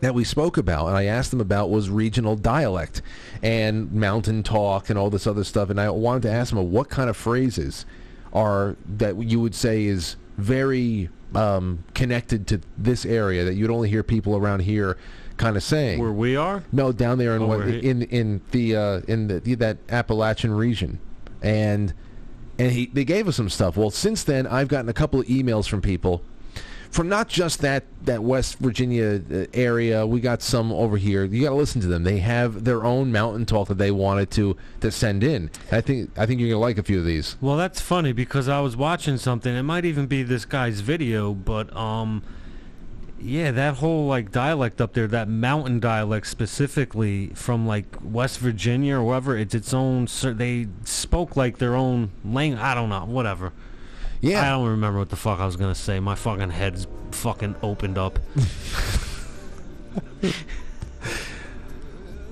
that 0.00 0.14
we 0.14 0.24
spoke 0.24 0.56
about 0.56 0.86
and 0.86 0.96
I 0.96 1.04
asked 1.04 1.30
them 1.30 1.40
about 1.42 1.70
was 1.70 1.90
regional 1.90 2.34
dialect 2.34 3.02
and 3.42 3.92
mountain 3.92 4.42
talk 4.42 4.88
and 4.88 4.98
all 4.98 5.10
this 5.10 5.26
other 5.26 5.44
stuff. 5.44 5.68
And 5.70 5.78
I 5.80 5.90
wanted 5.90 6.22
to 6.22 6.30
ask 6.30 6.54
them 6.54 6.70
what 6.70 6.88
kind 6.88 7.10
of 7.10 7.16
phrases 7.16 7.84
are 8.32 8.76
that 8.88 9.22
you 9.22 9.40
would 9.40 9.54
say 9.54 9.84
is 9.84 10.16
very 10.40 11.08
um, 11.34 11.84
connected 11.94 12.46
to 12.48 12.60
this 12.76 13.04
area 13.04 13.44
that 13.44 13.54
you'd 13.54 13.70
only 13.70 13.88
hear 13.88 14.02
people 14.02 14.36
around 14.36 14.60
here 14.60 14.96
kind 15.36 15.56
of 15.56 15.62
saying. 15.62 15.98
Where 16.00 16.12
we 16.12 16.36
are? 16.36 16.64
No, 16.72 16.92
down 16.92 17.18
there 17.18 17.36
in 17.36 17.42
Oh, 17.42 17.46
what, 17.46 17.60
in 17.68 18.02
in 18.02 18.40
the 18.50 18.76
uh, 18.76 19.00
in 19.08 19.28
the, 19.28 19.54
that 19.56 19.78
Appalachian 19.88 20.52
region, 20.52 21.00
and 21.42 21.94
and 22.58 22.72
he 22.72 22.86
they 22.86 23.04
gave 23.04 23.26
us 23.28 23.36
some 23.36 23.48
stuff. 23.48 23.76
Well, 23.76 23.90
since 23.90 24.24
then, 24.24 24.46
I've 24.46 24.68
gotten 24.68 24.88
a 24.88 24.92
couple 24.92 25.20
of 25.20 25.26
emails 25.26 25.68
from 25.68 25.80
people 25.80 26.22
from 26.90 27.08
not 27.08 27.28
just 27.28 27.60
that 27.60 27.84
that 28.04 28.22
West 28.22 28.58
Virginia 28.58 29.20
uh, 29.32 29.46
area. 29.54 30.06
We 30.06 30.20
got 30.20 30.42
some 30.42 30.72
over 30.72 30.96
here. 30.96 31.24
You 31.24 31.42
got 31.42 31.50
to 31.50 31.56
listen 31.56 31.80
to 31.82 31.86
them. 31.86 32.04
They 32.04 32.18
have 32.18 32.64
their 32.64 32.84
own 32.84 33.12
mountain 33.12 33.46
talk 33.46 33.68
that 33.68 33.78
they 33.78 33.90
wanted 33.90 34.30
to 34.32 34.56
to 34.80 34.90
send 34.90 35.22
in. 35.22 35.50
I 35.70 35.80
think 35.80 36.10
I 36.18 36.26
think 36.26 36.40
you're 36.40 36.50
gonna 36.50 36.60
like 36.60 36.78
a 36.78 36.82
few 36.82 36.98
of 36.98 37.04
these. 37.04 37.36
Well, 37.40 37.56
that's 37.56 37.80
funny 37.80 38.12
because 38.12 38.48
I 38.48 38.60
was 38.60 38.76
watching 38.76 39.16
something. 39.16 39.54
It 39.54 39.62
might 39.62 39.84
even 39.84 40.06
be 40.06 40.22
this 40.22 40.44
guy's 40.44 40.80
video, 40.80 41.32
but 41.32 41.74
um, 41.76 42.22
yeah, 43.20 43.50
that 43.52 43.76
whole 43.76 44.06
like 44.06 44.32
dialect 44.32 44.80
up 44.80 44.94
there, 44.94 45.06
that 45.06 45.28
mountain 45.28 45.78
dialect 45.78 46.26
specifically 46.26 47.28
from 47.34 47.66
like 47.66 47.84
West 48.02 48.38
Virginia 48.38 48.96
or 48.96 49.04
wherever, 49.04 49.36
it's 49.36 49.54
its 49.54 49.72
own. 49.74 50.08
They 50.22 50.68
spoke 50.84 51.36
like 51.36 51.58
their 51.58 51.76
own 51.76 52.10
language. 52.24 52.60
I 52.60 52.74
don't 52.74 52.88
know, 52.88 53.04
whatever. 53.04 53.52
I 54.22 54.50
don't 54.50 54.68
remember 54.68 54.98
what 54.98 55.08
the 55.08 55.16
fuck 55.16 55.40
I 55.40 55.46
was 55.46 55.56
gonna 55.56 55.74
say. 55.74 55.98
My 56.00 56.14
fucking 56.14 56.50
head's 56.50 56.86
fucking 57.12 57.56
opened 57.62 57.98
up. 57.98 58.18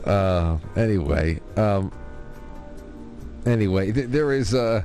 Uh, 0.05 0.57
anyway, 0.75 1.39
um, 1.57 1.93
anyway, 3.45 3.93
th- 3.93 4.09
there 4.09 4.33
is 4.33 4.55
uh, 4.55 4.83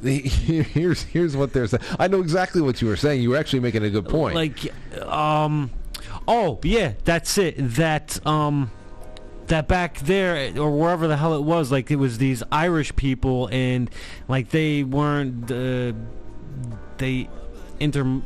the- 0.00 0.20
here's 0.20 1.02
here's 1.02 1.36
what 1.36 1.52
there's. 1.52 1.74
I 1.98 2.08
know 2.08 2.20
exactly 2.20 2.62
what 2.62 2.80
you 2.80 2.88
were 2.88 2.96
saying. 2.96 3.20
You 3.20 3.30
were 3.30 3.36
actually 3.36 3.60
making 3.60 3.84
a 3.84 3.90
good 3.90 4.08
point. 4.08 4.34
Like, 4.34 4.72
um, 5.06 5.70
oh 6.26 6.60
yeah, 6.62 6.94
that's 7.04 7.36
it. 7.36 7.56
That 7.58 8.24
um, 8.26 8.70
that 9.52 9.68
back 9.68 9.98
there 9.98 10.58
or 10.58 10.70
wherever 10.70 11.06
the 11.06 11.16
hell 11.16 11.34
it 11.34 11.42
was, 11.42 11.70
like 11.70 11.90
it 11.90 11.96
was 11.96 12.16
these 12.16 12.42
Irish 12.50 12.96
people, 12.96 13.50
and 13.52 13.90
like 14.26 14.48
they 14.48 14.82
weren't 14.82 15.50
uh, 15.50 15.92
they 16.96 17.28
inter 17.78 18.22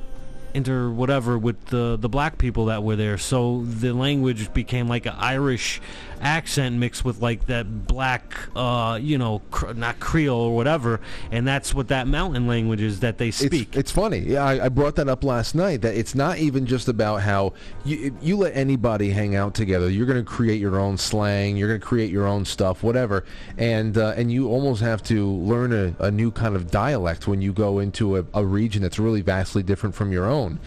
inter 0.55 0.89
whatever 0.89 1.37
with 1.37 1.67
the 1.67 1.99
the 2.01 2.09
black 2.09 2.39
people 2.39 2.67
that 2.67 2.85
were 2.85 2.95
there. 2.95 3.19
So 3.19 3.63
the 3.65 3.93
language 3.93 4.55
became 4.55 4.87
like 4.87 5.07
an 5.07 5.15
Irish 5.19 5.81
accent 6.21 6.77
mixed 6.77 7.05
with 7.05 7.21
like 7.21 7.47
that 7.47 7.87
black, 7.87 8.35
uh, 8.55 8.99
you 9.01 9.19
know, 9.19 9.43
cr- 9.51 9.73
not 9.73 10.01
Creole 10.01 10.41
or 10.41 10.57
whatever, 10.57 11.01
and 11.31 11.47
that's 11.47 11.75
what 11.75 11.89
that 11.89 12.07
mountain 12.07 12.47
language 12.47 12.81
is 12.81 13.01
that 13.01 13.19
they 13.19 13.31
speak. 13.31 13.69
It's, 13.69 13.77
it's 13.77 13.91
funny. 13.91 14.19
Yeah, 14.19 14.45
I, 14.45 14.67
I 14.67 14.69
brought 14.69 14.97
that 14.97 15.09
up 15.09 15.25
last 15.25 15.55
night. 15.55 15.83
That 15.83 15.95
it's 15.95 16.15
not 16.15 16.39
even 16.39 16.67
just 16.67 16.89
about 16.89 17.23
how 17.23 17.53
you 17.85 18.17
you 18.21 18.37
let 18.37 18.57
anybody 18.57 19.11
hang 19.11 19.35
out 19.35 19.55
together. 19.55 19.91
You're 19.91 20.07
going 20.07 20.23
to 20.23 20.31
create 20.31 20.61
your 20.61 20.79
own 20.79 20.97
slang. 20.97 21.57
You're 21.57 21.69
going 21.69 21.81
to 21.81 21.87
create 21.87 22.11
your 22.11 22.27
own 22.27 22.45
stuff, 22.45 22.83
whatever. 22.83 23.25
And 23.59 23.97
uh, 23.97 24.15
and 24.17 24.31
you 24.31 24.49
almost 24.49 24.83
have 24.83 25.03
to 25.05 25.29
learn 25.29 25.73
a, 25.73 25.95
a 26.05 26.11
new 26.11 26.31
kind 26.31 26.57
of 26.57 26.71
dialect 26.71 27.27
when 27.27 27.41
you 27.41 27.53
go 27.53 27.79
into 27.79 28.19
a, 28.19 28.25
a 28.35 28.45
region 28.45 28.83
that's 28.83 28.99
really 28.99 29.23
vastly 29.23 29.63
different 29.63 29.95
from 29.95 30.13
your 30.13 30.27
own. 30.27 30.61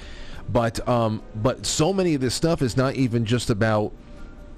But 0.51 0.87
um, 0.87 1.21
but 1.35 1.65
so 1.65 1.93
many 1.93 2.15
of 2.15 2.21
this 2.21 2.33
stuff 2.33 2.61
is 2.61 2.75
not 2.75 2.95
even 2.95 3.25
just 3.25 3.49
about 3.49 3.91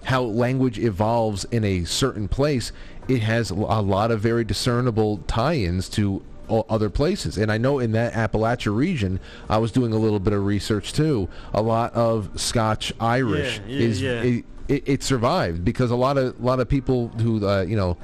how 0.04 0.24
language 0.24 0.80
evolves 0.80 1.46
in 1.46 1.64
a 1.64 1.84
certain 1.86 2.28
place, 2.28 2.72
it 3.08 3.22
has 3.22 3.50
a 3.50 3.56
lot 3.56 4.12
of 4.12 4.20
very 4.20 4.44
discernible 4.44 5.18
tie-ins 5.28 5.90
to 5.90 6.24
other 6.50 6.90
places. 6.90 7.38
And 7.38 7.52
I 7.52 7.58
know 7.58 7.80
in 7.80 7.94
that 7.94 8.14
Appalachia 8.14 8.76
region, 8.76 9.20
I 9.50 9.58
was 9.58 9.72
doing 9.72 9.94
a 9.94 9.98
little 9.98 10.20
bit 10.20 10.34
of 10.34 10.46
research 10.46 10.94
too. 10.94 11.30
A 11.54 11.62
lot 11.62 11.94
of 11.94 12.40
Scotch 12.40 12.94
Irish 13.00 13.60
Yeah, 13.60 13.76
yeah, 13.76 13.80
is 13.80 14.02
yeah. 14.02 14.22
It, 14.22 14.46
it, 14.68 14.84
it 14.86 15.04
survived 15.04 15.64
because 15.64 15.92
a 15.92 15.96
lot 15.96 16.18
of 16.18 16.40
a 16.40 16.44
lot 16.44 16.60
of 16.60 16.68
people 16.70 17.10
who 17.10 17.46
uh, 17.48 17.62
you 17.62 17.76
know 17.76 17.98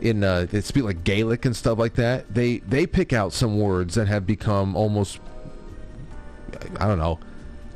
in 0.00 0.24
uh, 0.24 0.46
they 0.50 0.60
speak 0.60 0.84
like 0.84 1.04
Gaelic 1.04 1.44
and 1.44 1.56
stuff 1.56 1.78
like 1.78 1.94
that. 1.94 2.32
They 2.32 2.58
they 2.58 2.86
pick 2.86 3.12
out 3.12 3.32
some 3.32 3.58
words 3.58 3.94
that 3.94 4.08
have 4.08 4.26
become 4.26 4.76
almost 4.76 5.20
I 6.78 6.86
don't 6.86 6.98
know 6.98 7.18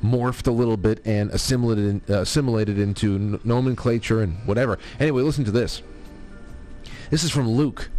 morphed 0.03 0.47
a 0.47 0.51
little 0.51 0.77
bit 0.77 1.01
and 1.05 1.31
assimilated 1.31 2.03
uh, 2.11 2.21
assimilated 2.21 2.79
into 2.79 3.15
n- 3.15 3.41
nomenclature 3.45 4.23
and 4.23 4.37
whatever. 4.47 4.79
Anyway, 4.99 5.23
listen 5.23 5.45
to 5.45 5.51
this. 5.51 5.83
This 7.11 7.25
is 7.25 7.31
from 7.31 7.49
Luke. 7.49 7.91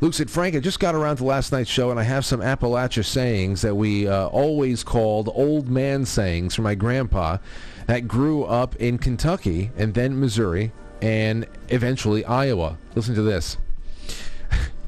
Luke 0.00 0.14
said, 0.14 0.30
Frank, 0.30 0.54
I 0.54 0.60
just 0.60 0.80
got 0.80 0.94
around 0.94 1.16
to 1.16 1.24
last 1.24 1.50
night's 1.52 1.70
show 1.70 1.90
and 1.90 1.98
I 1.98 2.02
have 2.02 2.24
some 2.24 2.40
Appalachia 2.40 3.04
sayings 3.04 3.62
that 3.62 3.74
we 3.74 4.06
uh, 4.06 4.26
always 4.26 4.82
called 4.82 5.30
old 5.32 5.68
man 5.68 6.04
sayings 6.04 6.54
from 6.54 6.64
my 6.64 6.74
grandpa 6.74 7.38
that 7.86 8.08
grew 8.08 8.44
up 8.44 8.76
in 8.76 8.98
Kentucky 8.98 9.70
and 9.76 9.94
then 9.94 10.18
Missouri 10.18 10.72
and 11.00 11.46
eventually 11.68 12.24
Iowa. 12.24 12.76
Listen 12.94 13.14
to 13.14 13.22
this. 13.22 13.56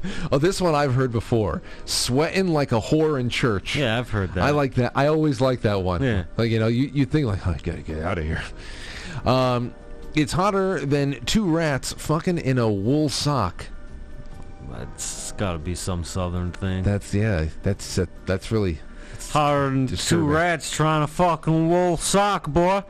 oh, 0.31 0.37
this 0.37 0.61
one 0.61 0.75
I've 0.75 0.93
heard 0.93 1.11
before. 1.11 1.61
Sweating 1.85 2.49
like 2.49 2.71
a 2.71 2.79
whore 2.79 3.19
in 3.19 3.29
church. 3.29 3.75
yeah, 3.75 3.97
I've 3.97 4.09
heard 4.09 4.33
that. 4.33 4.43
I 4.43 4.51
like 4.51 4.75
that. 4.75 4.91
I 4.95 5.07
always 5.07 5.41
like 5.41 5.61
that 5.61 5.81
one. 5.81 6.03
Yeah. 6.03 6.25
Like 6.37 6.51
you 6.51 6.59
know, 6.59 6.67
you, 6.67 6.89
you 6.93 7.05
think 7.05 7.25
like, 7.25 7.45
oh, 7.47 7.51
I 7.51 7.57
gotta 7.57 7.81
get 7.81 7.99
out 7.99 8.17
of 8.17 8.23
here. 8.23 8.43
Um, 9.25 9.73
it's 10.15 10.33
hotter 10.33 10.85
than 10.85 11.23
two 11.25 11.45
rats 11.45 11.93
fucking 11.93 12.37
in 12.37 12.57
a 12.57 12.71
wool 12.71 13.09
sock. 13.09 13.65
That's 14.69 15.31
got 15.33 15.53
to 15.53 15.59
be 15.59 15.75
some 15.75 16.03
southern 16.03 16.51
thing. 16.51 16.83
That's 16.83 17.13
yeah. 17.13 17.47
That's 17.63 17.97
uh, 17.97 18.05
that's 18.25 18.51
really. 18.51 18.79
Harder 19.31 19.71
than 19.71 19.87
two 19.87 20.25
rats 20.25 20.71
trying 20.71 21.05
to 21.05 21.11
fucking 21.11 21.69
wool 21.69 21.97
sock, 21.97 22.47
boy. 22.47 22.83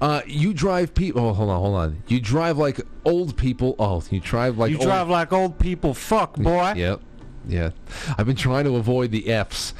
Uh, 0.00 0.22
you 0.26 0.52
drive 0.52 0.94
people. 0.94 1.20
Oh, 1.26 1.32
hold 1.32 1.50
on, 1.50 1.60
hold 1.60 1.74
on. 1.76 2.02
You 2.08 2.20
drive 2.20 2.58
like 2.58 2.80
old 3.04 3.36
people. 3.36 3.74
Oh, 3.78 4.02
you 4.10 4.20
drive 4.20 4.58
like 4.58 4.70
you 4.70 4.78
old- 4.78 4.86
drive 4.86 5.08
like 5.08 5.32
old 5.32 5.58
people, 5.58 5.94
fuck, 5.94 6.34
boy. 6.38 6.72
Yep. 6.76 7.00
Yeah. 7.46 7.70
I've 8.16 8.26
been 8.26 8.36
trying 8.36 8.64
to 8.64 8.76
avoid 8.76 9.10
the 9.10 9.28
F's. 9.30 9.74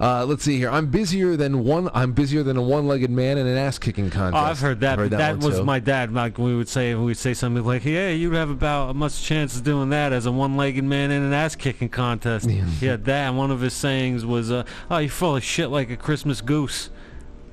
Uh, 0.00 0.24
let's 0.24 0.42
see 0.42 0.56
here. 0.56 0.70
I'm 0.70 0.86
busier 0.86 1.36
than 1.36 1.62
one. 1.62 1.90
I'm 1.92 2.12
busier 2.12 2.42
than 2.42 2.56
a 2.56 2.62
one-legged 2.62 3.10
man 3.10 3.36
in 3.36 3.46
an 3.46 3.58
ass-kicking 3.58 4.08
contest. 4.08 4.42
Oh. 4.42 4.46
I've 4.46 4.58
heard 4.58 4.80
that. 4.80 4.98
I've 4.98 5.10
but 5.10 5.18
that, 5.18 5.36
one, 5.36 5.46
was 5.46 5.58
too. 5.58 5.64
my 5.64 5.78
dad. 5.78 6.14
Like 6.14 6.38
we 6.38 6.56
would 6.56 6.70
say, 6.70 6.94
we 6.94 7.04
would 7.04 7.18
say 7.18 7.34
something 7.34 7.62
like, 7.62 7.84
"Yeah, 7.84 8.08
you'd 8.08 8.32
have 8.32 8.48
about 8.48 8.88
as 8.90 8.94
much 8.96 9.22
chance 9.22 9.56
of 9.56 9.62
doing 9.62 9.90
that 9.90 10.14
as 10.14 10.24
a 10.24 10.32
one-legged 10.32 10.84
man 10.84 11.10
in 11.10 11.22
an 11.22 11.34
ass-kicking 11.34 11.90
contest." 11.90 12.48
yeah, 12.80 12.96
that. 12.96 13.28
And 13.28 13.36
one 13.36 13.50
of 13.50 13.60
his 13.60 13.74
sayings 13.74 14.24
was, 14.24 14.50
uh, 14.50 14.64
"Oh, 14.90 14.96
you're 14.96 15.10
full 15.10 15.36
of 15.36 15.44
shit 15.44 15.68
like 15.68 15.90
a 15.90 15.98
Christmas 15.98 16.40
goose." 16.40 16.88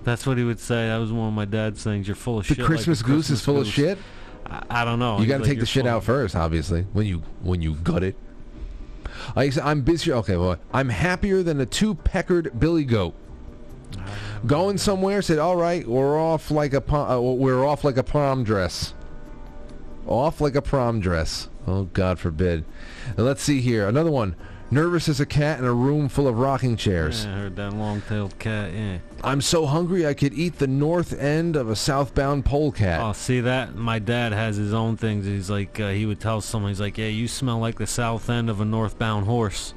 That's 0.07 0.25
what 0.25 0.37
he 0.37 0.45
would 0.45 0.61
say. 0.61 0.87
That 0.87 0.99
was 0.99 1.11
one 1.11 1.27
of 1.27 1.33
my 1.33 1.43
dad's 1.43 1.83
things. 1.83 2.07
You're 2.07 2.15
full 2.15 2.39
of 2.39 2.45
shit. 2.45 2.55
The 2.55 2.63
shit. 2.63 2.65
Christmas 2.65 3.01
like 3.01 3.07
goose 3.07 3.29
is 3.29 3.43
full 3.43 3.59
of 3.59 3.67
shit. 3.67 3.97
I, 4.45 4.63
I 4.69 4.85
don't 4.85 4.99
know. 4.99 5.19
You 5.19 5.25
got 5.25 5.39
to 5.39 5.43
like, 5.43 5.49
take 5.49 5.59
the 5.59 5.65
shit 5.65 5.85
out 5.85 6.05
first, 6.05 6.33
obviously. 6.33 6.83
When 6.93 7.05
you 7.05 7.23
when 7.41 7.61
you 7.61 7.75
gut 7.75 8.03
it. 8.03 8.15
I 9.35 9.49
said, 9.49 9.63
I'm 9.63 9.81
busier. 9.81 10.15
Okay, 10.15 10.37
well, 10.37 10.59
I'm 10.71 10.87
happier 10.87 11.43
than 11.43 11.59
a 11.59 11.65
two-peckered 11.65 12.57
billy 12.57 12.85
goat. 12.85 13.15
Going 14.45 14.77
somewhere, 14.77 15.21
said, 15.21 15.39
"All 15.39 15.57
right, 15.57 15.85
we're 15.85 16.17
off 16.17 16.51
like 16.51 16.71
a 16.71 16.79
po- 16.79 17.17
uh, 17.17 17.19
we're 17.19 17.65
off 17.65 17.83
like 17.83 17.97
a 17.97 18.03
prom 18.03 18.45
dress. 18.45 18.93
Off 20.05 20.39
like 20.39 20.55
a 20.55 20.61
prom 20.61 21.01
dress. 21.01 21.49
Oh 21.67 21.83
God 21.83 22.17
forbid." 22.17 22.63
Let's 23.17 23.43
see 23.43 23.59
here. 23.59 23.89
Another 23.89 24.11
one. 24.11 24.37
Nervous 24.69 25.07
as 25.07 25.21
a 25.21 25.25
cat 25.25 25.59
in 25.59 25.65
a 25.65 25.73
room 25.73 26.09
full 26.09 26.27
of 26.27 26.37
rocking 26.39 26.75
chairs. 26.75 27.23
Yeah, 27.23 27.31
I 27.33 27.37
heard 27.37 27.55
that 27.55 27.73
long-tailed 27.73 28.37
cat. 28.37 28.73
Yeah. 28.73 28.97
I'm 29.23 29.39
so 29.39 29.65
hungry 29.65 30.05
I 30.05 30.13
could 30.13 30.33
eat 30.33 30.59
the 30.59 30.67
north 30.67 31.17
end 31.17 31.55
of 31.55 31.69
a 31.69 31.75
southbound 31.75 32.43
polecat. 32.43 32.99
Oh, 33.01 33.13
see 33.13 33.39
that? 33.39 33.75
My 33.75 33.99
dad 33.99 34.33
has 34.33 34.57
his 34.57 34.73
own 34.73 34.97
things. 34.97 35.25
He's 35.25 35.49
like, 35.49 35.79
uh, 35.79 35.89
he 35.89 36.05
would 36.05 36.19
tell 36.19 36.41
someone, 36.41 36.69
he's 36.71 36.81
like, 36.81 36.97
yeah, 36.97 37.07
you 37.07 37.29
smell 37.29 37.59
like 37.59 37.77
the 37.77 37.87
south 37.87 38.29
end 38.29 38.49
of 38.49 38.59
a 38.59 38.65
northbound 38.65 39.25
horse. 39.25 39.73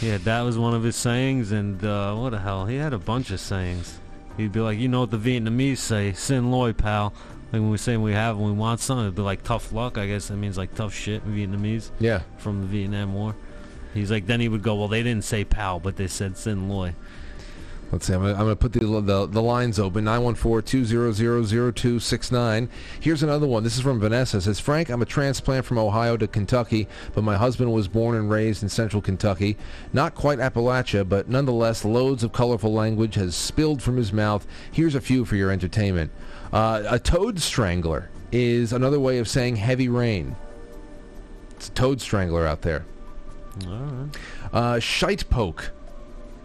Yeah, 0.00 0.18
that 0.18 0.40
was 0.40 0.58
one 0.58 0.74
of 0.74 0.82
his 0.82 0.96
sayings, 0.96 1.52
and 1.52 1.84
uh, 1.84 2.16
what 2.16 2.30
the 2.30 2.40
hell? 2.40 2.66
He 2.66 2.74
had 2.74 2.92
a 2.92 2.98
bunch 2.98 3.30
of 3.30 3.38
sayings. 3.38 4.00
He'd 4.36 4.50
be 4.50 4.58
like, 4.58 4.78
you 4.80 4.88
know 4.88 5.00
what 5.00 5.12
the 5.12 5.18
Vietnamese 5.18 5.78
say? 5.78 6.12
Sin 6.12 6.50
loi, 6.50 6.72
pal. 6.72 7.12
Like 7.52 7.60
when 7.60 7.70
we 7.70 7.76
say 7.76 7.96
we 7.96 8.14
have 8.14 8.36
and 8.36 8.46
we 8.46 8.52
want 8.52 8.80
something, 8.80 9.04
it'd 9.04 9.14
be 9.14 9.22
like 9.22 9.44
tough 9.44 9.72
luck. 9.72 9.96
I 9.96 10.08
guess 10.08 10.26
that 10.28 10.36
means 10.36 10.58
like 10.58 10.74
tough 10.74 10.92
shit 10.92 11.22
in 11.22 11.34
Vietnamese 11.36 11.90
yeah. 12.00 12.22
from 12.38 12.62
the 12.62 12.66
Vietnam 12.66 13.14
War. 13.14 13.36
He's 13.94 14.10
like, 14.10 14.26
then 14.26 14.40
he 14.40 14.48
would 14.48 14.62
go, 14.62 14.74
well, 14.74 14.88
they 14.88 15.02
didn't 15.02 15.24
say 15.24 15.44
pal, 15.44 15.80
but 15.80 15.96
they 15.96 16.06
said 16.06 16.36
sin 16.36 16.68
loy. 16.68 16.94
Let's 17.92 18.06
see. 18.06 18.14
I'm 18.14 18.22
gonna, 18.22 18.56
put 18.56 18.72
the, 18.72 18.80
the 18.80 19.26
the 19.26 19.42
lines 19.42 19.78
open. 19.78 20.06
914-200-0269. 20.06 22.68
Here's 22.98 23.22
another 23.22 23.46
one. 23.46 23.62
This 23.62 23.76
is 23.76 23.82
from 23.82 24.00
Vanessa. 24.00 24.38
It 24.38 24.40
says 24.40 24.58
Frank, 24.58 24.88
I'm 24.88 25.02
a 25.02 25.04
transplant 25.04 25.66
from 25.66 25.76
Ohio 25.76 26.16
to 26.16 26.26
Kentucky, 26.26 26.88
but 27.14 27.22
my 27.22 27.36
husband 27.36 27.70
was 27.70 27.88
born 27.88 28.16
and 28.16 28.30
raised 28.30 28.62
in 28.62 28.70
Central 28.70 29.02
Kentucky. 29.02 29.58
Not 29.92 30.14
quite 30.14 30.38
Appalachia, 30.38 31.06
but 31.06 31.28
nonetheless, 31.28 31.84
loads 31.84 32.24
of 32.24 32.32
colorful 32.32 32.72
language 32.72 33.16
has 33.16 33.36
spilled 33.36 33.82
from 33.82 33.98
his 33.98 34.10
mouth. 34.10 34.46
Here's 34.70 34.94
a 34.94 35.00
few 35.00 35.26
for 35.26 35.36
your 35.36 35.50
entertainment. 35.50 36.10
Uh, 36.50 36.84
a 36.88 36.98
toad 36.98 37.40
strangler 37.40 38.08
is 38.32 38.72
another 38.72 39.00
way 39.00 39.18
of 39.18 39.28
saying 39.28 39.56
heavy 39.56 39.90
rain. 39.90 40.34
It's 41.56 41.68
a 41.68 41.72
toad 41.72 42.00
strangler 42.00 42.46
out 42.46 42.62
there. 42.62 42.86
Right. 43.66 44.08
Uh, 44.52 44.78
shite 44.78 45.28
poke, 45.28 45.72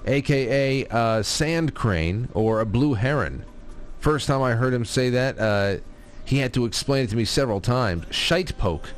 aka 0.05 0.85
uh, 0.87 1.23
sand 1.23 1.73
crane 1.73 2.29
or 2.33 2.59
a 2.59 2.65
blue 2.65 2.95
heron. 2.95 3.45
First 3.99 4.27
time 4.27 4.41
I 4.41 4.53
heard 4.53 4.73
him 4.73 4.85
say 4.85 5.09
that, 5.09 5.39
uh, 5.39 5.77
he 6.25 6.39
had 6.39 6.53
to 6.53 6.65
explain 6.65 7.05
it 7.05 7.09
to 7.11 7.15
me 7.15 7.25
several 7.25 7.61
times. 7.61 8.05
Shite 8.11 8.57
poke. 8.57 8.89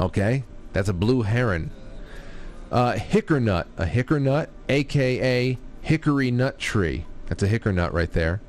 Okay, 0.00 0.44
that's 0.72 0.88
a 0.88 0.92
blue 0.92 1.22
heron. 1.22 1.70
Uh, 2.70 2.92
a 2.94 2.98
hicker 2.98 3.40
nut, 3.40 4.48
aka 4.68 5.58
hickory 5.82 6.30
nut 6.30 6.58
tree. 6.58 7.04
That's 7.26 7.42
a 7.42 7.48
hicker 7.48 7.72
nut 7.72 7.92
right 7.92 8.12
there. 8.12 8.40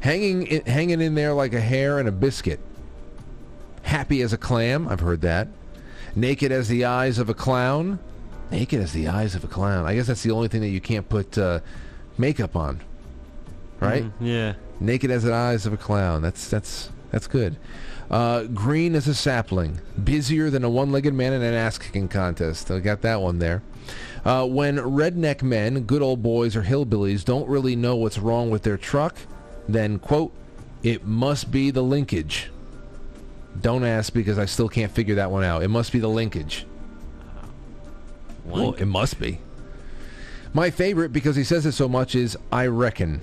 Hanging, 0.00 0.46
in, 0.46 0.64
hanging 0.64 1.00
in 1.00 1.14
there 1.14 1.32
like 1.32 1.54
a 1.54 1.60
hair 1.60 1.98
and 1.98 2.08
a 2.08 2.12
biscuit. 2.12 2.60
Happy 3.82 4.20
as 4.22 4.32
a 4.32 4.38
clam. 4.38 4.88
I've 4.88 5.00
heard 5.00 5.20
that. 5.22 5.48
Naked 6.14 6.52
as 6.52 6.68
the 6.68 6.84
eyes 6.84 7.18
of 7.18 7.28
a 7.28 7.34
clown. 7.34 7.98
Naked 8.50 8.80
as 8.80 8.92
the 8.92 9.08
eyes 9.08 9.34
of 9.34 9.44
a 9.44 9.48
clown. 9.48 9.86
I 9.86 9.94
guess 9.94 10.06
that's 10.06 10.22
the 10.22 10.30
only 10.30 10.48
thing 10.48 10.60
that 10.60 10.68
you 10.68 10.80
can't 10.80 11.08
put 11.08 11.38
uh, 11.38 11.60
makeup 12.18 12.54
on, 12.54 12.82
right? 13.80 14.04
Mm, 14.04 14.12
yeah. 14.20 14.54
Naked 14.78 15.10
as 15.10 15.22
the 15.22 15.32
eyes 15.32 15.64
of 15.64 15.72
a 15.72 15.78
clown. 15.78 16.20
That's 16.20 16.50
that's 16.50 16.90
that's 17.10 17.26
good. 17.26 17.56
Uh, 18.10 18.44
green 18.44 18.94
as 18.94 19.08
a 19.08 19.14
sapling. 19.14 19.80
Busier 20.04 20.50
than 20.50 20.64
a 20.64 20.68
one-legged 20.68 21.14
man 21.14 21.32
in 21.32 21.40
an 21.40 21.54
ass-kicking 21.54 22.08
contest. 22.08 22.70
I 22.70 22.80
got 22.80 23.00
that 23.00 23.22
one 23.22 23.38
there. 23.38 23.62
Uh, 24.22 24.46
when 24.46 24.76
redneck 24.76 25.42
men, 25.42 25.84
good 25.84 26.02
old 26.02 26.22
boys 26.22 26.54
or 26.54 26.62
hillbillies, 26.62 27.24
don't 27.24 27.48
really 27.48 27.74
know 27.74 27.96
what's 27.96 28.18
wrong 28.18 28.50
with 28.50 28.64
their 28.64 28.76
truck, 28.76 29.16
then 29.66 29.98
quote, 29.98 30.32
it 30.82 31.06
must 31.06 31.50
be 31.50 31.70
the 31.70 31.82
linkage. 31.82 32.50
Don't 33.60 33.84
ask 33.84 34.12
because 34.12 34.38
I 34.38 34.46
still 34.46 34.68
can't 34.68 34.90
figure 34.90 35.16
that 35.16 35.30
one 35.30 35.44
out. 35.44 35.62
It 35.62 35.68
must 35.68 35.92
be 35.92 35.98
the 35.98 36.08
linkage. 36.08 36.66
Well, 38.44 38.74
it 38.74 38.86
must 38.86 39.20
be. 39.20 39.38
My 40.52 40.70
favorite, 40.70 41.12
because 41.12 41.36
he 41.36 41.44
says 41.44 41.64
it 41.64 41.72
so 41.72 41.88
much, 41.88 42.14
is 42.14 42.36
I 42.50 42.66
reckon. 42.66 43.22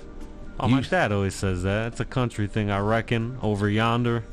Oh, 0.58 0.68
my 0.68 0.80
dad 0.80 1.12
always 1.12 1.34
says 1.34 1.62
that. 1.62 1.92
It's 1.92 2.00
a 2.00 2.04
country 2.04 2.46
thing, 2.46 2.70
I 2.70 2.80
reckon. 2.80 3.38
Over 3.42 3.68
yonder. 3.68 4.24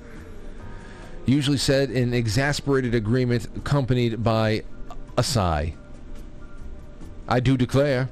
Usually 1.26 1.58
said 1.58 1.91
in 1.91 2.14
exasperated 2.14 2.95
agreement, 2.95 3.48
accompanied 3.56 4.24
by 4.24 4.64
a 5.18 5.24
sigh. 5.24 5.74
I 7.28 7.39
do 7.39 7.58
declare. 7.58 8.10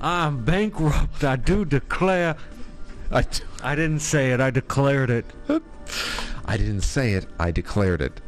I'm 0.00 0.44
bankrupt. 0.44 1.24
I 1.24 1.36
do 1.36 1.64
declare. 1.64 2.36
I, 3.10 3.22
d- 3.22 3.40
I 3.62 3.74
didn't 3.74 4.00
say 4.00 4.30
it. 4.32 4.40
I 4.40 4.50
declared 4.50 5.10
it. 5.10 5.24
I 6.44 6.56
didn't 6.56 6.82
say 6.82 7.12
it. 7.12 7.26
I 7.38 7.50
declared 7.50 8.00
it. 8.00 8.20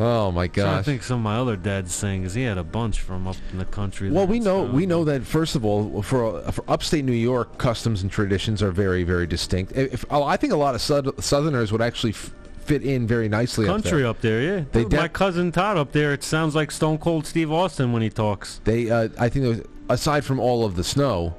Oh 0.00 0.30
my 0.30 0.46
gosh! 0.46 0.78
I 0.78 0.82
think 0.82 1.02
some 1.02 1.18
of 1.18 1.22
my 1.24 1.36
other 1.38 1.56
dad's 1.56 1.92
saying 1.92 2.22
is 2.22 2.32
he 2.32 2.44
had 2.44 2.56
a 2.56 2.62
bunch 2.62 3.00
from 3.00 3.26
up 3.26 3.34
in 3.50 3.58
the 3.58 3.64
country. 3.64 4.10
Well, 4.12 4.28
we 4.28 4.38
know 4.38 4.62
stuff. 4.64 4.74
we 4.74 4.86
know 4.86 5.02
that 5.04 5.24
first 5.24 5.56
of 5.56 5.64
all, 5.64 6.02
for 6.02 6.40
for 6.52 6.64
upstate 6.70 7.04
New 7.04 7.10
York, 7.12 7.58
customs 7.58 8.02
and 8.02 8.10
traditions 8.10 8.62
are 8.62 8.70
very 8.70 9.02
very 9.02 9.26
distinct. 9.26 9.72
If, 9.72 10.04
oh, 10.08 10.22
I 10.22 10.36
think 10.36 10.52
a 10.52 10.56
lot 10.56 10.76
of 10.76 10.80
Southerners 10.80 11.72
would 11.72 11.82
actually 11.82 12.12
f- 12.12 12.32
fit 12.60 12.84
in 12.84 13.08
very 13.08 13.28
nicely. 13.28 13.66
up 13.66 13.72
country 13.82 14.02
there. 14.02 14.10
up 14.10 14.20
there, 14.20 14.40
yeah. 14.40 14.64
They 14.70 14.84
my 14.84 15.08
cousin 15.08 15.50
Todd 15.50 15.76
up 15.76 15.90
there, 15.90 16.12
it 16.12 16.22
sounds 16.22 16.54
like 16.54 16.70
Stone 16.70 16.98
Cold 16.98 17.26
Steve 17.26 17.50
Austin 17.50 17.92
when 17.92 18.02
he 18.02 18.10
talks. 18.10 18.60
They, 18.62 18.88
uh, 18.90 19.08
I 19.18 19.28
think, 19.28 19.46
was- 19.46 19.62
aside 19.88 20.24
from 20.24 20.38
all 20.38 20.64
of 20.64 20.76
the 20.76 20.84
snow, 20.84 21.34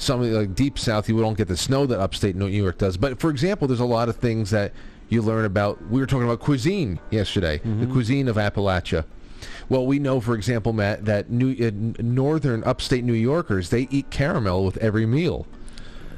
some 0.00 0.22
of 0.22 0.30
the, 0.30 0.38
like 0.38 0.54
deep 0.54 0.78
south, 0.78 1.08
you 1.08 1.20
don't 1.20 1.36
get 1.36 1.48
the 1.48 1.56
snow 1.56 1.86
that 1.86 2.00
upstate 2.00 2.34
New 2.34 2.46
York 2.46 2.78
does. 2.78 2.96
But 2.96 3.20
for 3.20 3.30
example, 3.30 3.68
there's 3.68 3.80
a 3.80 3.84
lot 3.84 4.08
of 4.08 4.16
things 4.16 4.50
that 4.50 4.72
you 5.08 5.22
learn 5.22 5.44
about. 5.44 5.84
We 5.90 6.00
were 6.00 6.06
talking 6.06 6.24
about 6.24 6.40
cuisine 6.40 6.98
yesterday, 7.10 7.58
the 7.58 7.86
cuisine 7.86 8.28
of 8.28 8.36
Appalachia. 8.36 9.04
Well, 9.68 9.86
we 9.86 9.98
know, 9.98 10.20
for 10.20 10.34
example, 10.34 10.72
Matt, 10.72 11.04
that 11.04 11.30
new 11.30 11.52
uh, 11.52 12.02
northern 12.02 12.64
upstate 12.64 13.04
New 13.04 13.14
Yorkers 13.14 13.70
they 13.70 13.88
eat 13.90 14.10
caramel 14.10 14.64
with 14.64 14.76
every 14.78 15.06
meal. 15.06 15.46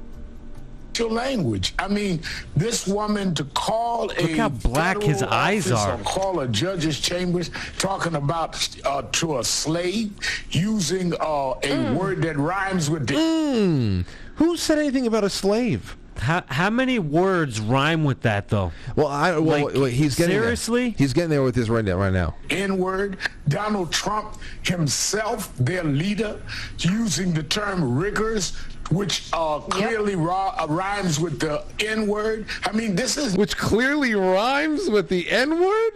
your 0.96 1.10
language. 1.10 1.74
I 1.76 1.88
mean, 1.88 2.22
this 2.56 2.86
woman 2.86 3.34
to 3.34 3.42
call 3.44 4.12
a 4.12 4.22
Look 4.22 4.36
how 4.36 4.48
black 4.48 5.02
his 5.02 5.24
eyes 5.24 5.70
office 5.72 6.00
are. 6.00 6.04
Call 6.04 6.38
a 6.40 6.46
judge's 6.48 7.00
chambers 7.00 7.50
talking 7.78 8.14
about 8.14 8.68
uh, 8.84 9.02
to 9.12 9.38
a 9.40 9.44
slave 9.44 10.12
using 10.52 11.12
uh, 11.14 11.16
a 11.18 11.56
Mm. 11.68 11.94
word 11.96 12.22
that 12.22 12.36
rhymes 12.36 12.88
with 12.90 13.08
the 13.08 14.04
Who 14.36 14.56
said 14.56 14.78
anything 14.78 15.08
about 15.08 15.24
a 15.24 15.30
slave? 15.30 15.96
How 16.24 16.42
how 16.46 16.70
many 16.70 16.98
words 16.98 17.60
rhyme 17.60 18.02
with 18.04 18.22
that 18.22 18.48
though? 18.48 18.72
Well, 18.96 19.08
I 19.08 19.32
well, 19.38 19.66
Like, 19.66 19.74
wait, 19.76 19.92
he's 19.92 20.14
getting 20.14 20.34
there. 20.34 20.42
seriously? 20.44 20.94
He's 20.96 21.12
getting 21.12 21.28
there 21.30 21.42
with 21.42 21.54
this 21.54 21.68
right 21.68 21.84
now. 21.84 21.96
Right 21.96 22.12
now. 22.12 22.34
N 22.50 22.78
word. 22.78 23.18
Donald 23.48 23.92
Trump 23.92 24.38
himself, 24.62 25.54
their 25.56 25.84
leader, 25.84 26.40
using 26.78 27.34
the 27.34 27.42
term 27.42 27.98
riggers, 27.98 28.56
which 28.90 29.28
uh, 29.34 29.60
clearly 29.60 30.16
ra- 30.16 30.54
uh, 30.58 30.66
rhymes 30.68 31.20
with 31.20 31.40
the 31.40 31.62
N 31.78 32.06
word. 32.06 32.46
I 32.64 32.72
mean, 32.72 32.96
this 32.96 33.16
is 33.18 33.36
Which 33.36 33.56
clearly 33.58 34.14
rhymes 34.14 34.88
with 34.88 35.08
the 35.10 35.30
N 35.30 35.60
word. 35.60 35.92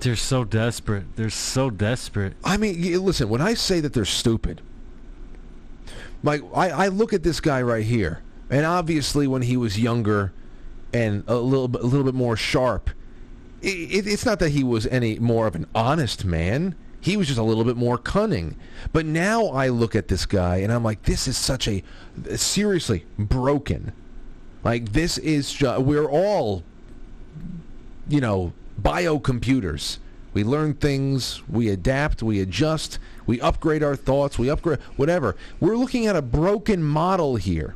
They're 0.00 0.16
so 0.16 0.42
desperate. 0.42 1.04
They're 1.14 1.30
so 1.30 1.70
desperate. 1.70 2.32
I 2.42 2.56
mean, 2.56 3.04
listen. 3.04 3.28
When 3.28 3.40
I 3.40 3.54
say 3.54 3.78
that 3.78 3.92
they're 3.92 4.04
stupid, 4.04 4.60
like 6.24 6.42
I, 6.52 6.70
I 6.70 6.88
look 6.88 7.12
at 7.12 7.22
this 7.22 7.38
guy 7.40 7.62
right 7.62 7.84
here, 7.84 8.22
and 8.52 8.64
obviously 8.64 9.26
when 9.26 9.42
he 9.42 9.56
was 9.56 9.80
younger 9.80 10.32
and 10.92 11.24
a 11.26 11.36
little 11.36 11.66
bit, 11.66 11.82
a 11.82 11.86
little 11.86 12.04
bit 12.04 12.14
more 12.14 12.36
sharp, 12.36 12.90
it, 13.60 14.06
it's 14.06 14.24
not 14.24 14.38
that 14.38 14.50
he 14.50 14.62
was 14.62 14.86
any 14.86 15.18
more 15.18 15.46
of 15.48 15.56
an 15.56 15.66
honest 15.74 16.24
man. 16.24 16.76
He 17.00 17.16
was 17.16 17.26
just 17.26 17.38
a 17.40 17.42
little 17.42 17.64
bit 17.64 17.76
more 17.76 17.98
cunning. 17.98 18.54
But 18.92 19.06
now 19.06 19.46
I 19.46 19.68
look 19.68 19.96
at 19.96 20.06
this 20.06 20.24
guy 20.26 20.58
and 20.58 20.72
I'm 20.72 20.84
like, 20.84 21.02
this 21.02 21.26
is 21.26 21.36
such 21.36 21.66
a 21.66 21.82
seriously 22.36 23.04
broken. 23.18 23.92
Like 24.62 24.92
this 24.92 25.18
is 25.18 25.52
ju- 25.52 25.80
we're 25.80 26.08
all 26.08 26.62
you 28.08 28.20
know, 28.20 28.52
biocomputers. 28.80 29.98
We 30.34 30.44
learn 30.44 30.74
things, 30.74 31.42
we 31.48 31.68
adapt, 31.68 32.22
we 32.22 32.40
adjust, 32.40 32.98
we 33.26 33.40
upgrade 33.40 33.82
our 33.82 33.96
thoughts, 33.96 34.38
we 34.38 34.48
upgrade 34.48 34.78
whatever. 34.96 35.36
We're 35.60 35.76
looking 35.76 36.06
at 36.06 36.16
a 36.16 36.22
broken 36.22 36.82
model 36.82 37.36
here. 37.36 37.74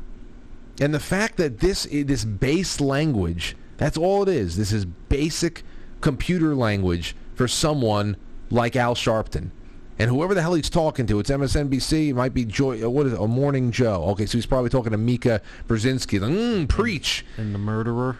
And 0.79 0.93
the 0.93 0.99
fact 0.99 1.37
that 1.37 1.59
this 1.59 1.87
this 1.91 2.23
base 2.25 2.79
language, 2.79 3.55
that's 3.77 3.97
all 3.97 4.23
it 4.23 4.29
is. 4.29 4.57
This 4.57 4.71
is 4.71 4.85
basic 4.85 5.63
computer 6.01 6.55
language 6.55 7.15
for 7.35 7.47
someone 7.47 8.17
like 8.49 8.75
Al 8.75 8.95
Sharpton. 8.95 9.51
And 9.99 10.11
whoever 10.11 10.35
the 10.35 10.41
hell 10.41 10.53
he's 10.53 10.69
talking 10.69 11.07
to, 11.07 11.19
it's 11.19 11.29
MSNBC, 11.29 12.09
it 12.09 12.13
might 12.13 12.33
be 12.33 12.45
Joy, 12.45 12.83
uh, 12.83 12.89
what 12.89 13.07
is 13.07 13.13
it, 13.13 13.19
a 13.19 13.27
Morning 13.27 13.71
Joe. 13.71 14.03
Okay, 14.09 14.27
so 14.27 14.37
he's 14.37 14.45
probably 14.45 14.69
talking 14.69 14.91
to 14.91 14.97
Mika 14.97 15.41
Brzezinski. 15.67 16.21
Like, 16.21 16.31
mm, 16.31 16.69
preach. 16.69 17.25
And 17.37 17.53
the 17.53 17.59
murderer. 17.59 18.17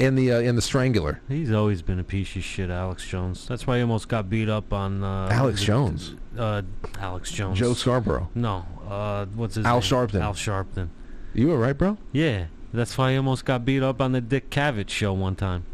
And 0.00 0.16
the, 0.16 0.32
uh, 0.32 0.40
and 0.40 0.56
the 0.56 0.62
Strangler. 0.62 1.20
He's 1.28 1.52
always 1.52 1.82
been 1.82 1.98
a 1.98 2.04
piece 2.04 2.36
of 2.36 2.44
shit, 2.44 2.70
Alex 2.70 3.06
Jones. 3.06 3.46
That's 3.46 3.66
why 3.66 3.76
he 3.76 3.82
almost 3.82 4.08
got 4.08 4.30
beat 4.30 4.48
up 4.48 4.72
on. 4.72 5.04
Uh, 5.04 5.28
Alex 5.30 5.62
Jones. 5.62 6.14
Uh, 6.38 6.62
Alex 6.98 7.32
Jones. 7.32 7.58
Joe 7.58 7.74
Scarborough. 7.74 8.30
No. 8.34 8.64
Uh, 8.88 9.26
what's 9.34 9.56
his 9.56 9.66
Al 9.66 9.80
name? 9.80 9.82
Sharpton. 9.82 10.20
Al 10.22 10.34
Sharpton. 10.34 10.88
You 11.34 11.48
were 11.48 11.58
right, 11.58 11.76
bro? 11.76 11.96
Yeah. 12.12 12.46
That's 12.72 12.96
why 12.96 13.12
I 13.12 13.16
almost 13.16 13.44
got 13.44 13.64
beat 13.64 13.82
up 13.82 14.00
on 14.00 14.12
the 14.12 14.20
Dick 14.20 14.50
Cavett 14.50 14.88
show 14.90 15.12
one 15.12 15.34
time. 15.36 15.64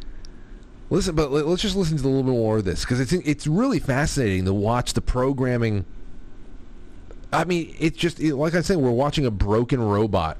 Listen, 0.88 1.14
but 1.14 1.32
let- 1.32 1.46
let's 1.46 1.62
just 1.62 1.76
listen 1.76 1.98
to 1.98 2.04
a 2.04 2.08
little 2.08 2.22
bit 2.22 2.30
more 2.30 2.58
of 2.58 2.64
this 2.64 2.80
because 2.82 3.00
it's 3.00 3.12
it's 3.12 3.46
really 3.46 3.78
fascinating 3.80 4.44
to 4.44 4.54
watch 4.54 4.92
the 4.92 5.00
programming. 5.00 5.84
I 7.32 7.44
mean, 7.44 7.74
it's 7.78 7.98
just 7.98 8.20
like 8.20 8.54
I 8.54 8.60
said, 8.60 8.76
we're 8.78 8.90
watching 8.90 9.26
a 9.26 9.30
broken 9.30 9.80
robot. 9.82 10.38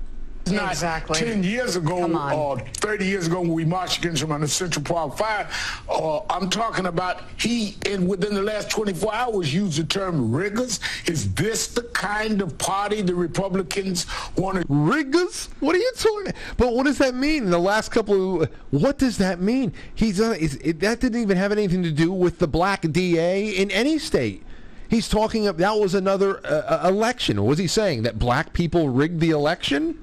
Not 0.51 0.73
Exactly. 0.73 1.19
10 1.19 1.43
years 1.43 1.77
ago 1.77 2.01
Come 2.01 2.17
on. 2.17 2.33
or 2.33 2.59
30 2.59 3.05
years 3.05 3.27
ago 3.27 3.41
when 3.41 3.53
we 3.53 3.65
marched 3.65 3.99
against 3.99 4.23
him 4.23 4.31
on 4.31 4.41
the 4.41 4.49
Central 4.49 4.85
Park 4.85 5.17
Five. 5.17 5.83
Uh, 5.89 6.21
I'm 6.31 6.49
talking 6.49 6.87
about 6.87 7.23
he, 7.37 7.77
and 7.87 8.09
within 8.09 8.35
the 8.35 8.43
last 8.43 8.71
24 8.71 9.13
hours, 9.13 9.53
used 9.53 9.79
the 9.79 9.85
term 9.85 10.31
riggers. 10.33 10.79
Is 11.07 11.33
this 11.35 11.69
the 11.69 11.83
kind 11.83 12.41
of 12.43 12.57
party 12.59 13.03
the 13.03 13.15
Republicans 13.15 14.07
want 14.37 14.59
to 14.59 14.65
Riggers? 14.69 15.49
What 15.61 15.75
are 15.75 15.79
you 15.79 15.93
talking? 15.97 16.33
But 16.57 16.75
what 16.75 16.87
does 16.87 16.99
that 16.99 17.15
mean? 17.15 17.45
In 17.45 17.51
the 17.51 17.59
last 17.59 17.91
couple, 17.91 18.43
of, 18.43 18.51
what 18.71 18.99
does 18.99 19.19
that 19.19 19.41
mean? 19.41 19.73
He's 19.95 20.19
done. 20.19 20.37
Is, 20.37 20.55
it, 20.63 20.81
that 20.81 21.01
didn't 21.01 21.21
even 21.21 21.37
have 21.37 21.51
anything 21.53 21.83
to 21.83 21.91
do 21.91 22.13
with 22.13 22.39
the 22.39 22.47
black 22.47 22.83
DA 22.93 23.49
in 23.49 23.71
any 23.71 23.99
state. 23.99 24.45
He's 24.89 25.09
talking. 25.09 25.49
Of, 25.49 25.59
that 25.59 25.73
was 25.73 25.95
another 25.95 26.39
uh, 26.47 26.85
uh, 26.85 26.89
election. 26.89 27.45
Was 27.45 27.59
he 27.59 27.67
saying 27.67 28.03
that 28.05 28.19
black 28.19 28.53
people 28.53 28.89
rigged 28.89 29.21
the 29.21 29.31
election? 29.31 29.99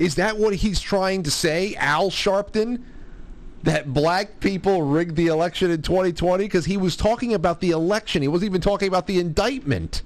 Is 0.00 0.16
that 0.16 0.36
what 0.36 0.56
he's 0.56 0.80
trying 0.80 1.22
to 1.22 1.30
say, 1.30 1.76
Al 1.76 2.10
Sharpton? 2.10 2.82
That 3.62 3.92
black 3.92 4.40
people 4.40 4.82
rigged 4.82 5.14
the 5.16 5.26
election 5.26 5.70
in 5.70 5.82
2020 5.82 6.44
because 6.44 6.64
he 6.64 6.78
was 6.78 6.96
talking 6.96 7.34
about 7.34 7.60
the 7.60 7.70
election. 7.70 8.22
He 8.22 8.28
wasn't 8.28 8.50
even 8.50 8.62
talking 8.62 8.88
about 8.88 9.06
the 9.06 9.20
indictment 9.20 10.02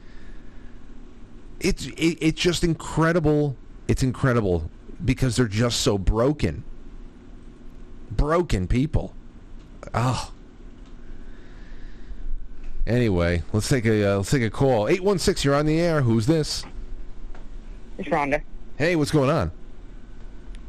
it's 1.64 1.86
it, 1.86 2.18
it's 2.20 2.40
just 2.40 2.62
incredible. 2.62 3.56
It's 3.88 4.02
incredible 4.02 4.70
because 5.04 5.36
they're 5.36 5.48
just 5.48 5.80
so 5.80 5.98
broken. 5.98 6.62
Broken 8.10 8.68
people. 8.68 9.14
Oh. 9.92 10.30
Anyway, 12.86 13.42
let's 13.52 13.68
take 13.68 13.86
a 13.86 14.12
uh, 14.12 14.16
let's 14.18 14.30
take 14.30 14.42
a 14.42 14.50
call. 14.50 14.88
Eight 14.88 15.02
one 15.02 15.18
six. 15.18 15.44
You're 15.44 15.54
on 15.54 15.66
the 15.66 15.80
air. 15.80 16.02
Who's 16.02 16.26
this? 16.26 16.64
It's 17.96 18.08
Rhonda. 18.08 18.42
Hey, 18.76 18.94
what's 18.94 19.10
going 19.10 19.30
on? 19.30 19.50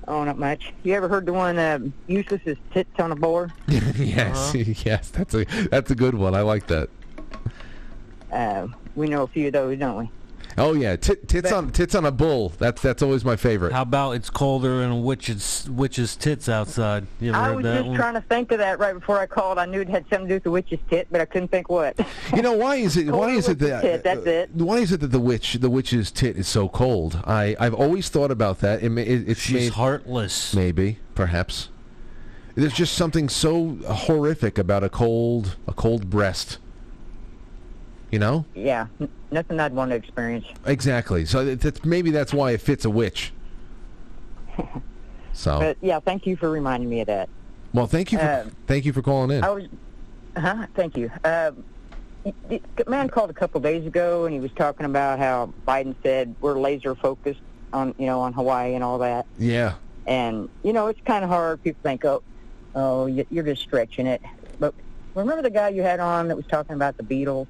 Oh, 0.08 0.24
not 0.24 0.38
much. 0.38 0.74
You 0.84 0.93
ever 0.93 1.08
heard 1.08 1.26
the 1.26 1.34
one, 1.34 1.58
uh, 1.58 1.80
useless 2.08 2.41
as 2.45 2.58
tits 2.72 2.99
on 2.99 3.12
a 3.12 3.16
boar? 3.16 3.51
yes, 3.68 4.53
yes. 4.86 5.10
That's 5.10 5.34
a 5.34 5.45
that's 5.70 5.89
a 5.89 5.95
good 5.95 6.16
one. 6.16 6.36
I 6.36 6.41
like 6.41 6.68
that. 6.68 6.89
Uh, 8.32 8.68
we 8.95 9.08
know 9.08 9.24
a 9.24 9.28
few 9.28 9.47
of 9.47 9.53
those, 9.53 9.80
don't 9.80 9.97
we? 9.97 10.12
Oh 10.58 10.74
yeah, 10.74 10.95
Tit, 10.95 11.28
tits 11.28 11.51
on 11.51 11.72
tits 11.72 11.95
on 11.95 12.06
a 12.06 12.12
bull. 12.12 12.53
That's 12.58 12.82
that's 12.82 13.01
always 13.01 13.26
my 13.26 13.36
favorite. 13.36 13.74
How 13.74 13.82
about 13.82 14.12
it's 14.12 14.30
colder 14.30 14.82
and 14.82 14.93
a 14.93 14.95
witch's 14.95 15.70
witch's 15.70 16.16
tits 16.16 16.47
outside? 16.47 17.08
You 17.20 17.32
ever 17.34 17.38
I 17.38 17.45
heard 17.47 17.56
was 17.58 17.64
that 17.64 17.76
just 17.76 17.88
one? 17.88 17.97
trying 17.97 18.14
to 18.14 18.22
think 18.22 18.51
of 18.53 18.60
that 18.60 18.80
right 18.80 18.93
before 18.93 19.20
I 19.20 19.26
called. 19.26 19.58
I 19.58 19.66
knew 19.66 19.82
it 19.82 19.89
had 19.89 20.06
something 20.10 20.28
to 20.28 20.30
do 20.30 20.34
with 20.36 20.43
the 20.43 20.51
witch's 20.51 20.80
tit, 20.89 21.08
but 21.12 21.20
I 21.20 21.26
couldn't 21.26 21.49
think 21.49 21.70
what. 21.70 21.99
You 22.34 22.41
know 22.41 22.53
why 22.53 22.76
is 22.76 22.95
it? 22.95 23.08
Why 23.08 23.32
is 23.32 23.49
it 23.49 23.60
that? 23.60 23.82
tit, 23.82 24.03
that's 24.03 24.26
uh, 24.26 24.30
it. 24.30 24.49
Why 24.53 24.78
is 24.78 24.93
it 24.93 25.01
that 25.01 25.12
the 25.12 25.20
witch, 25.20 25.56
the 25.56 25.70
witch's 25.70 26.10
tit, 26.10 26.38
is 26.38 26.47
so 26.47 26.70
cold? 26.70 27.22
I 27.26 27.58
I've 27.60 27.74
always 27.74 28.08
thought 28.08 28.32
about 28.32 28.60
that. 28.60 28.82
It, 28.82 28.97
it, 28.97 29.30
it's 29.30 29.41
She's 29.41 29.53
made, 29.53 29.72
heartless. 29.74 30.56
maybe, 30.56 30.99
perhaps. 31.16 31.68
There's 32.56 32.74
just 32.74 32.93
something 32.93 33.28
so 33.28 33.76
horrific 33.89 34.58
about 34.58 34.86
a 34.86 34.89
cold, 34.89 35.58
a 35.68 35.74
cold 35.74 36.10
breast. 36.10 36.60
You 38.12 38.20
know 38.20 38.45
yeah, 38.53 38.88
n- 39.01 39.10
nothing 39.36 39.59
I'd 39.59 39.73
want 39.73 39.91
to 39.91 39.95
experience. 39.97 40.45
exactly. 40.65 41.25
So 41.25 41.53
that's 41.55 41.86
maybe 41.86 42.09
that's 42.09 42.33
why 42.33 42.51
it 42.51 42.61
fits 42.61 42.86
a 42.86 42.89
witch. 42.89 43.31
So 45.33 45.59
But 45.59 45.77
yeah, 45.81 45.99
thank 45.99 46.25
you 46.25 46.38
for 46.38 46.49
reminding 46.49 46.89
me 46.89 47.01
of 47.01 47.07
that. 47.07 47.27
well, 47.73 47.88
thank 47.88 48.13
you 48.13 48.17
for 48.17 48.23
uh, 48.23 48.45
thank 48.67 48.86
you 48.86 48.93
for 48.93 49.01
calling 49.01 49.31
in. 49.38 49.43
I 49.43 49.49
was, 49.49 49.65
huh? 50.38 50.65
Thank 50.75 50.95
you. 50.95 51.11
Y- 51.25 52.61
a 52.88 52.89
man 52.89 53.09
called 53.09 53.29
a 53.29 53.33
couple 53.33 53.59
days 53.59 53.86
ago, 53.86 54.23
and 54.25 54.33
he 54.33 54.39
was 54.39 54.51
talking 54.53 54.86
about 54.86 55.19
how 55.19 55.53
Biden 55.67 55.93
said 56.01 56.33
we're 56.39 56.57
laser 56.57 56.95
focused 56.95 57.41
on, 57.73 57.93
you 57.97 58.05
know, 58.05 58.21
on 58.21 58.31
Hawaii 58.31 58.75
and 58.75 58.83
all 58.83 58.97
that. 58.99 59.25
Yeah, 59.38 59.73
And 60.07 60.47
you 60.63 60.71
know, 60.71 60.88
it's 60.88 61.01
kind 61.05 61.23
of 61.25 61.29
hard. 61.29 61.61
People 61.61 61.81
think, 61.83 62.05
oh, 62.05 62.23
oh, 62.73 63.05
you're 63.07 63.43
just 63.43 63.61
stretching 63.61 64.07
it. 64.07 64.21
But 64.57 64.73
remember 65.15 65.41
the 65.43 65.49
guy 65.51 65.67
you 65.69 65.81
had 65.83 65.99
on 65.99 66.29
that 66.29 66.38
was 66.38 66.47
talking 66.47 66.75
about 66.75 66.95
the 66.95 67.03
Beatles? 67.03 67.47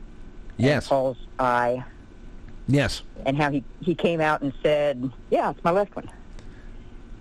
Yes, 0.57 0.87
Paul's 0.87 1.17
eye, 1.39 1.83
yes. 2.67 3.01
and 3.25 3.37
how 3.37 3.51
he 3.51 3.63
he 3.81 3.95
came 3.95 4.21
out 4.21 4.41
and 4.41 4.53
said, 4.61 5.11
"Yeah, 5.29 5.51
it's 5.51 5.63
my 5.63 5.71
left 5.71 5.95
one." 5.95 6.09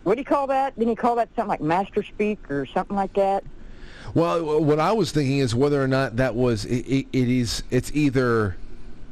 What 0.05 0.17
do 0.17 0.21
you 0.21 0.27
call 0.27 0.47
that? 0.49 0.79
Didn't 0.79 0.91
he 0.91 0.97
call 0.97 1.17
that 1.17 1.31
something 1.35 1.49
like 1.49 1.63
master 1.63 2.03
speak 2.03 2.51
or 2.51 2.67
something 2.67 2.95
like 2.95 3.15
that? 3.15 3.43
Well, 4.13 4.63
what 4.63 4.79
I 4.79 4.93
was 4.93 5.13
thinking 5.13 5.39
is 5.39 5.55
whether 5.55 5.83
or 5.83 5.89
not 5.89 6.17
that 6.17 6.35
was 6.35 6.67
it, 6.67 6.87
it, 6.87 7.07
it 7.13 7.29
is 7.29 7.63
it's 7.71 7.91
either 7.95 8.57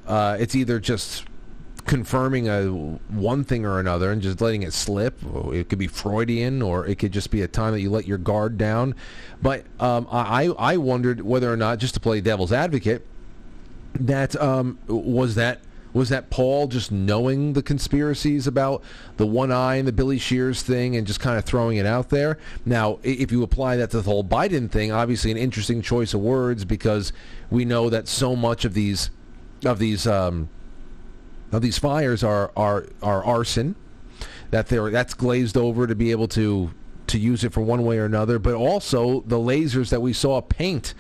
uh, 0.07 0.37
it's 0.39 0.55
either 0.55 0.79
just 0.79 1.25
confirming 1.87 2.49
a 2.49 2.67
one 2.67 3.43
thing 3.43 3.65
or 3.65 3.81
another 3.81 4.13
and 4.13 4.23
just 4.23 4.41
letting 4.41 4.63
it 4.63 4.73
slip. 4.73 5.19
It 5.53 5.69
could 5.69 5.79
be 5.79 5.89
Freudian, 5.89 6.63
or 6.63 6.87
it 6.87 6.99
could 6.99 7.11
just 7.11 7.31
be 7.31 7.43
a 7.43 7.49
time 7.49 7.73
that 7.73 7.81
you 7.81 7.91
let 7.91 8.07
your 8.07 8.19
guard 8.19 8.59
down. 8.59 8.95
But 9.41 9.65
um, 9.81 10.07
I 10.11 10.45
I 10.59 10.77
wondered 10.77 11.23
whether 11.23 11.53
or 11.53 11.57
not 11.57 11.79
just 11.79 11.95
to 11.95 12.01
play 12.01 12.21
devil's 12.21 12.53
advocate 12.53 13.07
that 13.95 14.41
um, 14.41 14.79
was 14.87 15.35
that 15.35 15.61
was 15.93 16.09
that 16.09 16.31
Paul 16.31 16.69
just 16.69 16.91
knowing 16.91 17.53
the 17.53 17.63
conspiracies 17.63 18.47
about 18.47 18.83
the 19.19 19.27
one 19.27 19.53
eye 19.53 19.77
and 19.77 19.87
the 19.87 19.93
Billy 19.93 20.19
Shears 20.19 20.63
thing 20.63 20.97
and 20.97 21.07
just 21.07 21.21
kind 21.21 21.37
of 21.37 21.45
throwing 21.45 21.77
it 21.77 21.85
out 21.85 22.09
there. 22.09 22.39
Now, 22.65 22.99
if 23.03 23.31
you 23.31 23.43
apply 23.43 23.77
that 23.77 23.91
to 23.91 23.99
the 24.01 24.11
whole 24.11 24.25
Biden 24.25 24.71
thing, 24.71 24.91
obviously 24.91 25.31
an 25.31 25.37
interesting 25.37 25.83
choice 25.83 26.15
of 26.15 26.21
words 26.21 26.65
because 26.65 27.13
we 27.51 27.65
know 27.65 27.91
that 27.91 28.09
so 28.09 28.35
much 28.35 28.65
of 28.65 28.75
these 28.75 29.11
of 29.65 29.79
these 29.79 30.07
um, 30.07 30.49
of 31.51 31.63
these 31.63 31.79
fires 31.79 32.25
are 32.25 32.51
are 32.57 32.87
are 33.03 33.25
arson 33.25 33.77
that 34.51 34.69
they're 34.69 34.91
that's 34.91 35.15
glazed 35.15 35.57
over 35.57 35.87
to 35.87 35.95
be 35.95 36.11
able 36.11 36.29
to 36.29 36.73
to 37.09 37.19
use 37.19 37.45
it 37.45 37.53
for 37.53 37.61
one 37.61 37.85
way 37.85 37.99
or 37.99 38.07
another, 38.07 38.39
but 38.39 38.55
also 38.55 39.21
the 39.27 39.37
lasers 39.37 39.91
that 39.91 40.01
we 40.01 40.13
saw 40.13 40.41
paint 40.41 40.95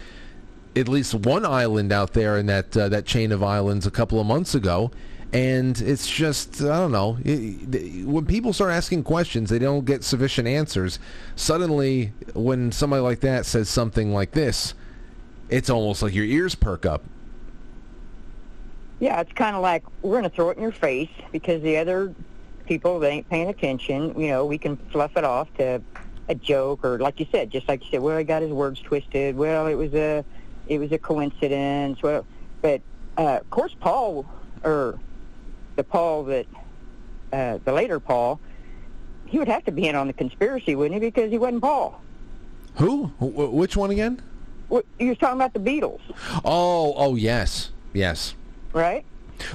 at 0.74 0.88
least 0.88 1.14
one 1.14 1.44
island 1.44 1.92
out 1.92 2.12
there 2.14 2.38
in 2.38 2.46
that 2.46 2.76
uh, 2.76 2.88
that 2.88 3.04
chain 3.06 3.32
of 3.32 3.42
islands 3.42 3.86
a 3.86 3.90
couple 3.90 4.20
of 4.20 4.26
months 4.26 4.54
ago, 4.54 4.90
And 5.32 5.80
it's 5.80 6.08
just, 6.10 6.60
I 6.60 6.78
don't 6.78 6.92
know. 6.92 7.16
It- 7.24 8.06
when 8.06 8.26
people 8.26 8.52
start 8.52 8.70
asking 8.72 9.04
questions, 9.04 9.48
they 9.48 9.58
don't 9.58 9.86
get 9.86 10.04
sufficient 10.04 10.46
answers. 10.46 10.98
Suddenly, 11.36 12.12
when 12.34 12.70
somebody 12.70 13.00
like 13.00 13.20
that 13.20 13.46
says 13.46 13.68
something 13.70 14.12
like 14.12 14.32
this, 14.32 14.74
it's 15.48 15.70
almost 15.70 16.02
like 16.02 16.14
your 16.14 16.26
ears 16.26 16.54
perk 16.54 16.84
up. 16.84 17.02
Yeah, 19.00 19.20
it's 19.20 19.32
kind 19.32 19.56
of 19.56 19.62
like 19.62 19.82
we're 20.02 20.20
going 20.20 20.24
to 20.24 20.30
throw 20.30 20.50
it 20.50 20.56
in 20.58 20.62
your 20.62 20.72
face 20.72 21.10
because 21.32 21.62
the 21.62 21.78
other 21.78 22.14
people 22.66 23.00
they 23.00 23.10
ain't 23.10 23.28
paying 23.28 23.48
attention. 23.48 24.18
You 24.20 24.28
know, 24.28 24.46
we 24.46 24.58
can 24.58 24.76
fluff 24.92 25.16
it 25.16 25.24
off 25.24 25.52
to 25.54 25.82
a 26.28 26.34
joke 26.34 26.84
or, 26.84 26.98
like 26.98 27.18
you 27.18 27.26
said, 27.32 27.50
just 27.50 27.66
like 27.68 27.82
you 27.84 27.90
said. 27.90 28.00
Well, 28.02 28.18
he 28.18 28.24
got 28.24 28.42
his 28.42 28.52
words 28.52 28.80
twisted. 28.80 29.34
Well, 29.36 29.66
it 29.66 29.74
was 29.74 29.92
a, 29.94 30.24
it 30.72 30.78
was 30.78 30.90
a 30.92 30.98
coincidence. 30.98 32.02
Well, 32.02 32.24
but 32.62 32.80
uh, 33.18 33.38
of 33.40 33.50
course, 33.50 33.74
Paul 33.78 34.24
or 34.64 34.98
the 35.76 35.84
Paul 35.84 36.24
that 36.24 36.46
uh, 37.32 37.58
the 37.64 37.72
later 37.72 38.00
Paul, 38.00 38.40
he 39.26 39.38
would 39.38 39.48
have 39.48 39.64
to 39.64 39.72
be 39.72 39.86
in 39.86 39.94
on 39.94 40.06
the 40.06 40.12
conspiracy, 40.12 40.74
wouldn't 40.74 40.94
he? 41.02 41.08
Because 41.10 41.30
he 41.30 41.38
wasn't 41.38 41.62
Paul. 41.62 42.00
Who? 42.76 43.06
Wh- 43.18 43.52
which 43.52 43.76
one 43.76 43.90
again? 43.90 44.20
What, 44.68 44.86
you 44.98 45.08
was 45.10 45.18
talking 45.18 45.36
about 45.36 45.52
the 45.52 45.60
Beatles, 45.60 46.00
Oh, 46.46 46.94
oh 46.96 47.14
yes, 47.14 47.70
yes. 47.92 48.34
right? 48.72 49.04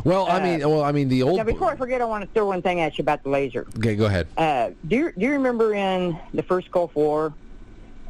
Well, 0.03 0.27
I 0.27 0.37
Uh, 0.39 0.43
mean, 0.43 0.59
well, 0.69 0.83
I 0.83 0.91
mean 0.91 1.09
the 1.09 1.23
old. 1.23 1.37
Now, 1.37 1.43
before 1.43 1.71
I 1.71 1.75
forget, 1.75 2.01
I 2.01 2.05
want 2.05 2.23
to 2.23 2.29
throw 2.33 2.45
one 2.45 2.61
thing 2.61 2.81
at 2.81 2.97
you 2.99 3.01
about 3.01 3.23
the 3.23 3.29
laser. 3.29 3.65
Okay, 3.77 3.95
go 3.95 4.05
ahead. 4.05 4.27
Uh, 4.37 4.71
do 4.87 4.95
you 4.95 5.11
do 5.17 5.25
you 5.25 5.31
remember 5.31 5.73
in 5.73 6.19
the 6.35 6.43
first 6.43 6.69
Gulf 6.69 6.93
War, 6.95 7.33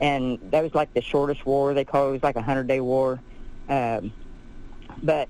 and 0.01 0.39
that 0.51 0.63
was 0.63 0.73
like 0.75 0.93
the 0.93 1.01
shortest 1.01 1.45
war 1.45 1.73
they 1.73 1.85
call 1.85 2.05
it, 2.05 2.09
it 2.09 2.11
was 2.13 2.23
like 2.23 2.35
a 2.35 2.41
hundred 2.41 2.67
day 2.67 2.79
war, 2.79 3.19
um, 3.69 4.11
but 5.03 5.29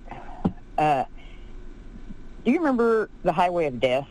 uh, 0.77 1.03
do 2.45 2.51
you 2.51 2.59
remember 2.59 3.09
the 3.23 3.33
Highway 3.33 3.65
of 3.65 3.79
Death? 3.79 4.07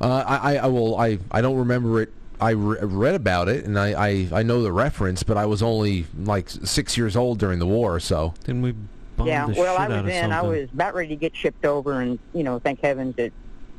Uh, 0.00 0.24
I, 0.26 0.54
I, 0.54 0.56
I 0.58 0.66
will. 0.66 0.96
I, 0.96 1.18
I 1.30 1.40
don't 1.40 1.56
remember 1.56 2.02
it. 2.02 2.12
I 2.40 2.50
re- 2.50 2.78
read 2.82 3.14
about 3.14 3.48
it, 3.48 3.64
and 3.64 3.78
I, 3.78 4.08
I, 4.08 4.28
I 4.30 4.42
know 4.42 4.62
the 4.62 4.72
reference, 4.72 5.22
but 5.22 5.38
I 5.38 5.46
was 5.46 5.62
only 5.62 6.06
like 6.18 6.50
six 6.50 6.96
years 6.96 7.16
old 7.16 7.38
during 7.38 7.58
the 7.58 7.66
war, 7.66 7.98
so. 7.98 8.34
Didn't 8.44 8.62
we 8.62 8.74
bomb 9.16 9.26
yeah, 9.26 9.46
the 9.46 9.54
well, 9.54 9.76
shit 9.76 9.80
I 9.80 9.88
was 9.88 9.98
of 9.98 10.08
in. 10.08 10.32
I 10.32 10.42
was 10.42 10.68
about 10.72 10.94
ready 10.94 11.08
to 11.08 11.16
get 11.16 11.34
shipped 11.34 11.64
over, 11.64 12.00
and 12.00 12.18
you 12.34 12.44
know, 12.44 12.58
thank 12.58 12.80
heavens 12.80 13.16
that 13.16 13.32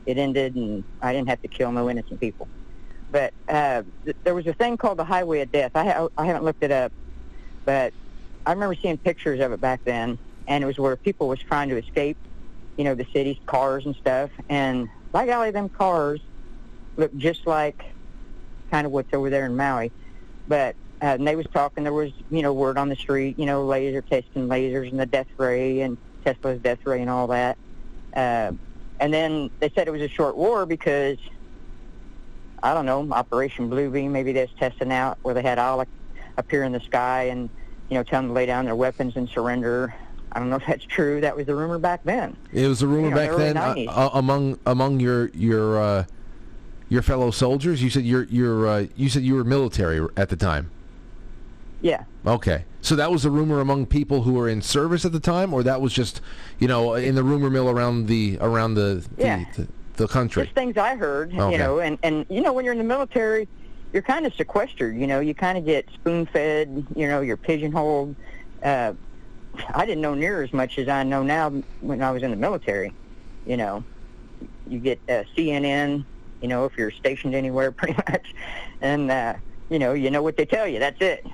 it 0.08 0.18
ended, 0.18 0.56
and 0.56 0.84
I 1.02 1.14
didn't 1.14 1.30
have 1.30 1.42
to 1.44 1.48
kill 1.48 1.72
no 1.72 1.90
innocent 1.90 2.20
people. 2.20 2.48
But 3.12 3.34
uh, 3.48 3.84
th- 4.06 4.18
there 4.24 4.36
was 4.36 4.48
a 4.48 4.54
thing 4.54 4.78
called 4.78 4.98
the 5.00 5.06
Highway 5.06 5.42
of 5.42 5.52
Death. 5.52 5.72
I, 5.76 5.86
ha- 5.90 6.08
I 6.18 6.26
haven't 6.26 6.44
looked 6.44 6.64
it 6.64 6.72
up, 6.72 6.92
but 7.66 7.94
I 8.46 8.52
remember 8.52 8.76
seeing 8.76 8.98
pictures 8.98 9.40
of 9.40 9.52
it 9.52 9.62
back 9.62 9.82
then, 9.86 10.20
and 10.48 10.64
it 10.64 10.68
was 10.68 10.78
where 10.78 10.96
people 10.96 11.28
was 11.28 11.40
trying 11.40 11.70
to 11.70 11.78
escape, 11.78 12.18
you 12.78 12.84
know, 12.84 12.96
the 12.96 13.08
city's 13.14 13.38
cars 13.46 13.86
and 13.86 13.96
stuff. 13.96 14.32
And 14.50 14.90
by 15.12 15.26
golly, 15.26 15.52
them 15.52 15.70
cars 15.70 16.22
look 16.98 17.16
just 17.16 17.48
like 17.48 17.84
kind 18.72 18.86
of 18.86 18.92
what's 18.92 19.14
over 19.14 19.30
there 19.30 19.46
in 19.46 19.56
Maui. 19.56 19.92
But 20.48 20.76
uh, 21.02 21.06
and 21.06 21.28
they 21.28 21.36
was 21.36 21.46
talking. 21.54 21.84
There 21.84 21.94
was 21.94 22.12
you 22.30 22.42
know 22.42 22.54
word 22.54 22.78
on 22.78 22.90
the 22.90 22.96
street, 22.96 23.38
you 23.38 23.46
know, 23.46 23.66
laser 23.66 24.02
testing 24.02 24.48
lasers 24.48 24.90
and 24.90 25.00
the 25.00 25.06
death 25.06 25.28
ray 25.38 25.82
and 25.82 25.98
Tesla's 26.26 26.60
death 26.62 26.80
ray 26.86 27.02
and 27.02 27.10
all 27.10 27.28
that. 27.28 27.58
Uh, 28.16 28.52
and 29.00 29.14
then 29.14 29.52
they 29.60 29.70
said 29.70 29.88
it 29.88 29.92
was 29.92 30.02
a 30.02 30.08
short 30.08 30.36
war 30.38 30.66
because 30.66 31.18
I 32.64 32.74
don't 32.74 32.86
know 32.86 33.08
Operation 33.12 33.70
Bluebeam. 33.70 34.10
Maybe 34.12 34.34
that's 34.34 34.52
testing 34.60 34.92
out 34.92 35.18
where 35.22 35.34
they 35.34 35.42
had 35.44 35.60
Allah 35.60 35.86
appear 36.38 36.64
in 36.64 36.72
the 36.72 36.80
sky 36.82 37.24
and 37.24 37.50
you 37.90 37.96
know 37.96 38.04
tell 38.04 38.22
them 38.22 38.30
to 38.30 38.34
lay 38.34 38.46
down 38.46 38.66
their 38.66 38.76
weapons 38.76 39.16
and 39.16 39.28
surrender. 39.30 39.94
I 40.32 40.40
don't 40.40 40.50
know 40.50 40.58
if 40.58 40.64
that's 40.68 40.84
true. 40.86 41.22
That 41.22 41.36
was 41.36 41.46
the 41.46 41.56
rumor 41.56 41.80
back 41.80 42.04
then. 42.04 42.36
It 42.52 42.68
was 42.68 42.82
a 42.82 42.88
rumor 42.88 43.06
You 43.06 43.10
know, 43.12 43.16
back 43.16 43.30
early 43.30 43.44
then 43.54 43.58
uh, 43.58 43.74
90s. 43.76 43.88
uh, 43.90 44.10
among 44.14 44.60
among 44.66 45.00
your 45.00 45.30
your 45.30 45.82
uh, 45.82 46.06
your 46.90 47.02
fellow 47.02 47.32
soldiers. 47.32 47.82
You 47.82 47.90
said 47.90 48.04
you're 48.04 48.24
you're 48.26 48.68
uh, 48.68 48.86
you 48.96 49.10
said 49.10 49.24
you 49.24 49.36
were 49.36 49.44
military 49.44 50.06
at 50.18 50.30
the 50.30 50.36
time. 50.36 50.70
Yeah. 51.82 52.06
Okay, 52.26 52.66
so 52.82 52.96
that 52.96 53.12
was 53.12 53.24
a 53.24 53.30
rumor 53.30 53.60
among 53.62 53.86
people 53.86 54.24
who 54.24 54.34
were 54.34 54.50
in 54.50 54.62
service 54.64 55.06
at 55.06 55.12
the 55.12 55.20
time, 55.20 55.54
or 55.54 55.62
that 55.64 55.80
was 55.80 55.94
just 55.94 56.22
you 56.60 56.68
know 56.68 56.96
in 56.96 57.14
the 57.16 57.24
rumor 57.24 57.50
mill 57.52 57.70
around 57.70 58.08
the 58.08 58.38
around 58.42 58.74
the 58.74 59.06
the, 59.16 59.24
Yeah. 59.24 59.46
the, 59.56 59.62
the 59.64 59.68
country. 60.06 60.44
Just 60.44 60.56
things 60.56 60.76
I 60.76 60.96
heard, 60.98 61.34
Okay. 61.34 61.54
you 61.54 61.58
know, 61.58 61.80
and 61.80 61.98
and 62.04 62.26
you 62.30 62.42
know 62.42 62.52
when 62.52 62.66
you're 62.66 62.74
in 62.74 62.78
the 62.78 62.84
military, 62.84 63.48
you're 63.94 64.04
kind 64.04 64.26
of 64.26 64.34
sequestered. 64.36 64.98
You 64.98 65.08
know, 65.08 65.22
you 65.22 65.34
kind 65.34 65.58
of 65.58 65.64
get 65.66 65.90
spoon 65.94 66.26
fed. 66.26 66.86
You 66.94 67.08
know, 67.08 67.22
you're 67.22 67.38
pigeonholed. 67.38 68.14
Uh, 68.62 68.94
I 69.74 69.86
didn't 69.86 70.02
know 70.02 70.14
near 70.14 70.44
as 70.44 70.52
much 70.52 70.78
as 70.78 70.90
I 70.90 71.04
know 71.04 71.24
now 71.24 71.50
when 71.80 72.02
I 72.02 72.12
was 72.12 72.22
in 72.22 72.32
the 72.32 72.38
military. 72.38 72.94
You 73.46 73.56
know, 73.56 73.84
you 74.68 74.80
get 74.80 75.00
uh, 75.08 75.24
CNN. 75.38 76.04
You 76.42 76.48
know, 76.50 76.66
if 76.66 76.78
you're 76.78 76.92
stationed 76.92 77.34
anywhere, 77.34 77.72
pretty 77.80 77.94
much, 77.96 78.36
and 78.82 79.10
uh, 79.10 79.34
you 79.70 79.80
know, 79.80 79.94
you 79.94 80.12
know 80.12 80.22
what 80.22 80.36
they 80.36 80.46
tell 80.46 80.68
you. 80.68 80.80
That's 80.80 81.02
it. 81.02 81.26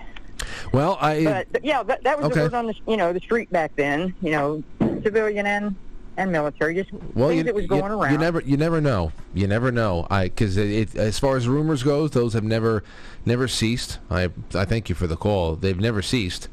Well, 0.72 0.97
I 0.99 1.24
But, 1.24 1.47
but 1.51 1.64
yeah, 1.66 1.84
that, 1.84 2.03
that 2.03 2.18
was 2.18 2.26
Okay. 2.28 2.36
the 2.36 2.41
word 2.45 2.53
on 2.53 2.68
the 2.68 2.76
you 2.88 2.97
know 2.97 3.11
the 3.14 3.20
street 3.20 3.51
back 3.51 3.76
then. 3.76 4.14
You 4.22 4.32
know, 4.32 4.64
civilian 5.03 5.45
and 5.45 5.76
and 6.18 6.32
military, 6.32 6.76
just 6.76 6.91
well, 7.16 7.30
things 7.30 7.38
you, 7.39 7.43
that 7.43 7.55
was 7.55 7.64
you- 7.64 7.68
going 7.70 7.91
around. 7.91 8.11
you 8.11 8.18
never 8.18 8.41
you 8.41 8.57
never 8.57 8.80
know. 8.82 9.11
You 9.34 9.47
never 9.47 9.72
know. 9.72 10.07
I 10.09 10.26
because 10.26 10.57
as 10.57 11.20
far 11.20 11.38
as 11.38 11.47
rumors 11.47 11.84
goes, 11.84 12.11
those 12.11 12.34
have 12.34 12.43
never 12.43 12.84
never 13.26 13.47
ceased. 13.47 13.99
I 14.09 14.30
I 14.53 14.66
thank 14.66 14.89
you 14.89 14.95
for 14.95 15.07
the 15.07 15.18
call. 15.18 15.55
They've 15.55 15.80
never 15.80 16.01
ceased, 16.01 16.49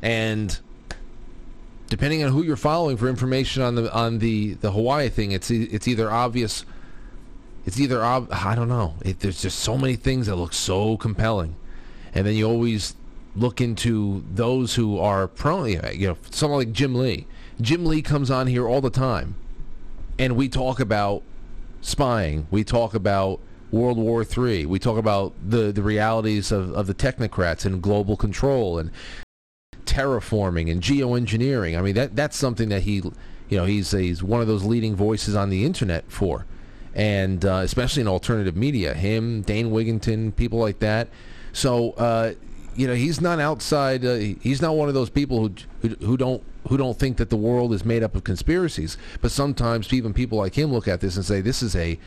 and 0.00 0.58
depending 1.88 2.22
on 2.24 2.32
who 2.32 2.42
you're 2.42 2.56
following 2.56 2.96
for 2.96 3.08
information 3.08 3.62
on 3.62 3.74
the 3.74 3.92
on 3.94 4.18
the 4.18 4.54
the 4.54 4.72
Hawaii 4.72 5.08
thing, 5.08 5.32
it's 5.32 5.50
it's 5.50 5.86
either 5.88 6.10
obvious. 6.10 6.64
It's 7.64 7.78
either 7.78 8.02
ob- 8.02 8.28
I 8.32 8.54
don't 8.56 8.68
know. 8.68 8.94
It, 9.04 9.20
there's 9.20 9.40
just 9.40 9.60
so 9.60 9.78
many 9.78 9.94
things 9.94 10.26
that 10.26 10.34
look 10.36 10.52
so 10.52 10.96
compelling, 10.96 11.54
and 12.14 12.26
then 12.26 12.34
you 12.34 12.48
always 12.48 12.96
look 13.36 13.60
into 13.60 14.24
those 14.34 14.74
who 14.74 14.98
are 14.98 15.28
prone. 15.28 15.68
You 15.68 16.08
know, 16.08 16.16
someone 16.30 16.58
like 16.58 16.72
Jim 16.72 16.94
Lee. 16.94 17.26
Jim 17.62 17.86
Lee 17.86 18.02
comes 18.02 18.30
on 18.30 18.46
here 18.46 18.68
all 18.68 18.80
the 18.80 18.90
time, 18.90 19.36
and 20.18 20.36
we 20.36 20.48
talk 20.48 20.80
about 20.80 21.22
spying. 21.80 22.46
We 22.50 22.64
talk 22.64 22.94
about 22.94 23.40
World 23.70 23.98
War 23.98 24.24
III. 24.24 24.66
We 24.66 24.78
talk 24.78 24.98
about 24.98 25.32
the 25.44 25.72
the 25.72 25.82
realities 25.82 26.52
of, 26.52 26.72
of 26.72 26.86
the 26.86 26.94
technocrats 26.94 27.64
and 27.64 27.82
global 27.82 28.16
control 28.16 28.78
and 28.78 28.90
terraforming 29.84 30.70
and 30.70 30.82
geoengineering. 30.82 31.78
I 31.78 31.82
mean, 31.82 31.94
that 31.94 32.16
that's 32.16 32.36
something 32.36 32.68
that 32.68 32.82
he, 32.82 32.96
you 33.48 33.56
know, 33.56 33.64
he's 33.64 33.92
he's 33.92 34.22
one 34.22 34.40
of 34.40 34.46
those 34.46 34.64
leading 34.64 34.94
voices 34.94 35.34
on 35.34 35.48
the 35.48 35.64
internet 35.64 36.04
for, 36.10 36.46
and 36.94 37.44
uh, 37.44 37.60
especially 37.62 38.02
in 38.02 38.08
alternative 38.08 38.56
media. 38.56 38.94
Him, 38.94 39.42
Dane 39.42 39.70
Wigington, 39.70 40.34
people 40.36 40.58
like 40.58 40.80
that. 40.80 41.08
So, 41.54 41.90
uh, 41.92 42.32
you 42.74 42.86
know, 42.86 42.94
he's 42.94 43.20
not 43.20 43.40
outside. 43.40 44.04
Uh, 44.04 44.14
he's 44.40 44.62
not 44.62 44.74
one 44.74 44.88
of 44.88 44.94
those 44.94 45.10
people 45.10 45.40
who, 45.40 45.54
who 45.80 45.88
who 46.06 46.16
don't 46.16 46.42
who 46.68 46.76
don't 46.76 46.98
think 46.98 47.16
that 47.16 47.30
the 47.30 47.36
world 47.36 47.72
is 47.72 47.84
made 47.84 48.02
up 48.02 48.14
of 48.14 48.24
conspiracies. 48.24 48.96
But 49.20 49.30
sometimes 49.30 49.92
even 49.92 50.12
people 50.14 50.38
like 50.38 50.54
him 50.56 50.72
look 50.72 50.88
at 50.88 51.00
this 51.00 51.16
and 51.16 51.24
say, 51.24 51.40
this 51.40 51.62
is 51.62 51.76
a 51.76 51.98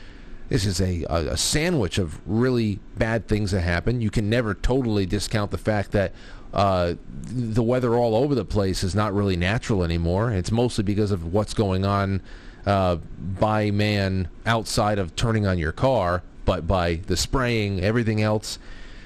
this 0.49 0.65
is 0.65 0.79
a, 0.79 1.03
a, 1.09 1.35
sandwich 1.35 1.97
of 1.97 2.19
really 2.27 2.79
bad 2.97 3.27
things 3.27 3.51
that 3.51 3.61
happen. 3.61 3.99
You 3.99 4.11
can 4.11 4.29
never 4.29 4.53
totally 4.53 5.07
discount 5.07 5.49
the 5.49 5.57
fact 5.57 5.91
that 5.91 6.13
uh, 6.53 6.93
the 7.23 7.63
weather 7.63 7.95
all 7.95 8.15
over 8.15 8.35
the 8.35 8.45
place 8.45 8.83
is 8.83 8.93
not 8.93 9.13
really 9.13 9.35
natural 9.35 9.83
anymore. 9.83 10.31
It's 10.31 10.51
mostly 10.51 10.83
because 10.83 11.09
of 11.11 11.33
what's 11.33 11.55
going 11.55 11.83
on 11.83 12.21
uh, 12.65 12.97
by 13.39 13.71
man 13.71 14.27
outside 14.45 14.99
of 14.99 15.15
turning 15.15 15.47
on 15.47 15.57
your 15.57 15.71
car, 15.71 16.21
but 16.45 16.67
by 16.67 16.95
the 17.07 17.17
spraying, 17.17 17.81
everything 17.81 18.21
else. 18.21 18.59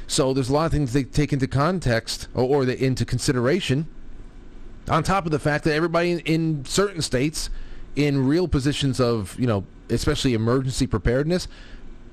So 0.10 0.34
there's 0.34 0.50
a 0.50 0.54
lot 0.54 0.66
of 0.66 0.72
things 0.72 0.92
they 0.92 1.04
take 1.04 1.32
into 1.32 1.48
context 1.48 2.30
or, 2.34 2.44
or 2.44 2.68
into 2.68 3.06
consideration. 3.06 3.88
On 4.90 5.04
top 5.04 5.28
of 5.28 5.32
the 5.32 5.38
fact 5.38 5.66
that 5.66 5.74
everybody 5.74 6.12
in, 6.12 6.20
in 6.22 6.66
certain 6.66 7.04
states, 7.04 7.52
in 7.96 8.26
real 8.26 8.48
positions 8.48 9.00
of 9.00 9.40
you 9.40 9.46
know, 9.46 9.66
especially 9.88 10.34
emergency 10.34 10.88
preparedness, 10.88 11.48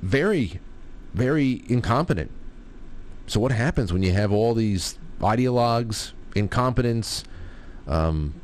very, 0.03 0.61
very 1.14 1.64
incompetent. 1.68 2.30
So 3.26 3.40
what 3.40 3.51
happens 3.51 3.94
when 3.94 4.03
you 4.03 4.12
have 4.12 4.30
all 4.30 4.53
these 4.53 4.99
ideologues, 5.20 6.12
incompetence, 6.34 7.24
um, 7.86 8.34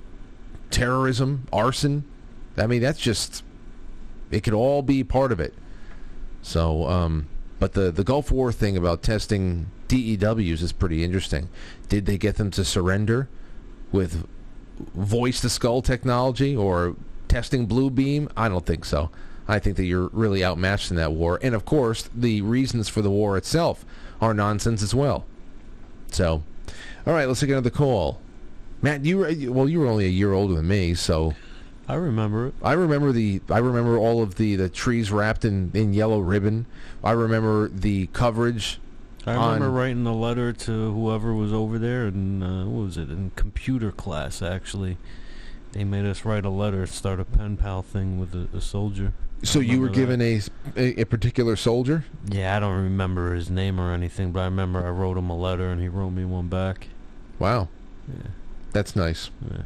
terrorism, 0.70 1.46
arson? 1.53 2.05
I 2.57 2.66
mean, 2.66 2.80
that's 2.80 3.00
just 3.00 3.44
it 4.30 4.40
could 4.40 4.55
all 4.55 4.80
be 4.80 5.05
part 5.05 5.30
of 5.30 5.40
it. 5.40 5.53
So, 6.40 6.86
um, 6.88 7.26
but 7.62 7.74
the 7.74 7.92
the 7.92 8.02
Gulf 8.02 8.32
War 8.32 8.50
thing 8.50 8.76
about 8.76 9.04
testing 9.04 9.70
DEWs 9.86 10.62
is 10.62 10.72
pretty 10.72 11.04
interesting. 11.04 11.48
Did 11.88 12.06
they 12.06 12.18
get 12.18 12.34
them 12.34 12.50
to 12.50 12.64
surrender 12.64 13.28
with 13.92 14.26
voice 14.96 15.40
to 15.42 15.48
skull 15.48 15.80
technology 15.80 16.56
or 16.56 16.96
testing 17.28 17.66
blue 17.66 17.88
beam? 17.88 18.28
I 18.36 18.48
don't 18.48 18.66
think 18.66 18.84
so. 18.84 19.10
I 19.46 19.60
think 19.60 19.76
that 19.76 19.84
you're 19.84 20.08
really 20.08 20.44
outmatched 20.44 20.90
in 20.90 20.96
that 20.96 21.12
war. 21.12 21.38
And 21.40 21.54
of 21.54 21.64
course, 21.64 22.10
the 22.12 22.42
reasons 22.42 22.88
for 22.88 23.00
the 23.00 23.12
war 23.12 23.36
itself 23.36 23.84
are 24.20 24.34
nonsense 24.34 24.82
as 24.82 24.92
well. 24.92 25.24
So, 26.10 26.42
all 27.06 27.14
right, 27.14 27.28
let's 27.28 27.38
take 27.38 27.50
another 27.50 27.70
call. 27.70 28.20
Matt, 28.82 29.04
you 29.04 29.18
were 29.18 29.32
well, 29.52 29.68
you 29.68 29.78
were 29.78 29.86
only 29.86 30.06
a 30.06 30.08
year 30.08 30.32
older 30.32 30.54
than 30.54 30.66
me, 30.66 30.94
so 30.94 31.36
I 31.89 31.95
remember 31.95 32.47
it. 32.49 32.55
I 32.62 32.72
remember 32.72 33.12
the 33.12 33.41
I 33.51 33.59
remember 33.59 33.99
all 33.99 34.22
of 34.22 34.37
the 34.37 34.57
the 34.57 34.68
trees 34.68 35.11
wrapped 35.11 35.45
in 35.45 35.70
in 35.74 35.93
yellow 35.95 36.20
ribbon. 36.20 36.66
I 37.03 37.11
remember 37.12 37.68
the 37.68 38.07
coverage. 38.09 38.78
I 39.26 39.33
remember 39.35 39.66
on- 39.66 39.72
writing 39.74 40.07
a 40.07 40.14
letter 40.14 40.53
to 40.53 40.93
whoever 40.93 41.33
was 41.35 41.53
over 41.53 41.78
there, 41.78 42.07
and 42.07 42.43
uh, 42.43 42.64
what 42.68 42.85
was 42.87 42.97
it 42.97 43.09
in 43.11 43.30
computer 43.37 43.93
class? 43.93 44.43
Actually, 44.43 44.97
they 45.72 45.85
made 45.85 46.05
us 46.07 46.24
write 46.24 46.45
a 46.45 46.51
letter, 46.51 46.87
start 46.87 47.20
a 47.20 47.24
pen 47.24 47.57
pal 47.57 47.83
thing 47.83 48.18
with 48.18 48.35
a, 48.35 48.49
a 48.57 48.61
soldier. 48.61 49.12
So 49.45 49.59
you 49.59 49.80
were 49.80 49.89
given 49.89 50.20
a, 50.20 50.41
a 50.76 51.01
a 51.03 51.05
particular 51.05 51.57
soldier. 51.57 52.05
Yeah, 52.28 52.57
I 52.57 52.61
don't 52.61 52.80
remember 52.83 53.35
his 53.35 53.51
name 53.51 53.80
or 53.80 53.93
anything, 53.93 54.30
but 54.33 54.41
I 54.41 54.45
remember 54.45 54.85
I 54.87 54.91
wrote 54.91 55.16
him 55.16 55.30
a 55.30 55.37
letter, 55.37 55.68
and 55.70 55.80
he 55.80 55.89
wrote 55.89 56.11
me 56.11 56.24
one 56.24 56.47
back. 56.49 56.89
Wow, 57.41 57.68
Yeah. 58.09 58.30
that's 58.72 58.95
nice. 58.95 59.30
Yeah. 59.51 59.62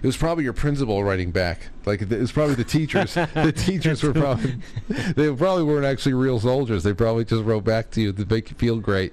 It 0.00 0.06
was 0.06 0.16
probably 0.16 0.44
your 0.44 0.52
principal 0.52 1.02
writing 1.02 1.30
back. 1.32 1.70
Like 1.84 2.02
it 2.02 2.10
was 2.10 2.30
probably 2.30 2.54
the 2.54 2.64
teachers. 2.64 3.14
the 3.34 3.52
teachers 3.54 4.02
were 4.02 4.12
probably 4.12 4.56
they 4.88 5.34
probably 5.34 5.64
weren't 5.64 5.86
actually 5.86 6.14
real 6.14 6.38
soldiers. 6.38 6.82
They 6.82 6.92
probably 6.92 7.24
just 7.24 7.42
wrote 7.44 7.64
back 7.64 7.90
to 7.92 8.00
you 8.00 8.12
to 8.12 8.26
make 8.26 8.50
you 8.50 8.56
feel 8.56 8.78
great. 8.78 9.12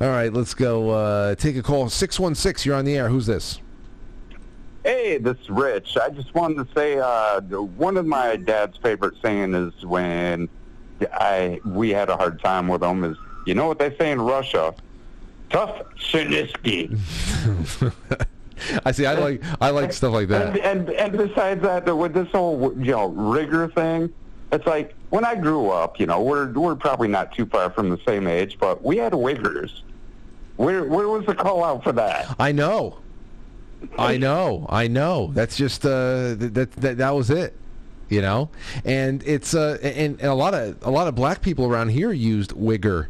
All 0.00 0.08
right, 0.08 0.32
let's 0.32 0.54
go. 0.54 0.90
Uh, 0.90 1.34
take 1.34 1.56
a 1.56 1.62
call. 1.62 1.88
Six 1.88 2.20
one 2.20 2.34
six. 2.34 2.66
You're 2.66 2.76
on 2.76 2.84
the 2.84 2.96
air. 2.96 3.08
Who's 3.08 3.26
this? 3.26 3.60
Hey, 4.84 5.18
this 5.18 5.36
is 5.38 5.50
Rich. 5.50 5.96
I 5.98 6.08
just 6.08 6.34
wanted 6.34 6.66
to 6.66 6.74
say 6.74 6.98
uh, 6.98 7.40
one 7.40 7.98
of 7.98 8.06
my 8.06 8.36
dad's 8.36 8.78
favorite 8.78 9.14
saying 9.22 9.54
is 9.54 9.84
when 9.84 10.48
I 11.12 11.60
we 11.64 11.90
had 11.90 12.08
a 12.08 12.16
hard 12.16 12.42
time 12.42 12.68
with 12.68 12.82
him 12.82 13.04
is 13.04 13.16
you 13.46 13.54
know 13.54 13.66
what 13.66 13.78
they 13.78 13.96
say 13.96 14.10
in 14.10 14.20
Russia, 14.20 14.74
tough 15.50 15.82
Shinisky. 15.96 16.98
I 18.84 18.92
see. 18.92 19.06
I 19.06 19.14
like 19.14 19.42
I 19.60 19.70
like 19.70 19.92
stuff 19.92 20.12
like 20.12 20.28
that. 20.28 20.58
and 20.58 20.90
and 20.90 21.12
besides 21.12 21.62
that, 21.62 21.96
with 21.96 22.14
this 22.14 22.28
whole 22.28 22.72
you 22.78 22.92
know 22.92 23.06
rigor 23.08 23.68
thing, 23.68 24.12
it's 24.52 24.66
like 24.66 24.94
when 25.10 25.24
I 25.24 25.34
grew 25.34 25.70
up, 25.70 26.00
you 26.00 26.06
know, 26.06 26.22
we're 26.22 26.50
we're 26.52 26.76
probably 26.76 27.08
not 27.08 27.32
too 27.34 27.46
far 27.46 27.70
from 27.70 27.90
the 27.90 27.98
same 28.06 28.26
age, 28.26 28.58
but 28.58 28.82
we 28.82 28.96
had 28.96 29.12
wiggers. 29.12 29.82
Where 30.56 30.84
where 30.84 31.08
was 31.08 31.26
the 31.26 31.34
call 31.34 31.64
out 31.64 31.82
for 31.82 31.92
that? 31.92 32.34
I 32.38 32.52
know. 32.52 32.98
I 33.98 34.18
know. 34.18 34.66
I 34.68 34.88
know. 34.88 35.30
That's 35.32 35.56
just 35.56 35.86
uh, 35.86 36.34
that, 36.34 36.72
that 36.72 36.98
that 36.98 37.10
was 37.10 37.30
it. 37.30 37.56
You 38.08 38.22
know, 38.22 38.50
and 38.84 39.22
it's 39.24 39.54
uh, 39.54 39.78
and, 39.82 40.20
and 40.20 40.30
a 40.30 40.34
lot 40.34 40.52
of 40.52 40.76
a 40.82 40.90
lot 40.90 41.06
of 41.06 41.14
black 41.14 41.42
people 41.42 41.66
around 41.66 41.90
here 41.90 42.12
used 42.12 42.50
wigger 42.50 43.06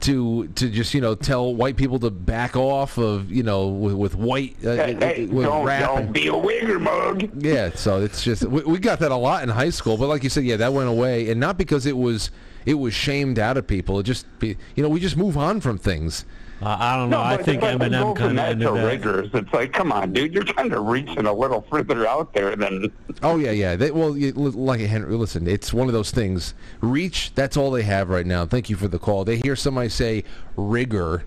to 0.00 0.46
to 0.48 0.68
just 0.68 0.92
you 0.94 1.00
know 1.00 1.14
tell 1.14 1.54
white 1.54 1.76
people 1.76 1.98
to 1.98 2.10
back 2.10 2.54
off 2.56 2.98
of 2.98 3.30
you 3.30 3.42
know 3.42 3.68
with, 3.68 3.94
with 3.94 4.14
white 4.14 4.56
uh, 4.64 4.76
Hey, 4.76 4.94
hey, 4.94 5.26
with 5.26 5.46
don't 5.46 5.64
rap 5.64 5.80
don't 5.88 5.98
and- 6.04 6.12
be 6.12 6.28
a 6.28 6.32
wigger 6.32 6.80
mug. 6.80 7.30
yeah, 7.42 7.70
so 7.74 8.02
it's 8.02 8.22
just 8.22 8.44
we, 8.44 8.62
we 8.62 8.78
got 8.78 8.98
that 9.00 9.10
a 9.10 9.16
lot 9.16 9.42
in 9.42 9.48
high 9.48 9.70
school, 9.70 9.96
but 9.96 10.08
like 10.08 10.22
you 10.22 10.28
said, 10.30 10.44
yeah, 10.44 10.56
that 10.56 10.72
went 10.72 10.88
away, 10.88 11.30
and 11.30 11.40
not 11.40 11.56
because 11.58 11.86
it 11.86 11.96
was 11.96 12.30
it 12.66 12.74
was 12.74 12.92
shamed 12.92 13.38
out 13.38 13.56
of 13.56 13.66
people. 13.66 13.98
It 14.00 14.02
just 14.02 14.26
be, 14.38 14.56
you 14.74 14.82
know 14.82 14.88
we 14.88 15.00
just 15.00 15.16
move 15.16 15.36
on 15.38 15.60
from 15.60 15.78
things. 15.78 16.24
Uh, 16.62 16.74
I 16.80 16.96
don't 16.96 17.10
know. 17.10 17.20
I 17.20 17.36
think 17.36 17.60
but 17.60 17.78
Eminem 17.78 17.90
go 17.90 18.14
from 18.14 18.16
kind 18.16 18.30
of 18.30 18.36
that 18.36 18.50
ended 18.52 18.68
to 18.68 18.74
that. 18.74 18.86
rigors. 18.86 19.30
It's 19.34 19.52
like, 19.52 19.74
come 19.74 19.92
on, 19.92 20.14
dude, 20.14 20.32
you're 20.32 20.44
kind 20.44 20.72
of 20.72 20.86
reaching 20.86 21.26
a 21.26 21.32
little 21.32 21.60
further 21.70 22.06
out 22.06 22.32
there 22.32 22.56
than. 22.56 22.90
Oh 23.22 23.36
yeah, 23.36 23.50
yeah. 23.50 23.76
They, 23.76 23.90
well, 23.90 24.16
you, 24.16 24.32
li- 24.32 24.52
like 24.52 24.80
Henry, 24.80 25.14
listen, 25.16 25.46
it's 25.46 25.74
one 25.74 25.86
of 25.86 25.92
those 25.92 26.10
things. 26.10 26.54
Reach. 26.80 27.34
That's 27.34 27.58
all 27.58 27.70
they 27.70 27.82
have 27.82 28.08
right 28.08 28.24
now. 28.24 28.46
Thank 28.46 28.70
you 28.70 28.76
for 28.76 28.88
the 28.88 28.98
call. 28.98 29.24
They 29.24 29.36
hear 29.36 29.54
somebody 29.54 29.90
say 29.90 30.24
rigor, 30.56 31.24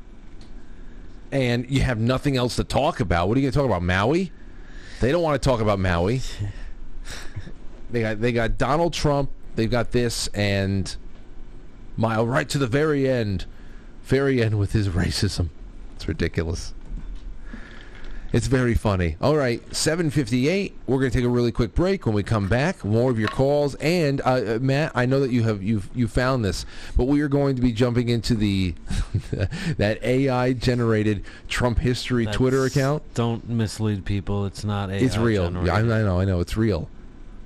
and 1.32 1.70
you 1.70 1.82
have 1.82 2.00
nothing 2.00 2.36
else 2.36 2.56
to 2.56 2.64
talk 2.64 3.00
about. 3.00 3.28
What 3.28 3.38
are 3.38 3.40
you 3.40 3.46
going 3.46 3.54
to 3.54 3.58
talk 3.60 3.68
about, 3.68 3.84
Maui? 3.84 4.32
They 5.00 5.12
don't 5.12 5.22
want 5.22 5.42
to 5.42 5.48
talk 5.48 5.62
about 5.62 5.78
Maui. 5.80 6.22
they 7.92 8.02
got 8.02 8.20
they 8.20 8.32
got 8.32 8.58
Donald 8.58 8.94
Trump. 8.94 9.30
They've 9.56 9.70
got 9.70 9.92
this 9.92 10.28
and 10.30 10.96
mile 11.98 12.26
right 12.26 12.50
to 12.50 12.58
the 12.58 12.68
very 12.68 13.08
end, 13.08 13.46
very 14.10 14.44
end 14.44 14.60
with 14.60 14.74
his 14.74 14.90
racism. 15.02 15.50
It's 15.96 16.08
ridiculous. 16.08 16.74
It's 18.32 18.46
very 18.46 18.76
funny. 18.76 19.16
All 19.22 19.36
right, 19.36 19.68
7:58. 19.72 20.74
We're 20.86 21.00
going 21.00 21.10
to 21.10 21.18
take 21.18 21.26
a 21.26 21.30
really 21.30 21.52
quick 21.52 21.74
break. 21.74 22.06
When 22.06 22.14
we 22.14 22.22
come 22.22 22.48
back, 22.48 22.86
more 22.86 23.10
of 23.10 23.18
your 23.18 23.28
calls. 23.28 23.74
And 23.76 24.22
uh, 24.22 24.26
uh, 24.56 24.60
Matt, 24.62 24.92
I 24.94 25.08
know 25.08 25.20
that 25.20 25.32
you 25.32 25.44
have 25.44 25.64
you've 25.64 25.90
you 25.96 26.08
found 26.08 26.46
this, 26.46 26.64
but 26.96 27.06
we 27.06 27.22
are 27.22 27.28
going 27.28 27.56
to 27.56 27.62
be 27.62 27.72
jumping 27.72 28.10
into 28.10 28.36
the 28.36 28.76
that 29.78 30.04
AI 30.04 30.54
generated 30.54 31.24
Trump 31.48 31.80
history 31.80 32.28
Twitter 32.28 32.66
account. 32.66 33.02
Don't 33.16 33.50
mislead 33.50 34.06
people. 34.06 34.46
It's 34.46 34.64
not 34.64 34.92
AI 34.92 34.98
It's 34.98 35.18
real. 35.18 35.52
Yeah, 35.66 35.74
I. 35.74 35.80
I 35.80 35.82
know. 35.82 36.20
I 36.20 36.26
know. 36.26 36.40
It's 36.40 36.56
real. 36.56 36.88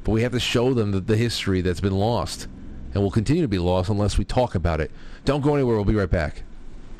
But 0.03 0.11
we 0.11 0.23
have 0.23 0.33
to 0.33 0.39
show 0.39 0.73
them 0.73 0.91
the, 0.91 0.99
the 0.99 1.15
history 1.15 1.61
that's 1.61 1.79
been 1.79 1.95
lost, 1.95 2.49
and 2.93 3.01
will 3.01 3.11
continue 3.11 3.41
to 3.41 3.47
be 3.47 3.59
lost 3.59 3.89
unless 3.89 4.17
we 4.17 4.25
talk 4.25 4.53
about 4.53 4.81
it. 4.81 4.91
Don't 5.23 5.39
go 5.39 5.55
anywhere. 5.55 5.77
We'll 5.77 5.85
be 5.85 5.95
right 5.95 6.11
back. 6.11 6.43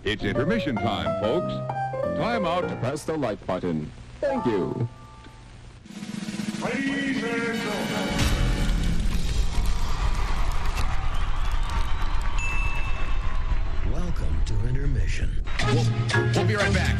It's 0.06 0.22
intermission 0.22 0.76
time, 0.76 1.22
folks. 1.22 1.54
Time 2.18 2.46
out 2.46 2.68
to 2.68 2.76
press 2.76 3.06
the 3.06 3.16
like 3.16 3.46
button. 3.48 3.90
Thank 4.20 4.46
you. 4.46 4.90
Welcome 13.90 14.42
to 14.46 14.68
intermission. 14.68 15.42
We'll, 15.68 15.86
we'll 16.36 16.46
be 16.48 16.56
right 16.56 16.74
back. 16.74 17.00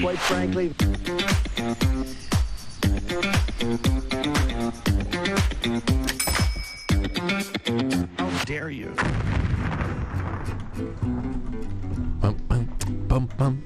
Quite 0.00 0.18
frankly. 0.18 0.72
How 8.16 8.44
dare 8.44 8.70
you? 8.70 8.94
Bum, 12.20 12.36
bum, 12.48 12.68
bum, 13.08 13.28
bum. 13.36 13.62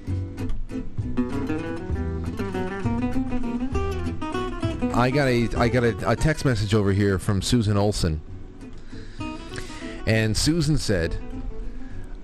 I 4.95 5.11
got 5.11 5.29
a 5.29 5.49
I 5.57 5.69
got 5.69 5.85
a, 5.85 6.11
a 6.11 6.17
text 6.17 6.45
message 6.45 6.75
over 6.75 6.93
here 6.93 7.19
from 7.19 7.43
Susan 7.43 7.77
Olson, 7.77 8.21
and 10.07 10.37
Susan 10.37 10.77
said, 10.79 11.17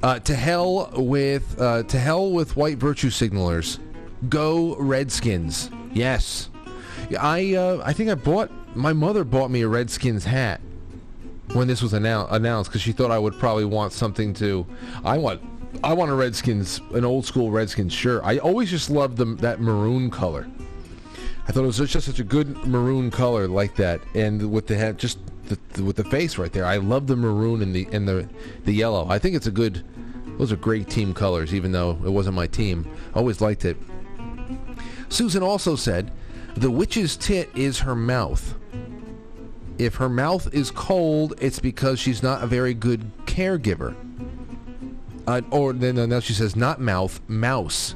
Uh, 0.03 0.18
to 0.20 0.35
hell 0.35 0.91
with 0.95 1.61
uh, 1.61 1.83
to 1.85 1.99
hell 1.99 2.31
with 2.31 2.57
white 2.57 2.78
virtue 2.78 3.11
signalers. 3.11 3.78
Go 4.28 4.76
Redskins. 4.76 5.70
Yes. 5.93 6.49
I 7.18 7.55
uh, 7.55 7.83
I 7.85 7.93
think 7.93 8.11
I 8.11 8.14
bought 8.14 8.51
my 8.76 8.93
mother 8.93 9.24
bought 9.24 9.51
me 9.51 9.62
a 9.62 9.68
Redskins 9.68 10.24
hat 10.24 10.61
when 11.53 11.66
this 11.66 11.83
was 11.83 11.93
annou- 11.93 12.31
announced 12.31 12.70
because 12.70 12.83
she 12.83 12.93
thought 12.93 13.11
I 13.11 13.18
would 13.18 13.39
probably 13.39 13.64
want 13.64 13.93
something 13.93 14.33
to. 14.35 14.66
I 15.05 15.18
want 15.18 15.43
I 15.83 15.93
want 15.93 16.11
a 16.11 16.14
Redskins 16.14 16.81
an 16.95 17.05
old 17.05 17.24
school 17.26 17.51
Redskins 17.51 17.93
shirt. 17.93 18.22
I 18.24 18.39
always 18.39 18.70
just 18.70 18.91
loved 18.91 19.16
them 19.16 19.37
that 19.39 19.61
maroon 19.61 20.11
color. 20.11 20.49
I 21.49 21.53
thought 21.53 21.64
it 21.64 21.66
was 21.66 21.78
just 21.78 22.07
such 22.07 22.20
a 22.20 22.24
good 22.24 22.57
maroon 22.66 23.11
color 23.11 23.49
like 23.49 23.74
that, 23.76 24.01
and 24.14 24.53
with 24.53 24.66
the 24.66 24.76
hat, 24.76 24.99
just 24.99 25.18
the, 25.51 25.84
with 25.84 25.96
the 25.96 26.05
face 26.05 26.38
right 26.38 26.53
there. 26.53 26.64
I 26.64 26.76
love 26.76 27.07
the 27.07 27.16
maroon 27.16 27.62
and 27.62 27.74
the 27.74 27.86
and 27.92 28.09
the 28.09 28.28
the 28.64 28.72
yellow. 28.72 29.07
I 29.09 29.18
think 29.18 29.36
it's 29.36 29.46
a 29.46 29.51
good. 29.51 29.84
Those 30.38 30.53
are 30.53 30.57
great 30.57 30.88
team 30.88 31.12
colors, 31.12 31.53
even 31.53 31.72
though 31.72 31.98
it 32.05 32.11
wasn't 32.11 32.36
my 32.36 32.46
team. 32.46 32.90
I 33.14 33.18
always 33.18 33.40
liked 33.40 33.64
it. 33.64 33.76
Susan 35.09 35.42
also 35.42 35.76
said, 35.76 36.11
"The 36.55 36.70
witch's 36.70 37.16
tit 37.16 37.51
is 37.55 37.80
her 37.80 37.94
mouth. 37.94 38.55
If 39.76 39.96
her 39.96 40.09
mouth 40.09 40.53
is 40.55 40.70
cold, 40.70 41.34
it's 41.40 41.59
because 41.59 41.98
she's 41.98 42.22
not 42.22 42.42
a 42.42 42.46
very 42.46 42.74
good 42.74 43.11
caregiver." 43.26 43.94
Uh, 45.26 45.42
or 45.51 45.72
then 45.72 45.96
then 45.96 46.09
now 46.09 46.20
she 46.20 46.32
says, 46.32 46.57
"Not 46.57 46.80
mouth, 46.80 47.20
mouse." 47.28 47.94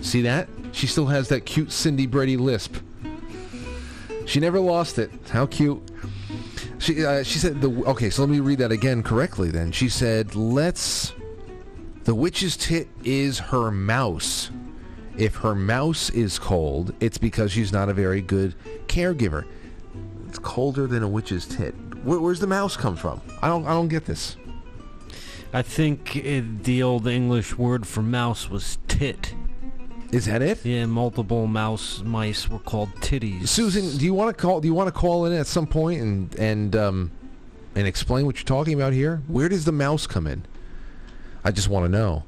See 0.00 0.22
that? 0.22 0.48
She 0.72 0.86
still 0.86 1.06
has 1.06 1.28
that 1.28 1.42
cute 1.44 1.70
Cindy 1.70 2.06
Brady 2.06 2.36
lisp. 2.36 2.76
She 4.24 4.40
never 4.40 4.60
lost 4.60 4.98
it. 4.98 5.10
How 5.30 5.46
cute. 5.46 5.82
She 6.78 7.04
uh, 7.04 7.22
she 7.22 7.38
said 7.38 7.60
the 7.60 7.70
okay. 7.86 8.10
So 8.10 8.22
let 8.22 8.30
me 8.30 8.40
read 8.40 8.58
that 8.58 8.72
again 8.72 9.02
correctly. 9.02 9.50
Then 9.50 9.72
she 9.72 9.88
said, 9.88 10.34
"Let's." 10.34 11.12
The 12.04 12.14
witch's 12.14 12.56
tit 12.56 12.88
is 13.04 13.38
her 13.38 13.70
mouse. 13.70 14.50
If 15.16 15.36
her 15.36 15.54
mouse 15.54 16.10
is 16.10 16.38
cold, 16.38 16.94
it's 16.98 17.18
because 17.18 17.52
she's 17.52 17.72
not 17.72 17.88
a 17.88 17.94
very 17.94 18.20
good 18.20 18.54
caregiver. 18.88 19.44
It's 20.28 20.38
colder 20.38 20.86
than 20.86 21.02
a 21.02 21.08
witch's 21.08 21.46
tit. 21.46 21.74
Where, 22.02 22.18
where's 22.18 22.40
the 22.40 22.46
mouse 22.46 22.76
come 22.76 22.96
from? 22.96 23.20
I 23.40 23.48
don't. 23.48 23.66
I 23.66 23.70
don't 23.70 23.88
get 23.88 24.06
this. 24.06 24.36
I 25.52 25.62
think 25.62 26.16
it, 26.16 26.64
the 26.64 26.82
old 26.82 27.06
English 27.06 27.58
word 27.58 27.86
for 27.86 28.02
mouse 28.02 28.48
was 28.48 28.78
tit. 28.88 29.34
Is 30.12 30.26
that 30.26 30.42
it? 30.42 30.62
Yeah, 30.64 30.84
multiple 30.84 31.46
mouse 31.46 32.02
mice 32.04 32.48
were 32.48 32.58
called 32.58 32.90
titties. 32.96 33.48
Susan, 33.48 33.96
do 33.96 34.04
you 34.04 34.12
want 34.12 34.36
to 34.36 34.40
call? 34.40 34.60
Do 34.60 34.68
you 34.68 34.74
want 34.74 34.88
to 34.88 34.92
call 34.92 35.24
in 35.24 35.32
at 35.32 35.46
some 35.46 35.66
point 35.66 36.02
and 36.02 36.34
and 36.38 36.76
um, 36.76 37.10
and 37.74 37.86
explain 37.86 38.26
what 38.26 38.36
you're 38.36 38.44
talking 38.44 38.74
about 38.74 38.92
here? 38.92 39.22
Where 39.26 39.48
does 39.48 39.64
the 39.64 39.72
mouse 39.72 40.06
come 40.06 40.26
in? 40.26 40.44
I 41.42 41.50
just 41.50 41.68
want 41.68 41.86
to 41.86 41.88
know. 41.88 42.24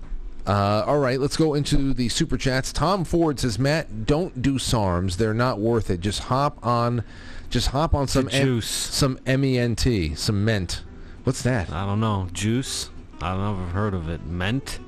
Uh, 0.47 0.83
all 0.87 0.99
right, 0.99 1.21
let's 1.21 1.37
go 1.37 1.55
into 1.55 1.95
the 1.95 2.09
super 2.09 2.37
chats. 2.39 2.73
Tom 2.73 3.05
Ford 3.05 3.39
says, 3.39 3.59
"Matt, 3.59 4.07
don't 4.07 4.41
do 4.41 4.59
SARMs. 4.59 5.17
They're 5.19 5.35
not 5.35 5.59
worth 5.59 5.91
it. 5.91 6.01
Just 6.01 6.25
hop 6.25 6.65
on, 6.67 7.05
just 7.51 7.69
hop 7.69 7.95
on 7.95 8.09
some 8.09 8.31
M- 8.33 8.61
some 8.63 9.19
ment, 9.27 10.19
some 10.19 10.45
ment. 10.45 10.83
What's 11.25 11.43
that? 11.43 11.71
I 11.71 11.85
don't 11.85 12.01
know. 12.01 12.29
Juice? 12.33 12.89
I 13.21 13.33
don't 13.33 13.41
know 13.41 13.55
if 13.55 13.69
I've 13.69 13.75
heard 13.75 13.95
of 13.95 14.09
it. 14.09 14.25
Ment? 14.27 14.79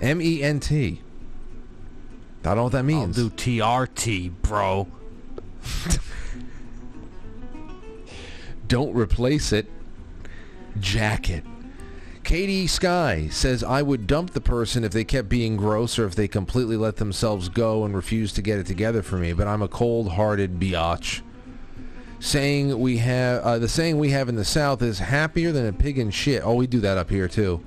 M 0.00 0.20
E 0.20 0.42
N 0.42 0.58
T. 0.60 1.02
I 2.44 2.50
don't 2.50 2.56
know 2.56 2.62
what 2.64 2.72
that 2.72 2.84
means. 2.84 3.18
I'll 3.18 3.28
do 3.28 3.34
TRT, 3.34 4.32
bro. 4.42 4.88
Don't 8.68 8.94
replace 8.94 9.52
it. 9.52 9.68
Jacket. 10.80 11.44
Katie 12.24 12.66
Sky 12.66 13.28
says, 13.28 13.62
I 13.62 13.82
would 13.82 14.06
dump 14.06 14.30
the 14.30 14.40
person 14.40 14.84
if 14.84 14.92
they 14.92 15.04
kept 15.04 15.28
being 15.28 15.56
gross 15.56 15.98
or 15.98 16.06
if 16.06 16.14
they 16.14 16.28
completely 16.28 16.76
let 16.76 16.96
themselves 16.96 17.48
go 17.48 17.84
and 17.84 17.94
refused 17.94 18.36
to 18.36 18.42
get 18.42 18.58
it 18.58 18.66
together 18.66 19.02
for 19.02 19.18
me, 19.18 19.32
but 19.32 19.46
I'm 19.46 19.62
a 19.62 19.68
cold-hearted 19.68 20.58
biatch. 20.58 21.20
Saying 22.20 22.78
we 22.78 22.98
have 22.98 23.42
uh, 23.42 23.58
the 23.58 23.68
saying 23.68 23.98
we 23.98 24.10
have 24.10 24.28
in 24.28 24.36
the 24.36 24.44
South 24.44 24.80
is 24.80 25.00
happier 25.00 25.50
than 25.50 25.66
a 25.66 25.72
pig 25.72 25.98
in 25.98 26.12
shit. 26.12 26.40
Oh, 26.44 26.54
we 26.54 26.68
do 26.68 26.78
that 26.80 26.96
up 26.96 27.10
here 27.10 27.26
too. 27.26 27.64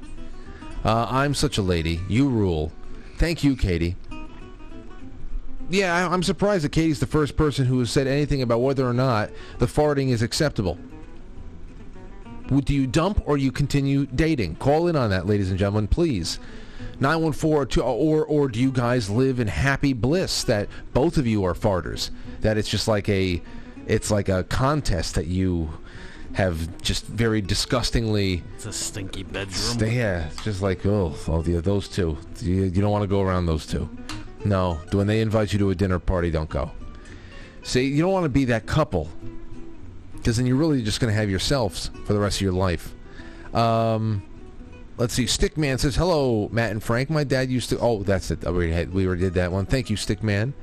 Uh, 0.85 1.05
I'm 1.09 1.33
such 1.33 1.57
a 1.57 1.61
lady. 1.61 1.99
You 2.07 2.29
rule. 2.29 2.71
Thank 3.17 3.43
you, 3.43 3.57
Katie. 3.57 3.97
Yeah, 5.75 6.07
I'm 6.07 6.23
surprised 6.23 6.63
that 6.63 6.71
Katie's 6.71 7.01
the 7.01 7.05
first 7.05 7.35
person 7.35 7.65
who 7.65 7.79
has 7.79 7.91
said 7.91 8.07
anything 8.07 8.41
about 8.41 8.59
whether 8.59 8.87
or 8.87 8.93
not 8.93 9.29
the 9.59 9.65
farting 9.65 10.09
is 10.09 10.21
acceptable. 10.21 10.77
Do 12.47 12.73
you 12.73 12.87
dump 12.87 13.21
or 13.25 13.37
you 13.37 13.51
continue 13.51 14.05
dating? 14.05 14.55
Call 14.55 14.87
in 14.87 14.95
on 14.95 15.09
that, 15.09 15.25
ladies 15.25 15.49
and 15.49 15.59
gentlemen, 15.59 15.87
please. 15.87 16.39
914 17.01 17.83
or 17.83 18.25
or 18.25 18.47
do 18.47 18.61
you 18.61 18.71
guys 18.71 19.09
live 19.09 19.41
in 19.41 19.47
happy 19.47 19.91
bliss 19.91 20.45
that 20.45 20.69
both 20.93 21.17
of 21.17 21.27
you 21.27 21.43
are 21.43 21.53
farters? 21.53 22.09
That 22.39 22.57
it's 22.57 22.69
just 22.69 22.87
like 22.87 23.09
a 23.09 23.41
it's 23.85 24.09
like 24.09 24.29
a 24.29 24.45
contest 24.45 25.15
that 25.15 25.27
you 25.27 25.73
have 26.33 26.81
just 26.81 27.05
very 27.05 27.41
disgustingly 27.41 28.43
It's 28.55 28.65
a 28.65 28.71
stinky 28.71 29.23
bedroom. 29.23 29.51
St- 29.51 29.91
yeah, 29.91 30.27
it's 30.27 30.43
just 30.43 30.61
like 30.61 30.85
oh, 30.85 31.15
oh 31.27 31.43
yeah, 31.43 31.59
those 31.59 31.89
two. 31.89 32.17
You, 32.39 32.63
you 32.63 32.81
don't 32.81 32.91
want 32.91 33.03
to 33.03 33.09
go 33.09 33.21
around 33.21 33.47
those 33.47 33.65
two. 33.65 33.89
No, 34.45 34.75
when 34.91 35.07
they 35.07 35.21
invite 35.21 35.51
you 35.51 35.59
to 35.59 35.71
a 35.71 35.75
dinner 35.75 35.97
party, 35.97 36.29
don't 36.29 36.49
go. 36.49 36.71
See, 37.63 37.85
you 37.87 38.01
don't 38.01 38.11
want 38.11 38.25
to 38.25 38.29
be 38.29 38.45
that 38.45 38.67
couple, 38.67 39.09
because 40.13 40.37
then 40.37 40.45
you're 40.45 40.55
really 40.55 40.83
just 40.83 40.99
going 40.99 41.11
to 41.11 41.19
have 41.19 41.31
yourselves 41.31 41.89
for 42.05 42.13
the 42.13 42.19
rest 42.19 42.37
of 42.37 42.41
your 42.41 42.53
life. 42.53 42.93
Um, 43.55 44.23
let's 44.97 45.15
see. 45.15 45.25
Stickman 45.25 45.79
says, 45.79 45.95
"Hello, 45.95 46.47
Matt 46.51 46.69
and 46.69 46.83
Frank. 46.83 47.09
My 47.09 47.23
dad 47.23 47.49
used 47.49 47.69
to. 47.69 47.79
Oh, 47.79 48.03
that's 48.03 48.29
it. 48.29 48.43
We 48.43 48.85
we 48.85 49.07
already 49.07 49.21
did 49.21 49.33
that 49.33 49.51
one. 49.51 49.65
Thank 49.65 49.89
you, 49.89 49.97
Stickman." 49.97 50.53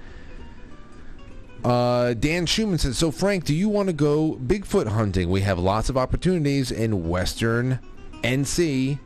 Uh, 1.65 2.15
Dan 2.15 2.47
Schumann 2.47 2.79
says, 2.79 2.99
"So 2.99 3.11
Frank, 3.11 3.45
do 3.45 3.55
you 3.55 3.69
want 3.69 3.89
to 3.89 3.93
go 3.93 4.35
Bigfoot 4.35 4.89
hunting? 4.89 5.29
We 5.29 5.41
have 5.41 5.59
lots 5.59 5.89
of 5.89 5.97
opportunities 5.97 6.71
in 6.71 7.09
Western 7.09 7.81
NC, 8.23 9.01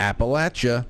Appalachia." 0.00 0.86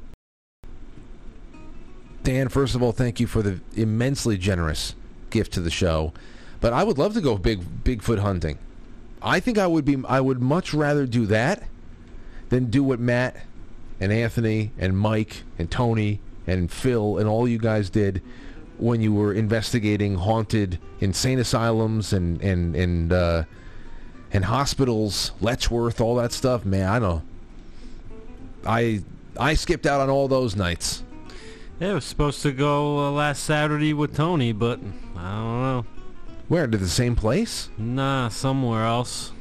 Dan, 2.22 2.48
first 2.48 2.74
of 2.74 2.82
all, 2.82 2.92
thank 2.92 3.20
you 3.20 3.26
for 3.26 3.42
the 3.42 3.60
immensely 3.74 4.36
generous 4.36 4.94
gift 5.30 5.52
to 5.52 5.60
the 5.60 5.70
show, 5.70 6.12
but 6.60 6.72
I 6.72 6.84
would 6.84 6.98
love 6.98 7.14
to 7.14 7.20
go 7.20 7.38
big 7.38 7.60
Bigfoot 7.84 8.18
hunting. 8.18 8.58
I 9.22 9.40
think 9.40 9.58
I 9.58 9.66
would 9.66 9.84
be. 9.84 10.02
I 10.06 10.20
would 10.20 10.40
much 10.40 10.72
rather 10.72 11.06
do 11.06 11.26
that 11.26 11.64
than 12.50 12.66
do 12.66 12.82
what 12.84 13.00
Matt 13.00 13.36
and 14.00 14.12
Anthony 14.12 14.70
and 14.78 14.96
Mike 14.96 15.42
and 15.58 15.70
Tony 15.70 16.20
and 16.46 16.70
Phil 16.70 17.18
and 17.18 17.28
all 17.28 17.48
you 17.48 17.58
guys 17.58 17.90
did 17.90 18.22
when 18.78 19.00
you 19.00 19.12
were 19.12 19.32
investigating 19.32 20.14
haunted 20.14 20.78
insane 21.00 21.38
asylums 21.38 22.12
and 22.12 22.40
and 22.42 22.76
and 22.76 23.12
uh, 23.12 23.42
and 24.32 24.44
hospitals, 24.44 25.32
Letchworth, 25.40 26.00
all 26.00 26.16
that 26.16 26.32
stuff. 26.32 26.64
Man, 26.64 26.88
I 26.88 26.98
don't. 26.98 27.24
I 28.66 29.02
I 29.38 29.54
skipped 29.54 29.86
out 29.86 30.00
on 30.00 30.10
all 30.10 30.28
those 30.28 30.56
nights. 30.56 31.02
Yeah, 31.80 31.90
I 31.90 31.94
was 31.94 32.04
supposed 32.04 32.42
to 32.42 32.52
go 32.52 32.98
uh, 32.98 33.10
last 33.12 33.44
Saturday 33.44 33.92
with 33.94 34.16
Tony, 34.16 34.52
but 34.52 34.80
I 35.16 35.30
don't 35.30 35.62
know. 35.62 35.86
Where 36.48 36.66
to 36.66 36.76
the 36.76 36.88
same 36.88 37.14
place? 37.14 37.68
Nah, 37.78 38.28
somewhere 38.28 38.84
else. 38.84 39.32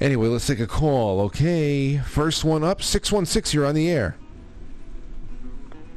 Anyway, 0.00 0.28
let's 0.28 0.46
take 0.46 0.60
a 0.60 0.66
call. 0.66 1.20
Okay, 1.22 1.98
first 1.98 2.44
one 2.44 2.62
up, 2.62 2.82
six 2.82 3.10
one 3.10 3.24
six. 3.24 3.54
You're 3.54 3.66
on 3.66 3.74
the 3.74 3.90
air. 3.90 4.16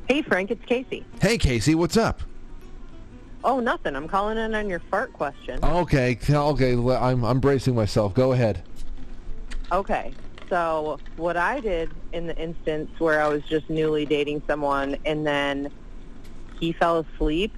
Hey, 0.07 0.22
Frank, 0.22 0.51
it's 0.51 0.63
Casey. 0.65 1.05
Hey, 1.22 1.38
Casey, 1.38 1.76
what's 1.76 1.97
up? 1.97 2.22
Oh, 3.43 3.59
nothing. 3.59 3.95
I'm 3.95 4.07
calling 4.07 4.38
in 4.38 4.55
on 4.55 4.69
your 4.69 4.80
fart 4.80 5.11
question. 5.13 5.59
Okay, 5.63 6.18
okay. 6.30 6.73
l- 6.73 6.91
I'm 6.91 7.23
I'm 7.23 7.39
bracing 7.39 7.76
myself. 7.76 8.13
Go 8.13 8.31
ahead. 8.31 8.63
Okay. 9.72 10.13
So 10.51 10.99
what 11.15 11.37
I 11.37 11.61
did 11.61 11.91
in 12.11 12.27
the 12.27 12.35
instance 12.35 12.91
where 12.99 13.21
I 13.21 13.29
was 13.29 13.41
just 13.43 13.69
newly 13.69 14.05
dating 14.05 14.43
someone 14.47 14.97
and 15.05 15.25
then 15.25 15.71
he 16.59 16.73
fell 16.73 16.99
asleep 16.99 17.55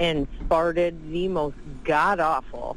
and 0.00 0.26
farted 0.48 1.12
the 1.12 1.28
most 1.28 1.56
god 1.84 2.18
awful, 2.18 2.76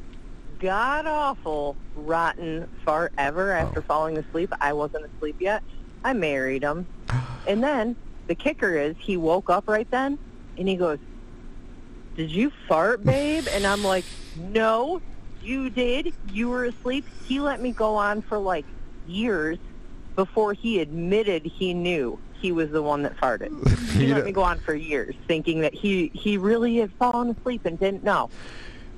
god 0.59 1.07
awful, 1.07 1.75
rotten 1.95 2.69
fart 2.85 3.11
ever 3.17 3.51
after 3.51 3.81
falling 3.81 4.19
asleep. 4.19 4.53
I 4.61 4.71
wasn't 4.73 5.05
asleep 5.15 5.37
yet. 5.39 5.63
I 6.03 6.13
married 6.13 6.63
him. 6.63 6.85
And 7.47 7.63
then 7.63 7.95
the 8.27 8.35
kicker 8.35 8.77
is 8.77 8.95
he 8.99 9.17
woke 9.17 9.49
up 9.49 9.67
right 9.67 9.89
then 9.89 10.19
and 10.59 10.69
he 10.69 10.75
goes, 10.75 10.99
did 12.15 12.29
you 12.29 12.51
fart, 12.67 13.03
babe? 13.03 13.47
And 13.49 13.65
I'm 13.65 13.83
like, 13.83 14.05
no, 14.35 15.01
you 15.41 15.71
did. 15.71 16.13
You 16.31 16.49
were 16.49 16.65
asleep. 16.65 17.07
He 17.25 17.39
let 17.39 17.59
me 17.59 17.71
go 17.71 17.95
on 17.95 18.21
for 18.21 18.37
like 18.37 18.65
years 19.09 19.57
before 20.15 20.53
he 20.53 20.79
admitted 20.79 21.45
he 21.45 21.73
knew 21.73 22.19
he 22.33 22.51
was 22.51 22.69
the 22.71 22.81
one 22.81 23.03
that 23.03 23.17
farted. 23.17 23.51
He 23.99 24.13
let 24.13 24.23
me 24.23 24.31
go 24.31 24.43
on 24.43 24.59
for 24.59 24.73
years 24.73 25.13
thinking 25.27 25.59
that 25.61 25.73
he, 25.73 26.09
he 26.13 26.37
really 26.37 26.77
had 26.77 26.93
fallen 26.93 27.31
asleep 27.31 27.65
and 27.65 27.77
didn't 27.77 28.03
know. 28.03 28.29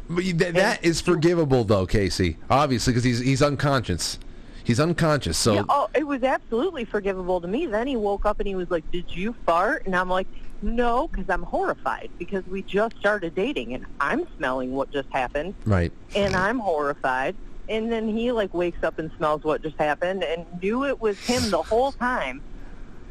But 0.09 0.25
you- 0.25 0.33
that, 0.33 0.53
that 0.53 0.85
is 0.85 1.01
forgivable, 1.01 1.63
though, 1.63 1.87
Casey. 1.87 2.37
Obviously, 2.51 2.91
because 2.93 3.03
he's 3.03 3.19
he's 3.19 3.41
unconscious. 3.41 4.19
He's 4.63 4.79
unconscious. 4.79 5.37
So 5.39 5.53
yeah, 5.53 5.63
oh, 5.69 5.89
it 5.95 6.05
was 6.05 6.21
absolutely 6.23 6.85
forgivable 6.85 7.41
to 7.41 7.47
me. 7.47 7.65
Then 7.65 7.87
he 7.87 7.95
woke 7.95 8.25
up 8.27 8.39
and 8.39 8.47
he 8.47 8.53
was 8.53 8.69
like, 8.69 8.83
"Did 8.91 9.05
you 9.15 9.33
fart?" 9.45 9.83
And 9.85 9.95
I'm 9.95 10.09
like, 10.09 10.27
"No," 10.61 11.07
because 11.07 11.27
I'm 11.29 11.43
horrified 11.43 12.09
because 12.19 12.45
we 12.45 12.61
just 12.61 12.95
started 12.97 13.33
dating 13.33 13.73
and 13.73 13.85
I'm 13.99 14.27
smelling 14.37 14.71
what 14.73 14.91
just 14.91 15.09
happened 15.11 15.55
right. 15.65 15.91
and 16.15 16.35
I'm 16.35 16.59
horrified. 16.59 17.35
And 17.71 17.89
then 17.89 18.09
he 18.09 18.33
like 18.33 18.53
wakes 18.53 18.83
up 18.83 18.99
and 18.99 19.09
smells 19.15 19.45
what 19.45 19.61
just 19.61 19.77
happened 19.77 20.25
and 20.25 20.45
knew 20.61 20.83
it 20.83 20.99
was 20.99 21.17
him 21.17 21.49
the 21.49 21.61
whole 21.61 21.93
time, 21.93 22.41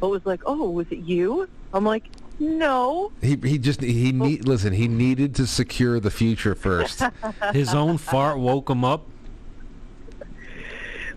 but 0.00 0.10
was 0.10 0.26
like, 0.26 0.42
"Oh, 0.44 0.68
was 0.68 0.86
it 0.90 0.98
you?" 0.98 1.48
I'm 1.72 1.86
like, 1.86 2.04
"No." 2.38 3.10
He 3.22 3.38
he 3.42 3.56
just 3.56 3.80
he 3.80 4.10
oh. 4.10 4.24
need 4.26 4.46
listen. 4.46 4.74
He 4.74 4.86
needed 4.86 5.34
to 5.36 5.46
secure 5.46 5.98
the 5.98 6.10
future 6.10 6.54
first. 6.54 7.02
His 7.54 7.74
own 7.74 7.96
fart 7.96 8.38
woke 8.38 8.68
him 8.68 8.84
up. 8.84 9.06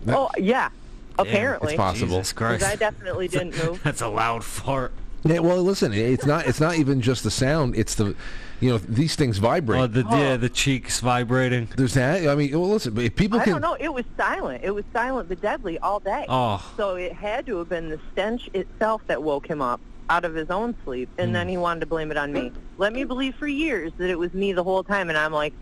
Oh 0.08 0.30
yeah, 0.38 0.70
apparently. 1.18 1.74
It's 1.74 1.76
possible. 1.76 2.16
Jesus 2.16 2.32
'Cause 2.32 2.60
Christ. 2.60 2.64
I 2.64 2.76
definitely 2.76 3.28
didn't 3.28 3.58
move. 3.64 3.82
That's 3.82 4.00
a 4.00 4.08
loud 4.08 4.42
fart. 4.42 4.92
Yeah, 5.22 5.40
well, 5.40 5.62
listen, 5.62 5.92
it's 5.92 6.24
not 6.24 6.46
it's 6.46 6.60
not 6.60 6.76
even 6.76 7.02
just 7.02 7.24
the 7.24 7.30
sound. 7.30 7.76
It's 7.76 7.94
the, 7.94 8.14
you 8.60 8.70
know, 8.70 8.78
these 8.78 9.16
things 9.16 9.38
vibrate. 9.38 9.80
Oh, 9.80 9.86
the 9.86 10.04
yeah, 10.10 10.36
the 10.36 10.48
cheeks 10.48 11.00
vibrating. 11.00 11.68
There's 11.76 11.94
that. 11.94 12.26
I 12.28 12.34
mean, 12.34 12.50
well, 12.58 12.68
listen, 12.70 12.96
if 12.98 13.14
people 13.16 13.40
I 13.40 13.44
can, 13.44 13.52
don't 13.54 13.62
know. 13.62 13.76
It 13.78 13.92
was 13.92 14.04
silent. 14.16 14.62
It 14.64 14.70
was 14.70 14.84
silent 14.92 15.28
but 15.28 15.40
deadly 15.40 15.78
all 15.80 16.00
day. 16.00 16.24
Oh. 16.28 16.64
So 16.76 16.96
it 16.96 17.12
had 17.12 17.46
to 17.46 17.58
have 17.58 17.68
been 17.68 17.88
the 17.90 18.00
stench 18.12 18.48
itself 18.54 19.02
that 19.08 19.22
woke 19.22 19.46
him 19.46 19.60
up 19.60 19.80
out 20.10 20.24
of 20.24 20.34
his 20.34 20.50
own 20.50 20.74
sleep, 20.84 21.08
and 21.18 21.28
Hmm. 21.30 21.32
then 21.34 21.48
he 21.48 21.56
wanted 21.56 21.80
to 21.80 21.86
blame 21.86 22.10
it 22.10 22.16
on 22.16 22.32
me. 22.32 22.52
Let 22.78 22.92
me 22.92 23.04
believe 23.04 23.34
for 23.36 23.46
years 23.46 23.92
that 23.98 24.10
it 24.10 24.18
was 24.18 24.32
me 24.34 24.52
the 24.52 24.64
whole 24.64 24.84
time, 24.84 25.08
and 25.08 25.16
I'm 25.18 25.32
like, 25.32 25.54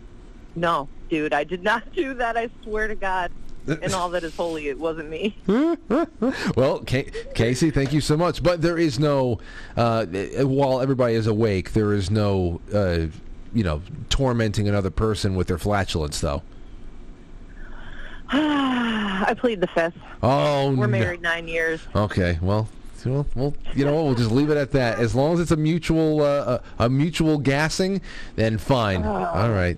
no, 0.55 0.87
dude, 1.09 1.33
I 1.33 1.43
did 1.43 1.63
not 1.63 1.83
do 1.95 2.13
that. 2.15 2.37
I 2.37 2.49
swear 2.63 2.87
to 2.87 2.95
God, 2.95 3.31
and 3.81 3.93
all 3.93 4.09
that 4.09 4.23
is 4.23 4.35
holy, 4.35 4.67
it 4.67 4.77
wasn't 4.77 5.09
me. 5.09 5.37
well, 6.55 6.83
Ca- 6.85 7.09
Casey, 7.33 7.71
thank 7.71 7.93
you 7.93 8.01
so 8.01 8.17
much. 8.17 8.43
But 8.43 8.61
there 8.61 8.77
is 8.77 8.99
no, 8.99 9.39
uh, 9.77 10.05
while 10.05 10.81
everybody 10.81 11.15
is 11.15 11.27
awake, 11.27 11.73
there 11.73 11.93
is 11.93 12.11
no, 12.11 12.59
uh, 12.73 13.07
you 13.53 13.63
know, 13.63 13.81
tormenting 14.09 14.67
another 14.67 14.89
person 14.89 15.35
with 15.35 15.47
their 15.47 15.57
flatulence, 15.57 16.19
though. 16.19 16.41
I 18.29 19.33
plead 19.37 19.61
the 19.61 19.67
fifth. 19.67 19.95
Oh, 20.21 20.69
We're 20.69 20.87
no. 20.87 20.87
married 20.87 21.21
nine 21.21 21.47
years. 21.47 21.81
Okay, 21.95 22.39
well, 22.41 22.67
well, 23.05 23.25
well, 23.35 23.53
you 23.75 23.85
know? 23.85 24.03
We'll 24.03 24.15
just 24.15 24.31
leave 24.31 24.49
it 24.49 24.57
at 24.57 24.71
that. 24.71 24.99
As 24.99 25.13
long 25.13 25.33
as 25.33 25.39
it's 25.39 25.51
a 25.51 25.57
mutual, 25.57 26.21
uh, 26.21 26.59
a, 26.79 26.85
a 26.85 26.89
mutual 26.89 27.37
gassing, 27.37 28.01
then 28.35 28.57
fine. 28.57 29.03
All 29.03 29.51
right. 29.51 29.77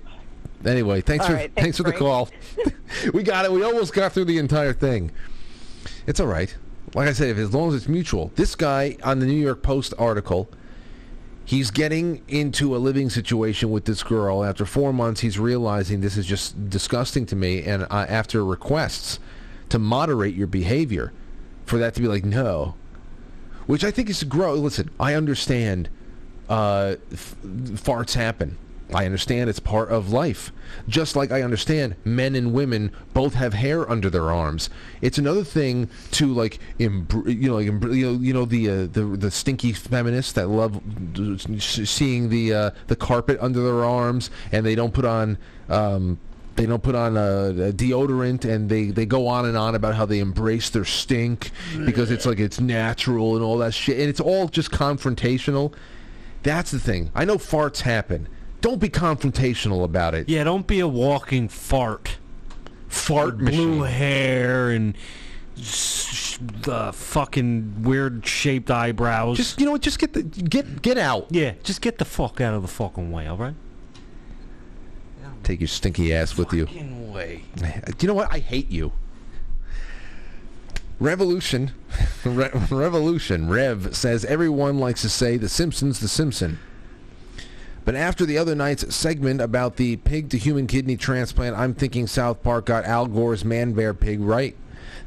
Anyway, 0.65 1.01
thanks 1.01 1.25
All 1.25 1.31
for 1.31 1.35
right, 1.35 1.51
thanks 1.53 1.61
thanks, 1.61 1.77
for 1.77 1.83
the 1.83 1.93
call. 1.93 2.29
we 3.13 3.23
got 3.23 3.45
it. 3.45 3.51
We 3.51 3.63
almost 3.63 3.93
got 3.93 4.11
through 4.13 4.25
the 4.25 4.37
entire 4.37 4.73
thing. 4.73 5.11
It's 6.07 6.19
all 6.19 6.27
right. 6.27 6.55
Like 6.93 7.07
I 7.09 7.13
said, 7.13 7.29
if 7.29 7.37
as 7.37 7.53
long 7.53 7.69
as 7.69 7.75
it's 7.75 7.87
mutual. 7.87 8.31
This 8.35 8.55
guy 8.55 8.97
on 9.03 9.19
the 9.19 9.25
New 9.25 9.33
York 9.33 9.61
Post 9.61 9.93
article, 9.97 10.47
he's 11.43 11.71
getting 11.71 12.21
into 12.27 12.75
a 12.75 12.77
living 12.77 13.09
situation 13.09 13.71
with 13.71 13.85
this 13.85 14.03
girl. 14.03 14.43
After 14.43 14.65
four 14.65 14.93
months, 14.93 15.21
he's 15.21 15.37
realizing 15.37 16.01
this 16.01 16.17
is 16.17 16.25
just 16.25 16.69
disgusting 16.69 17.25
to 17.27 17.35
me. 17.35 17.63
And 17.63 17.83
uh, 17.83 18.05
after 18.07 18.45
requests 18.45 19.19
to 19.69 19.79
moderate 19.79 20.35
your 20.35 20.47
behavior, 20.47 21.11
for 21.65 21.77
that 21.79 21.95
to 21.95 22.01
be 22.01 22.07
like 22.07 22.23
no, 22.23 22.75
which 23.65 23.83
I 23.83 23.91
think 23.91 24.09
is 24.09 24.23
grow. 24.23 24.53
Listen, 24.53 24.89
I 24.99 25.15
understand 25.15 25.89
uh, 26.47 26.95
f- 27.11 27.35
farts 27.43 28.13
happen. 28.13 28.57
I 28.95 29.05
understand 29.05 29.49
it's 29.49 29.59
part 29.59 29.89
of 29.89 30.11
life. 30.13 30.53
Just 30.87 31.17
like 31.17 31.29
I 31.29 31.41
understand 31.41 31.97
men 32.05 32.33
and 32.33 32.53
women 32.53 32.91
both 33.13 33.33
have 33.33 33.53
hair 33.53 33.89
under 33.89 34.09
their 34.09 34.31
arms. 34.31 34.69
It's 35.01 35.17
another 35.17 35.43
thing 35.43 35.89
to 36.11 36.33
like, 36.33 36.59
embr- 36.79 37.27
you 37.27 37.49
know, 37.49 37.55
like, 37.55 37.67
embr- 37.67 37.93
you 37.93 38.05
know, 38.05 38.19
you 38.19 38.33
know 38.33 38.45
the 38.45 38.69
uh, 38.69 38.87
the 38.91 39.03
the 39.03 39.29
stinky 39.31 39.73
feminists 39.73 40.31
that 40.33 40.47
love 40.47 40.81
seeing 41.59 42.29
the 42.29 42.53
uh, 42.53 42.71
the 42.87 42.95
carpet 42.95 43.37
under 43.41 43.61
their 43.61 43.83
arms 43.83 44.29
and 44.53 44.65
they 44.65 44.75
don't 44.75 44.93
put 44.93 45.05
on. 45.05 45.37
Um, 45.67 46.17
they 46.55 46.65
don't 46.65 46.81
put 46.81 46.95
on 46.95 47.17
a, 47.17 47.49
a 47.49 47.73
deodorant 47.73 48.45
and 48.45 48.69
they, 48.69 48.85
they 48.85 49.05
go 49.05 49.27
on 49.27 49.45
and 49.45 49.57
on 49.57 49.75
about 49.75 49.93
how 49.93 50.05
they 50.05 50.19
embrace 50.19 50.69
their 50.69 50.85
stink 50.85 51.51
because 51.85 52.09
it's 52.11 52.25
like 52.25 52.39
it's 52.39 52.61
natural 52.61 53.35
and 53.35 53.43
all 53.43 53.57
that 53.57 53.73
shit 53.73 53.99
and 53.99 54.07
it's 54.07 54.21
all 54.21 54.47
just 54.47 54.71
confrontational 54.71 55.73
that's 56.43 56.71
the 56.71 56.79
thing 56.79 57.11
i 57.13 57.25
know 57.25 57.35
farts 57.35 57.81
happen 57.81 58.29
don't 58.61 58.79
be 58.79 58.89
confrontational 58.89 59.83
about 59.83 60.15
it 60.15 60.27
Yeah, 60.29 60.43
don't 60.43 60.65
be 60.67 60.79
a 60.79 60.87
walking 60.87 61.47
fart. 61.47 62.17
Fart 62.87 63.37
blue 63.37 63.79
machine. 63.79 63.83
hair 63.83 64.69
and 64.71 64.95
the 66.63 66.91
fucking 66.93 67.83
weird 67.83 68.25
shaped 68.25 68.69
eyebrows. 68.71 69.37
just 69.37 69.59
you 69.59 69.65
know 69.65 69.71
what 69.73 69.81
just 69.81 69.99
get 69.99 70.13
the 70.13 70.21
get 70.23 70.81
get 70.81 70.97
out 70.97 71.27
yeah, 71.29 71.53
just 71.63 71.81
get 71.81 71.97
the 71.97 72.05
fuck 72.05 72.41
out 72.41 72.53
of 72.53 72.61
the 72.61 72.67
fucking 72.67 73.11
way, 73.11 73.27
all 73.27 73.37
right? 73.37 73.55
take 75.43 75.61
your 75.61 75.67
stinky 75.67 76.11
ass 76.13 76.35
with 76.37 76.51
you 76.53 76.65
Fucking 76.65 77.13
way. 77.13 77.43
Do 77.55 77.93
you 77.99 78.07
know 78.07 78.15
what? 78.15 78.33
I 78.33 78.39
hate 78.39 78.71
you. 78.71 78.93
Revolution, 80.99 81.71
Re- 82.25 82.49
Revolution, 82.71 83.47
Rev 83.49 83.95
says 83.95 84.25
everyone 84.25 84.79
likes 84.79 85.01
to 85.01 85.09
say 85.09 85.37
The 85.37 85.49
Simpsons, 85.49 85.99
The 85.99 86.07
Simpson. 86.07 86.57
But 87.85 87.95
after 87.95 88.25
the 88.25 88.37
other 88.37 88.55
night's 88.55 88.93
segment 88.95 89.39
about 89.41 89.75
the 89.77 89.97
pig 89.97 90.29
to 90.31 90.37
human 90.37 90.65
kidney 90.67 90.97
transplant, 90.97 91.55
I'm 91.55 91.73
thinking 91.75 92.07
South 92.07 92.41
Park 92.41 92.65
got 92.65 92.83
Al 92.85 93.05
Gore's 93.05 93.45
man 93.45 93.73
bear 93.73 93.93
pig 93.93 94.19
right. 94.21 94.55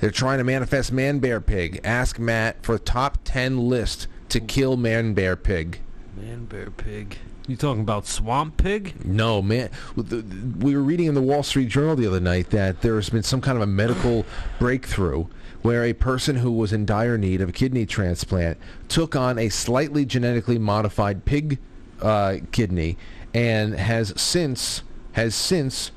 They're 0.01 0.11
trying 0.13 0.39
to 0.39 0.45
manifest 0.45 0.93
man 0.93 1.19
bear 1.19 1.41
pig. 1.41 1.81
Ask 1.83 2.19
Matt 2.21 2.63
for 2.63 2.79
top 2.79 3.19
10 3.25 3.69
list 3.69 4.07
to 4.29 4.39
kill 4.41 4.77
man 4.77 5.13
bear 5.13 5.35
pig. 5.35 5.81
Man 6.17 6.45
bear 6.45 6.71
pig. 6.71 7.19
You 7.49 7.57
talking 7.57 7.81
about 7.81 8.07
swamp 8.07 8.59
pig? 8.59 9.05
No, 9.05 9.43
man. 9.43 9.71
The- 9.97 10.03
the- 10.03 10.65
We 10.65 10.77
were 10.77 10.83
reading 10.83 11.07
in 11.07 11.15
the 11.15 11.23
Wall 11.23 11.43
Street 11.43 11.69
Journal 11.71 11.97
the 11.97 12.07
other 12.07 12.21
night 12.21 12.51
that 12.51 12.83
there's 12.83 13.09
been 13.11 13.23
some 13.25 13.41
kind 13.41 13.57
of 13.57 13.63
a 13.63 13.67
medical 13.67 14.25
breakthrough 14.61 15.27
where 15.63 15.83
a 15.83 15.95
person 15.95 16.37
who 16.37 16.53
was 16.53 16.73
in 16.73 16.87
dire 16.87 17.19
need 17.19 17.41
of 17.41 17.49
a 17.49 17.53
kidney 17.53 17.87
transplant 17.87 18.57
took 18.89 19.17
on 19.17 19.37
a 19.39 19.49
slightly 19.49 20.05
genetically 20.05 20.59
modified 20.59 21.25
pig 21.25 21.59
uh, 22.03 22.37
kidney 22.53 22.97
and 23.35 23.75
has 23.75 24.13
since 24.21 24.83
has 25.13 25.35
since 25.35 25.91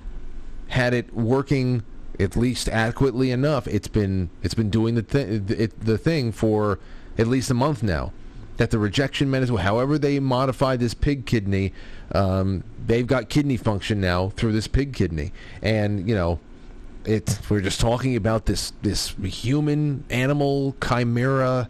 had 0.70 0.94
it 0.94 1.14
working 1.14 1.84
at 2.20 2.36
least 2.36 2.70
adequately 2.70 3.32
enough. 3.32 3.68
It's 3.68 3.88
been 3.88 4.30
it's 4.42 4.54
been 4.54 4.70
doing 4.70 4.96
the 4.96 5.02
thi- 5.02 5.54
it, 5.54 5.80
the 5.80 5.98
thing 5.98 6.32
for 6.32 6.80
at 7.18 7.28
least 7.28 7.50
a 7.50 7.54
month 7.54 7.84
now. 7.84 8.14
That 8.58 8.70
the 8.70 8.80
rejection 8.80 9.32
medicine, 9.32 9.58
however 9.58 9.98
they 9.98 10.20
modify 10.20 10.76
this 10.76 10.94
pig 10.94 11.26
kidney, 11.26 11.74
um, 12.14 12.64
they've 12.86 13.08
got 13.08 13.28
kidney 13.28 13.58
function 13.58 14.00
now 14.00 14.30
through 14.30 14.52
this 14.52 14.68
pig 14.68 14.94
kidney, 14.94 15.32
and 15.64 16.08
you 16.08 16.14
know, 16.14 16.40
it's 17.06 17.50
We're 17.50 17.62
just 17.62 17.80
talking 17.80 18.16
about 18.16 18.46
this 18.46 18.74
this 18.82 19.16
human 19.24 20.04
animal 20.10 20.76
chimera 20.86 21.70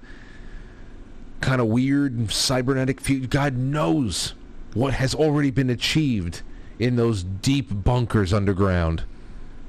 kind 1.41 1.59
of 1.59 1.67
weird 1.67 2.31
cybernetic 2.31 3.01
future. 3.01 3.27
God 3.27 3.57
knows 3.57 4.33
what 4.73 4.93
has 4.93 5.13
already 5.13 5.51
been 5.51 5.69
achieved 5.69 6.41
in 6.79 6.95
those 6.95 7.23
deep 7.23 7.83
bunkers 7.83 8.31
underground. 8.31 9.03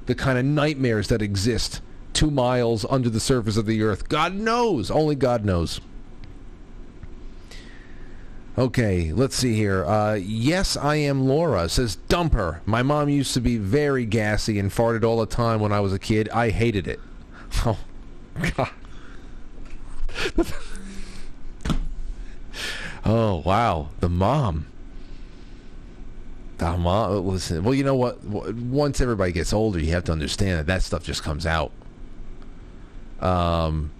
The 0.06 0.14
kind 0.14 0.38
of 0.38 0.44
nightmares 0.44 1.08
that 1.08 1.22
exist 1.22 1.80
two 2.12 2.30
miles 2.30 2.84
under 2.88 3.08
the 3.08 3.20
surface 3.20 3.56
of 3.56 3.66
the 3.66 3.82
earth. 3.82 4.08
God 4.08 4.34
knows. 4.34 4.90
Only 4.90 5.14
God 5.14 5.44
knows. 5.44 5.80
Okay, 8.58 9.12
let's 9.12 9.34
see 9.34 9.54
here. 9.54 9.84
Uh, 9.84 10.14
yes, 10.14 10.76
I 10.76 10.96
am 10.96 11.26
Laura. 11.26 11.70
Says, 11.70 11.96
dump 11.96 12.34
her. 12.34 12.60
My 12.66 12.82
mom 12.82 13.08
used 13.08 13.32
to 13.34 13.40
be 13.40 13.56
very 13.56 14.04
gassy 14.04 14.58
and 14.58 14.70
farted 14.70 15.04
all 15.04 15.18
the 15.18 15.26
time 15.26 15.58
when 15.60 15.72
I 15.72 15.80
was 15.80 15.94
a 15.94 15.98
kid. 15.98 16.28
I 16.30 16.50
hated 16.50 16.86
it. 16.86 17.00
Oh, 17.64 17.78
God. 18.56 18.70
Oh 23.04 23.42
wow, 23.44 23.88
the 24.00 24.08
mom. 24.08 24.66
The 26.58 26.76
mom. 26.76 27.26
Listen, 27.26 27.64
well, 27.64 27.74
you 27.74 27.84
know 27.84 27.96
what? 27.96 28.22
Once 28.24 29.00
everybody 29.00 29.32
gets 29.32 29.52
older, 29.52 29.80
you 29.80 29.92
have 29.92 30.04
to 30.04 30.12
understand 30.12 30.58
that 30.58 30.66
that 30.66 30.82
stuff 30.82 31.02
just 31.02 31.22
comes 31.22 31.46
out. 31.46 31.72
Um, 33.20 33.90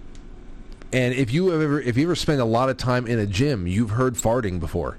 and 0.91 1.13
if 1.13 1.33
you 1.33 1.49
have 1.49 1.61
ever, 1.61 1.81
if 1.81 1.97
you 1.97 2.03
ever 2.03 2.15
spend 2.15 2.39
a 2.39 2.45
lot 2.45 2.69
of 2.69 2.77
time 2.77 3.07
in 3.07 3.19
a 3.19 3.25
gym, 3.25 3.67
you've 3.67 3.91
heard 3.91 4.15
farting 4.15 4.59
before. 4.59 4.97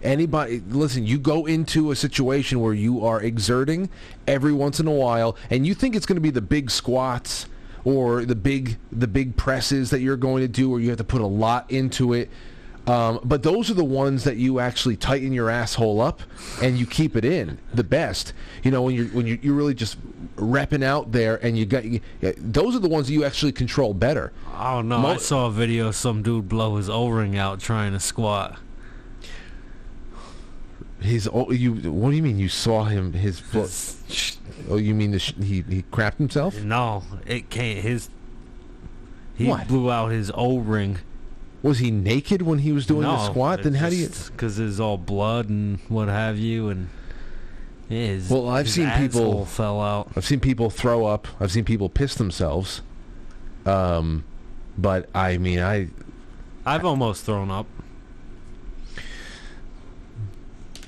Anybody, 0.00 0.62
listen, 0.68 1.04
you 1.04 1.18
go 1.18 1.44
into 1.44 1.90
a 1.90 1.96
situation 1.96 2.60
where 2.60 2.72
you 2.72 3.04
are 3.04 3.20
exerting 3.20 3.90
every 4.28 4.52
once 4.52 4.78
in 4.78 4.86
a 4.86 4.92
while, 4.92 5.36
and 5.50 5.66
you 5.66 5.74
think 5.74 5.96
it's 5.96 6.06
going 6.06 6.16
to 6.16 6.20
be 6.20 6.30
the 6.30 6.40
big 6.40 6.70
squats 6.70 7.46
or 7.84 8.24
the 8.24 8.36
big 8.36 8.76
the 8.92 9.08
big 9.08 9.36
presses 9.36 9.90
that 9.90 10.00
you're 10.00 10.16
going 10.16 10.42
to 10.42 10.48
do, 10.48 10.70
or 10.70 10.78
you 10.78 10.88
have 10.88 10.98
to 10.98 11.04
put 11.04 11.20
a 11.20 11.26
lot 11.26 11.70
into 11.70 12.12
it. 12.12 12.30
Um, 12.88 13.20
but 13.22 13.42
those 13.42 13.70
are 13.70 13.74
the 13.74 13.84
ones 13.84 14.24
that 14.24 14.36
you 14.38 14.60
actually 14.60 14.96
tighten 14.96 15.30
your 15.32 15.50
asshole 15.50 16.00
up 16.00 16.22
and 16.62 16.78
you 16.78 16.86
keep 16.86 17.16
it 17.16 17.24
in. 17.24 17.58
The 17.74 17.84
best, 17.84 18.32
you 18.62 18.70
know, 18.70 18.80
when 18.82 18.94
you're 18.94 19.06
when 19.08 19.26
you're, 19.26 19.36
you're 19.42 19.54
really 19.54 19.74
just 19.74 19.98
repping 20.36 20.82
out 20.82 21.12
there 21.12 21.36
and 21.44 21.58
you 21.58 21.66
got 21.66 21.84
you, 21.84 22.00
those 22.38 22.74
are 22.74 22.78
the 22.78 22.88
ones 22.88 23.08
that 23.08 23.12
you 23.12 23.24
actually 23.24 23.52
control 23.52 23.92
better. 23.92 24.32
I 24.54 24.72
don't 24.74 24.88
know. 24.88 25.00
Mo- 25.00 25.08
I 25.08 25.16
saw 25.18 25.48
a 25.48 25.50
video 25.50 25.88
of 25.88 25.96
some 25.96 26.22
dude 26.22 26.48
blow 26.48 26.76
his 26.76 26.88
O-ring 26.88 27.36
out 27.36 27.60
trying 27.60 27.92
to 27.92 28.00
squat. 28.00 28.58
His 31.00 31.28
oh, 31.32 31.50
you 31.52 31.74
what 31.92 32.10
do 32.10 32.16
you 32.16 32.22
mean 32.22 32.38
you 32.38 32.48
saw 32.48 32.84
him 32.84 33.12
his 33.12 33.40
oh 34.68 34.76
you 34.76 34.94
mean 34.94 35.12
the 35.12 35.18
sh- 35.20 35.34
he 35.38 35.62
he 35.68 35.82
crapped 35.92 36.16
himself? 36.16 36.60
No, 36.62 37.04
it 37.26 37.50
can't. 37.50 37.80
His 37.80 38.08
he 39.36 39.46
What? 39.46 39.68
blew 39.68 39.90
out 39.90 40.08
his 40.10 40.32
O-ring. 40.34 40.98
Was 41.68 41.78
he 41.80 41.90
naked 41.90 42.42
when 42.42 42.60
he 42.60 42.72
was 42.72 42.86
doing 42.86 43.02
no, 43.02 43.12
the 43.12 43.26
squat? 43.26 43.62
Then 43.62 43.74
how 43.74 43.90
do 43.90 43.96
you? 43.96 44.08
Because 44.32 44.58
it's 44.58 44.80
all 44.80 44.96
blood 44.96 45.48
and 45.48 45.78
what 45.88 46.08
have 46.08 46.38
you, 46.38 46.70
and 46.70 46.88
yeah, 47.88 48.06
his, 48.06 48.30
Well, 48.30 48.48
I've 48.48 48.70
seen 48.70 48.90
people 48.92 49.44
fell 49.44 49.80
out. 49.80 50.10
I've 50.16 50.24
seen 50.24 50.40
people 50.40 50.70
throw 50.70 51.04
up. 51.06 51.28
I've 51.38 51.52
seen 51.52 51.64
people 51.64 51.88
piss 51.88 52.14
themselves. 52.14 52.80
Um, 53.66 54.24
but 54.78 55.08
I 55.14 55.36
mean, 55.36 55.60
I 55.60 55.88
I've 56.64 56.84
almost 56.84 57.24
thrown 57.24 57.50
up. 57.50 57.66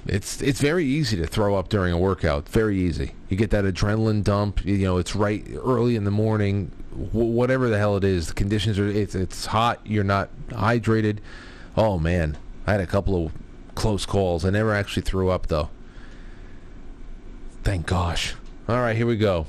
It's 0.06 0.40
it's 0.42 0.60
very 0.60 0.84
easy 0.84 1.16
to 1.18 1.26
throw 1.26 1.56
up 1.56 1.68
during 1.68 1.92
a 1.92 1.98
workout. 1.98 2.48
Very 2.48 2.78
easy. 2.78 3.12
You 3.28 3.36
get 3.36 3.50
that 3.50 3.64
adrenaline 3.64 4.24
dump. 4.24 4.64
You 4.64 4.78
know, 4.78 4.98
it's 4.98 5.14
right 5.14 5.44
early 5.62 5.96
in 5.96 6.04
the 6.04 6.10
morning. 6.10 6.72
Wh- 6.92 7.14
whatever 7.14 7.68
the 7.68 7.78
hell 7.78 7.96
it 7.96 8.04
is, 8.04 8.28
the 8.28 8.34
conditions 8.34 8.78
are. 8.78 8.88
It's 8.88 9.14
it's 9.14 9.46
hot. 9.46 9.80
You're 9.84 10.04
not 10.04 10.30
hydrated. 10.48 11.18
Oh 11.76 11.98
man, 11.98 12.36
I 12.66 12.72
had 12.72 12.80
a 12.80 12.86
couple 12.86 13.26
of 13.26 13.32
close 13.74 14.06
calls. 14.06 14.44
I 14.44 14.50
never 14.50 14.74
actually 14.74 15.02
threw 15.02 15.28
up 15.30 15.46
though. 15.48 15.70
Thank 17.62 17.86
gosh. 17.86 18.34
All 18.68 18.76
right, 18.80 18.96
here 18.96 19.06
we 19.06 19.16
go. 19.16 19.46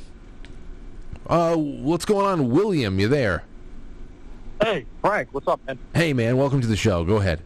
Uh, 1.28 1.56
what's 1.56 2.06
going 2.06 2.26
on, 2.26 2.49
William? 2.49 2.99
You 2.99 3.07
there? 3.07 3.44
Hey, 4.61 4.86
Frank, 5.02 5.30
what's 5.32 5.48
up, 5.48 5.60
man? 5.65 5.80
Hey, 5.94 6.11
man. 6.14 6.38
Welcome 6.38 6.60
to 6.61 6.68
the 6.68 6.76
show. 6.76 7.06
Go 7.06 7.18
ahead. 7.18 7.41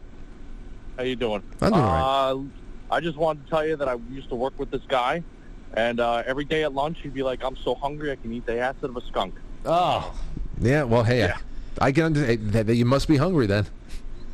How 0.96 1.04
you 1.04 1.14
doing? 1.16 1.42
I'm 1.60 1.72
doing 1.72 1.84
all 1.84 2.38
uh, 2.38 2.42
I 2.90 3.00
just 3.00 3.16
wanted 3.16 3.44
to 3.44 3.50
tell 3.50 3.66
you 3.66 3.76
that 3.76 3.88
I 3.88 3.96
used 4.10 4.28
to 4.28 4.34
work 4.34 4.58
with 4.58 4.70
this 4.70 4.82
guy, 4.88 5.22
and 5.74 6.00
uh, 6.00 6.22
every 6.26 6.44
day 6.44 6.64
at 6.64 6.72
lunch 6.72 6.98
he'd 7.02 7.14
be 7.14 7.22
like, 7.22 7.42
"I'm 7.44 7.56
so 7.56 7.74
hungry, 7.74 8.12
I 8.12 8.16
can 8.16 8.32
eat 8.32 8.46
the 8.46 8.58
acid 8.58 8.84
of 8.84 8.96
a 8.96 9.00
skunk." 9.02 9.34
Oh. 9.64 10.14
Yeah. 10.60 10.84
Well, 10.84 11.02
hey, 11.04 11.24
I, 11.24 11.34
I 11.80 11.92
can 11.92 12.04
understand 12.04 12.52
that, 12.52 12.66
that 12.66 12.76
you 12.76 12.84
must 12.84 13.08
be 13.08 13.16
hungry 13.16 13.46
then. 13.46 13.66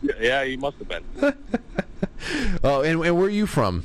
Yeah, 0.02 0.12
yeah 0.20 0.44
he 0.44 0.56
must 0.56 0.76
have 0.78 0.88
been. 0.88 1.04
Oh, 2.62 2.82
and, 2.82 3.04
and 3.04 3.16
where 3.16 3.26
are 3.26 3.30
you 3.30 3.46
from? 3.46 3.84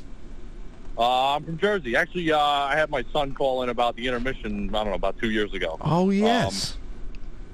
uh, 0.97 1.35
I'm 1.35 1.43
from 1.43 1.57
Jersey. 1.57 1.95
Actually, 1.95 2.31
uh, 2.31 2.39
I 2.39 2.75
had 2.75 2.89
my 2.89 3.03
son 3.11 3.33
call 3.33 3.63
in 3.63 3.69
about 3.69 3.95
the 3.95 4.07
intermission. 4.07 4.69
I 4.69 4.79
don't 4.79 4.87
know, 4.87 4.93
about 4.93 5.17
two 5.19 5.31
years 5.31 5.53
ago. 5.53 5.77
Oh 5.81 6.09
yes. 6.09 6.73
Um, 6.73 6.81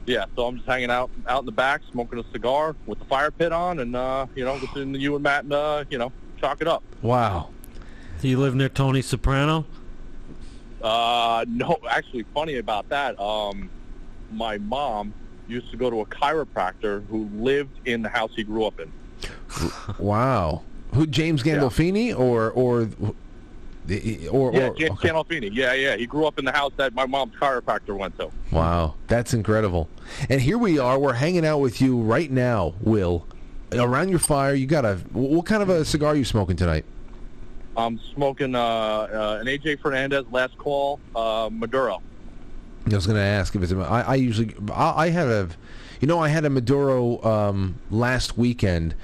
yeah, 0.06 0.26
so 0.36 0.46
I'm 0.46 0.58
just 0.58 0.68
hanging 0.68 0.90
out 0.90 1.10
out 1.28 1.40
in 1.40 1.46
the 1.46 1.52
back, 1.54 1.82
smoking 1.92 2.20
a 2.20 2.24
cigar 2.32 2.76
with 2.86 3.00
the 3.00 3.06
fire 3.06 3.32
pit 3.32 3.54
on, 3.54 3.80
and 3.80 3.96
uh, 3.96 4.28
you 4.36 4.44
know, 4.44 4.56
listening 4.56 4.94
to 4.94 5.00
you 5.00 5.16
and 5.16 5.24
Matt, 5.24 5.46
and 5.46 5.54
uh, 5.54 5.86
you 5.90 5.98
know, 5.98 6.12
chalk 6.44 6.60
it 6.62 6.68
up. 6.68 6.84
wow. 7.02 7.50
Do 8.22 8.28
you 8.28 8.38
live 8.38 8.54
near 8.56 8.70
Tony 8.70 9.02
Soprano? 9.02 9.66
Uh, 10.82 11.46
no, 11.48 11.78
actually, 11.90 12.26
funny 12.34 12.58
about 12.58 12.88
that. 12.90 13.18
Um, 13.20 13.70
my 14.32 14.58
mom 14.58 15.14
used 15.48 15.72
to 15.72 15.78
go 15.78 15.90
to 15.90 16.02
a 16.02 16.06
chiropractor 16.06 17.06
who 17.08 17.30
lived 17.34 17.88
in 17.88 18.02
the 18.02 18.10
house 18.10 18.32
he 18.36 18.44
grew 18.44 18.66
up 18.66 18.80
in. 18.80 18.92
Wow. 20.00 20.64
Who? 20.94 21.08
James 21.08 21.44
Gandolfini 21.44 22.18
or 22.18 22.52
or 22.52 22.90
the- 23.86 24.28
or, 24.30 24.54
yeah, 24.54 24.68
or 24.68 24.76
James 24.76 24.92
okay. 24.92 25.10
Gandolfini. 25.10 25.50
Yeah, 25.54 25.74
yeah. 25.74 25.96
He 25.98 26.06
grew 26.06 26.26
up 26.26 26.40
in 26.40 26.46
the 26.46 26.52
house 26.52 26.72
that 26.78 26.94
my 26.94 27.06
mom's 27.06 27.36
chiropractor 27.36 27.98
went 27.98 28.18
to. 28.20 28.30
Wow, 28.52 28.96
that's 29.08 29.34
incredible. 29.34 29.90
And 30.30 30.40
here 30.42 30.58
we 30.58 30.78
are. 30.80 30.98
We're 31.00 31.14
hanging 31.14 31.46
out 31.46 31.60
with 31.60 31.82
you 31.82 31.98
right 32.00 32.30
now, 32.32 32.74
Will. 32.82 33.26
Around 33.80 34.10
your 34.10 34.20
fire, 34.20 34.54
you 34.54 34.66
got 34.66 34.86
a. 34.86 34.96
What 35.12 35.46
kind 35.46 35.64
of 35.64 35.70
a 35.70 35.86
cigar 35.86 36.14
are 36.14 36.16
you 36.16 36.26
smoking 36.26 36.56
tonight? 36.56 36.86
I'm 37.76 38.00
smoking 38.14 38.56
uh, 38.56 38.60
uh, 38.62 39.38
an 39.42 39.48
AJ 39.48 39.82
Fernandez 39.82 40.26
last 40.32 40.58
call 40.58 41.00
uh, 41.16 41.50
Maduro. 41.52 42.02
I 42.86 42.96
was 42.96 43.08
going 43.08 43.18
to 43.18 43.24
ask 43.24 43.56
if 43.56 43.64
it's. 43.64 43.74
I, 43.74 44.02
I 44.02 44.16
usually. 44.16 44.56
I, 44.72 45.06
I 45.06 45.10
have 45.10 45.30
a. 45.30 45.50
You 46.00 46.08
know, 46.08 46.20
I 46.20 46.28
had 46.28 46.46
a 46.46 46.50
Maduro 46.50 47.24
um, 47.24 47.80
last 47.90 48.38
weekend. 48.38 48.96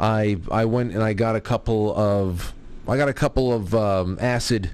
I 0.00 0.38
I 0.50 0.64
went 0.64 0.92
and 0.92 1.02
I 1.02 1.12
got 1.12 1.36
a 1.36 1.40
couple 1.40 1.96
of. 1.96 2.54
I 2.88 2.96
got 2.96 3.08
a 3.08 3.14
couple 3.14 3.52
of 3.52 3.74
um, 3.74 4.18
acid 4.20 4.70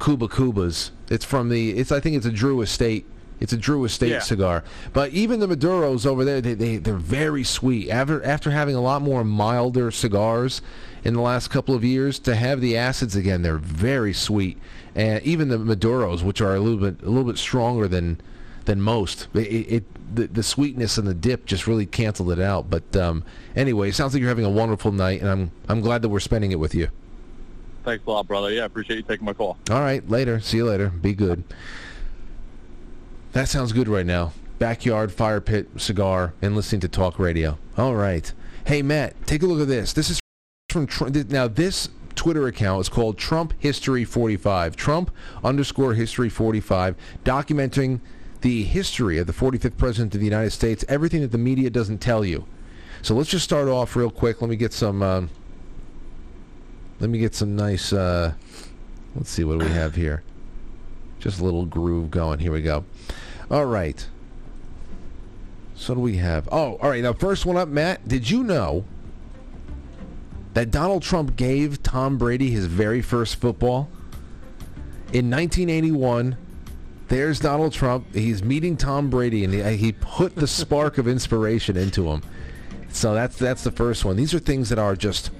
Kuba 0.00 0.28
Kubas. 0.28 0.90
It's 1.08 1.24
from 1.24 1.48
the. 1.48 1.78
It's 1.78 1.90
I 1.90 2.00
think 2.00 2.16
it's 2.16 2.26
a 2.26 2.32
Drew 2.32 2.60
Estate. 2.60 3.06
It's 3.42 3.52
a 3.52 3.56
Drew 3.56 3.84
Estate 3.84 4.10
Yeah. 4.10 4.20
cigar. 4.20 4.62
But 4.92 5.10
even 5.10 5.40
the 5.40 5.48
Maduros 5.48 6.06
over 6.06 6.24
there, 6.24 6.40
they, 6.40 6.54
they 6.54 6.76
they're 6.76 6.94
very 6.94 7.42
sweet. 7.42 7.90
After 7.90 8.22
after 8.22 8.52
having 8.52 8.76
a 8.76 8.80
lot 8.80 9.02
more 9.02 9.24
milder 9.24 9.90
cigars 9.90 10.62
in 11.02 11.14
the 11.14 11.20
last 11.20 11.48
couple 11.48 11.74
of 11.74 11.82
years, 11.82 12.20
to 12.20 12.36
have 12.36 12.60
the 12.60 12.76
acids 12.76 13.16
again, 13.16 13.42
they're 13.42 13.58
very 13.58 14.12
sweet. 14.12 14.58
And 14.94 15.20
even 15.24 15.48
the 15.48 15.58
Maduros, 15.58 16.22
which 16.22 16.40
are 16.40 16.54
a 16.54 16.60
little 16.60 16.78
bit 16.78 17.02
a 17.02 17.08
little 17.10 17.24
bit 17.24 17.36
stronger 17.36 17.88
than 17.88 18.20
than 18.66 18.80
most, 18.80 19.26
it, 19.34 19.40
it 19.40 20.14
the, 20.14 20.28
the 20.28 20.42
sweetness 20.44 20.96
and 20.96 21.08
the 21.08 21.14
dip 21.14 21.44
just 21.44 21.66
really 21.66 21.84
canceled 21.86 22.30
it 22.30 22.38
out. 22.38 22.70
But 22.70 22.94
um, 22.94 23.24
anyway, 23.56 23.88
it 23.88 23.96
sounds 23.96 24.14
like 24.14 24.20
you're 24.20 24.28
having 24.28 24.44
a 24.44 24.50
wonderful 24.50 24.92
night, 24.92 25.20
and 25.20 25.28
I'm 25.28 25.50
I'm 25.68 25.80
glad 25.80 26.02
that 26.02 26.10
we're 26.10 26.20
spending 26.20 26.52
it 26.52 26.60
with 26.60 26.76
you. 26.76 26.90
Thanks 27.82 28.06
a 28.06 28.10
lot, 28.10 28.28
brother. 28.28 28.52
Yeah, 28.52 28.62
I 28.62 28.66
appreciate 28.66 28.98
you 28.98 29.02
taking 29.02 29.24
my 29.26 29.32
call. 29.32 29.56
All 29.68 29.80
right, 29.80 30.08
later. 30.08 30.38
See 30.38 30.58
you 30.58 30.66
later. 30.66 30.90
Be 30.90 31.12
good. 31.12 31.42
That 33.32 33.48
sounds 33.48 33.72
good 33.72 33.88
right 33.88 34.04
now. 34.04 34.32
Backyard 34.58 35.10
fire 35.10 35.40
pit 35.40 35.68
cigar 35.76 36.34
and 36.42 36.54
listening 36.54 36.82
to 36.82 36.88
talk 36.88 37.18
radio. 37.18 37.58
All 37.78 37.94
right. 37.94 38.30
Hey 38.66 38.82
Matt, 38.82 39.26
take 39.26 39.42
a 39.42 39.46
look 39.46 39.60
at 39.60 39.68
this. 39.68 39.94
This 39.94 40.10
is 40.10 40.20
from 40.68 40.86
now 41.28 41.48
this 41.48 41.88
Twitter 42.14 42.46
account 42.46 42.82
is 42.82 42.88
called 42.90 43.16
Trump 43.16 43.54
History 43.58 44.04
45. 44.04 44.76
Trump 44.76 45.10
underscore 45.42 45.94
History 45.94 46.28
45, 46.28 46.94
documenting 47.24 48.00
the 48.42 48.64
history 48.64 49.16
of 49.18 49.26
the 49.26 49.32
45th 49.32 49.78
president 49.78 50.14
of 50.14 50.20
the 50.20 50.26
United 50.26 50.50
States. 50.50 50.84
Everything 50.88 51.22
that 51.22 51.32
the 51.32 51.38
media 51.38 51.70
doesn't 51.70 51.98
tell 51.98 52.24
you. 52.24 52.44
So 53.00 53.14
let's 53.14 53.30
just 53.30 53.44
start 53.44 53.66
off 53.66 53.96
real 53.96 54.10
quick. 54.10 54.42
Let 54.42 54.50
me 54.50 54.56
get 54.56 54.74
some. 54.74 55.02
Um, 55.02 55.30
let 57.00 57.08
me 57.08 57.18
get 57.18 57.34
some 57.34 57.56
nice. 57.56 57.94
Uh, 57.94 58.34
let's 59.16 59.30
see 59.30 59.42
what 59.42 59.58
do 59.58 59.64
we 59.64 59.72
have 59.72 59.94
here. 59.94 60.22
Just 61.22 61.40
a 61.40 61.44
little 61.44 61.64
groove 61.64 62.10
going. 62.10 62.40
Here 62.40 62.50
we 62.50 62.62
go. 62.62 62.84
All 63.48 63.64
right. 63.64 64.08
So 65.76 65.94
do 65.94 66.00
we 66.00 66.16
have? 66.16 66.48
Oh, 66.50 66.74
all 66.82 66.90
right. 66.90 67.00
Now, 67.00 67.12
first 67.12 67.46
one 67.46 67.56
up, 67.56 67.68
Matt. 67.68 68.08
Did 68.08 68.28
you 68.28 68.42
know 68.42 68.84
that 70.54 70.72
Donald 70.72 71.04
Trump 71.04 71.36
gave 71.36 71.80
Tom 71.84 72.18
Brady 72.18 72.50
his 72.50 72.66
very 72.66 73.00
first 73.00 73.36
football 73.36 73.88
in 75.12 75.30
1981? 75.30 76.36
There's 77.06 77.38
Donald 77.38 77.72
Trump. 77.72 78.12
He's 78.12 78.42
meeting 78.42 78.76
Tom 78.76 79.08
Brady, 79.08 79.44
and 79.44 79.54
he, 79.54 79.62
uh, 79.62 79.70
he 79.70 79.92
put 79.92 80.34
the 80.34 80.48
spark 80.48 80.98
of 80.98 81.06
inspiration 81.06 81.76
into 81.76 82.08
him. 82.08 82.22
So 82.88 83.14
that's 83.14 83.36
that's 83.36 83.62
the 83.62 83.70
first 83.70 84.04
one. 84.04 84.16
These 84.16 84.34
are 84.34 84.40
things 84.40 84.70
that 84.70 84.78
are 84.80 84.96
just 84.96 85.30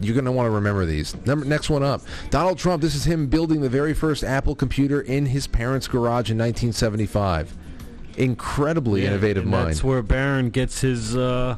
you're 0.00 0.14
going 0.14 0.24
to 0.26 0.32
want 0.32 0.46
to 0.46 0.50
remember 0.50 0.84
these. 0.84 1.14
Number, 1.26 1.44
next 1.44 1.70
one 1.70 1.82
up. 1.82 2.02
Donald 2.30 2.58
Trump, 2.58 2.82
this 2.82 2.94
is 2.94 3.04
him 3.04 3.26
building 3.28 3.60
the 3.60 3.68
very 3.68 3.94
first 3.94 4.24
Apple 4.24 4.54
computer 4.54 5.00
in 5.00 5.26
his 5.26 5.46
parents' 5.46 5.88
garage 5.88 6.30
in 6.30 6.38
1975. 6.38 7.56
Incredibly 8.16 9.02
Yeah, 9.02 9.08
innovative 9.08 9.44
mind. 9.46 9.68
That's 9.68 9.84
where 9.84 10.02
Barron 10.02 10.50
gets 10.50 10.80
his, 10.80 11.16
uh, 11.16 11.56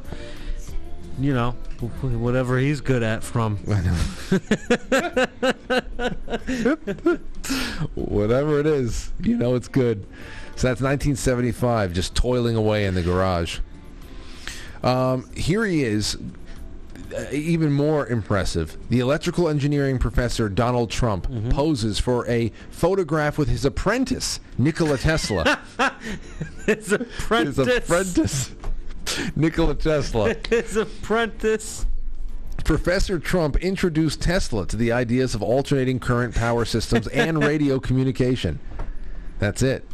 you 1.19 1.33
know, 1.33 1.51
whatever 2.01 2.57
he's 2.57 2.81
good 2.81 3.03
at 3.03 3.23
from. 3.23 3.57
Whatever 7.95 8.59
it 8.59 8.65
is, 8.65 9.11
you 9.21 9.37
know 9.37 9.55
it's 9.55 9.67
good. 9.67 10.05
So 10.55 10.67
that's 10.67 10.81
1975, 10.81 11.93
just 11.93 12.15
toiling 12.15 12.55
away 12.55 12.85
in 12.85 12.93
the 12.95 13.01
garage. 13.01 13.59
Um, 14.83 15.29
here 15.35 15.65
he 15.65 15.83
is, 15.83 16.17
Uh, 17.15 17.25
even 17.31 17.71
more 17.73 18.07
impressive. 18.07 18.77
The 18.89 18.99
electrical 18.99 19.49
engineering 19.49 19.97
professor 19.97 20.47
Donald 20.47 20.91
Trump 20.91 21.27
mm-hmm. 21.27 21.49
poses 21.49 21.97
for 21.99 22.27
a 22.27 22.51
photograph 22.69 23.37
with 23.37 23.47
his 23.47 23.65
apprentice 23.65 24.39
Nikola 24.57 24.97
Tesla. 24.97 25.59
his 26.65 26.91
apprentice. 26.91 27.55
His 27.57 27.77
apprentice, 27.77 28.51
Nikola 29.35 29.75
Tesla. 29.75 30.35
his 30.49 30.75
apprentice. 30.75 31.85
Professor 32.63 33.17
Trump 33.17 33.55
introduced 33.57 34.21
Tesla 34.21 34.67
to 34.67 34.75
the 34.75 34.91
ideas 34.91 35.33
of 35.33 35.41
alternating 35.41 35.99
current 35.99 36.35
power 36.35 36.65
systems 36.65 37.07
and 37.07 37.43
radio 37.43 37.79
communication. 37.79 38.59
That's 39.39 39.63
it. 39.63 39.85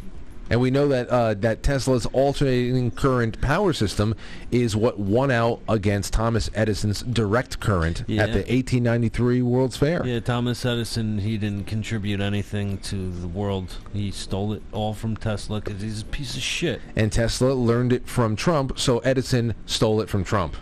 And 0.48 0.60
we 0.60 0.70
know 0.70 0.86
that 0.88 1.08
uh, 1.08 1.34
that 1.34 1.62
Tesla's 1.62 2.06
alternating 2.06 2.90
current 2.92 3.40
power 3.40 3.72
system 3.72 4.14
is 4.52 4.76
what 4.76 4.98
won 4.98 5.30
out 5.30 5.60
against 5.68 6.12
Thomas 6.12 6.48
Edison's 6.54 7.02
direct 7.02 7.58
current 7.58 8.04
Yeah. 8.06 8.22
at 8.22 8.26
the 8.32 8.38
1893 8.40 9.42
World's 9.42 9.76
Fair. 9.76 10.06
Yeah, 10.06 10.20
Thomas 10.20 10.64
Edison, 10.64 11.18
he 11.18 11.36
didn't 11.36 11.66
contribute 11.66 12.20
anything 12.20 12.78
to 12.78 13.10
the 13.10 13.26
world. 13.28 13.74
He 13.92 14.10
stole 14.12 14.52
it 14.52 14.62
all 14.72 14.94
from 14.94 15.16
Tesla 15.16 15.60
because 15.60 15.82
he's 15.82 16.02
a 16.02 16.04
piece 16.06 16.36
of 16.36 16.42
shit. 16.42 16.80
And 16.94 17.10
Tesla 17.12 17.52
learned 17.52 17.92
it 17.92 18.06
from 18.06 18.36
Trump, 18.36 18.78
so 18.78 18.98
Edison 19.00 19.54
stole 19.66 20.00
it 20.00 20.08
from 20.08 20.22
Trump. 20.22 20.54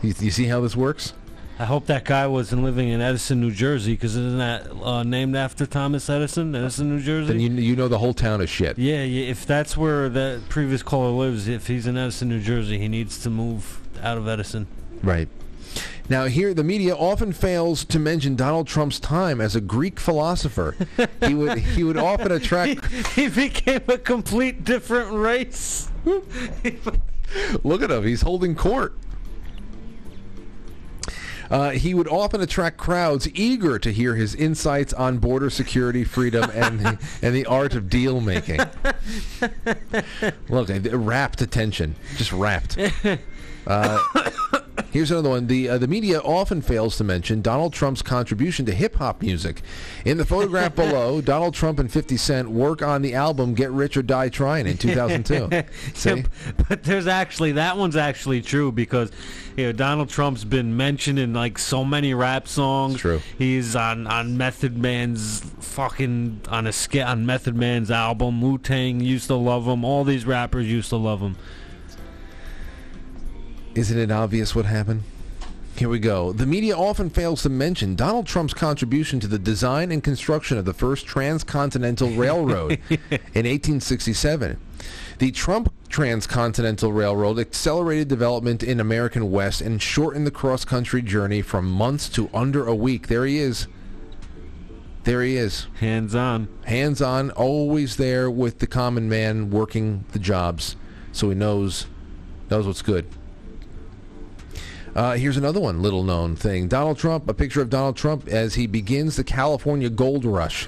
You, 0.00 0.14
you 0.18 0.30
see 0.30 0.44
how 0.46 0.60
this 0.60 0.76
works? 0.76 1.12
I 1.60 1.64
hope 1.64 1.86
that 1.86 2.04
guy 2.04 2.26
wasn't 2.28 2.62
living 2.62 2.88
in 2.88 3.00
Edison, 3.00 3.40
New 3.40 3.50
Jersey, 3.50 3.94
because 3.94 4.14
isn't 4.14 4.38
that 4.38 4.70
uh, 4.80 5.02
named 5.02 5.34
after 5.34 5.66
Thomas 5.66 6.08
Edison, 6.08 6.54
Edison, 6.54 6.96
New 6.96 7.02
Jersey? 7.02 7.32
Then 7.32 7.40
you, 7.40 7.50
you 7.50 7.74
know 7.74 7.88
the 7.88 7.98
whole 7.98 8.14
town 8.14 8.40
is 8.40 8.48
shit. 8.48 8.78
yeah, 8.78 9.02
yeah, 9.02 9.28
if 9.28 9.44
that's 9.44 9.76
where 9.76 10.08
that 10.08 10.48
previous 10.48 10.84
caller 10.84 11.10
lives, 11.10 11.48
if 11.48 11.66
he's 11.66 11.88
in 11.88 11.96
Edison, 11.96 12.28
New 12.28 12.40
Jersey, 12.40 12.78
he 12.78 12.86
needs 12.86 13.20
to 13.24 13.30
move 13.30 13.80
out 14.00 14.18
of 14.18 14.28
Edison. 14.28 14.68
Right. 15.02 15.28
Now, 16.08 16.24
here, 16.24 16.54
the 16.54 16.64
media 16.64 16.94
often 16.94 17.32
fails 17.32 17.84
to 17.86 17.98
mention 17.98 18.34
Donald 18.36 18.66
Trump's 18.66 18.98
time 18.98 19.40
as 19.40 19.54
a 19.54 19.60
Greek 19.60 20.00
philosopher. 20.00 20.76
he 21.26 21.34
would 21.34 21.58
he 21.58 21.84
would 21.84 21.98
often 21.98 22.32
attract. 22.32 22.86
he 23.14 23.28
became 23.28 23.82
a 23.88 23.98
complete 23.98 24.64
different 24.64 25.12
race. 25.12 25.90
Look 27.62 27.82
at 27.82 27.90
him; 27.90 28.04
he's 28.04 28.22
holding 28.22 28.54
court. 28.54 28.96
Uh, 31.50 31.70
he 31.70 31.94
would 31.94 32.08
often 32.08 32.40
attract 32.40 32.76
crowds 32.76 33.28
eager 33.34 33.78
to 33.78 33.92
hear 33.92 34.14
his 34.14 34.34
insights 34.34 34.92
on 34.92 35.18
border 35.18 35.50
security, 35.50 36.04
freedom, 36.04 36.50
and 36.54 36.80
the, 36.80 36.98
and 37.22 37.34
the 37.34 37.46
art 37.46 37.74
of 37.74 37.88
deal 37.88 38.20
making. 38.20 38.60
Look, 40.48 40.68
rapt 40.92 41.40
attention, 41.40 41.96
just 42.16 42.32
rapt. 42.32 42.78
Uh, 43.66 43.98
here's 44.90 45.10
another 45.10 45.30
one. 45.30 45.46
The 45.46 45.68
uh, 45.68 45.78
the 45.78 45.88
media 45.88 46.20
often 46.20 46.62
fails 46.62 46.96
to 46.98 47.04
mention 47.04 47.42
Donald 47.42 47.72
Trump's 47.72 48.02
contribution 48.02 48.66
to 48.66 48.72
hip 48.72 48.96
hop 48.96 49.22
music. 49.22 49.62
In 50.04 50.18
the 50.18 50.24
photograph 50.24 50.74
below, 50.76 51.20
Donald 51.20 51.54
Trump 51.54 51.78
and 51.78 51.90
50 51.90 52.16
Cent 52.16 52.50
work 52.50 52.82
on 52.82 53.02
the 53.02 53.14
album 53.14 53.54
"Get 53.54 53.70
Rich 53.70 53.96
or 53.96 54.02
Die 54.02 54.28
Trying" 54.28 54.66
in 54.66 54.76
2002. 54.76 55.64
See? 55.94 56.24
But 56.68 56.84
there's 56.84 57.06
actually 57.06 57.52
that 57.52 57.76
one's 57.76 57.96
actually 57.96 58.42
true 58.42 58.72
because 58.72 59.10
you 59.56 59.66
know 59.66 59.72
Donald 59.72 60.08
Trump's 60.08 60.44
been 60.44 60.76
mentioned 60.76 61.18
in 61.18 61.32
like 61.34 61.58
so 61.58 61.84
many 61.84 62.14
rap 62.14 62.48
songs. 62.48 62.98
True. 62.98 63.20
He's 63.36 63.76
on 63.76 64.06
on 64.06 64.36
Method 64.36 64.78
Man's 64.78 65.40
fucking 65.60 66.40
on 66.48 66.66
a 66.66 66.72
skit 66.72 67.06
on 67.06 67.26
Method 67.26 67.56
Man's 67.56 67.90
album. 67.90 68.40
Wu 68.40 68.58
Tang 68.58 69.00
used 69.00 69.28
to 69.28 69.34
love 69.34 69.66
him. 69.66 69.84
All 69.84 70.04
these 70.04 70.26
rappers 70.26 70.66
used 70.66 70.88
to 70.90 70.96
love 70.96 71.20
him. 71.20 71.36
Isn't 73.74 73.98
it 73.98 74.10
obvious 74.10 74.54
what 74.54 74.64
happened? 74.64 75.02
Here 75.76 75.88
we 75.88 76.00
go. 76.00 76.32
The 76.32 76.46
media 76.46 76.76
often 76.76 77.08
fails 77.08 77.42
to 77.42 77.48
mention 77.48 77.94
Donald 77.94 78.26
Trump's 78.26 78.52
contribution 78.52 79.20
to 79.20 79.28
the 79.28 79.38
design 79.38 79.92
and 79.92 80.02
construction 80.02 80.58
of 80.58 80.64
the 80.64 80.72
first 80.72 81.06
transcontinental 81.06 82.10
railroad 82.10 82.72
in 82.90 83.46
1867. 83.46 84.58
The 85.18 85.30
Trump 85.30 85.72
Transcontinental 85.88 86.92
Railroad 86.92 87.38
accelerated 87.38 88.08
development 88.08 88.62
in 88.62 88.80
American 88.80 89.30
West 89.30 89.60
and 89.60 89.80
shortened 89.80 90.26
the 90.26 90.32
cross-country 90.32 91.02
journey 91.02 91.42
from 91.42 91.70
months 91.70 92.08
to 92.10 92.28
under 92.34 92.66
a 92.66 92.74
week. 92.74 93.06
There 93.06 93.24
he 93.24 93.38
is. 93.38 93.68
There 95.04 95.22
he 95.22 95.36
is. 95.36 95.66
Hands 95.80 96.14
on. 96.14 96.48
Hands 96.66 97.00
on, 97.00 97.30
always 97.30 97.96
there 97.96 98.30
with 98.30 98.58
the 98.58 98.66
common 98.66 99.08
man 99.08 99.50
working 99.50 100.04
the 100.12 100.18
jobs, 100.18 100.76
so 101.12 101.28
he 101.30 101.34
knows 101.34 101.86
knows 102.50 102.66
what's 102.66 102.82
good. 102.82 103.06
Uh, 104.94 105.14
here's 105.14 105.36
another 105.36 105.60
one, 105.60 105.82
little 105.82 106.02
known 106.02 106.36
thing. 106.36 106.68
Donald 106.68 106.98
Trump, 106.98 107.28
a 107.28 107.34
picture 107.34 107.60
of 107.60 107.70
Donald 107.70 107.96
Trump 107.96 108.28
as 108.28 108.54
he 108.54 108.66
begins 108.66 109.16
the 109.16 109.24
California 109.24 109.90
gold 109.90 110.24
rush. 110.24 110.66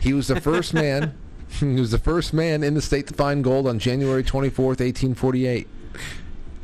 he 0.00 0.12
was 0.12 0.28
the 0.28 0.40
first 0.40 0.74
man. 0.74 1.16
He 1.60 1.66
was 1.66 1.90
the 1.90 1.98
first 1.98 2.32
man 2.32 2.62
in 2.62 2.74
the 2.74 2.82
state 2.82 3.06
to 3.08 3.14
find 3.14 3.44
gold 3.44 3.66
on 3.66 3.78
January 3.78 4.24
24th, 4.24 4.80
1848. 4.80 5.68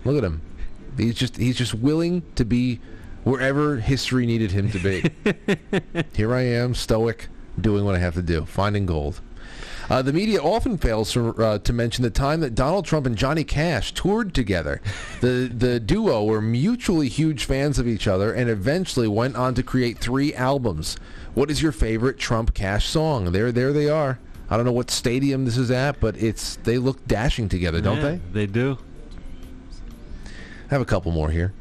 Look 0.05 0.17
at 0.17 0.25
him. 0.25 0.41
He's 0.97 1.15
just 1.15 1.37
he's 1.37 1.57
just 1.57 1.75
willing 1.75 2.23
to 2.35 2.45
be 2.45 2.81
wherever 3.25 3.77
history 3.77 4.27
needed 4.27 4.51
him 4.51 4.71
to 4.71 4.79
be. 4.79 6.03
Here 6.15 6.35
I 6.35 6.43
am, 6.43 6.75
stoic, 6.75 7.29
doing 7.61 7.85
what 7.85 7.95
I 7.95 7.99
have 7.99 8.15
to 8.15 8.23
do, 8.23 8.47
finding 8.47 8.87
gold. 8.87 9.21
Uh, 9.91 10.03
the 10.03 10.13
media 10.13 10.39
often 10.43 10.77
fails 10.77 11.13
to, 11.13 11.31
uh, 11.43 11.59
to 11.59 11.73
mention 11.73 12.03
the 12.03 12.11
time 12.11 12.41
that 12.41 12.55
Donald 12.55 12.85
Trump 12.85 13.07
and 13.07 13.17
Johnny 13.17 13.43
Cash 13.45 13.95
toured 13.95 14.35
together. 14.35 14.83
The 15.21 15.51
the 15.53 15.81
duo 15.81 16.25
were 16.25 16.43
mutually 16.43 17.09
huge 17.09 17.45
fans 17.45 17.79
of 17.79 17.89
each 17.89 18.07
other 18.07 18.33
and 18.33 18.51
eventually 18.51 19.09
went 19.09 19.37
on 19.37 19.55
to 19.55 19.63
create 19.63 19.99
three 19.99 20.35
albums. 20.35 20.99
What 21.35 21.51
is 21.51 21.63
your 21.63 21.73
favorite 21.73 22.19
Trump 22.19 22.53
Cash 22.53 22.87
song? 22.87 23.33
There 23.33 23.51
there 23.51 23.73
they 23.73 23.89
are. 23.89 24.19
I 24.51 24.57
don't 24.57 24.67
know 24.67 24.73
what 24.73 24.91
stadium 24.91 25.45
this 25.45 25.57
is 25.57 25.71
at, 25.71 26.01
but 26.01 26.17
it's 26.17 26.57
they 26.57 26.79
look 26.79 27.07
dashing 27.07 27.49
together, 27.49 27.81
don't 27.81 27.97
Yeah, 27.99 28.03
they? 28.03 28.21
They 28.33 28.47
do. 28.47 28.79
I 30.27 30.75
have 30.75 30.81
a 30.83 30.87
couple 30.87 31.13
more 31.13 31.31
here. 31.31 31.53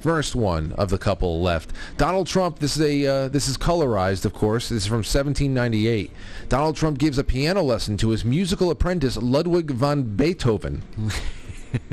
First 0.00 0.34
one 0.34 0.72
of 0.72 0.88
the 0.88 0.96
couple 0.96 1.42
left. 1.42 1.72
Donald 1.98 2.26
Trump. 2.26 2.58
This 2.58 2.76
is 2.76 2.82
a 2.82 3.06
uh, 3.06 3.28
this 3.28 3.48
is 3.48 3.58
colorized, 3.58 4.24
of 4.24 4.32
course. 4.32 4.70
This 4.70 4.84
is 4.84 4.86
from 4.86 4.98
1798. 4.98 6.10
Donald 6.48 6.76
Trump 6.76 6.98
gives 6.98 7.18
a 7.18 7.24
piano 7.24 7.62
lesson 7.62 7.96
to 7.98 8.08
his 8.08 8.24
musical 8.24 8.70
apprentice 8.70 9.16
Ludwig 9.18 9.70
von 9.70 10.16
Beethoven. 10.16 10.82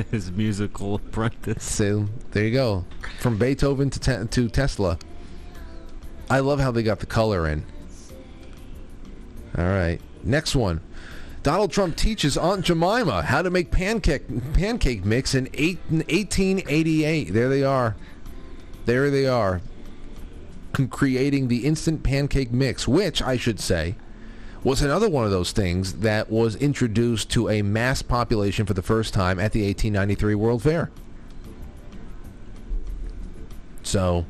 His 0.09 0.31
musical 0.31 0.95
apprentice. 0.95 1.63
So 1.63 2.07
there 2.31 2.45
you 2.45 2.51
go, 2.51 2.85
from 3.19 3.37
Beethoven 3.37 3.91
to 3.91 3.99
te- 3.99 4.27
to 4.27 4.49
Tesla. 4.49 4.97
I 6.31 6.39
love 6.39 6.59
how 6.59 6.71
they 6.71 6.81
got 6.81 6.99
the 6.99 7.05
color 7.05 7.47
in. 7.47 7.63
All 9.55 9.65
right, 9.65 9.99
next 10.23 10.55
one. 10.55 10.81
Donald 11.47 11.71
Trump 11.71 11.95
teaches 11.95 12.35
Aunt 12.37 12.65
Jemima 12.65 13.21
how 13.21 13.41
to 13.41 13.49
make 13.49 13.71
pancake 13.71 14.23
pancake 14.51 15.05
mix 15.05 15.33
in 15.33 15.47
eight, 15.53 15.79
1888. 15.87 17.31
There 17.31 17.47
they 17.47 17.63
are. 17.63 17.95
There 18.85 19.09
they 19.09 19.27
are. 19.27 19.61
Creating 20.89 21.47
the 21.47 21.65
instant 21.65 22.03
pancake 22.03 22.51
mix, 22.51 22.85
which 22.85 23.21
I 23.21 23.37
should 23.37 23.61
say 23.61 23.95
was 24.61 24.81
another 24.81 25.09
one 25.09 25.23
of 25.23 25.31
those 25.31 25.53
things 25.53 25.93
that 25.99 26.29
was 26.29 26.57
introduced 26.57 27.31
to 27.31 27.47
a 27.47 27.61
mass 27.61 28.01
population 28.01 28.65
for 28.65 28.73
the 28.73 28.81
first 28.81 29.13
time 29.13 29.39
at 29.39 29.53
the 29.53 29.65
1893 29.65 30.35
World 30.35 30.63
Fair. 30.63 30.91
So, 33.83 34.25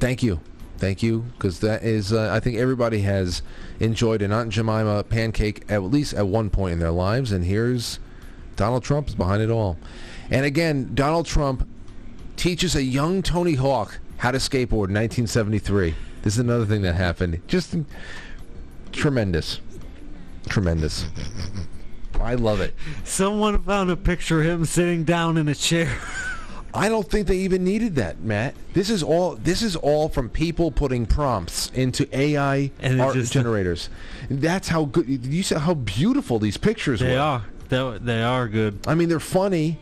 thank 0.00 0.20
you. 0.20 0.40
Thank 0.78 1.04
you, 1.04 1.20
because 1.38 1.60
that 1.60 1.84
is, 1.84 2.12
uh, 2.12 2.32
I 2.32 2.40
think 2.40 2.58
everybody 2.58 3.02
has 3.02 3.42
enjoyed 3.80 4.22
an 4.22 4.32
Aunt 4.32 4.50
Jemima 4.50 5.04
pancake 5.04 5.64
at 5.68 5.82
least 5.82 6.14
at 6.14 6.26
one 6.26 6.50
point 6.50 6.74
in 6.74 6.78
their 6.78 6.90
lives, 6.90 7.32
and 7.32 7.44
here's 7.44 7.98
Donald 8.56 8.84
Trump 8.84 9.08
is 9.08 9.14
behind 9.14 9.42
it 9.42 9.50
all. 9.50 9.76
And 10.30 10.46
again, 10.46 10.90
Donald 10.94 11.26
Trump 11.26 11.68
teaches 12.36 12.74
a 12.74 12.82
young 12.82 13.22
Tony 13.22 13.54
Hawk 13.54 13.98
how 14.18 14.30
to 14.30 14.38
skateboard 14.38 14.88
in 14.88 14.94
1973. 14.94 15.94
This 16.22 16.34
is 16.34 16.38
another 16.38 16.64
thing 16.64 16.82
that 16.82 16.94
happened. 16.94 17.40
Just 17.46 17.76
tremendous. 18.92 19.60
Tremendous. 20.48 21.06
I 22.20 22.34
love 22.34 22.60
it. 22.60 22.74
Someone 23.02 23.62
found 23.62 23.90
a 23.90 23.96
picture 23.96 24.40
of 24.40 24.46
him 24.46 24.64
sitting 24.64 25.04
down 25.04 25.36
in 25.36 25.48
a 25.48 25.54
chair. 25.54 25.94
I 26.76 26.88
don't 26.88 27.08
think 27.08 27.28
they 27.28 27.36
even 27.38 27.62
needed 27.62 27.94
that, 27.96 28.20
Matt. 28.20 28.54
This 28.72 28.90
is 28.90 29.02
all. 29.02 29.36
This 29.36 29.62
is 29.62 29.76
all 29.76 30.08
from 30.08 30.28
people 30.28 30.70
putting 30.72 31.06
prompts 31.06 31.70
into 31.72 32.08
AI 32.16 32.72
And 32.80 33.00
art 33.00 33.14
just- 33.14 33.32
generators. 33.32 33.88
That's 34.28 34.68
how 34.68 34.86
good. 34.86 35.06
You 35.24 35.42
see 35.44 35.54
how 35.54 35.74
beautiful 35.74 36.38
these 36.38 36.56
pictures 36.56 37.00
They 37.00 37.14
were. 37.14 37.20
are. 37.20 37.44
They, 37.68 37.98
they 38.00 38.22
are 38.22 38.48
good. 38.48 38.78
I 38.86 38.94
mean, 38.94 39.08
they're 39.08 39.20
funny, 39.20 39.78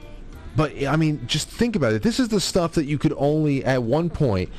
but 0.54 0.72
I 0.86 0.96
mean, 0.96 1.26
just 1.26 1.48
think 1.48 1.74
about 1.76 1.94
it. 1.94 2.02
This 2.02 2.20
is 2.20 2.28
the 2.28 2.40
stuff 2.40 2.72
that 2.74 2.84
you 2.84 2.98
could 2.98 3.14
only 3.16 3.64
at 3.64 3.82
one 3.82 4.10
point 4.10 4.50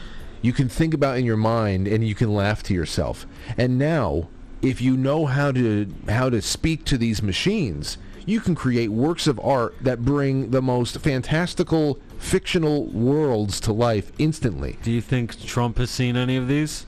you 0.41 0.51
can 0.53 0.68
think 0.68 0.93
about 0.93 1.18
in 1.18 1.23
your 1.26 1.38
mind 1.38 1.88
and 1.88 2.05
you 2.05 2.15
can 2.15 2.34
laugh 2.34 2.64
to 2.64 2.73
yourself. 2.73 3.26
And 3.57 3.77
now, 3.77 4.27
if 4.61 4.81
you 4.81 4.97
know 4.97 5.26
how 5.27 5.51
to 5.51 5.88
how 6.10 6.30
to 6.30 6.41
speak 6.41 6.84
to 6.85 6.97
these 6.97 7.22
machines, 7.22 7.97
you 8.25 8.39
can 8.39 8.55
create 8.55 8.89
works 8.89 9.27
of 9.27 9.39
art 9.39 9.75
that 9.81 10.03
bring 10.03 10.51
the 10.51 10.61
most 10.61 10.97
fantastical 10.99 11.99
fictional 12.17 12.85
worlds 12.85 13.59
to 13.61 13.73
life 13.73 14.11
instantly. 14.17 14.77
Do 14.83 14.91
you 14.91 15.01
think 15.01 15.41
Trump 15.45 15.77
has 15.77 15.89
seen 15.89 16.15
any 16.15 16.37
of 16.37 16.47
these? 16.47 16.85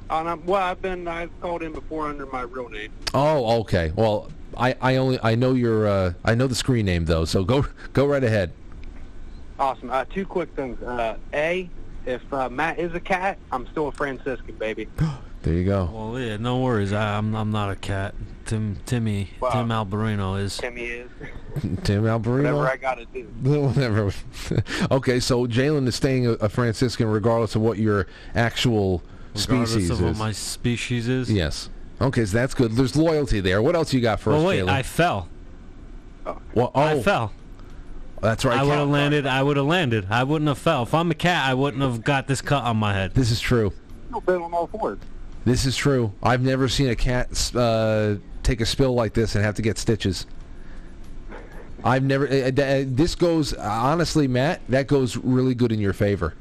I'm, 0.10 0.44
well, 0.46 0.64
I've 0.64 0.82
been, 0.82 1.08
I've 1.08 1.30
called 1.42 1.62
in 1.62 1.74
before 1.74 2.08
under 2.08 2.26
my 2.26 2.42
real 2.42 2.70
name. 2.70 2.92
Oh, 3.14 3.60
okay. 3.62 3.94
Well, 3.96 4.32
I, 4.58 4.76
I 4.82 4.96
only 4.98 5.20
I 5.22 5.36
know 5.36 5.54
your 5.54 5.88
uh, 5.88 6.14
I 6.24 6.36
know 6.36 6.48
the 6.48 6.56
screen 6.56 6.86
name 6.86 7.06
though, 7.06 7.26
so 7.26 7.44
go 7.44 7.66
go 7.94 8.06
right 8.06 8.24
ahead. 8.24 8.54
Awesome. 9.64 9.90
Uh, 9.90 10.04
two 10.06 10.26
quick 10.26 10.50
things. 10.58 10.82
Uh, 10.84 11.16
a, 11.34 11.70
if 12.06 12.22
uh, 12.34 12.50
Matt 12.50 12.80
is 12.80 12.94
a 12.96 13.00
cat, 13.00 13.38
I'm 13.50 13.66
still 13.68 13.88
a 13.88 13.92
Franciscan, 13.94 14.56
baby. 14.56 14.88
There 15.44 15.54
you 15.54 15.66
go. 15.66 15.90
Well, 15.94 16.18
yeah, 16.22 16.38
no 16.38 16.60
worries. 16.62 16.94
I, 16.94 17.18
I'm 17.18 17.36
I'm 17.36 17.52
not 17.52 17.70
a 17.70 17.76
cat. 17.76 18.16
Tim 18.46 18.78
Timmy 18.86 19.30
Wow. 19.42 19.50
Tim 19.50 19.68
Alberino 19.68 20.40
is. 20.42 20.56
Timmy 20.56 20.86
is. 20.86 21.10
Tim 21.84 22.04
Alberino. 22.04 22.44
Whatever 22.56 22.70
I 22.70 22.78
got 22.78 22.96
to 22.96 23.06
do. 23.08 23.24
Whatever. 23.44 24.14
okay, 24.92 25.20
so 25.20 25.46
Jalen 25.46 25.86
is 25.88 25.96
staying 25.96 26.28
a, 26.28 26.32
a 26.36 26.48
Franciscan 26.48 27.08
regardless 27.10 27.56
of 27.58 27.62
what 27.62 27.78
your 27.78 28.08
actual 28.36 29.04
Regardless 29.36 29.72
species 29.72 29.90
of 29.90 30.02
what 30.02 30.12
is. 30.12 30.18
my 30.18 30.32
species 30.32 31.10
is. 31.10 31.30
Yes. 31.30 31.70
Okay, 32.00 32.24
so 32.24 32.38
that's 32.38 32.54
good. 32.54 32.72
There's 32.78 32.96
loyalty 32.96 33.42
there. 33.42 33.62
What 33.62 33.76
else 33.76 33.92
you 33.94 34.00
got 34.00 34.22
for 34.22 34.30
Well, 34.30 34.40
us, 34.44 34.48
wait, 34.48 34.62
Jalen? 34.62 34.70
I 34.70 34.82
fell. 34.84 35.28
well, 36.54 36.72
oh, 36.74 36.82
I 36.82 37.02
fell. 37.02 37.34
That's 38.24 38.46
right. 38.46 38.58
I 38.58 38.64
would 38.64 38.78
have 38.78 38.88
landed. 38.88 39.28
I 39.28 39.44
would 39.44 39.58
have 39.58 39.66
landed. 39.66 40.08
I 40.10 40.24
wouldn't 40.24 40.48
have 40.48 40.58
fell. 40.58 40.84
If 40.84 40.94
I'm 40.94 41.12
a 41.12 41.16
cat, 41.16 41.46
I 41.46 41.54
wouldn't 41.54 41.84
have 41.84 42.06
got 42.06 42.26
this 42.26 42.42
cut 42.42 42.64
on 42.64 42.78
my 42.78 42.94
head. 42.94 43.14
This 43.14 43.32
is 43.32 43.42
true. 43.42 43.74
You've 44.14 44.26
been 44.26 44.42
on 44.42 44.54
all 44.54 44.68
fours. 44.68 44.98
This 45.44 45.66
is 45.66 45.76
true. 45.76 46.14
I've 46.24 46.42
never 46.42 46.70
seen 46.70 46.88
a 46.88 46.96
cat 46.96 47.54
uh, 47.54 48.16
take 48.42 48.62
a 48.62 48.66
spill 48.66 48.94
like 48.94 49.14
this 49.14 49.36
and 49.36 49.44
have 49.44 49.56
to 49.56 49.62
get 49.62 49.78
stitches. 49.78 50.26
I've 51.84 52.04
never. 52.04 52.26
Uh, 52.26 52.48
uh, 52.48 52.84
this 52.88 53.14
goes 53.16 53.54
honestly, 53.56 54.30
Matt. 54.30 54.62
That 54.70 54.88
goes 54.88 55.18
really 55.18 55.54
good 55.54 55.74
in 55.74 55.82
your 55.82 55.92
favor. 55.92 56.34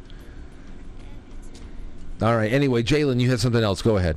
All 2.23 2.37
right. 2.37 2.53
Anyway, 2.53 2.85
Jalen, 2.85 3.21
you 3.21 3.29
had 3.29 3.41
something 3.41 3.63
else. 3.63 3.83
Go 3.83 3.97
ahead. 3.97 4.17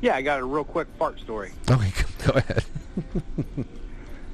Yeah, 0.00 0.16
I 0.16 0.22
got 0.22 0.40
a 0.40 0.44
real 0.44 0.64
quick 0.64 0.88
fart 0.98 1.20
story. 1.20 1.52
Okay, 1.70 1.92
go 2.26 2.32
ahead. 2.32 2.64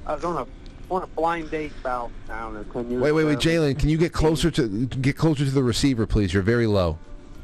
I 0.07 0.15
was 0.15 0.25
on 0.25 0.37
a 0.37 0.47
on 0.91 1.03
a 1.03 1.07
blind 1.07 1.51
date 1.51 1.73
about 1.81 2.11
I 2.29 2.41
don't 2.41 2.55
know 2.55 2.65
ten 2.65 2.91
years. 2.91 3.03
Wait, 3.03 3.13
wait, 3.13 3.25
wait. 3.25 3.39
Jalen. 3.39 3.79
Can 3.79 3.89
you 3.89 3.99
get 3.99 4.13
closer 4.13 4.51
to 4.51 4.87
get 4.87 5.17
closer 5.17 5.45
to 5.45 5.51
the 5.51 5.63
receiver, 5.63 6.07
please? 6.07 6.35
You're 6.35 6.43
very 6.43 6.67
low. 6.67 6.99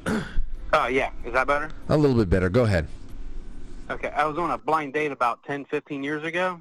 Oh 0.72 0.88
yeah, 0.88 1.10
is 1.24 1.32
that 1.32 1.46
better? 1.46 1.70
A 1.88 1.96
little 1.96 2.16
bit 2.16 2.28
better. 2.28 2.50
Go 2.50 2.64
ahead. 2.64 2.86
Okay, 3.88 4.08
I 4.08 4.24
was 4.26 4.36
on 4.36 4.50
a 4.50 4.58
blind 4.58 4.92
date 4.94 5.12
about 5.12 5.42
10, 5.44 5.64
15 5.66 6.02
years 6.02 6.24
ago, 6.24 6.60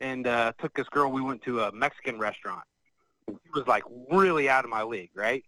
and 0.00 0.26
uh, 0.26 0.52
took 0.60 0.74
this 0.74 0.88
girl. 0.90 1.10
We 1.10 1.22
went 1.22 1.42
to 1.42 1.62
a 1.62 1.72
Mexican 1.72 2.18
restaurant. 2.18 2.62
She 3.28 3.50
was 3.54 3.66
like 3.66 3.84
really 4.12 4.48
out 4.48 4.64
of 4.64 4.70
my 4.70 4.82
league, 4.82 5.10
right? 5.14 5.42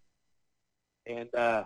And 1.05 1.33
uh, 1.35 1.65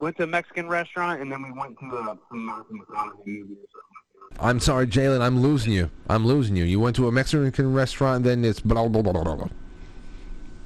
went 0.00 0.16
to 0.16 0.24
a 0.24 0.26
Mexican 0.26 0.68
restaurant, 0.68 1.22
and 1.22 1.30
then 1.30 1.42
we 1.42 1.52
went 1.52 1.78
to 1.78 1.86
a, 1.86 2.18
Matthew 2.32 2.76
McConaughey 2.76 3.26
movie 3.26 3.54
or 3.54 3.68
something. 3.72 3.93
I'm 4.40 4.60
sorry, 4.60 4.86
Jalen. 4.86 5.20
I'm 5.20 5.40
losing 5.40 5.72
you. 5.72 5.90
I'm 6.08 6.26
losing 6.26 6.56
you. 6.56 6.64
You 6.64 6.80
went 6.80 6.96
to 6.96 7.08
a 7.08 7.12
Mexican 7.12 7.72
restaurant, 7.72 8.24
then 8.24 8.44
it's 8.44 8.60
blah 8.60 8.86
blah 8.88 9.02
blah 9.02 9.12
blah 9.12 9.34
blah. 9.36 9.48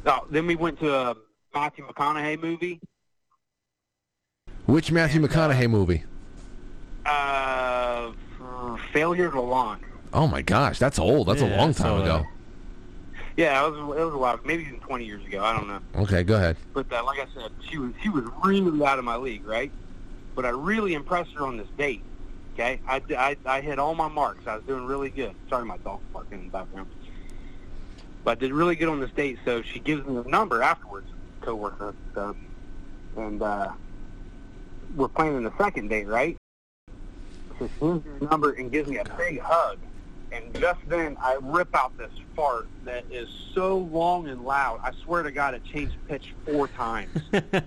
Oh, 0.07 0.27
then 0.31 0.47
we 0.47 0.57
went 0.57 0.78
to 0.81 0.95
a 0.95 1.16
Matthew 1.55 1.86
McConaughey 1.86 2.40
movie. 2.43 2.81
Which 4.66 4.90
Matthew 4.90 5.20
McConaughey 5.20 5.69
movie? 5.69 6.05
Uh, 7.05 8.12
Failure 8.93 9.31
to 9.31 9.40
Launch. 9.40 9.82
Oh 10.12 10.27
my 10.27 10.43
gosh, 10.43 10.78
that's 10.78 10.99
old. 10.99 11.28
That's 11.28 11.43
a 11.43 11.47
Yeah, 11.47 11.57
long 11.59 11.73
so, 11.73 11.85
time 11.85 12.01
uh, 12.01 12.05
ago. 12.05 12.27
Yeah, 13.36 13.65
it 13.65 13.70
was 13.70 13.97
it 13.99 14.05
was 14.05 14.15
a 14.15 14.19
while, 14.19 14.40
maybe 14.45 14.65
even 14.65 14.81
20 14.81 15.05
years 15.05 15.24
ago. 15.24 15.45
I 15.45 15.53
don't 15.57 15.69
know. 15.69 15.81
Okay, 16.03 16.23
go 16.24 16.36
ahead. 16.36 16.57
But 16.73 16.93
uh, 16.93 17.05
like 17.05 17.20
I 17.20 17.27
said, 17.35 17.53
she 17.69 17.78
was 17.78 17.93
she 18.03 18.09
was 18.09 18.24
really 18.45 18.85
out 18.85 18.99
of 18.99 19.05
my 19.05 19.16
league, 19.16 19.47
right? 19.47 19.70
But 20.35 20.45
I 20.45 20.51
really 20.51 20.95
impressed 20.95 21.32
her 21.35 21.47
on 21.47 21.57
this 21.57 21.69
date. 21.77 22.03
Okay, 22.59 22.80
I, 22.89 23.01
I, 23.16 23.36
I 23.47 23.60
hit 23.60 23.78
all 23.78 23.94
my 23.94 24.09
marks. 24.09 24.48
I 24.48 24.56
was 24.56 24.64
doing 24.64 24.85
really 24.85 25.10
good. 25.10 25.32
Sorry, 25.48 25.64
my 25.64 25.76
dog's 25.76 26.02
barking 26.12 26.40
in 26.40 26.44
the 26.47 26.51
background. 26.51 26.89
But 28.24 28.32
I 28.32 28.35
did 28.35 28.52
really 28.52 28.74
good 28.74 28.89
on 28.89 28.98
this 28.98 29.12
date. 29.12 29.39
So 29.44 29.62
she 29.62 29.78
gives 29.78 30.05
me 30.05 30.16
a 30.16 30.28
number 30.28 30.60
afterwards, 30.60 31.06
coworker, 31.40 31.94
and 33.16 33.43
uh, 33.43 33.70
we're 34.97 35.06
planning 35.06 35.44
the 35.44 35.56
second 35.56 35.86
date, 35.86 36.09
right? 36.09 36.36
So 37.60 37.68
she 37.68 37.80
gives 37.80 38.05
me 38.05 38.12
a 38.22 38.24
number 38.24 38.51
and 38.51 38.72
gives 38.72 38.89
me 38.89 38.97
a 38.98 39.05
big 39.16 39.39
hug. 39.39 39.78
And 40.32 40.52
just 40.59 40.80
then, 40.89 41.16
I 41.20 41.39
rip 41.40 41.74
out 41.76 41.97
this 41.97 42.10
fart 42.35 42.66
that 42.85 43.05
is 43.09 43.28
so 43.55 43.78
long 43.78 44.26
and 44.26 44.44
loud. 44.44 44.80
I 44.82 44.90
swear 45.05 45.22
to 45.22 45.30
God, 45.30 45.55
it 45.55 45.62
changed 45.64 45.94
pitch 46.09 46.35
four 46.44 46.66
times. 46.66 47.22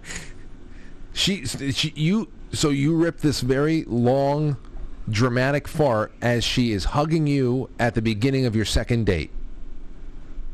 She, 1.14 1.46
she, 1.46 1.94
you. 1.96 2.32
So 2.54 2.70
you 2.70 2.96
ripped 2.96 3.22
this 3.22 3.42
very 3.42 3.84
long, 3.84 4.58
dramatic 5.12 5.68
fart 5.68 6.12
as 6.22 6.44
she 6.44 6.72
is 6.72 6.86
hugging 6.86 7.28
you 7.28 7.70
at 7.80 7.96
the 7.96 8.02
beginning 8.02 8.46
of 8.46 8.56
your 8.56 8.66
second 8.66 9.06
date. 9.06 9.32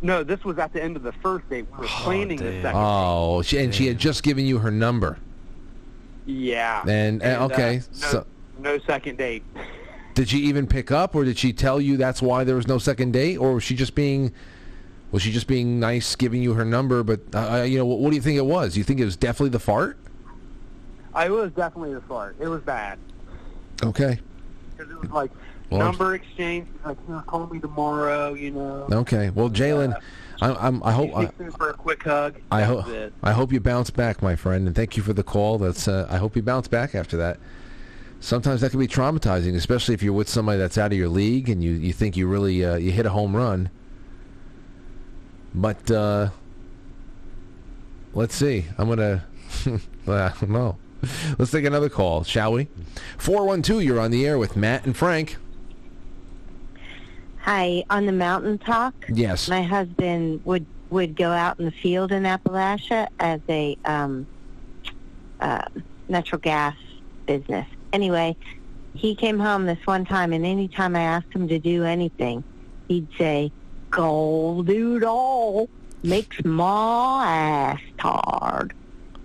No, 0.02 0.24
this 0.24 0.44
was 0.44 0.58
at 0.60 0.74
the 0.74 0.84
end 0.84 0.96
of 0.96 1.04
the 1.04 1.12
first 1.14 1.50
date. 1.50 1.66
We 1.72 1.78
were 1.80 1.88
planning 1.88 2.38
the 2.38 2.62
second. 2.62 2.74
Oh, 2.76 3.42
she, 3.42 3.58
and 3.58 3.74
she 3.74 3.88
had 3.88 3.98
just 3.98 4.22
given 4.24 4.46
you 4.46 4.60
her 4.60 4.70
number. 4.70 5.18
Yeah. 6.26 6.84
And, 6.88 7.24
uh, 7.24 7.48
okay, 7.52 7.78
no, 7.78 8.08
so- 8.08 8.26
no 8.60 8.80
second 8.80 9.18
date. 9.18 9.44
Did 10.14 10.30
she 10.30 10.40
even 10.40 10.66
pick 10.66 10.90
up, 10.90 11.14
or 11.14 11.24
did 11.26 11.38
she 11.38 11.54
tell 11.54 11.80
you 11.80 11.96
that's 11.96 12.24
why 12.24 12.44
there 12.44 12.56
was 12.56 12.68
no 12.68 12.80
second 12.80 13.14
date, 13.14 13.38
or 13.38 13.54
was 13.54 13.64
she 13.64 13.76
just 13.76 13.94
being, 13.94 14.34
was 15.12 15.22
she 15.22 15.32
just 15.32 15.46
being 15.46 15.80
nice, 15.80 16.16
giving 16.16 16.42
you 16.42 16.56
her 16.56 16.66
number? 16.66 17.04
But 17.04 17.20
uh, 17.36 17.62
you 17.62 17.78
know, 17.78 17.86
what, 17.86 18.00
what 18.00 18.10
do 18.10 18.16
you 18.16 18.22
think 18.24 18.36
it 18.36 18.46
was? 18.48 18.76
You 18.76 18.84
think 18.84 19.00
it 19.00 19.06
was 19.06 19.16
definitely 19.16 19.50
the 19.50 19.60
fart? 19.60 19.96
I 21.14 21.30
was 21.30 21.52
definitely 21.52 21.94
the 21.94 22.02
fart. 22.02 22.36
It 22.40 22.48
was 22.48 22.64
bad 22.64 22.98
Okay. 23.84 24.20
Because 24.78 24.92
it 24.92 25.02
was 25.02 25.12
like 25.12 25.32
Well, 25.70 25.80
number 25.80 26.16
exchange. 26.16 26.68
Like, 26.86 26.98
you 27.08 27.14
know, 27.14 27.22
call 27.22 27.48
me 27.48 27.60
tomorrow. 27.60 28.34
You 28.34 28.52
know. 28.52 28.88
Okay. 28.92 29.30
Well, 29.30 29.50
Jalen, 29.50 30.00
I, 30.42 30.54
I'm, 30.54 30.84
I 30.84 30.92
hope. 30.92 31.16
I, 31.16 31.28
for 31.28 31.70
a 31.70 31.74
quick 31.74 32.04
hug. 32.04 32.36
I 32.52 32.64
hope. 32.64 32.86
I 33.24 33.32
hope 33.32 33.52
you 33.52 33.60
bounce 33.60 33.90
back, 33.90 34.22
my 34.22 34.36
friend, 34.36 34.68
and 34.68 34.76
thank 34.76 34.98
you 34.98 35.04
for 35.04 35.14
the 35.14 35.24
call. 35.24 35.58
That's 35.58 35.88
uh, 35.88 36.08
I 36.10 36.18
hope 36.18 36.36
you 36.36 36.42
bounce 36.42 36.68
back 36.68 36.96
after 36.96 37.18
that. 37.18 37.40
Sometimes 38.20 38.62
that 38.62 38.72
can 38.72 38.80
be 38.80 38.88
traumatizing, 38.88 39.56
especially 39.56 39.94
if 39.94 40.02
you're 40.02 40.14
with 40.14 40.28
somebody 40.28 40.58
that's 40.58 40.78
out 40.78 40.92
of 40.92 40.98
your 40.98 41.08
league 41.08 41.50
and 41.50 41.64
you, 41.64 41.72
you 41.72 41.94
think 41.94 42.18
you 42.18 42.28
really 42.28 42.66
uh, 42.66 42.76
you 42.76 42.92
hit 42.92 43.06
a 43.06 43.12
home 43.12 43.36
run. 43.36 43.70
But 45.54 45.90
uh, 45.92 46.30
let's 48.14 48.36
see. 48.36 48.66
I'm 48.78 48.90
gonna. 48.90 49.26
I 50.08 50.34
don't 50.40 50.50
know. 50.50 50.78
Let's 51.38 51.52
take 51.52 51.66
another 51.66 51.90
call, 51.90 52.24
shall 52.24 52.54
we? 52.54 52.68
Four 53.18 53.46
one 53.46 53.62
two. 53.62 53.80
You're 53.80 54.00
on 54.00 54.12
the 54.12 54.26
air 54.26 54.38
with 54.38 54.56
Matt 54.56 54.86
and 54.86 54.96
Frank. 54.96 55.38
Hi, 57.42 57.84
on 57.90 58.06
the 58.06 58.12
mountain 58.12 58.58
talk. 58.58 58.94
Yes. 59.08 59.48
My 59.48 59.64
husband 59.64 60.42
would 60.46 60.66
would 60.90 61.16
go 61.16 61.32
out 61.32 61.60
in 61.60 61.66
the 61.66 61.72
field 61.72 62.12
in 62.12 62.24
Appalachia 62.24 63.08
as 63.20 63.42
a 63.50 63.78
um, 63.86 64.26
uh, 65.40 65.64
natural 66.08 66.40
gas 66.40 66.76
business. 67.26 67.68
Anyway, 67.94 68.36
he 68.94 69.16
came 69.16 69.40
home 69.40 69.66
this 69.66 69.80
one 69.86 70.06
time, 70.06 70.34
and 70.34 70.46
any 70.46 70.68
time 70.68 70.96
I 70.96 71.02
asked 71.02 71.32
him 71.32 71.48
to 71.48 71.60
do 71.60 71.84
anything, 71.84 72.44
he'd 72.88 73.08
say, 73.18 73.52
"Gold 73.92 74.68
do 74.68 74.98
it 74.98 75.04
all. 75.04 75.70
Makes 76.04 76.44
my 76.44 77.26
ass 77.26 77.82
tired," 77.98 78.74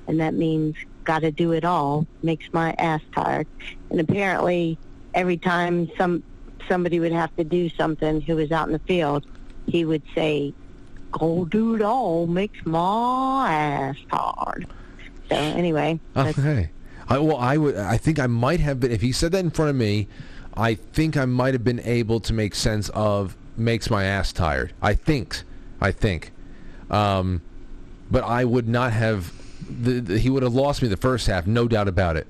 and 0.07 0.20
that 0.20 0.35
means 0.35 0.77
got 1.05 1.20
to 1.20 1.31
do 1.31 1.53
it 1.53 1.65
all. 1.65 2.07
Makes 2.23 2.53
my 2.53 2.74
ass 2.79 3.01
tired. 3.15 3.47
And 3.91 4.01
apparently, 4.01 4.79
every 5.15 5.37
time 5.37 5.91
some 5.97 6.23
somebody 6.69 7.01
would 7.01 7.12
have 7.12 7.35
to 7.37 7.45
do 7.45 7.69
something 7.70 8.20
who 8.20 8.37
was 8.37 8.53
out 8.53 8.66
in 8.69 8.73
the 8.73 8.79
field, 8.81 9.27
he 9.66 9.85
would 9.85 10.03
say, 10.15 10.55
"Go 11.11 11.45
do 11.45 11.74
it 11.74 11.83
all 11.83 12.27
makes 12.27 12.65
my 12.65 13.53
ass 13.53 13.97
tired." 14.11 14.66
So 15.29 15.37
anyway, 15.37 15.99
Okay. 16.16 16.70
I, 17.09 17.19
well, 17.19 17.37
I 17.37 17.57
would. 17.57 17.77
I 17.77 17.97
think 17.97 18.19
I 18.19 18.27
might 18.27 18.61
have 18.61 18.81
been. 18.81 18.91
If 18.91 19.01
he 19.01 19.12
said 19.12 19.33
that 19.33 19.41
in 19.41 19.51
front 19.51 19.70
of 19.70 19.77
me, 19.77 20.09
I 20.57 20.74
think 20.74 21.16
I 21.16 21.24
might 21.24 21.55
have 21.55 21.65
been 21.65 21.81
able 21.81 22.20
to 22.20 22.33
make 22.33 22.55
sense 22.55 22.89
of 22.91 23.37
makes 23.57 23.91
my 23.91 24.05
ass 24.05 24.33
tired. 24.33 24.73
I 24.81 24.95
think. 24.95 25.43
I 25.81 25.91
think. 25.93 26.33
Um, 26.91 27.43
but 28.11 28.24
I 28.24 28.45
would 28.45 28.69
not 28.69 28.93
have. 28.93 29.33
The, 29.68 30.01
the, 30.01 30.18
he 30.18 30.30
would 30.30 30.43
have 30.43 30.55
lost 30.55 30.82
me 30.82 30.89
the 30.89 30.97
first 30.97 31.26
half, 31.26 31.47
no 31.47 31.68
doubt 31.68 31.89
about 31.89 32.16
it. 32.16 32.26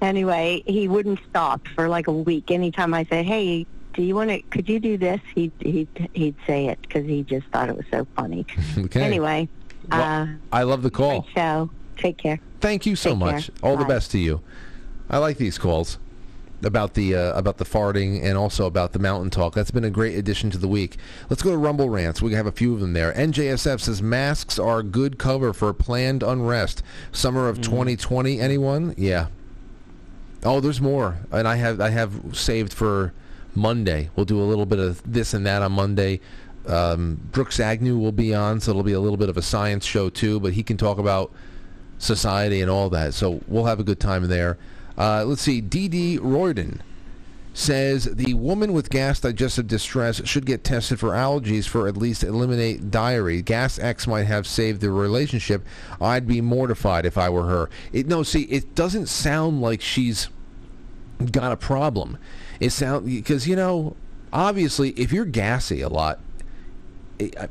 anyway, 0.00 0.62
he 0.66 0.88
wouldn't 0.88 1.20
stop 1.28 1.66
for 1.68 1.88
like 1.88 2.06
a 2.06 2.12
week. 2.12 2.50
Anytime 2.50 2.94
I 2.94 3.04
say, 3.04 3.22
"Hey, 3.22 3.66
do 3.94 4.02
you 4.02 4.14
want 4.14 4.30
to? 4.30 4.40
Could 4.42 4.68
you 4.68 4.80
do 4.80 4.96
this?" 4.96 5.20
He'd 5.34 5.52
he'd 5.60 6.10
he'd 6.14 6.34
say 6.46 6.68
it 6.68 6.80
because 6.82 7.04
he 7.06 7.22
just 7.22 7.46
thought 7.48 7.68
it 7.68 7.76
was 7.76 7.86
so 7.90 8.06
funny. 8.16 8.46
Okay. 8.78 9.02
Anyway, 9.02 9.48
uh, 9.90 10.26
I 10.52 10.62
love 10.62 10.82
the 10.82 10.90
call. 10.90 11.26
show. 11.34 11.70
Take 11.96 12.16
care. 12.16 12.40
Thank 12.60 12.86
you 12.86 12.96
so 12.96 13.10
Take 13.10 13.18
much. 13.18 13.46
care. 13.48 13.70
All 13.70 13.76
the 13.76 13.84
best 13.84 14.10
to 14.12 14.18
you. 14.18 14.40
I 15.10 15.18
like 15.18 15.36
these 15.38 15.58
calls 15.58 15.98
about 16.62 16.94
the 16.94 17.14
uh, 17.14 17.38
about 17.38 17.58
the 17.58 17.64
farting 17.64 18.22
and 18.22 18.36
also 18.36 18.66
about 18.66 18.92
the 18.92 18.98
mountain 18.98 19.30
talk. 19.30 19.54
That's 19.54 19.70
been 19.70 19.84
a 19.84 19.90
great 19.90 20.16
addition 20.16 20.50
to 20.50 20.58
the 20.58 20.68
week. 20.68 20.96
Let's 21.28 21.42
go 21.42 21.50
to 21.50 21.56
Rumble 21.56 21.88
rants. 21.88 22.20
We 22.22 22.32
have 22.34 22.46
a 22.46 22.52
few 22.52 22.74
of 22.74 22.80
them 22.80 22.92
there. 22.92 23.12
NJSF 23.12 23.80
says 23.80 24.02
masks 24.02 24.58
are 24.58 24.80
a 24.80 24.82
good 24.82 25.18
cover 25.18 25.52
for 25.52 25.72
planned 25.72 26.22
unrest. 26.22 26.82
Summer 27.12 27.48
of 27.48 27.60
2020. 27.60 28.40
Anyone? 28.40 28.94
Yeah. 28.96 29.28
Oh, 30.42 30.60
there's 30.60 30.80
more, 30.80 31.18
and 31.30 31.46
I 31.46 31.56
have 31.56 31.80
I 31.80 31.90
have 31.90 32.36
saved 32.36 32.72
for 32.72 33.12
Monday. 33.54 34.10
We'll 34.16 34.26
do 34.26 34.40
a 34.40 34.44
little 34.44 34.66
bit 34.66 34.78
of 34.78 35.02
this 35.10 35.34
and 35.34 35.44
that 35.46 35.62
on 35.62 35.72
Monday. 35.72 36.20
Um, 36.66 37.20
Brooks 37.32 37.58
Agnew 37.58 37.98
will 37.98 38.12
be 38.12 38.34
on, 38.34 38.60
so 38.60 38.70
it'll 38.70 38.82
be 38.82 38.92
a 38.92 39.00
little 39.00 39.16
bit 39.16 39.28
of 39.28 39.36
a 39.36 39.42
science 39.42 39.84
show 39.84 40.08
too. 40.08 40.40
But 40.40 40.54
he 40.54 40.62
can 40.62 40.76
talk 40.76 40.98
about 40.98 41.32
society 41.98 42.60
and 42.60 42.70
all 42.70 42.90
that. 42.90 43.14
So 43.14 43.40
we'll 43.46 43.66
have 43.66 43.80
a 43.80 43.84
good 43.84 44.00
time 44.00 44.26
there. 44.28 44.58
Uh, 45.00 45.24
let's 45.24 45.40
see. 45.40 45.62
D.D. 45.62 46.18
Royden 46.18 46.82
says 47.54 48.04
the 48.04 48.34
woman 48.34 48.74
with 48.74 48.90
gas 48.90 49.18
digestive 49.18 49.66
distress 49.66 50.22
should 50.26 50.44
get 50.44 50.62
tested 50.62 51.00
for 51.00 51.12
allergies 51.12 51.66
for 51.66 51.88
at 51.88 51.96
least 51.96 52.22
eliminate 52.22 52.90
diary. 52.90 53.40
Gas 53.40 53.78
X 53.78 54.06
might 54.06 54.24
have 54.24 54.46
saved 54.46 54.82
the 54.82 54.90
relationship. 54.90 55.64
I'd 56.02 56.26
be 56.26 56.42
mortified 56.42 57.06
if 57.06 57.16
I 57.16 57.30
were 57.30 57.46
her. 57.46 57.70
It, 57.94 58.08
no, 58.08 58.22
see, 58.22 58.42
it 58.42 58.74
doesn't 58.74 59.06
sound 59.06 59.62
like 59.62 59.80
she's 59.80 60.28
got 61.32 61.50
a 61.50 61.56
problem. 61.56 62.18
It 62.60 62.68
sound 62.68 63.06
because 63.06 63.48
you 63.48 63.56
know, 63.56 63.96
obviously, 64.34 64.90
if 64.90 65.12
you're 65.12 65.24
gassy 65.24 65.80
a 65.80 65.88
lot, 65.88 66.20
it, 67.18 67.34
uh, 67.38 67.46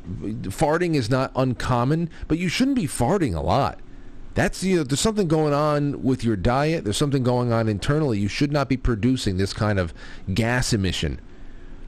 farting 0.50 0.94
is 0.94 1.10
not 1.10 1.32
uncommon, 1.34 2.10
but 2.28 2.38
you 2.38 2.48
shouldn't 2.48 2.76
be 2.76 2.86
farting 2.86 3.34
a 3.34 3.40
lot. 3.40 3.80
That's 4.34 4.62
you 4.62 4.76
know, 4.76 4.84
there's 4.84 5.00
something 5.00 5.28
going 5.28 5.52
on 5.52 6.02
with 6.02 6.22
your 6.22 6.36
diet. 6.36 6.84
There's 6.84 6.96
something 6.96 7.22
going 7.22 7.52
on 7.52 7.68
internally. 7.68 8.18
You 8.18 8.28
should 8.28 8.52
not 8.52 8.68
be 8.68 8.76
producing 8.76 9.36
this 9.36 9.52
kind 9.52 9.78
of 9.78 9.92
gas 10.32 10.72
emission. 10.72 11.20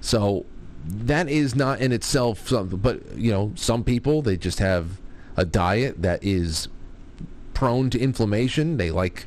So 0.00 0.46
that 0.84 1.28
is 1.28 1.54
not 1.54 1.80
in 1.80 1.92
itself 1.92 2.48
something. 2.48 2.78
But 2.78 3.16
you 3.16 3.30
know, 3.30 3.52
some 3.54 3.84
people 3.84 4.22
they 4.22 4.36
just 4.36 4.58
have 4.58 5.00
a 5.36 5.44
diet 5.44 6.02
that 6.02 6.22
is 6.22 6.68
prone 7.54 7.90
to 7.90 7.98
inflammation. 7.98 8.76
They 8.76 8.90
like 8.90 9.26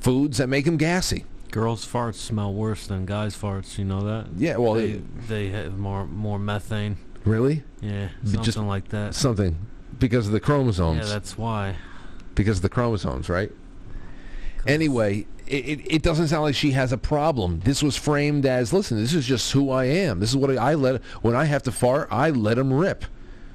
foods 0.00 0.38
that 0.38 0.48
make 0.48 0.66
them 0.66 0.76
gassy. 0.76 1.24
Girls' 1.50 1.86
farts 1.86 2.16
smell 2.16 2.52
worse 2.52 2.86
than 2.86 3.06
guys' 3.06 3.34
farts. 3.34 3.78
You 3.78 3.86
know 3.86 4.02
that? 4.02 4.26
Yeah, 4.36 4.56
well, 4.58 4.74
they, 4.74 5.00
they 5.28 5.48
have 5.48 5.78
more 5.78 6.06
more 6.06 6.38
methane. 6.38 6.98
Really? 7.24 7.64
Yeah, 7.80 8.08
something 8.22 8.42
just 8.42 8.58
like 8.58 8.88
that. 8.88 9.14
Something 9.14 9.56
because 9.98 10.26
of 10.26 10.32
the 10.32 10.40
chromosomes. 10.40 11.06
Yeah, 11.06 11.14
that's 11.14 11.36
why. 11.38 11.76
because 12.34 12.58
of 12.58 12.62
the 12.62 12.68
chromosomes, 12.68 13.28
right? 13.28 13.50
Anyway, 14.66 15.26
it, 15.46 15.64
it, 15.68 15.94
it 15.94 16.02
doesn't 16.02 16.28
sound 16.28 16.42
like 16.42 16.54
she 16.54 16.72
has 16.72 16.92
a 16.92 16.98
problem. 16.98 17.60
This 17.60 17.82
was 17.82 17.96
framed 17.96 18.46
as, 18.46 18.72
listen, 18.72 19.00
this 19.00 19.14
is 19.14 19.26
just 19.26 19.52
who 19.52 19.70
I 19.70 19.84
am. 19.84 20.20
This 20.20 20.30
is 20.30 20.36
what 20.36 20.56
I 20.56 20.74
let, 20.74 21.02
when 21.22 21.36
I 21.36 21.44
have 21.44 21.62
to 21.64 21.72
fart, 21.72 22.08
I 22.10 22.30
let 22.30 22.56
them 22.56 22.72
rip. 22.72 23.04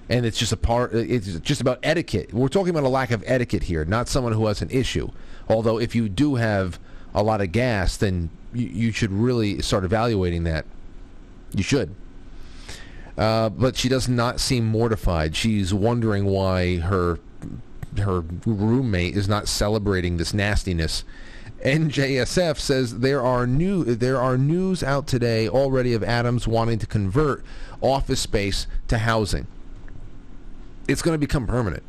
And 0.09 0.25
it's 0.25 0.37
just 0.37 0.51
a 0.51 0.57
part, 0.57 0.93
it's 0.93 1.39
just 1.39 1.61
about 1.61 1.79
etiquette. 1.83 2.33
We're 2.33 2.47
talking 2.47 2.69
about 2.69 2.83
a 2.83 2.89
lack 2.89 3.11
of 3.11 3.23
etiquette 3.25 3.63
here, 3.63 3.85
not 3.85 4.07
someone 4.09 4.33
who 4.33 4.45
has 4.47 4.61
an 4.61 4.69
issue. 4.69 5.09
Although 5.47 5.79
if 5.79 5.95
you 5.95 6.09
do 6.09 6.35
have 6.35 6.79
a 7.13 7.23
lot 7.23 7.41
of 7.41 7.51
gas, 7.51 7.97
then 7.97 8.29
you, 8.53 8.67
you 8.67 8.91
should 8.91 9.11
really 9.11 9.61
start 9.61 9.83
evaluating 9.83 10.43
that. 10.45 10.65
You 11.53 11.63
should. 11.63 11.93
Uh, 13.21 13.49
but 13.49 13.75
she 13.75 13.87
does 13.87 14.09
not 14.09 14.39
seem 14.39 14.65
mortified. 14.65 15.35
She's 15.35 15.71
wondering 15.71 16.25
why 16.25 16.77
her 16.77 17.19
her 17.99 18.21
roommate 18.47 19.15
is 19.15 19.27
not 19.27 19.47
celebrating 19.47 20.17
this 20.17 20.33
nastiness. 20.33 21.03
NJSF 21.63 22.57
says 22.57 23.01
there 23.01 23.21
are 23.21 23.45
new 23.45 23.83
there 23.83 24.19
are 24.19 24.39
news 24.39 24.81
out 24.81 25.05
today 25.05 25.47
already 25.47 25.93
of 25.93 26.03
Adams 26.03 26.47
wanting 26.47 26.79
to 26.79 26.87
convert 26.87 27.45
office 27.79 28.19
space 28.19 28.65
to 28.87 28.97
housing. 28.97 29.45
It's 30.87 31.03
going 31.03 31.13
to 31.13 31.19
become 31.19 31.45
permanent. 31.45 31.83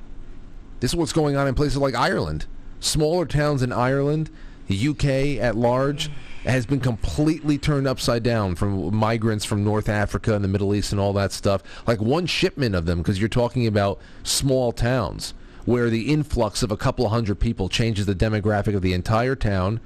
This 0.81 0.91
is 0.91 0.97
what's 0.97 1.15
going 1.15 1.35
on 1.35 1.49
in 1.49 1.55
places 1.55 1.79
like 1.79 1.95
Ireland. 1.95 2.45
Smaller 2.79 3.25
towns 3.25 3.63
in 3.63 3.73
Ireland, 3.73 4.29
the 4.69 4.89
UK 4.89 5.43
at 5.43 5.57
large 5.57 6.11
has 6.45 6.67
been 6.67 6.81
completely 6.81 7.57
turned 7.57 7.87
upside 7.87 8.23
down 8.23 8.55
from 8.55 8.95
migrants 8.95 9.45
from 9.45 9.63
North 9.63 9.89
Africa 9.89 10.35
and 10.35 10.43
the 10.43 10.49
Middle 10.49 10.75
East 10.75 10.93
and 10.93 11.01
all 11.01 11.13
that 11.13 11.33
stuff. 11.33 11.63
Like 11.87 12.01
one 12.01 12.27
shipment 12.27 12.75
of 12.75 12.85
them 12.85 12.99
because 12.99 13.21
you're 13.21 13.29
talking 13.29 13.67
about 13.67 14.01
small 14.23 14.73
towns 14.73 15.35
where 15.65 15.89
the 15.89 16.13
influx 16.13 16.63
of 16.63 16.73
a 16.73 16.77
couple 16.77 17.05
of 17.05 17.13
hundred 17.13 17.37
people 17.37 17.69
changes 17.69 18.07
the 18.07 18.15
demographic 18.15 18.75
of 18.75 18.83
the 18.83 18.93
entire 18.93 19.37
town 19.37 19.81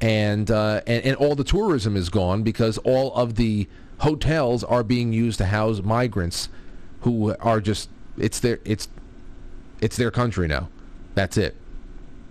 and, 0.00 0.50
uh, 0.50 0.80
and 0.86 1.04
and 1.04 1.16
all 1.16 1.34
the 1.34 1.44
tourism 1.44 1.96
is 1.96 2.08
gone 2.10 2.42
because 2.42 2.78
all 2.78 3.14
of 3.14 3.36
the 3.36 3.68
hotels 3.98 4.62
are 4.64 4.82
being 4.82 5.12
used 5.12 5.38
to 5.38 5.46
house 5.46 5.80
migrants 5.82 6.48
who 7.00 7.34
are 7.40 7.60
just 7.60 7.88
it's 8.18 8.40
their 8.40 8.58
it's 8.64 8.88
it's 9.80 9.96
their 9.96 10.10
country 10.10 10.48
now. 10.48 10.68
That's 11.14 11.36
it. 11.36 11.54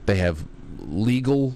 They 0.06 0.18
have 0.18 0.46
legal 0.80 1.56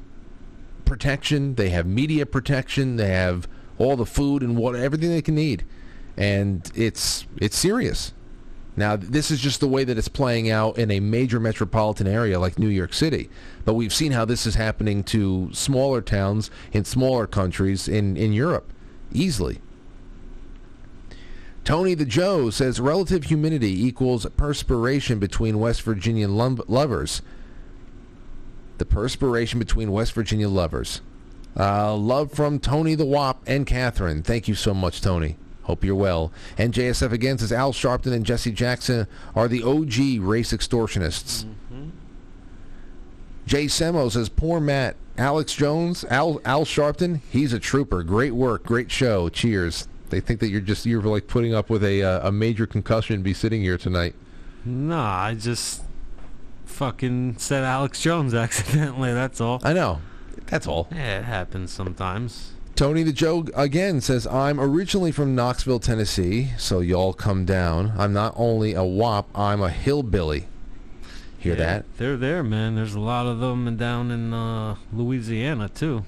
protection, 0.90 1.56
they 1.56 1.70
have 1.70 1.86
media 1.86 2.26
protection, 2.26 2.98
they 2.98 3.10
have 3.10 3.48
all 3.78 3.96
the 3.96 4.06
food 4.06 4.42
and 4.42 4.58
what 4.58 4.76
everything 4.76 5.12
they 5.12 5.22
can 5.22 5.36
need. 5.36 5.64
And 6.18 6.70
it's 6.76 7.26
it's 7.38 7.58
serious. 7.58 8.14
Now, 8.76 8.96
this 8.96 9.30
is 9.30 9.40
just 9.40 9.60
the 9.60 9.68
way 9.68 9.84
that 9.84 9.98
it's 9.98 10.08
playing 10.08 10.50
out 10.50 10.78
in 10.78 10.90
a 10.90 11.00
major 11.00 11.40
metropolitan 11.40 12.08
area 12.08 12.40
like 12.40 12.58
New 12.58 12.70
York 12.70 12.94
City. 12.94 13.30
But 13.66 13.74
we've 13.74 13.94
seen 13.94 14.14
how 14.14 14.26
this 14.26 14.46
is 14.46 14.56
happening 14.56 15.04
to 15.06 15.50
smaller 15.54 16.02
towns 16.02 16.50
in 16.72 16.86
smaller 16.86 17.28
countries 17.28 17.88
in, 17.88 18.16
in 18.16 18.32
Europe 18.34 18.72
easily. 19.12 19.60
Tony 21.66 21.94
the 21.94 22.06
Joe 22.06 22.50
says 22.50 22.80
relative 22.80 23.26
humidity 23.26 23.86
equals 23.86 24.26
perspiration 24.38 25.20
between 25.20 25.60
West 25.60 25.82
Virginia 25.84 26.28
lum- 26.28 26.62
lovers. 26.68 27.22
The 28.80 28.86
perspiration 28.86 29.60
between 29.60 29.92
West 29.92 30.14
Virginia 30.14 30.48
lovers. 30.48 31.02
Uh, 31.58 31.94
love 31.96 32.32
from 32.32 32.60
Tony 32.60 32.96
the 32.96 33.06
Wop 33.06 33.44
and 33.46 33.66
Catherine. 33.66 34.24
Thank 34.24 34.48
you 34.48 34.56
so 34.56 34.74
much, 34.74 35.02
Tony. 35.02 35.36
Hope 35.64 35.84
you're 35.84 35.96
well. 35.96 36.32
NJSF 36.58 37.12
again 37.12 37.38
says 37.38 37.52
Al 37.52 37.74
Sharpton 37.74 38.14
and 38.14 38.26
Jesse 38.26 38.54
Jackson 38.54 39.06
are 39.36 39.50
the 39.50 39.64
OG 39.64 40.24
race 40.26 40.54
extortionists. 40.54 41.46
Jay 43.46 43.66
Semo 43.66 44.10
says, 44.10 44.30
poor 44.30 44.60
Matt. 44.62 44.96
Alex 45.18 45.54
Jones, 45.54 46.06
Al, 46.06 46.40
Al 46.46 46.64
Sharpton, 46.64 47.20
he's 47.30 47.52
a 47.52 47.60
trooper. 47.60 48.04
Great 48.04 48.34
work, 48.34 48.64
great 48.64 48.90
show. 48.90 49.28
Cheers. 49.28 49.90
They 50.10 50.22
think 50.22 50.40
that 50.40 50.48
you're 50.48 50.62
just 50.62 50.86
you're 50.86 51.02
like 51.02 51.28
putting 51.28 51.54
up 51.54 51.70
with 51.70 51.84
a 51.84 52.02
uh, 52.02 52.30
a 52.30 52.32
major 52.32 52.66
concussion 52.66 53.16
and 53.16 53.24
be 53.24 53.34
sitting 53.34 53.62
here 53.62 53.78
tonight. 53.78 54.16
No, 54.64 54.98
I 54.98 55.36
just 55.36 55.84
fucking 56.70 57.38
said 57.38 57.64
Alex 57.64 58.02
Jones 58.02 58.34
accidentally. 58.46 59.14
That's 59.14 59.42
all. 59.42 59.60
I 59.64 59.74
know. 59.74 60.00
That's 60.48 60.68
all. 60.68 60.88
Yeah, 60.92 61.20
it 61.20 61.26
happens 61.26 61.72
sometimes. 61.72 62.52
Tony 62.76 63.04
the 63.04 63.12
Joe 63.12 63.46
again 63.56 64.00
says, 64.00 64.26
I'm 64.26 64.58
originally 64.60 65.12
from 65.12 65.36
Knoxville, 65.36 65.80
Tennessee, 65.82 66.52
so 66.58 66.80
y'all 66.80 67.12
come 67.12 67.44
down. 67.44 67.94
I'm 67.98 68.14
not 68.14 68.34
only 68.38 68.74
a 68.74 68.84
wop, 68.86 69.28
I'm 69.36 69.62
a 69.62 69.70
hillbilly. 69.70 70.48
Hear 71.38 71.54
Yeah, 71.54 71.60
that? 71.66 71.86
They're 71.98 72.16
there, 72.18 72.42
man. 72.42 72.76
There's 72.76 72.96
a 72.96 73.00
lot 73.00 73.26
of 73.26 73.40
them 73.40 73.76
down 73.76 74.12
in 74.12 74.34
uh, 74.34 74.76
Louisiana 74.94 75.68
too. 75.70 76.06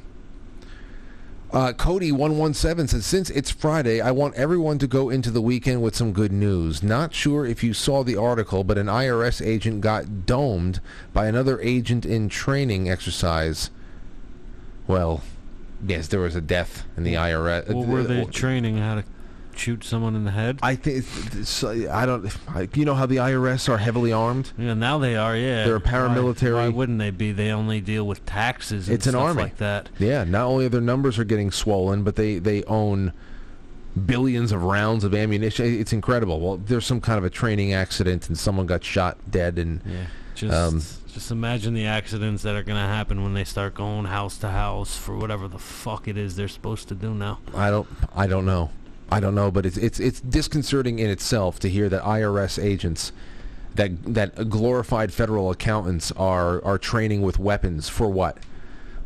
Uh, 1.54 1.74
Cody117 1.74 2.90
says, 2.90 3.06
since 3.06 3.30
it's 3.30 3.52
Friday, 3.52 4.00
I 4.00 4.12
want 4.12 4.36
everyone 4.36 4.80
to 4.80 4.88
go 4.88 5.10
into 5.10 5.30
the 5.30 5.42
weekend 5.42 5.82
with 5.82 5.98
some 5.98 6.14
good 6.14 6.32
news. 6.32 6.82
Not 6.82 7.14
sure 7.14 7.46
if 7.46 7.62
you 7.62 7.74
saw 7.74 8.04
the 8.04 8.16
article, 8.16 8.64
but 8.64 8.78
an 8.78 8.88
IRS 8.88 9.46
agent 9.46 9.82
got 9.82 10.26
domed 10.26 10.80
by 11.12 11.28
another 11.28 11.60
agent 11.60 12.06
in 12.06 12.30
training 12.30 12.90
exercise. 12.90 13.70
Well, 14.88 15.24
yes, 15.86 16.08
there 16.08 16.22
was 16.22 16.38
a 16.38 16.42
death 16.42 16.86
in 16.96 17.04
the 17.04 17.16
IRS. 17.16 17.74
What 17.74 17.88
were 17.88 18.04
they 18.04 18.24
training? 18.26 18.78
How 18.78 18.96
to 18.96 19.04
shoot 19.62 19.84
someone 19.84 20.16
in 20.16 20.24
the 20.24 20.32
head? 20.32 20.60
I 20.64 20.76
think 20.76 21.06
it's, 21.34 21.64
I 21.64 22.06
don't. 22.06 22.36
I, 22.50 22.68
you 22.74 22.84
know 22.86 22.96
how 22.96 23.06
the 23.06 23.18
IRS 23.18 23.70
are 23.70 23.78
heavily 23.78 24.12
armed. 24.12 24.52
Yeah, 24.58 24.74
now 24.74 24.98
they 24.98 25.16
are. 25.16 25.36
Yeah, 25.38 25.66
They're 25.66 25.76
a 25.76 25.82
paramilitary- 25.82 26.54
Why, 26.56 26.68
why 26.68 26.70
wouldn't 26.70 27.00
they 27.00 27.12
be? 27.12 27.32
They 27.32 27.52
only 27.52 27.80
deal 27.80 28.06
with 28.08 28.26
taxes. 28.26 28.88
And 28.90 28.96
It's 28.96 29.08
an 29.08 29.16
army 29.16 29.44
like 29.44 29.58
that. 29.58 29.90
Yeah, 30.00 30.24
not 30.24 30.46
only 30.48 30.66
are 30.66 30.70
their 30.70 30.82
numbers 30.82 31.20
are 31.20 31.24
getting 31.24 31.52
swollen, 31.52 32.04
but 32.04 32.16
they 32.16 32.40
they 32.40 32.64
own 32.64 33.14
billions 34.06 34.52
of 34.52 34.64
rounds 34.64 35.04
of 35.04 35.14
ammunition. 35.14 35.66
It's 35.80 35.94
incredible. 35.94 36.40
Well, 36.40 36.58
there's 36.58 36.86
some 36.86 37.02
kind 37.02 37.18
of 37.18 37.24
a 37.24 37.30
training 37.30 37.74
accident 37.74 38.28
and 38.30 38.38
someone 38.38 38.66
got 38.66 38.84
shot 38.84 39.18
dead 39.30 39.58
and 39.60 39.82
Yeah, 39.86 40.06
just 40.34 40.54
um, 40.54 40.82
just 41.14 41.30
imagine 41.32 41.74
the 41.74 41.86
accidents 41.86 42.42
that 42.44 42.56
are 42.56 42.64
gonna 42.64 42.88
happen 42.88 43.22
when 43.22 43.34
they 43.34 43.44
start 43.44 43.74
going 43.76 44.06
house 44.06 44.38
to 44.40 44.50
house 44.50 44.98
for 44.98 45.18
whatever 45.18 45.48
the 45.48 45.60
fuck 45.60 46.08
it 46.08 46.18
is 46.18 46.36
they're 46.38 46.48
supposed 46.48 46.88
to 46.88 46.96
do 46.96 47.14
now. 47.14 47.40
I 47.54 47.70
don't 47.70 47.88
I 48.16 48.28
don't 48.28 48.46
know. 48.46 48.70
I 49.12 49.20
don't 49.20 49.36
know, 49.36 49.52
but 49.52 49.66
it's 49.66 49.78
it's 49.78 50.00
it's 50.00 50.22
disconcerting 50.22 51.00
in 51.00 51.10
itself 51.10 51.60
to 51.60 51.70
hear 51.70 51.90
that 51.90 52.02
IRS 52.04 52.64
agents 52.64 53.12
that 53.76 54.02
that 54.04 54.50
glorified 54.50 55.14
federal 55.14 55.52
accountants 55.52 56.12
are 56.14 56.64
are 56.64 56.78
training 56.78 57.22
with 57.22 57.38
weapons 57.38 57.90
for 57.90 58.08
what? 58.10 58.38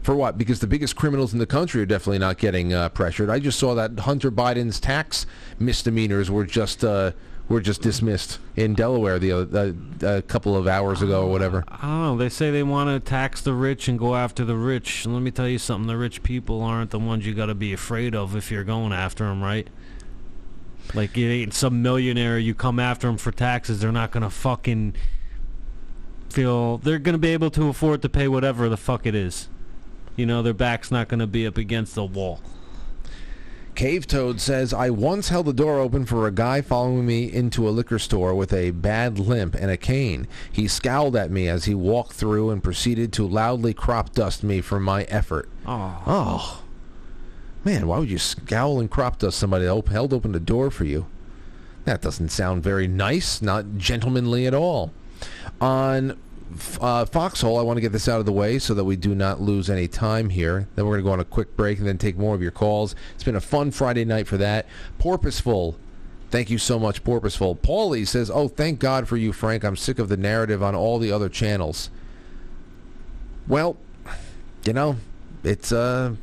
For 0.04 0.16
what? 0.16 0.38
Because 0.38 0.60
the 0.60 0.68
biggest 0.68 0.96
criminals 0.96 1.34
in 1.34 1.40
the 1.40 1.48
country 1.48 1.82
are 1.82 1.86
definitely 1.88 2.20
not 2.20 2.38
getting 2.38 2.72
uh, 2.72 2.90
pressured. 2.90 3.32
I 3.32 3.40
just 3.40 3.58
saw 3.58 3.74
that 3.74 4.02
Hunter 4.02 4.30
Biden's 4.30 4.80
tax 4.80 5.26
misdemeanors 5.58 6.30
were 6.30 6.46
just 6.46 6.84
uh, 6.84 7.14
were 7.50 7.60
just 7.60 7.82
dismissed 7.82 8.38
in 8.56 8.76
Delaware 8.76 9.18
the 9.18 9.32
uh, 9.32 10.08
a 10.08 10.22
couple 10.22 10.56
of 10.56 10.68
hours 10.68 11.02
ago 11.02 11.24
or 11.24 11.32
whatever. 11.32 11.64
Know. 11.82 12.16
They 12.16 12.30
say 12.30 12.52
they 12.52 12.62
want 12.62 12.90
to 12.92 13.00
tax 13.00 13.42
the 13.42 13.54
rich 13.54 13.88
and 13.88 13.98
go 13.98 14.16
after 14.16 14.46
the 14.46 14.56
rich. 14.56 15.08
Let 15.08 15.24
me 15.24 15.32
tell 15.32 15.48
you 15.48 15.58
something: 15.58 15.88
the 15.88 15.98
rich 15.98 16.22
people 16.22 16.62
aren't 16.62 16.92
the 16.92 17.00
ones 17.00 17.26
you 17.26 17.34
got 17.34 17.48
to 17.48 17.56
be 17.56 17.74
afraid 17.74 18.14
of 18.14 18.36
if 18.36 18.52
you're 18.52 18.64
going 18.64 18.94
after 18.94 19.24
them, 19.26 19.42
right? 19.42 19.68
Like 20.94 21.18
it 21.18 21.28
ain't 21.28 21.54
some 21.54 21.82
millionaire 21.82 22.38
you 22.38 22.54
come 22.54 22.80
after 22.80 23.08
them 23.08 23.18
for 23.18 23.32
taxes. 23.32 23.82
They're 23.82 23.92
not 23.92 24.12
gonna 24.12 24.30
fucking 24.30 24.96
feel 26.30 26.78
they're 26.78 27.00
gonna 27.00 27.18
be 27.18 27.30
able 27.30 27.52
to 27.52 27.70
afford 27.70 28.02
to 28.04 28.10
pay 28.10 28.28
whatever 28.28 28.70
the 28.70 28.78
fuck 28.78 29.06
it 29.06 29.16
is. 29.16 29.50
You 30.16 30.26
know, 30.26 30.42
their 30.42 30.54
back's 30.54 30.92
not 30.92 31.08
gonna 31.08 31.28
be 31.28 31.48
up 31.48 31.58
against 31.58 31.96
the 31.96 32.06
wall. 32.06 32.42
Cave 33.76 34.08
Toad 34.08 34.40
says, 34.40 34.74
I 34.74 34.90
once 34.90 35.28
held 35.28 35.48
the 35.48 35.54
door 35.54 35.80
open 35.80 36.06
for 36.06 36.26
a 36.26 36.32
guy 36.32 36.62
following 36.62 37.06
me 37.06 37.26
into 37.32 37.68
a 37.68 37.72
liquor 37.72 38.00
store 38.00 38.34
with 38.34 38.54
a 38.54 38.72
bad 38.72 39.20
limp 39.20 39.54
and 39.54 39.70
a 39.70 39.76
cane. 39.76 40.30
He 40.50 40.70
scowled 40.70 41.18
at 41.18 41.30
me 41.30 41.50
as 41.50 41.66
he 41.66 41.76
walked 41.76 42.14
through 42.14 42.52
and 42.52 42.64
proceeded 42.64 43.12
to 43.14 43.28
loudly 43.28 43.74
crop 43.74 44.14
dust 44.14 44.44
me 44.44 44.62
for 44.62 44.80
my 44.80 45.04
effort. 45.04 45.50
Oh. 45.66 46.02
Oh. 46.08 46.62
Man, 47.66 47.88
why 47.88 47.98
would 47.98 48.12
you 48.12 48.20
scowl 48.20 48.80
and 48.80 48.90
crop 48.90 49.18
dust 49.18 49.40
somebody 49.40 49.66
that 49.66 49.88
held 49.88 50.14
open 50.14 50.32
the 50.32 50.40
door 50.40 50.70
for 50.70 50.86
you? 50.86 51.08
That 51.86 52.00
doesn't 52.00 52.30
sound 52.30 52.62
very 52.62 52.88
nice, 52.88 53.42
not 53.42 53.78
gentlemanly 53.78 54.46
at 54.46 54.54
all. 54.54 54.92
On 55.60 56.16
uh, 56.80 57.06
Foxhole, 57.06 57.58
I 57.58 57.64
want 57.64 57.78
to 57.78 57.82
get 57.82 57.92
this 57.92 58.08
out 58.08 58.20
of 58.20 58.28
the 58.28 58.32
way 58.32 58.60
so 58.60 58.76
that 58.76 58.84
we 58.84 58.96
do 58.96 59.16
not 59.16 59.42
lose 59.42 59.68
any 59.68 59.88
time 59.88 60.30
here. 60.30 60.68
Then 60.76 60.86
we're 60.86 60.94
going 60.94 61.04
to 61.04 61.08
go 61.10 61.14
on 61.14 61.20
a 61.20 61.26
quick 61.26 61.58
break 61.58 61.80
and 61.80 61.88
then 61.88 61.98
take 61.98 62.18
more 62.18 62.36
of 62.36 62.42
your 62.42 62.52
calls. 62.52 62.96
It's 63.16 63.24
been 63.24 63.36
a 63.36 63.42
fun 63.42 63.72
Friday 63.72 64.06
night 64.06 64.28
for 64.28 64.38
that. 64.38 64.68
Porpoiseful. 65.00 65.76
Thank 66.30 66.52
you 66.52 66.60
so 66.60 66.78
much, 66.78 67.04
Porpoiseful. 67.04 67.58
Paulie 67.60 68.08
says, 68.08 68.30
Oh, 68.30 68.48
thank 68.48 68.80
God 68.80 69.08
for 69.08 69.18
you, 69.18 69.34
Frank. 69.34 69.64
I'm 69.64 69.76
sick 69.76 69.98
of 69.98 70.08
the 70.08 70.18
narrative 70.18 70.62
on 70.62 70.76
all 70.76 71.00
the 71.00 71.12
other 71.12 71.30
channels. 71.30 71.90
Well, 73.48 73.78
you 74.66 74.74
know, 74.74 74.98
it's 75.44 75.72
uh 75.72 76.16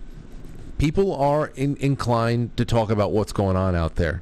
people 0.82 1.14
are 1.14 1.52
in, 1.54 1.76
inclined 1.76 2.56
to 2.56 2.64
talk 2.64 2.90
about 2.90 3.12
what's 3.12 3.32
going 3.32 3.54
on 3.54 3.76
out 3.76 3.94
there. 3.94 4.20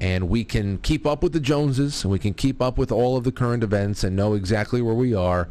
And 0.00 0.28
we 0.28 0.42
can 0.42 0.78
keep 0.78 1.06
up 1.06 1.22
with 1.22 1.32
the 1.32 1.38
Joneses 1.38 2.02
and 2.02 2.10
we 2.10 2.18
can 2.18 2.34
keep 2.34 2.60
up 2.60 2.76
with 2.76 2.90
all 2.90 3.16
of 3.16 3.22
the 3.22 3.30
current 3.30 3.62
events 3.62 4.02
and 4.02 4.16
know 4.16 4.34
exactly 4.34 4.82
where 4.82 4.92
we 4.92 5.14
are 5.14 5.48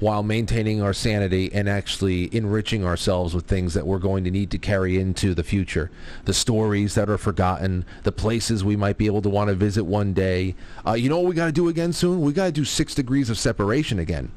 while 0.00 0.24
maintaining 0.24 0.82
our 0.82 0.92
sanity 0.92 1.48
and 1.54 1.68
actually 1.68 2.28
enriching 2.34 2.84
ourselves 2.84 3.36
with 3.36 3.46
things 3.46 3.72
that 3.74 3.86
we're 3.86 4.00
going 4.00 4.24
to 4.24 4.32
need 4.32 4.50
to 4.50 4.58
carry 4.58 4.98
into 4.98 5.32
the 5.32 5.44
future. 5.44 5.92
The 6.24 6.34
stories 6.34 6.96
that 6.96 7.08
are 7.08 7.16
forgotten, 7.16 7.84
the 8.02 8.10
places 8.10 8.64
we 8.64 8.74
might 8.74 8.98
be 8.98 9.06
able 9.06 9.22
to 9.22 9.30
want 9.30 9.46
to 9.46 9.54
visit 9.54 9.84
one 9.84 10.12
day. 10.12 10.56
Uh, 10.84 10.94
you 10.94 11.08
know 11.08 11.20
what 11.20 11.28
we 11.28 11.36
got 11.36 11.46
to 11.46 11.52
do 11.52 11.68
again 11.68 11.92
soon? 11.92 12.20
We 12.20 12.32
got 12.32 12.46
to 12.46 12.52
do 12.52 12.64
six 12.64 12.96
degrees 12.96 13.30
of 13.30 13.38
separation 13.38 14.00
again 14.00 14.32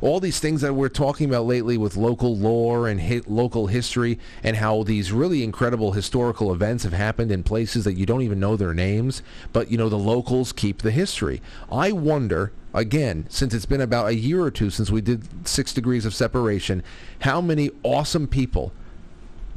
all 0.00 0.20
these 0.20 0.40
things 0.40 0.60
that 0.60 0.74
we're 0.74 0.88
talking 0.88 1.28
about 1.28 1.46
lately 1.46 1.76
with 1.76 1.96
local 1.96 2.36
lore 2.36 2.88
and 2.88 3.00
hi- 3.00 3.22
local 3.26 3.66
history 3.66 4.18
and 4.42 4.56
how 4.56 4.82
these 4.82 5.12
really 5.12 5.42
incredible 5.42 5.92
historical 5.92 6.52
events 6.52 6.84
have 6.84 6.92
happened 6.92 7.30
in 7.30 7.42
places 7.42 7.84
that 7.84 7.94
you 7.94 8.06
don't 8.06 8.22
even 8.22 8.40
know 8.40 8.56
their 8.56 8.74
names 8.74 9.22
but 9.52 9.70
you 9.70 9.78
know 9.78 9.88
the 9.88 9.98
locals 9.98 10.52
keep 10.52 10.82
the 10.82 10.90
history. 10.90 11.40
I 11.70 11.92
wonder 11.92 12.52
again 12.76 13.26
since 13.30 13.54
it's 13.54 13.66
been 13.66 13.80
about 13.80 14.08
a 14.08 14.14
year 14.14 14.42
or 14.42 14.50
two 14.50 14.68
since 14.68 14.90
we 14.90 15.00
did 15.00 15.48
six 15.48 15.72
degrees 15.72 16.04
of 16.04 16.14
separation 16.14 16.82
how 17.20 17.40
many 17.40 17.70
awesome 17.82 18.26
people 18.26 18.70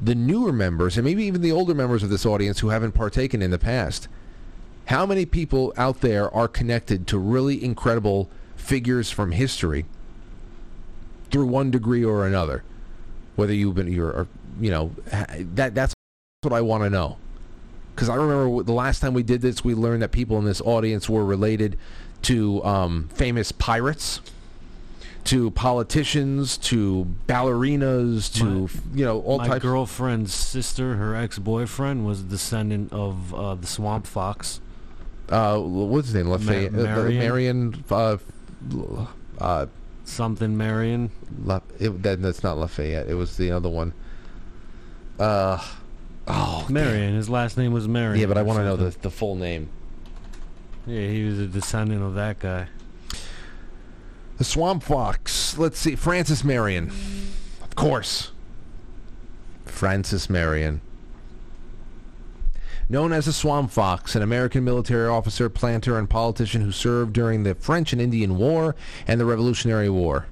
the 0.02 0.16
newer 0.16 0.54
members 0.54 0.98
and 0.98 1.04
maybe 1.04 1.26
even 1.26 1.42
the 1.42 1.52
older 1.52 1.74
members 1.74 2.02
of 2.02 2.10
this 2.10 2.26
audience 2.26 2.60
who 2.60 2.70
haven't 2.70 2.94
partaken 2.94 3.42
in 3.42 3.52
the 3.52 3.60
past 3.60 4.08
how 4.86 5.06
many 5.06 5.26
people 5.26 5.74
out 5.76 6.00
there 6.00 6.34
are 6.34 6.48
connected 6.48 7.06
to 7.06 7.18
really 7.18 7.62
incredible 7.62 8.30
figures 8.56 9.12
from 9.12 9.32
history 9.32 9.86
through 11.32 11.46
one 11.46 11.72
degree 11.72 12.04
or 12.04 12.26
another 12.26 12.64
whether 13.36 13.54
you've 13.54 13.76
been 13.76 13.92
you're 13.92 14.28
you 14.60 14.70
know 14.72 14.92
that 15.12 15.74
that's 15.76 15.94
what 16.42 16.54
I 16.54 16.62
want 16.62 16.84
to 16.84 16.90
know 16.90 17.18
because 17.96 18.10
I 18.10 18.16
remember 18.16 18.64
the 18.64 18.74
last 18.74 19.00
time 19.00 19.14
we 19.14 19.24
did 19.24 19.42
this 19.42 19.64
we 19.64 19.74
learned 19.76 20.02
that 20.02 20.12
people 20.12 20.38
in 20.38 20.46
this 20.46 20.62
audience 20.62 21.10
were 21.10 21.26
related 21.26 21.78
to 22.24 22.64
um, 22.64 23.10
famous 23.14 23.52
pirates 23.52 24.22
to 25.26 25.52
politicians 25.52 26.58
to 26.58 27.06
ballerinas 27.28 28.34
to 28.36 28.70
you 28.98 29.06
know 29.06 29.22
all 29.22 29.38
My 29.38 29.48
types 29.48 29.64
My 29.64 29.70
girlfriend's 29.70 30.34
sister, 30.34 30.96
her 30.96 31.16
ex-boyfriend, 31.16 32.06
was 32.06 32.22
a 32.22 32.24
descendant 32.24 32.92
of 32.94 33.34
uh, 33.34 33.56
the 33.56 33.68
swamp 33.68 34.08
fox. 34.08 34.60
uh, 35.30 35.58
what's 35.60 36.08
his 36.08 36.16
name 36.16 36.28
Lafayette, 36.28 36.74
uh, 36.74 36.78
Marion? 36.78 37.20
Marion 37.20 37.84
uh, 37.92 38.18
uh, 39.40 39.66
Something 40.10 40.58
Marion. 40.58 41.12
La, 41.44 41.60
it, 41.80 42.02
that, 42.04 42.22
that's 42.22 42.44
not 42.44 42.58
Lafayette. 42.58 43.08
It 43.08 43.14
was 43.14 43.38
the 43.38 43.52
other 43.52 43.70
one. 43.70 43.94
Uh, 45.20 45.64
oh, 46.28 46.66
Marion. 46.70 47.16
His 47.16 47.30
last 47.30 47.58
name 47.58 47.72
was 47.72 47.88
Marion. 47.88 48.20
yeah, 48.20 48.26
but 48.26 48.38
I 48.38 48.42
want 48.42 48.60
to 48.60 48.66
know 48.66 48.76
the 48.76 48.90
the 49.00 49.12
full 49.12 49.36
name. 49.36 49.70
Yeah, 50.88 51.08
he 51.08 51.24
was 51.24 51.40
a 51.40 51.46
descendant 51.46 52.02
of 52.02 52.16
that 52.16 52.40
guy. 52.40 52.68
The 54.38 54.44
Swamp 54.44 54.84
Fox. 54.84 55.58
Let's 55.58 55.78
see, 55.78 55.96
Francis 55.96 56.44
Marion, 56.44 56.92
of 57.62 57.76
course. 57.76 58.32
Francis 59.66 60.30
Marion. 60.30 60.82
Known 62.92 63.14
as 63.14 63.26
the 63.26 63.34
Swamp 63.34 63.70
Fox, 63.70 64.16
an 64.16 64.24
American 64.24 64.64
military 64.64 65.08
officer, 65.08 65.48
planter, 65.48 66.00
and 66.00 66.10
politician 66.10 66.62
who 66.62 66.72
served 66.72 67.14
during 67.14 67.44
the 67.44 67.54
French 67.54 67.94
and 67.94 68.02
Indian 68.02 68.36
War 68.36 68.76
and 69.08 69.20
the 69.20 69.26
Revolutionary 69.26 69.90
War. 69.90 70.26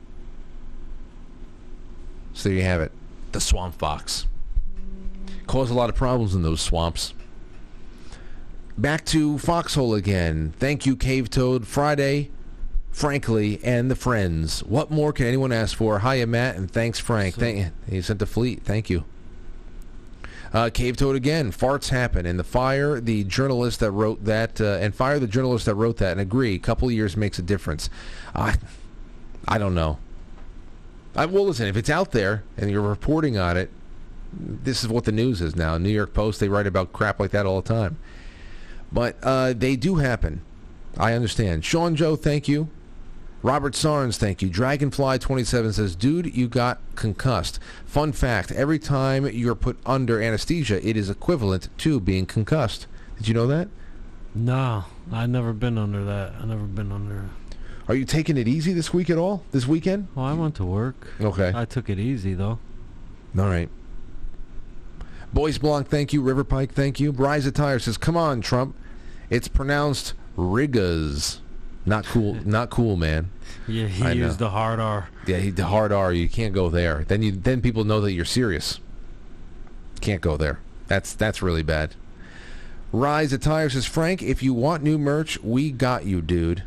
So 2.34 2.50
there 2.50 2.58
you 2.58 2.64
have 2.64 2.82
it. 2.82 2.92
The 3.32 3.40
Swamp 3.40 3.76
Fox. 3.76 4.26
Caused 5.46 5.72
a 5.72 5.76
lot 5.76 5.90
of 5.90 5.96
problems 5.96 6.34
in 6.34 6.42
those 6.42 6.60
swamps. 6.60 7.14
Back 8.76 9.06
to 9.06 9.38
Foxhole 9.38 9.94
again. 9.94 10.54
Thank 10.58 10.86
you, 10.86 10.96
Cave 10.96 11.30
Toad. 11.30 11.68
Friday, 11.68 12.32
frankly, 12.92 13.60
and 13.64 13.90
the 13.90 13.96
friends. 13.96 14.64
What 14.64 14.90
more 14.90 15.14
can 15.14 15.28
anyone 15.28 15.52
ask 15.52 15.78
for? 15.78 16.00
Hiya, 16.00 16.28
Matt, 16.28 16.56
and 16.56 16.70
thanks, 16.70 17.00
Frank. 17.00 17.36
Thank 17.36 17.58
you. 17.58 17.72
he 17.88 18.02
sent 18.02 18.20
the 18.20 18.26
fleet. 18.26 18.64
Thank 18.64 18.90
you. 18.90 19.04
Uh, 20.54 20.70
Cave 20.74 20.98
Toad 20.98 21.16
again. 21.16 21.52
Farts 21.52 21.90
happen, 21.90 22.26
and 22.26 22.40
the 22.40 22.44
fire 22.44 23.00
the 23.00 23.24
journalist 23.24 23.80
that 23.80 23.92
wrote 23.92 24.24
that, 24.26 24.60
uh, 24.62 24.78
and 24.80 24.96
fire 24.96 25.20
the 25.20 25.28
journalist 25.28 25.66
that 25.66 25.76
wrote 25.76 25.98
that, 25.98 26.12
and 26.12 26.22
agree. 26.22 26.56
A 26.56 26.60
couple 26.60 26.90
years 26.92 27.18
makes 27.18 27.38
a 27.40 27.42
difference. 27.42 27.90
I, 28.34 28.56
I 29.48 29.58
don't 29.58 29.76
know. 29.76 30.00
I, 31.16 31.26
well, 31.26 31.46
listen, 31.46 31.68
if 31.68 31.76
it's 31.76 31.90
out 31.90 32.12
there 32.12 32.44
and 32.58 32.70
you're 32.70 32.82
reporting 32.82 33.38
on 33.38 33.58
it, 33.58 33.72
this 34.32 34.84
is 34.84 34.90
what 34.90 35.06
the 35.06 35.12
news 35.12 35.42
is 35.42 35.56
now. 35.56 35.78
New 35.78 35.90
York 35.90 36.14
Post, 36.14 36.40
they 36.40 36.50
write 36.50 36.68
about 36.68 36.94
crap 36.94 37.20
like 37.20 37.32
that 37.32 37.46
all 37.46 37.62
the 37.62 37.74
time. 37.74 37.98
But 38.92 39.18
uh, 39.24 39.54
they 39.54 39.76
do 39.76 39.96
happen. 39.96 40.42
I 40.98 41.14
understand. 41.14 41.66
Sean 41.66 41.96
Joe, 41.96 42.16
thank 42.16 42.48
you. 42.48 42.70
Robert 43.48 43.76
Sarnes, 43.76 44.18
thank 44.18 44.42
you. 44.42 44.50
Dragonfly27 44.50 45.74
says, 45.74 45.96
dude, 45.96 46.36
you 46.36 46.50
got 46.50 46.80
concussed. 46.96 47.62
Fun 47.86 48.12
fact, 48.12 48.52
every 48.52 48.78
time 48.78 49.26
you're 49.26 49.56
put 49.56 49.78
under 49.86 50.22
anesthesia, 50.22 50.86
it 50.86 50.98
is 50.98 51.10
equivalent 51.10 51.70
to 51.78 52.02
being 52.02 52.26
concussed. 52.26 52.88
Did 53.16 53.30
you 53.30 53.34
know 53.34 53.48
that? 53.48 53.70
No, 54.36 54.84
I've 55.14 55.30
never 55.30 55.54
been 55.54 55.78
under 55.78 56.04
that. 56.04 56.34
I've 56.34 56.50
never 56.50 56.66
been 56.66 56.92
under. 56.92 57.30
Are 57.88 57.96
you 57.96 58.04
taking 58.04 58.36
it 58.36 58.50
easy 58.50 58.74
this 58.74 58.94
week 58.94 59.10
at 59.10 59.18
all? 59.18 59.46
This 59.54 59.66
weekend? 59.66 60.10
Well, 60.14 60.26
I 60.26 60.34
went 60.34 60.56
to 60.56 60.66
work. 60.66 61.08
Okay. 61.22 61.54
I 61.56 61.64
took 61.64 61.90
it 61.90 62.00
easy 62.00 62.34
though. 62.34 62.60
All 63.40 63.46
right. 63.46 63.70
Boys 65.32 65.58
Blanc, 65.58 65.88
thank 65.88 66.12
you. 66.12 66.22
River 66.22 66.44
Pike, 66.44 66.74
thank 66.74 67.00
you. 67.00 67.12
Of 67.12 67.54
Tire 67.54 67.80
says, 67.80 67.98
"Come 67.98 68.18
on, 68.18 68.42
Trump. 68.42 68.76
It's 69.30 69.48
pronounced 69.48 70.16
Rigas. 70.38 71.40
Not 71.88 72.06
cool. 72.06 72.36
not 72.46 72.70
cool, 72.70 72.96
man. 72.96 73.32
Yeah, 73.70 73.88
he 73.88 74.02
I 74.04 74.14
know. 74.14 74.28
used 74.28 74.40
the 74.40 74.50
hard 74.50 74.80
R. 74.80 75.10
Yeah, 75.26 75.38
he, 75.38 75.50
the 75.50 75.66
hard 75.66 75.92
R. 75.92 76.14
You 76.14 76.30
can't 76.30 76.54
go 76.54 76.70
there. 76.70 77.04
Then 77.06 77.22
you 77.22 77.32
then 77.34 77.62
people 77.62 77.84
know 77.84 78.00
that 78.00 78.14
you're 78.14 78.24
serious. 78.24 78.80
Can't 80.00 80.22
go 80.22 80.38
there. 80.38 80.60
That's 80.88 81.14
that's 81.14 81.42
really 81.42 81.64
bad. 81.64 81.96
Rise 82.94 83.34
of 83.34 83.42
Tire 83.42 83.70
says, 83.70 83.86
Frank, 83.86 84.22
if 84.22 84.42
you 84.42 84.54
want 84.54 84.84
new 84.84 84.98
merch, 84.98 85.38
we 85.42 85.72
got 85.72 86.06
you, 86.06 86.22
dude. 86.22 86.64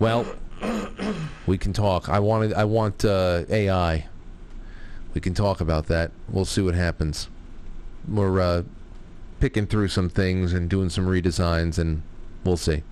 Well, 0.00 0.26
we 1.46 1.56
can 1.56 1.72
talk. 1.72 2.08
I 2.08 2.18
wanted 2.18 2.52
I 2.54 2.64
want 2.64 3.04
uh, 3.04 3.44
AI. 3.48 4.06
We 5.14 5.20
can 5.20 5.34
talk 5.34 5.60
about 5.60 5.86
that. 5.86 6.10
We'll 6.28 6.44
see 6.44 6.62
what 6.62 6.74
happens. 6.74 7.28
We're 8.08 8.40
uh, 8.40 8.62
picking 9.38 9.66
through 9.66 9.88
some 9.88 10.08
things 10.08 10.52
and 10.52 10.68
doing 10.68 10.90
some 10.90 11.06
redesigns, 11.06 11.78
and 11.78 12.02
we'll 12.44 12.56
see. 12.56 12.82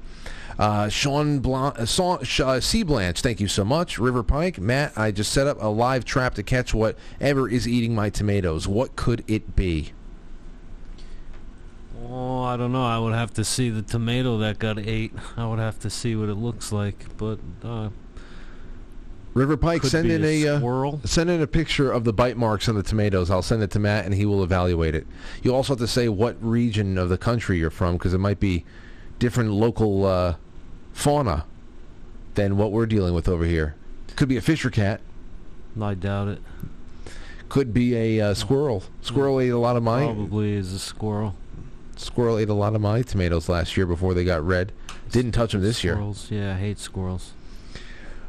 Uh, 0.59 0.89
Sean 0.89 1.39
Blanc, 1.41 1.79
uh, 1.79 1.87
Sa- 1.87 2.23
Sh- 2.23 2.41
uh, 2.41 2.61
C. 2.61 2.83
Blanche, 2.83 3.23
thank 3.23 3.41
you 3.41 3.49
so 3.49 3.65
much. 3.65 3.99
River 3.99 4.23
Pike, 4.23 4.59
Matt, 4.59 4.93
I 4.97 5.11
just 5.11 5.33
set 5.33 5.47
up 5.47 5.57
a 5.61 5.69
live 5.69 6.05
trap 6.05 6.35
to 6.35 6.43
catch 6.43 6.75
whatever 6.75 7.49
is 7.49 7.67
eating 7.67 7.95
my 7.95 8.11
tomatoes. 8.11 8.69
What 8.69 8.97
could 8.97 9.25
it 9.27 9.57
be? 9.57 9.93
Oh, 12.09 12.43
I 12.43 12.57
don't 12.57 12.73
know. 12.73 12.85
I 12.85 12.99
would 12.99 13.15
have 13.15 13.33
to 13.35 13.45
see 13.45 13.71
the 13.71 13.83
tomato 13.83 14.37
that 14.39 14.59
got 14.59 14.79
ate. 14.79 15.15
I 15.37 15.47
would 15.47 15.59
have 15.59 15.79
to 15.81 15.91
see 15.91 16.15
what 16.15 16.29
it 16.29 16.35
looks 16.35 16.71
like. 16.73 17.17
But 17.17 17.39
uh, 17.65 17.89
River 19.33 19.57
Pike, 19.57 19.83
send 19.85 20.11
in 20.11 20.23
a 20.23 20.45
a, 20.45 20.57
uh, 20.57 20.99
send 21.05 21.31
in 21.31 21.41
a 21.41 21.47
picture 21.47 21.91
of 21.91 22.05
the 22.05 22.13
bite 22.13 22.37
marks 22.37 22.69
on 22.69 22.75
the 22.75 22.83
tomatoes. 22.83 23.31
I'll 23.31 23.41
send 23.41 23.63
it 23.63 23.71
to 23.71 23.79
Matt, 23.79 24.05
and 24.05 24.13
he 24.13 24.27
will 24.27 24.45
evaluate 24.45 24.95
it. 24.95 25.07
You 25.43 25.55
also 25.55 25.73
have 25.73 25.81
to 25.81 25.87
say 25.89 26.09
what 26.09 26.37
region 26.43 26.99
of 26.99 27.09
the 27.09 27.17
country 27.17 27.59
you're 27.59 27.71
from, 27.71 27.95
because 27.95 28.13
it 28.13 28.19
might 28.19 28.41
be 28.41 28.67
different 29.19 29.53
local 29.53 30.05
uh, 30.05 30.35
fauna 30.93 31.45
than 32.35 32.57
what 32.57 32.73
we're 32.73 32.87
dealing 32.87 33.15
with 33.15 33.29
over 33.29 33.45
here. 33.45 33.75
Could 34.17 34.29
be 34.29 34.37
a 34.37 34.41
fisher 34.41 34.71
cat. 34.71 35.01
I 35.81 35.95
doubt 35.95 36.29
it. 36.29 36.39
Could 37.49 37.75
be 37.75 37.95
a 37.97 38.31
uh, 38.31 38.35
squirrel. 38.35 38.83
Squirrel 39.03 39.41
ate 39.41 39.51
a 39.51 39.59
lot 39.59 39.77
of 39.77 39.83
my 39.83 40.05
Probably 40.05 40.55
is 40.55 40.73
a 40.73 40.79
squirrel. 40.79 41.35
squirrel 41.97 42.39
ate 42.39 42.49
a 42.49 42.55
lot 42.55 42.75
of 42.75 42.81
my 42.81 43.03
tomatoes 43.03 43.49
last 43.49 43.77
year 43.77 43.87
before 43.87 44.15
they 44.15 44.25
got 44.25 44.43
red. 44.45 44.73
Didn't 45.11 45.33
touch 45.33 45.53
them 45.53 45.61
this 45.61 45.85
year. 45.85 45.95
Squirrels. 45.95 46.31
Yeah, 46.31 46.55
I 46.55 46.59
hate 46.59 46.79
squirrels. 46.79 47.33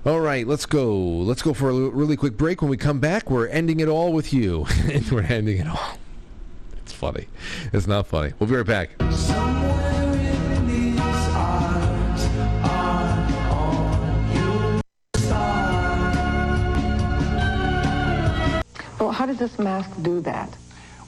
All 0.05 0.19
right, 0.19 0.45
let's 0.45 0.65
go. 0.65 0.93
Let's 0.97 1.41
go 1.41 1.53
for 1.53 1.69
a 1.69 1.73
really 1.73 2.17
quick 2.17 2.35
break. 2.35 2.61
When 2.61 2.69
we 2.69 2.75
come 2.75 2.99
back, 2.99 3.29
we're 3.31 3.47
ending 3.47 3.79
it 3.79 3.87
all 3.87 4.11
with 4.11 4.33
you. 4.33 4.65
and 4.91 5.05
we're 5.11 5.21
ending 5.21 5.59
it 5.59 5.67
all. 5.67 5.97
It's 6.81 6.91
funny. 6.91 7.27
It's 7.71 7.87
not 7.87 8.07
funny. 8.07 8.33
We'll 8.39 8.49
be 8.49 8.55
right 8.57 8.65
back. 8.65 8.89
Well, 8.99 9.92
this 19.43 19.59
mask 19.59 19.89
do 20.01 20.21
that? 20.21 20.55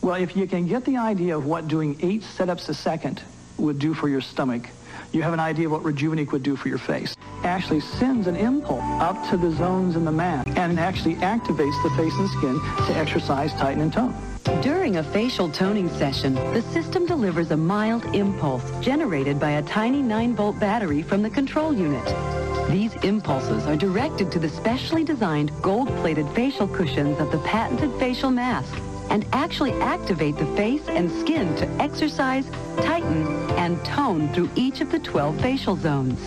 Well, 0.02 0.16
if 0.16 0.36
you 0.36 0.46
can 0.46 0.68
get 0.68 0.84
the 0.84 0.98
idea 0.98 1.38
of 1.38 1.46
what 1.46 1.70
doing 1.70 1.98
eight 2.02 2.22
setups 2.22 2.68
a 2.68 2.74
second 2.74 3.22
would 3.58 3.80
do 3.80 3.94
for 3.94 4.10
your 4.10 4.20
stomach, 4.20 4.68
you 5.14 5.22
have 5.22 5.32
an 5.32 5.40
idea 5.40 5.68
of 5.68 5.72
what 5.72 5.86
Rejuvenate 5.86 6.34
would 6.34 6.44
do 6.44 6.58
for 6.58 6.68
your 6.68 6.78
face. 6.78 7.16
Actually 7.46 7.80
sends 7.80 8.28
an 8.28 8.36
impulse 8.36 8.84
up 9.02 9.30
to 9.30 9.38
the 9.38 9.52
zones 9.52 9.96
in 9.96 10.04
the 10.04 10.12
mask 10.12 10.50
and 10.58 10.78
actually 10.78 11.16
activates 11.16 11.82
the 11.84 11.90
face 11.96 12.14
and 12.18 12.30
skin 12.32 12.60
to 12.88 12.98
exercise, 12.98 13.54
tighten, 13.54 13.82
and 13.82 13.94
tone. 13.94 14.14
During 14.62 14.98
a 14.98 15.04
facial 15.04 15.50
toning 15.50 15.90
session, 15.90 16.34
the 16.36 16.62
system 16.74 17.06
delivers 17.06 17.52
a 17.52 17.58
mild 17.58 18.04
impulse 18.14 18.70
generated 18.82 19.40
by 19.40 19.52
a 19.52 19.62
tiny 19.62 20.04
9-volt 20.04 20.60
battery 20.60 21.02
from 21.02 21.22
the 21.22 21.30
control 21.30 21.74
unit. 21.74 22.45
These 22.70 22.96
impulses 23.04 23.66
are 23.68 23.76
directed 23.76 24.32
to 24.32 24.40
the 24.40 24.50
specially 24.50 25.04
designed 25.04 25.52
gold-plated 25.62 26.28
facial 26.30 26.68
cushions 26.68 27.20
of 27.20 27.32
the 27.32 27.38
patented 27.40 27.94
facial 28.00 28.32
mask 28.32 28.74
and 29.10 29.26
actually 29.34 29.74
activate 29.74 30.36
the 30.38 30.48
face 30.58 30.88
and 30.88 31.12
skin 31.12 31.56
to 31.58 31.70
exercise, 31.82 32.50
tighten, 32.78 33.28
and 33.52 33.84
tone 33.86 34.34
through 34.34 34.50
each 34.56 34.82
of 34.82 34.92
the 34.92 35.00
12 35.00 35.40
facial 35.42 35.76
zones. 35.76 36.20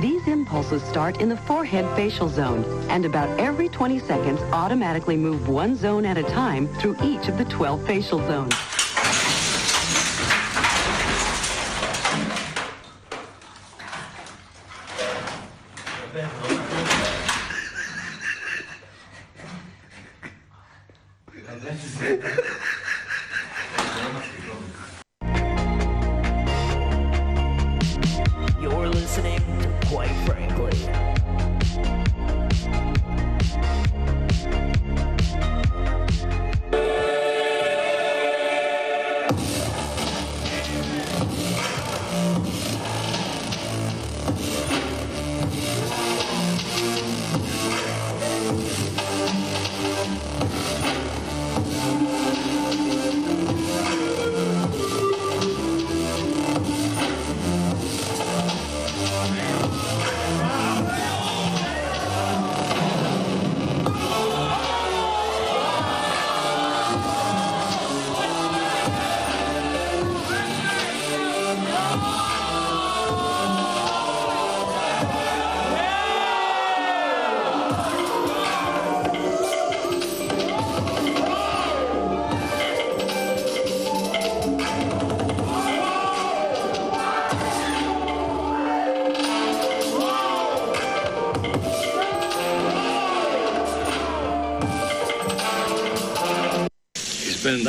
These 0.00 0.26
impulses 0.26 0.82
start 0.82 1.20
in 1.20 1.28
the 1.28 1.36
forehead 1.36 1.84
facial 1.94 2.30
zone 2.30 2.64
and 2.88 3.04
about 3.04 3.28
every 3.38 3.68
20 3.68 3.98
seconds 4.00 4.40
automatically 4.52 5.18
move 5.18 5.48
one 5.48 5.76
zone 5.76 6.06
at 6.06 6.16
a 6.16 6.22
time 6.22 6.68
through 6.78 6.96
each 7.02 7.28
of 7.28 7.36
the 7.36 7.44
12 7.44 7.86
facial 7.86 8.18
zones. 8.20 8.54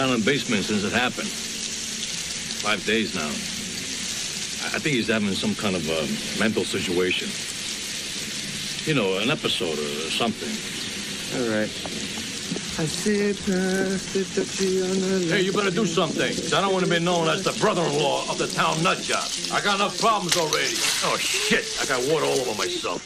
Down 0.03 0.13
in 0.13 0.19
the 0.19 0.25
basement 0.25 0.65
since 0.65 0.83
it 0.83 0.91
happened. 0.91 1.29
Five 2.59 2.85
days 2.85 3.15
now. 3.15 3.31
I 4.67 4.75
I 4.75 4.79
think 4.79 4.95
he's 4.95 5.07
having 5.07 5.31
some 5.33 5.53
kind 5.53 5.75
of 5.75 5.87
a 5.87 6.01
mental 6.39 6.65
situation. 6.65 7.29
You 8.89 8.95
know, 8.99 9.19
an 9.19 9.29
episode 9.29 9.77
or 9.77 10.09
something. 10.09 10.49
All 11.39 11.47
right. 11.47 11.69
I 12.79 12.85
sit 12.89 13.37
past 13.45 14.13
the 14.13 14.25
touchy 14.33 14.81
on 14.81 14.97
the 14.99 15.29
Hey, 15.29 15.41
you 15.41 15.53
better 15.53 15.69
do 15.69 15.85
something, 15.85 16.33
'cause 16.35 16.53
I 16.53 16.59
don't 16.59 16.73
want 16.73 16.83
to 16.85 16.91
be 16.91 16.99
known 16.99 17.29
as 17.29 17.43
the 17.43 17.53
brother-in-law 17.53 18.31
of 18.31 18.39
the 18.39 18.47
town 18.47 18.81
nut 18.81 19.01
job. 19.03 19.29
I 19.53 19.61
got 19.61 19.75
enough 19.75 19.97
problems 19.99 20.35
already. 20.35 20.75
Oh, 21.05 21.17
shit. 21.17 21.65
I 21.79 21.85
got 21.85 22.03
water 22.11 22.25
all 22.25 22.41
over 22.41 22.55
myself. 22.55 23.02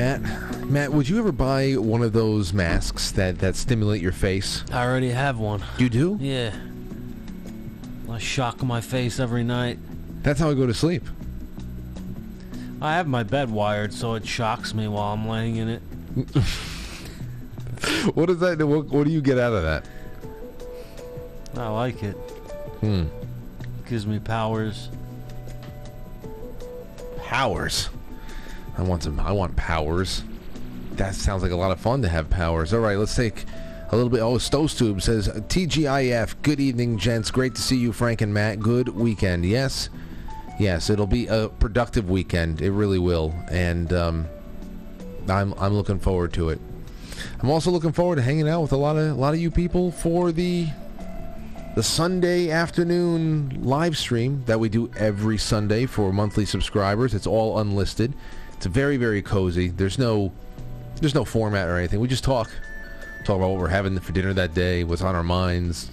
Matt. 0.00 0.22
Matt, 0.70 0.92
would 0.94 1.10
you 1.10 1.18
ever 1.18 1.30
buy 1.30 1.72
one 1.72 2.00
of 2.00 2.14
those 2.14 2.54
masks 2.54 3.12
that, 3.12 3.38
that 3.40 3.54
stimulate 3.54 4.00
your 4.00 4.12
face? 4.12 4.64
I 4.72 4.86
already 4.86 5.10
have 5.10 5.38
one. 5.38 5.62
You 5.76 5.90
do? 5.90 6.16
Yeah. 6.18 6.54
I 8.08 8.16
shock 8.16 8.62
my 8.62 8.80
face 8.80 9.20
every 9.20 9.44
night. 9.44 9.78
That's 10.22 10.40
how 10.40 10.48
I 10.48 10.54
go 10.54 10.66
to 10.66 10.72
sleep. 10.72 11.02
I 12.80 12.94
have 12.94 13.08
my 13.08 13.24
bed 13.24 13.50
wired 13.50 13.92
so 13.92 14.14
it 14.14 14.26
shocks 14.26 14.72
me 14.72 14.88
while 14.88 15.12
I'm 15.12 15.28
laying 15.28 15.56
in 15.56 15.68
it. 15.68 15.82
what 18.14 18.28
does 18.28 18.40
that? 18.40 18.66
What, 18.66 18.86
what 18.86 19.04
do 19.04 19.12
you 19.12 19.20
get 19.20 19.38
out 19.38 19.52
of 19.52 19.64
that? 19.64 19.84
I 21.58 21.68
like 21.68 22.02
it. 22.02 22.14
Hmm. 22.80 23.04
Gives 23.86 24.06
me 24.06 24.18
powers. 24.18 24.88
Powers. 27.18 27.89
I 28.80 28.82
want 28.82 29.02
some. 29.02 29.20
I 29.20 29.32
want 29.32 29.54
powers. 29.56 30.24
That 30.92 31.14
sounds 31.14 31.42
like 31.42 31.52
a 31.52 31.56
lot 31.56 31.70
of 31.70 31.78
fun 31.78 32.00
to 32.00 32.08
have 32.08 32.30
powers. 32.30 32.72
All 32.72 32.80
right, 32.80 32.96
let's 32.96 33.14
take 33.14 33.44
a 33.90 33.94
little 33.94 34.08
bit. 34.08 34.20
Oh, 34.20 34.38
Stove 34.38 34.70
says 34.70 35.28
TGIF. 35.28 36.36
Good 36.40 36.60
evening, 36.60 36.96
gents. 36.96 37.30
Great 37.30 37.54
to 37.56 37.60
see 37.60 37.76
you, 37.76 37.92
Frank 37.92 38.22
and 38.22 38.32
Matt. 38.32 38.58
Good 38.58 38.88
weekend. 38.88 39.44
Yes, 39.44 39.90
yes. 40.58 40.88
It'll 40.88 41.06
be 41.06 41.26
a 41.26 41.50
productive 41.50 42.08
weekend. 42.08 42.62
It 42.62 42.70
really 42.70 42.98
will, 42.98 43.34
and 43.50 43.92
um, 43.92 44.26
I'm 45.28 45.52
I'm 45.58 45.74
looking 45.74 45.98
forward 45.98 46.32
to 46.34 46.48
it. 46.48 46.58
I'm 47.40 47.50
also 47.50 47.70
looking 47.70 47.92
forward 47.92 48.16
to 48.16 48.22
hanging 48.22 48.48
out 48.48 48.62
with 48.62 48.72
a 48.72 48.78
lot 48.78 48.96
of 48.96 49.10
a 49.10 49.14
lot 49.14 49.34
of 49.34 49.40
you 49.40 49.50
people 49.50 49.90
for 49.90 50.32
the 50.32 50.68
the 51.76 51.82
Sunday 51.82 52.50
afternoon 52.50 53.60
live 53.62 53.98
stream 53.98 54.42
that 54.46 54.58
we 54.58 54.70
do 54.70 54.90
every 54.96 55.36
Sunday 55.36 55.84
for 55.84 56.14
monthly 56.14 56.46
subscribers. 56.46 57.12
It's 57.12 57.26
all 57.26 57.58
unlisted. 57.58 58.14
It's 58.60 58.66
very 58.66 58.98
very 58.98 59.22
cozy. 59.22 59.68
There's 59.68 59.98
no 59.98 60.30
there's 60.96 61.14
no 61.14 61.24
format 61.24 61.66
or 61.66 61.78
anything. 61.78 61.98
We 61.98 62.08
just 62.08 62.22
talk 62.22 62.50
talk 63.24 63.36
about 63.36 63.48
what 63.48 63.58
we're 63.58 63.68
having 63.68 63.98
for 64.00 64.12
dinner 64.12 64.34
that 64.34 64.52
day, 64.52 64.84
what's 64.84 65.00
on 65.00 65.14
our 65.14 65.22
minds. 65.22 65.90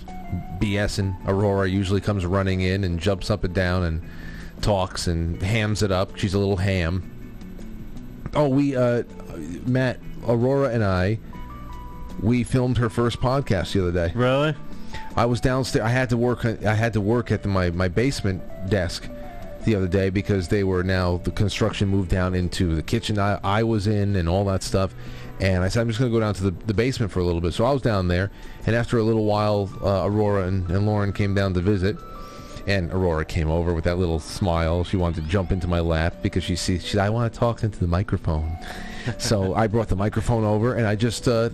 BS 0.60 1.00
and 1.00 1.16
Aurora 1.26 1.70
usually 1.70 2.02
comes 2.02 2.26
running 2.26 2.60
in 2.60 2.84
and 2.84 3.00
jumps 3.00 3.30
up 3.30 3.46
and 3.46 3.56
down 3.56 3.84
and 3.84 4.02
talks 4.60 5.08
and 5.08 5.42
hams 5.42 5.82
it 5.82 5.94
up. 5.94 6.18
She's 6.18 6.34
a 6.34 6.40
little 6.40 6.58
ham. 6.58 7.10
Oh, 8.34 8.50
we 8.50 8.76
uh 8.76 9.04
Matt, 9.66 10.02
Aurora 10.28 10.72
and 10.72 10.84
I 10.84 11.20
we 12.22 12.44
filmed 12.44 12.80
her 12.80 12.90
first 12.90 13.22
podcast 13.22 13.72
the 13.72 13.88
other 13.88 13.94
day. 13.94 14.12
Really? 14.14 14.54
I 15.16 15.24
was 15.24 15.40
downstairs. 15.40 15.86
I 15.86 15.90
had 15.90 16.10
to 16.10 16.18
work. 16.18 16.44
I 16.44 16.74
had 16.74 16.92
to 16.92 17.00
work 17.00 17.32
at 17.32 17.44
the, 17.44 17.48
my 17.48 17.70
my 17.70 17.88
basement 17.88 18.44
desk 18.70 19.08
the 19.68 19.76
other 19.76 19.88
day 19.88 20.10
because 20.10 20.48
they 20.48 20.64
were 20.64 20.82
now 20.82 21.18
the 21.18 21.32
construction 21.32 21.90
moved 21.90 22.10
down 22.10 22.34
into 22.34 22.74
the 22.74 22.82
kitchen 22.82 23.20
I, 23.20 23.38
I 23.44 23.64
was 23.64 23.86
in 23.86 24.16
and 24.16 24.28
all 24.28 24.46
that 24.46 24.64
stuff. 24.64 24.96
And 25.42 25.62
I 25.62 25.68
said 25.68 25.82
I'm 25.82 25.88
just 25.90 26.00
going 26.00 26.10
to 26.10 26.16
go 26.16 26.22
down 26.22 26.34
to 26.36 26.44
the, 26.44 26.66
the 26.66 26.74
basement 26.74 27.12
for 27.12 27.20
a 27.20 27.24
little 27.24 27.42
bit. 27.42 27.54
So 27.54 27.66
I 27.66 27.72
was 27.72 27.82
down 27.82 28.08
there, 28.08 28.32
and 28.66 28.76
after 28.76 28.98
a 28.98 29.04
little 29.04 29.26
while, 29.26 29.70
uh, 29.84 30.08
Aurora 30.08 30.48
and, 30.48 30.68
and 30.72 30.88
Lauren 30.88 31.14
came 31.14 31.36
down 31.36 31.54
to 31.54 31.60
visit. 31.60 31.98
And 32.66 32.92
Aurora 32.92 33.24
came 33.24 33.50
over 33.50 33.74
with 33.74 33.86
that 33.86 33.98
little 33.98 34.20
smile. 34.20 34.84
She 34.84 34.98
wanted 34.98 35.24
to 35.24 35.30
jump 35.30 35.52
into 35.52 35.68
my 35.68 35.80
lap 35.80 36.16
because 36.22 36.44
she 36.44 36.58
sees. 36.58 36.84
She 36.84 36.94
said, 36.94 37.02
"I 37.02 37.10
want 37.10 37.32
to 37.32 37.40
talk 37.40 37.64
into 37.64 37.80
the 37.80 37.88
microphone." 37.88 38.58
so 39.18 39.54
I 39.54 39.68
brought 39.68 39.88
the 39.88 39.96
microphone 39.96 40.44
over, 40.44 40.76
and 40.76 40.86
I 40.86 40.96
just 40.96 41.30
uh, 41.30 41.50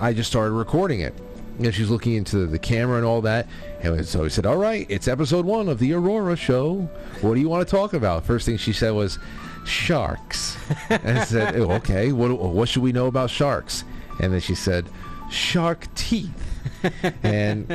I 0.00 0.14
just 0.14 0.30
started 0.30 0.52
recording 0.52 1.00
it. 1.00 1.14
And 1.58 1.74
she's 1.74 1.90
looking 1.90 2.14
into 2.14 2.46
the 2.46 2.58
camera 2.58 2.96
and 2.96 3.04
all 3.04 3.20
that. 3.22 3.48
And 3.82 4.06
so 4.06 4.24
he 4.24 4.30
said, 4.30 4.46
all 4.46 4.56
right, 4.56 4.86
it's 4.88 5.08
episode 5.08 5.46
one 5.46 5.68
of 5.68 5.78
the 5.78 5.92
Aurora 5.94 6.36
show. 6.36 6.88
What 7.20 7.34
do 7.34 7.40
you 7.40 7.48
want 7.48 7.66
to 7.66 7.70
talk 7.70 7.94
about? 7.94 8.24
First 8.24 8.46
thing 8.46 8.56
she 8.58 8.72
said 8.72 8.90
was 8.90 9.18
sharks. 9.64 10.56
and 10.90 11.18
I 11.18 11.24
said, 11.24 11.56
oh, 11.60 11.72
okay, 11.72 12.12
what, 12.12 12.30
what 12.38 12.68
should 12.68 12.82
we 12.82 12.92
know 12.92 13.06
about 13.06 13.30
sharks? 13.30 13.84
And 14.20 14.32
then 14.32 14.40
she 14.40 14.54
said, 14.54 14.86
shark 15.30 15.92
teeth. 15.94 16.46
and 17.22 17.70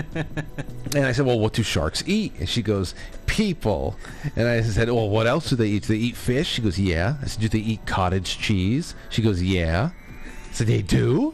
and 0.95 1.05
I 1.05 1.11
said, 1.11 1.25
well, 1.25 1.39
what 1.39 1.53
do 1.53 1.63
sharks 1.63 2.03
eat? 2.07 2.33
And 2.39 2.47
she 2.47 2.61
goes, 2.61 2.93
people. 3.25 3.95
And 4.35 4.47
I 4.47 4.61
said, 4.61 4.89
well, 4.89 5.09
what 5.09 5.27
else 5.27 5.49
do 5.49 5.55
they 5.55 5.67
eat? 5.67 5.83
Do 5.83 5.93
they 5.93 5.99
eat 5.99 6.15
fish? 6.15 6.47
She 6.47 6.61
goes, 6.61 6.79
yeah. 6.79 7.17
I 7.21 7.25
said, 7.25 7.41
do 7.41 7.49
they 7.49 7.59
eat 7.59 7.85
cottage 7.85 8.37
cheese? 8.37 8.95
She 9.09 9.21
goes, 9.21 9.41
yeah. 9.41 9.91
I 10.49 10.53
said, 10.53 10.67
they 10.67 10.81
do? 10.81 11.33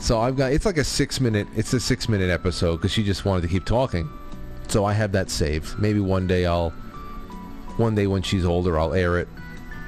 So 0.00 0.18
I've 0.18 0.36
got 0.36 0.52
it's 0.52 0.64
like 0.64 0.78
a 0.78 0.84
six 0.84 1.20
minute 1.20 1.46
it's 1.54 1.72
a 1.74 1.80
six 1.80 2.08
minute 2.08 2.30
episode 2.30 2.76
because 2.76 2.90
she 2.90 3.04
just 3.04 3.24
wanted 3.24 3.42
to 3.42 3.48
keep 3.48 3.64
talking. 3.64 4.08
So 4.68 4.84
I 4.84 4.94
have 4.94 5.12
that 5.12 5.30
saved. 5.30 5.78
Maybe 5.78 6.00
one 6.00 6.26
day 6.26 6.46
I'll 6.46 6.70
one 7.76 7.94
day 7.94 8.06
when 8.06 8.22
she's 8.22 8.44
older 8.44 8.78
I'll 8.78 8.94
air 8.94 9.18
it. 9.18 9.28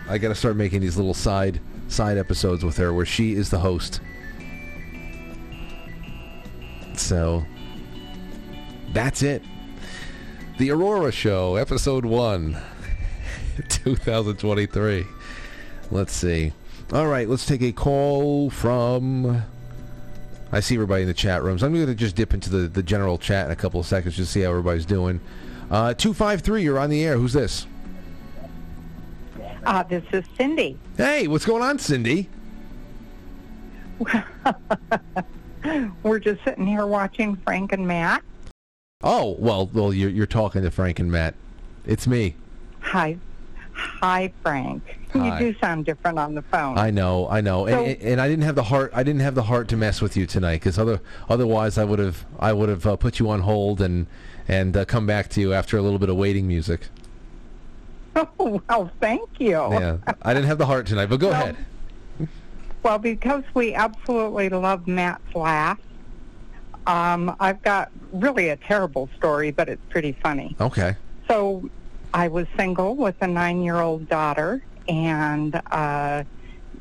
I 0.08 0.18
got 0.18 0.28
to 0.28 0.34
start 0.34 0.56
making 0.56 0.80
these 0.82 0.96
little 0.96 1.14
side 1.14 1.60
side 1.88 2.18
episodes 2.18 2.64
with 2.64 2.76
her 2.76 2.92
where 2.92 3.06
she 3.06 3.32
is 3.32 3.50
the 3.50 3.58
host. 3.58 4.00
So 6.94 7.44
that's 8.92 9.22
it. 9.22 9.42
The 10.58 10.70
Aurora 10.70 11.10
Show, 11.10 11.56
episode 11.56 12.04
1, 12.04 12.56
2023. 13.68 15.06
Let's 15.90 16.12
see. 16.12 16.52
All 16.92 17.06
right, 17.06 17.26
let's 17.28 17.46
take 17.46 17.62
a 17.62 17.72
call 17.72 18.50
from 18.50 19.42
I 20.52 20.60
see 20.60 20.74
everybody 20.74 21.02
in 21.02 21.08
the 21.08 21.14
chat 21.14 21.42
rooms. 21.42 21.62
I'm 21.62 21.72
going 21.72 21.86
to 21.86 21.94
just 21.94 22.14
dip 22.14 22.34
into 22.34 22.50
the, 22.50 22.68
the 22.68 22.82
general 22.82 23.16
chat 23.16 23.46
in 23.46 23.52
a 23.52 23.56
couple 23.56 23.80
of 23.80 23.86
seconds 23.86 24.16
just 24.16 24.28
to 24.28 24.32
see 24.32 24.42
how 24.42 24.50
everybody's 24.50 24.84
doing. 24.84 25.20
Uh, 25.70 25.94
253, 25.94 26.62
you're 26.62 26.78
on 26.78 26.90
the 26.90 27.02
air. 27.02 27.16
Who's 27.16 27.32
this? 27.32 27.66
Uh, 29.64 29.82
this 29.84 30.04
is 30.12 30.24
Cindy. 30.36 30.78
Hey, 30.96 31.26
what's 31.26 31.46
going 31.46 31.62
on, 31.62 31.78
Cindy? 31.78 32.28
We're 36.02 36.18
just 36.18 36.44
sitting 36.44 36.66
here 36.66 36.86
watching 36.86 37.36
Frank 37.36 37.72
and 37.72 37.86
Matt. 37.86 38.22
Oh, 39.02 39.36
well, 39.38 39.70
well, 39.72 39.94
you're, 39.94 40.10
you're 40.10 40.26
talking 40.26 40.62
to 40.62 40.70
Frank 40.70 40.98
and 40.98 41.10
Matt. 41.10 41.34
It's 41.86 42.06
me. 42.06 42.34
Hi. 42.80 43.16
Hi, 43.74 44.32
Frank. 44.42 44.82
Hi. 45.12 45.40
You 45.40 45.52
do 45.52 45.58
sound 45.60 45.84
different 45.84 46.18
on 46.18 46.34
the 46.34 46.42
phone. 46.42 46.78
I 46.78 46.90
know, 46.90 47.28
I 47.28 47.40
know, 47.40 47.66
So- 47.66 47.84
and, 47.84 48.02
and 48.02 48.20
I 48.20 48.28
didn't 48.28 48.44
have 48.44 48.54
the 48.54 48.64
heart. 48.64 48.90
I 48.94 49.02
didn't 49.02 49.20
have 49.22 49.34
the 49.34 49.44
heart 49.44 49.68
to 49.68 49.76
mess 49.76 50.00
with 50.00 50.16
you 50.16 50.26
tonight 50.26 50.56
because 50.56 50.78
other 50.78 51.00
otherwise 51.28 51.78
I 51.78 51.84
would 51.84 51.98
have 51.98 52.24
I 52.38 52.52
would 52.52 52.68
have 52.68 52.86
uh, 52.86 52.96
put 52.96 53.18
you 53.18 53.30
on 53.30 53.40
hold 53.40 53.80
and 53.80 54.06
and 54.48 54.76
uh, 54.76 54.84
come 54.84 55.06
back 55.06 55.28
to 55.30 55.40
you 55.40 55.52
after 55.52 55.76
a 55.78 55.82
little 55.82 55.98
bit 55.98 56.08
of 56.08 56.16
waiting 56.16 56.46
music. 56.46 56.82
Oh, 58.16 58.28
well, 58.68 58.90
thank 59.00 59.28
you. 59.38 59.50
Yeah, 59.52 59.98
I 60.22 60.34
didn't 60.34 60.48
have 60.48 60.58
the 60.58 60.66
heart 60.66 60.86
tonight, 60.86 61.06
but 61.06 61.20
go 61.20 61.30
ahead. 61.30 61.56
Well, 62.82 62.98
because 62.98 63.44
we 63.54 63.74
absolutely 63.74 64.48
love 64.48 64.88
Matt's 64.88 65.34
laugh, 65.36 65.78
um, 66.86 67.34
I've 67.38 67.62
got 67.62 67.92
really 68.12 68.48
a 68.48 68.56
terrible 68.56 69.08
story, 69.16 69.52
but 69.52 69.68
it's 69.68 69.82
pretty 69.88 70.16
funny. 70.20 70.56
Okay. 70.60 70.96
So 71.28 71.70
I 72.14 72.28
was 72.28 72.46
single 72.56 72.94
with 72.94 73.16
a 73.20 73.26
nine-year-old 73.26 74.08
daughter, 74.08 74.62
and 74.88 75.54
a 75.54 76.26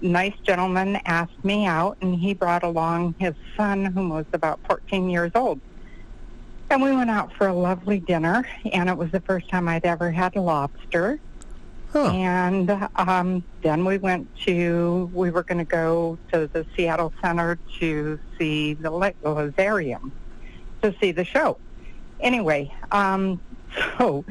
nice 0.02 0.34
gentleman 0.44 1.00
asked 1.06 1.44
me 1.44 1.66
out, 1.66 1.98
and 2.02 2.16
he 2.16 2.34
brought 2.34 2.64
along 2.64 3.16
his 3.18 3.34
son, 3.56 3.86
who 3.86 4.10
was 4.10 4.26
about 4.34 4.60
14 4.68 5.10
years 5.10 5.32
old. 5.36 5.60
And 6.70 6.82
we 6.82 6.92
went 6.92 7.10
out 7.10 7.34
for 7.34 7.48
a 7.48 7.54
lovely 7.54 8.00
dinner, 8.00 8.48
and 8.72 8.90
it 8.90 8.98
was 8.98 9.12
the 9.12 9.22
first 9.22 9.50
time 9.50 9.68
I'd 9.68 9.86
ever 9.86 10.12
had 10.12 10.36
lobster. 10.36 11.20
And 11.94 12.72
um, 12.96 13.44
then 13.62 13.84
we 13.84 13.98
went 13.98 14.34
to, 14.46 15.10
we 15.14 15.30
were 15.30 15.44
going 15.44 15.58
to 15.58 15.66
go 15.66 16.18
to 16.32 16.48
the 16.48 16.66
Seattle 16.76 17.14
Center 17.22 17.60
to 17.80 18.20
see 18.38 18.74
the 18.74 18.90
La- 18.90 19.12
Laserium, 19.24 20.12
to 20.82 20.96
see 21.02 21.12
the 21.12 21.26
show. 21.26 21.58
Anyway, 22.22 22.74
um, 22.92 23.42
so 23.98 24.24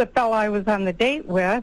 the 0.00 0.06
fellow 0.06 0.32
I 0.32 0.48
was 0.48 0.66
on 0.66 0.86
the 0.86 0.94
date 0.94 1.26
with 1.26 1.62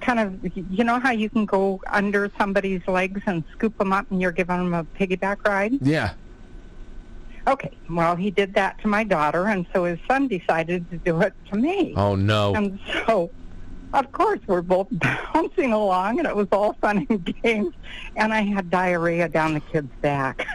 kind 0.00 0.20
of, 0.20 0.38
you 0.70 0.84
know 0.84 1.00
how 1.00 1.10
you 1.10 1.28
can 1.28 1.44
go 1.44 1.80
under 1.88 2.30
somebody's 2.38 2.86
legs 2.86 3.20
and 3.26 3.42
scoop 3.52 3.76
them 3.78 3.92
up 3.92 4.08
and 4.10 4.20
you're 4.22 4.30
giving 4.30 4.58
them 4.58 4.72
a 4.74 4.84
piggyback 4.98 5.44
ride? 5.44 5.72
Yeah. 5.82 6.14
Okay, 7.48 7.76
well, 7.90 8.14
he 8.14 8.30
did 8.30 8.54
that 8.54 8.80
to 8.82 8.88
my 8.88 9.02
daughter, 9.04 9.46
and 9.48 9.66
so 9.74 9.84
his 9.84 9.98
son 10.08 10.28
decided 10.28 10.88
to 10.90 10.98
do 10.98 11.20
it 11.20 11.34
to 11.50 11.58
me. 11.58 11.92
Oh 11.96 12.14
no. 12.14 12.54
And 12.54 12.78
so, 13.06 13.30
of 13.92 14.12
course, 14.12 14.40
we're 14.46 14.62
both 14.62 14.86
bouncing 14.92 15.72
along, 15.72 16.20
and 16.20 16.28
it 16.28 16.34
was 16.36 16.48
all 16.52 16.74
fun 16.74 17.06
and 17.10 17.42
games. 17.42 17.74
And 18.16 18.32
I 18.32 18.42
had 18.42 18.70
diarrhea 18.70 19.28
down 19.28 19.52
the 19.54 19.60
kid's 19.60 19.92
back. 20.00 20.46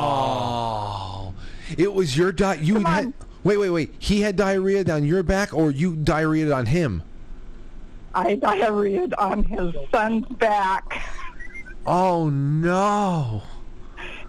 Oh, 0.00 1.34
it 1.76 1.92
was 1.92 2.16
your 2.16 2.30
di- 2.30 2.60
you 2.60 2.78
had. 2.84 3.12
Wait, 3.42 3.56
wait, 3.56 3.70
wait. 3.70 3.94
He 3.98 4.20
had 4.20 4.36
diarrhea 4.36 4.84
down 4.84 5.04
your 5.04 5.22
back, 5.22 5.54
or 5.54 5.70
you 5.70 5.94
diarrheaed 5.94 6.54
on 6.54 6.66
him? 6.66 7.02
I 8.14 8.36
diarrheaed 8.36 9.14
on 9.18 9.44
his 9.44 9.74
son's 9.90 10.26
back. 10.26 11.02
Oh 11.86 12.28
no. 12.28 13.42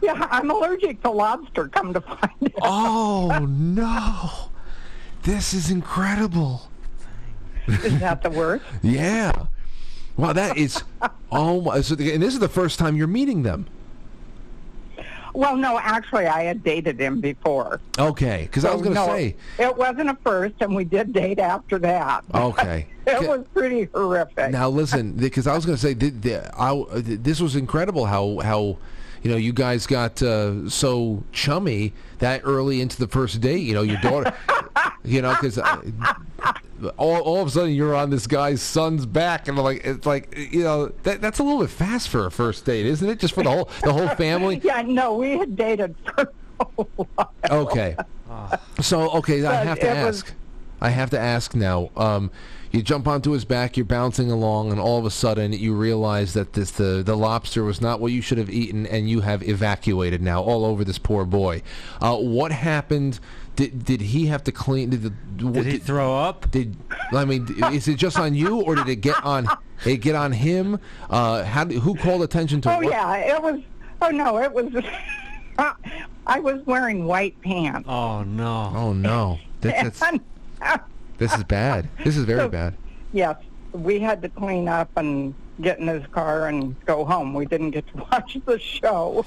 Yeah, 0.01 0.27
I'm 0.31 0.49
allergic 0.49 1.01
to 1.03 1.11
lobster. 1.11 1.67
Come 1.67 1.93
to 1.93 2.01
find 2.01 2.21
out. 2.43 2.61
Oh 2.61 3.45
no. 3.49 4.49
This 5.23 5.53
is 5.53 5.69
incredible. 5.69 6.69
Isn't 7.67 7.99
that 7.99 8.21
the 8.23 8.29
worst? 8.29 8.65
Yeah. 8.81 9.47
Wow, 10.17 10.33
that 10.33 10.57
is. 10.57 10.83
oh 11.31 11.61
my! 11.61 11.81
So, 11.81 11.95
and 11.95 12.21
this 12.21 12.33
is 12.33 12.39
the 12.39 12.49
first 12.49 12.77
time 12.77 12.95
you're 12.97 13.07
meeting 13.07 13.43
them. 13.43 13.65
Well, 15.33 15.55
no, 15.55 15.79
actually, 15.79 16.27
I 16.27 16.43
had 16.43 16.63
dated 16.63 16.99
him 16.99 17.21
before. 17.21 17.79
Okay, 17.97 18.43
because 18.43 18.65
I 18.65 18.73
was 18.73 18.81
going 18.81 18.95
to 18.95 19.07
no, 19.07 19.15
say. 19.15 19.35
it 19.59 19.75
wasn't 19.75 20.09
a 20.09 20.17
first, 20.23 20.55
and 20.59 20.75
we 20.75 20.83
did 20.83 21.13
date 21.13 21.39
after 21.39 21.79
that. 21.79 22.23
Okay. 22.33 22.87
it 23.07 23.27
was 23.27 23.45
pretty 23.53 23.85
horrific. 23.93 24.51
Now 24.51 24.67
listen, 24.69 25.11
because 25.17 25.47
I 25.47 25.55
was 25.55 25.65
going 25.65 25.77
to 25.77 25.81
say 25.81 25.93
th- 25.93 26.21
th- 26.21 26.43
I, 26.57 26.83
this 26.95 27.39
was 27.39 27.55
incredible 27.55 28.05
how 28.05 28.39
how 28.39 28.77
you 29.21 29.31
know 29.31 29.37
you 29.37 29.53
guys 29.53 29.85
got 29.87 30.21
uh, 30.21 30.69
so 30.69 31.23
chummy 31.31 31.93
that 32.19 32.41
early 32.43 32.81
into 32.81 32.97
the 32.97 33.07
first 33.07 33.39
date. 33.41 33.61
You 33.61 33.75
know 33.75 33.83
your 33.83 34.01
daughter, 34.01 34.33
you 35.03 35.21
know 35.21 35.35
because. 35.39 35.59
All, 36.97 37.19
all 37.21 37.41
of 37.41 37.47
a 37.47 37.51
sudden 37.51 37.73
you're 37.73 37.95
on 37.95 38.09
this 38.09 38.27
guy's 38.27 38.61
son's 38.61 39.05
back 39.05 39.47
and 39.47 39.57
I'm 39.57 39.63
like 39.63 39.85
it's 39.85 40.05
like 40.05 40.35
you 40.37 40.63
know 40.63 40.87
that 41.03 41.21
that's 41.21 41.39
a 41.39 41.43
little 41.43 41.59
bit 41.61 41.69
fast 41.69 42.09
for 42.09 42.25
a 42.25 42.31
first 42.31 42.65
date 42.65 42.85
isn't 42.85 43.07
it 43.09 43.19
just 43.19 43.33
for 43.33 43.43
the 43.43 43.49
whole 43.51 43.69
the 43.83 43.93
whole 43.93 44.09
family 44.09 44.59
yeah, 44.63 44.81
no, 44.81 45.15
we 45.15 45.37
had 45.37 45.55
dated 45.55 45.95
for 46.15 46.31
a 46.59 46.65
while. 46.65 47.33
Okay. 47.49 47.95
So 48.81 49.09
okay, 49.17 49.39
I 49.45 49.57
But 49.59 49.67
have 49.67 49.79
to 49.79 49.87
it 50.01 50.05
was- 50.05 50.21
ask. 50.23 50.33
I 50.83 50.89
have 50.89 51.09
to 51.11 51.19
ask 51.19 51.53
now. 51.53 51.91
Um, 51.95 52.31
you 52.71 52.81
jump 52.81 53.07
onto 53.07 53.31
his 53.31 53.45
back, 53.45 53.77
you're 53.77 53.85
bouncing 53.85 54.31
along, 54.31 54.71
and 54.71 54.79
all 54.79 54.97
of 54.97 55.05
a 55.05 55.11
sudden 55.11 55.53
you 55.53 55.75
realize 55.75 56.33
that 56.33 56.53
this 56.53 56.71
the 56.71 57.03
the 57.05 57.15
lobster 57.15 57.63
was 57.63 57.81
not 57.81 57.99
what 57.99 58.11
you 58.13 58.21
should 58.21 58.37
have 58.39 58.49
eaten, 58.49 58.87
and 58.87 59.07
you 59.09 59.19
have 59.21 59.43
evacuated 59.47 60.21
now 60.23 60.41
all 60.41 60.65
over 60.65 60.83
this 60.83 60.97
poor 60.97 61.23
boy. 61.25 61.61
Uh, 62.01 62.15
what 62.17 62.51
happened? 62.51 63.19
Did 63.55 63.83
did 63.85 64.01
he 64.01 64.27
have 64.27 64.43
to 64.45 64.51
clean? 64.51 64.89
Did, 64.89 65.03
the, 65.03 65.09
Did 65.51 65.65
he 65.65 65.77
throw 65.77 66.17
up? 66.17 66.49
Did 66.51 66.75
I 67.13 67.25
mean? 67.25 67.47
is 67.73 67.87
it 67.87 67.95
just 67.95 68.17
on 68.17 68.33
you, 68.33 68.61
or 68.61 68.75
did 68.75 68.87
it 68.87 68.97
get 68.97 69.23
on? 69.23 69.47
It 69.83 69.97
get 69.97 70.13
on 70.13 70.31
him? 70.31 70.79
Uh, 71.09 71.43
how? 71.43 71.65
Who 71.65 71.95
called 71.95 72.21
attention 72.21 72.61
to? 72.61 72.71
Oh 72.71 72.75
what- 72.77 72.85
yeah, 72.85 73.15
it 73.35 73.41
was. 73.41 73.61
Oh 73.99 74.09
no, 74.09 74.37
it 74.37 74.53
was. 74.53 74.71
I 76.27 76.39
was 76.39 76.63
wearing 76.67 77.05
white 77.05 77.39
pants. 77.41 77.89
Oh 77.89 78.21
no. 78.21 78.71
Oh 78.75 78.93
no! 78.93 79.39
That, 79.61 79.91
that's, 79.99 80.79
this 81.17 81.33
is 81.35 81.43
bad. 81.45 81.89
This 82.03 82.15
is 82.15 82.25
very 82.25 82.41
So- 82.41 82.49
bad. 82.49 82.75
yes, 83.11 83.37
we 83.71 83.99
had 83.99 84.21
to 84.21 84.29
clean 84.29 84.67
up 84.67 84.89
and 84.97 85.33
get 85.61 85.79
in 85.79 85.87
his 85.87 86.05
car 86.07 86.47
and 86.47 86.75
go 86.85 87.03
home. 87.03 87.33
We 87.33 87.47
didn't 87.47 87.71
get 87.71 87.87
to 87.87 88.05
watch 88.11 88.37
the 88.45 88.59
show. 88.59 89.25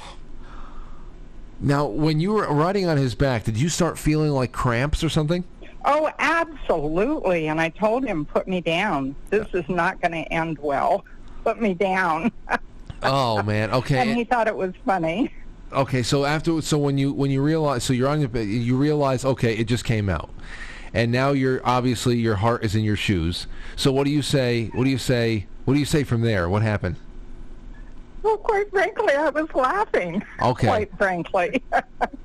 Now, 1.64 1.86
when 1.86 2.20
you 2.20 2.32
were 2.32 2.46
riding 2.52 2.86
on 2.86 2.98
his 2.98 3.14
back, 3.14 3.44
did 3.44 3.56
you 3.56 3.70
start 3.70 3.98
feeling 3.98 4.32
like 4.32 4.52
cramps 4.52 5.02
or 5.02 5.08
something? 5.08 5.44
Oh, 5.86 6.10
absolutely. 6.18 7.48
And 7.48 7.58
I 7.58 7.70
told 7.70 8.04
him, 8.04 8.26
put 8.26 8.46
me 8.46 8.60
down. 8.60 9.16
This 9.30 9.46
is 9.54 9.66
not 9.68 9.98
going 10.02 10.12
to 10.12 10.30
end 10.30 10.58
well. 10.58 11.06
Put 11.42 11.60
me 11.60 11.74
down. 11.74 12.30
Oh 13.06 13.42
man. 13.42 13.70
Okay. 13.70 13.98
and 13.98 14.16
he 14.16 14.24
thought 14.24 14.48
it 14.48 14.56
was 14.56 14.72
funny. 14.86 15.30
Okay. 15.74 16.02
So 16.02 16.24
after, 16.24 16.62
so 16.62 16.78
when 16.78 16.96
you 16.96 17.12
when 17.12 17.30
you 17.30 17.42
realize, 17.42 17.84
so 17.84 17.92
you're 17.92 18.08
on 18.08 18.22
your, 18.22 18.34
you 18.42 18.78
realize, 18.78 19.26
okay, 19.26 19.54
it 19.54 19.64
just 19.64 19.84
came 19.84 20.08
out, 20.08 20.30
and 20.94 21.12
now 21.12 21.32
you're 21.32 21.60
obviously 21.66 22.16
your 22.16 22.36
heart 22.36 22.64
is 22.64 22.74
in 22.74 22.82
your 22.82 22.96
shoes. 22.96 23.46
So 23.76 23.92
what 23.92 24.04
do 24.04 24.10
you 24.10 24.22
say? 24.22 24.70
What 24.72 24.84
do 24.84 24.90
you 24.90 24.96
say? 24.96 25.46
What 25.66 25.74
do 25.74 25.80
you 25.80 25.84
say 25.84 26.02
from 26.02 26.22
there? 26.22 26.48
What 26.48 26.62
happened? 26.62 26.96
Well, 28.24 28.38
quite 28.38 28.70
frankly, 28.70 29.12
I 29.14 29.28
was 29.28 29.54
laughing. 29.54 30.24
Okay. 30.42 30.66
Quite 30.66 30.98
frankly. 30.98 31.62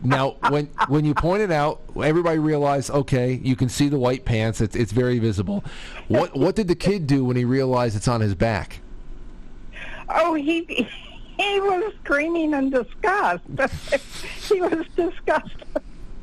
Now, 0.02 0.38
when 0.50 0.68
when 0.88 1.04
you 1.04 1.14
pointed 1.14 1.52
out, 1.52 1.82
everybody 2.02 2.40
realized, 2.40 2.90
okay, 2.90 3.34
you 3.44 3.58
can 3.58 3.68
see 3.68 3.90
the 3.90 4.00
white 4.00 4.24
pants. 4.24 4.62
It's 4.62 4.74
it's 4.74 4.94
very 4.94 5.20
visible. 5.20 5.62
What 6.08 6.38
what 6.38 6.56
did 6.56 6.70
the 6.70 6.76
kid 6.76 7.06
do 7.06 7.26
when 7.26 7.36
he 7.36 7.44
realized 7.44 7.98
it's 7.98 8.08
on 8.08 8.22
his 8.22 8.34
back? 8.34 8.80
oh, 10.10 10.34
he 10.34 10.88
he 11.38 11.60
was 11.60 11.94
screaming 12.04 12.54
in 12.54 12.70
disgust. 12.70 13.44
he 14.50 14.62
was 14.62 14.86
disgusted. 14.96 15.68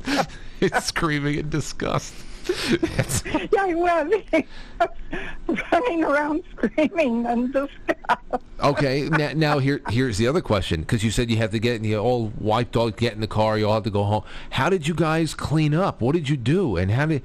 He's 0.60 0.84
screaming 0.84 1.38
in 1.38 1.50
disgust. 1.50 2.14
Yeah, 2.48 3.66
he 3.66 3.74
was. 3.74 4.12
Running 5.72 6.04
around 6.04 6.42
screaming 6.52 7.24
in 7.26 7.52
disgust. 7.52 7.70
Okay, 8.62 9.08
now, 9.08 9.32
now 9.34 9.58
here 9.58 9.80
here's 9.88 10.18
the 10.18 10.26
other 10.26 10.40
question 10.40 10.80
because 10.80 11.04
you 11.04 11.10
said 11.10 11.30
you 11.30 11.36
have 11.36 11.50
to 11.52 11.58
get 11.58 11.82
you 11.84 11.98
all 11.98 12.32
wiped 12.40 12.76
out, 12.76 12.96
get 12.96 13.12
in 13.14 13.20
the 13.20 13.26
car, 13.26 13.58
you 13.58 13.66
all 13.68 13.74
have 13.74 13.84
to 13.84 13.90
go 13.90 14.04
home. 14.04 14.24
How 14.50 14.68
did 14.68 14.86
you 14.88 14.94
guys 14.94 15.34
clean 15.34 15.74
up? 15.74 16.00
What 16.00 16.14
did 16.14 16.28
you 16.28 16.36
do? 16.36 16.76
And 16.76 16.90
how 16.90 17.06
did 17.06 17.22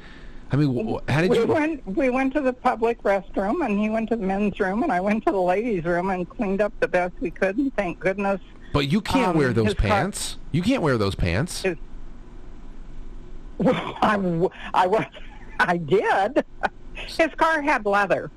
I 0.52 0.58
mean, 0.58 1.00
how 1.08 1.22
did 1.22 1.32
we 1.32 1.38
you? 1.40 1.46
went 1.46 1.88
we 1.88 2.10
went 2.10 2.34
to 2.34 2.42
the 2.42 2.54
public 2.54 3.02
restroom 3.04 3.66
and 3.66 3.80
he 3.80 3.90
went 3.90 4.10
to 4.10 4.16
the 4.18 4.26
men's 4.26 4.60
room 4.60 4.84
and 4.84 4.92
I 4.92 5.00
went 5.00 5.26
to 5.26 5.32
the 5.32 5.42
ladies' 5.42 5.86
room 5.86 6.10
and 6.10 6.30
cleaned 6.30 6.62
up 6.62 6.74
the 6.82 6.88
best 6.88 7.14
we 7.22 7.32
could 7.32 7.58
and 7.58 7.74
thank 7.76 8.00
goodness 8.00 8.42
But 8.74 8.92
you 8.92 9.00
can't 9.02 9.30
um, 9.30 9.38
wear 9.38 9.54
those 9.54 9.68
his 9.68 9.74
car- 9.76 9.88
pants. 9.88 10.38
You 10.52 10.62
can't 10.62 10.82
wear 10.82 10.98
those 10.98 11.16
pants. 11.16 11.66
I, 11.66 11.78
w- 14.02 14.50
I 14.74 14.88
was 14.88 15.06
I 15.60 15.78
did. 15.78 16.44
His 16.94 17.30
car 17.38 17.62
had 17.62 17.86
leather. 17.86 18.32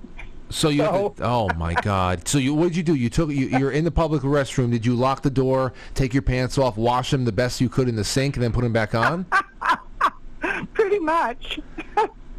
So 0.51 0.69
you, 0.69 0.83
So- 0.83 1.15
oh 1.21 1.49
my 1.57 1.75
God! 1.83 2.29
So 2.29 2.39
you, 2.39 2.55
what 2.55 2.65
did 2.69 2.77
you 2.77 2.83
do? 2.83 2.95
You 2.95 3.09
took, 3.11 3.31
you, 3.31 3.47
you're 3.47 3.73
in 3.73 3.85
the 3.85 3.91
public 3.91 4.23
restroom. 4.23 4.71
Did 4.71 4.85
you 4.87 4.95
lock 4.95 5.23
the 5.23 5.31
door, 5.31 5.73
take 5.95 6.13
your 6.15 6.23
pants 6.23 6.59
off, 6.59 6.77
wash 6.77 7.11
them 7.11 7.25
the 7.25 7.33
best 7.33 7.61
you 7.61 7.69
could 7.69 7.89
in 7.89 7.97
the 7.97 8.05
sink, 8.05 8.37
and 8.37 8.43
then 8.43 8.53
put 8.53 8.63
them 8.63 8.73
back 8.73 8.95
on? 8.95 9.27
Pretty 10.75 10.99
much. 11.01 11.59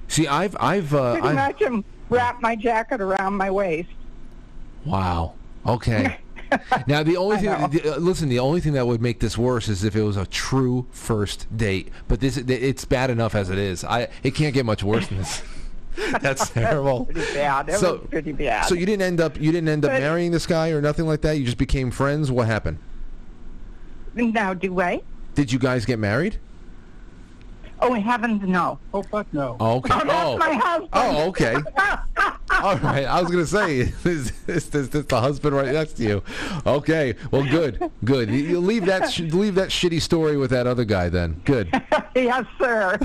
See, 0.07 0.27
I've, 0.27 0.55
I've, 0.59 0.93
uh, 0.93 1.13
Pretty 1.13 1.27
I've 1.29 1.35
much 1.35 1.61
and 1.61 1.83
wrapped 2.09 2.41
my 2.41 2.55
jacket 2.55 3.01
around 3.01 3.33
my 3.35 3.49
waist. 3.51 3.89
wow. 4.85 5.33
Okay. 5.65 6.19
now 6.87 7.03
the 7.03 7.17
only 7.17 7.37
thing, 7.37 7.49
the, 7.69 7.95
uh, 7.95 7.97
listen, 7.97 8.29
the 8.29 8.39
only 8.39 8.61
thing 8.61 8.73
that 8.73 8.85
would 8.87 9.01
make 9.01 9.19
this 9.19 9.37
worse 9.37 9.67
is 9.67 9.83
if 9.83 9.95
it 9.95 10.01
was 10.03 10.17
a 10.17 10.25
true 10.25 10.87
first 10.91 11.45
date. 11.55 11.89
But 12.07 12.19
this, 12.19 12.37
it's 12.37 12.85
bad 12.85 13.09
enough 13.09 13.35
as 13.35 13.49
it 13.49 13.57
is. 13.57 13.83
I, 13.83 14.07
it 14.23 14.35
can't 14.35 14.53
get 14.53 14.65
much 14.65 14.83
worse 14.83 15.07
than 15.07 15.17
this. 15.19 15.43
That's 16.21 16.49
terrible. 16.49 17.05
pretty 17.05 17.33
bad. 17.33 17.71
So- 17.73 17.99
pretty 17.99 18.33
bad. 18.33 18.65
So 18.65 18.75
you 18.75 18.85
didn't 18.85 19.03
end 19.03 19.21
up, 19.21 19.39
you 19.39 19.51
didn't 19.51 19.69
end 19.69 19.85
up 19.85 19.91
But- 19.91 20.01
marrying 20.01 20.31
this 20.31 20.45
guy 20.45 20.69
or 20.69 20.81
nothing 20.81 21.05
like 21.05 21.21
that. 21.21 21.37
You 21.37 21.45
just 21.45 21.57
became 21.57 21.91
friends. 21.91 22.31
What 22.31 22.47
happened? 22.47 22.79
now 24.15 24.53
do 24.53 24.79
I? 24.79 25.01
Did 25.33 25.51
you 25.51 25.59
guys 25.59 25.85
get 25.85 25.99
married? 25.99 26.37
Oh 27.81 27.93
heavens 27.93 28.41
no. 28.47 28.79
Oh 28.93 29.03
fuck 29.03 29.27
no. 29.33 29.57
Oh, 29.59 29.75
okay. 29.77 29.93
Oh, 29.93 29.99
that's 30.05 30.13
Oh. 30.13 30.37
my 30.37 30.53
husband. 30.53 30.89
Oh, 30.93 31.27
okay. 31.29 31.55
All 32.61 32.77
right. 32.77 33.03
I 33.05 33.21
was 33.21 33.29
gonna 33.29 33.45
say, 33.45 33.79
is 34.05 34.31
this, 34.45 34.65
this, 34.67 34.87
this 34.89 35.05
the 35.05 35.19
husband 35.21 35.55
right 35.55 35.71
next 35.73 35.93
to 35.93 36.03
you? 36.03 36.23
Okay. 36.65 37.15
Well, 37.31 37.43
good. 37.43 37.91
Good. 38.03 38.29
You, 38.29 38.35
you 38.37 38.59
leave 38.59 38.85
that 38.85 39.11
sh- 39.11 39.19
leave 39.21 39.55
that 39.55 39.69
shitty 39.69 40.01
story 40.01 40.37
with 40.37 40.51
that 40.51 40.67
other 40.67 40.85
guy 40.85 41.09
then. 41.09 41.41
Good. 41.45 41.69
yes, 42.15 42.45
sir. 42.59 42.97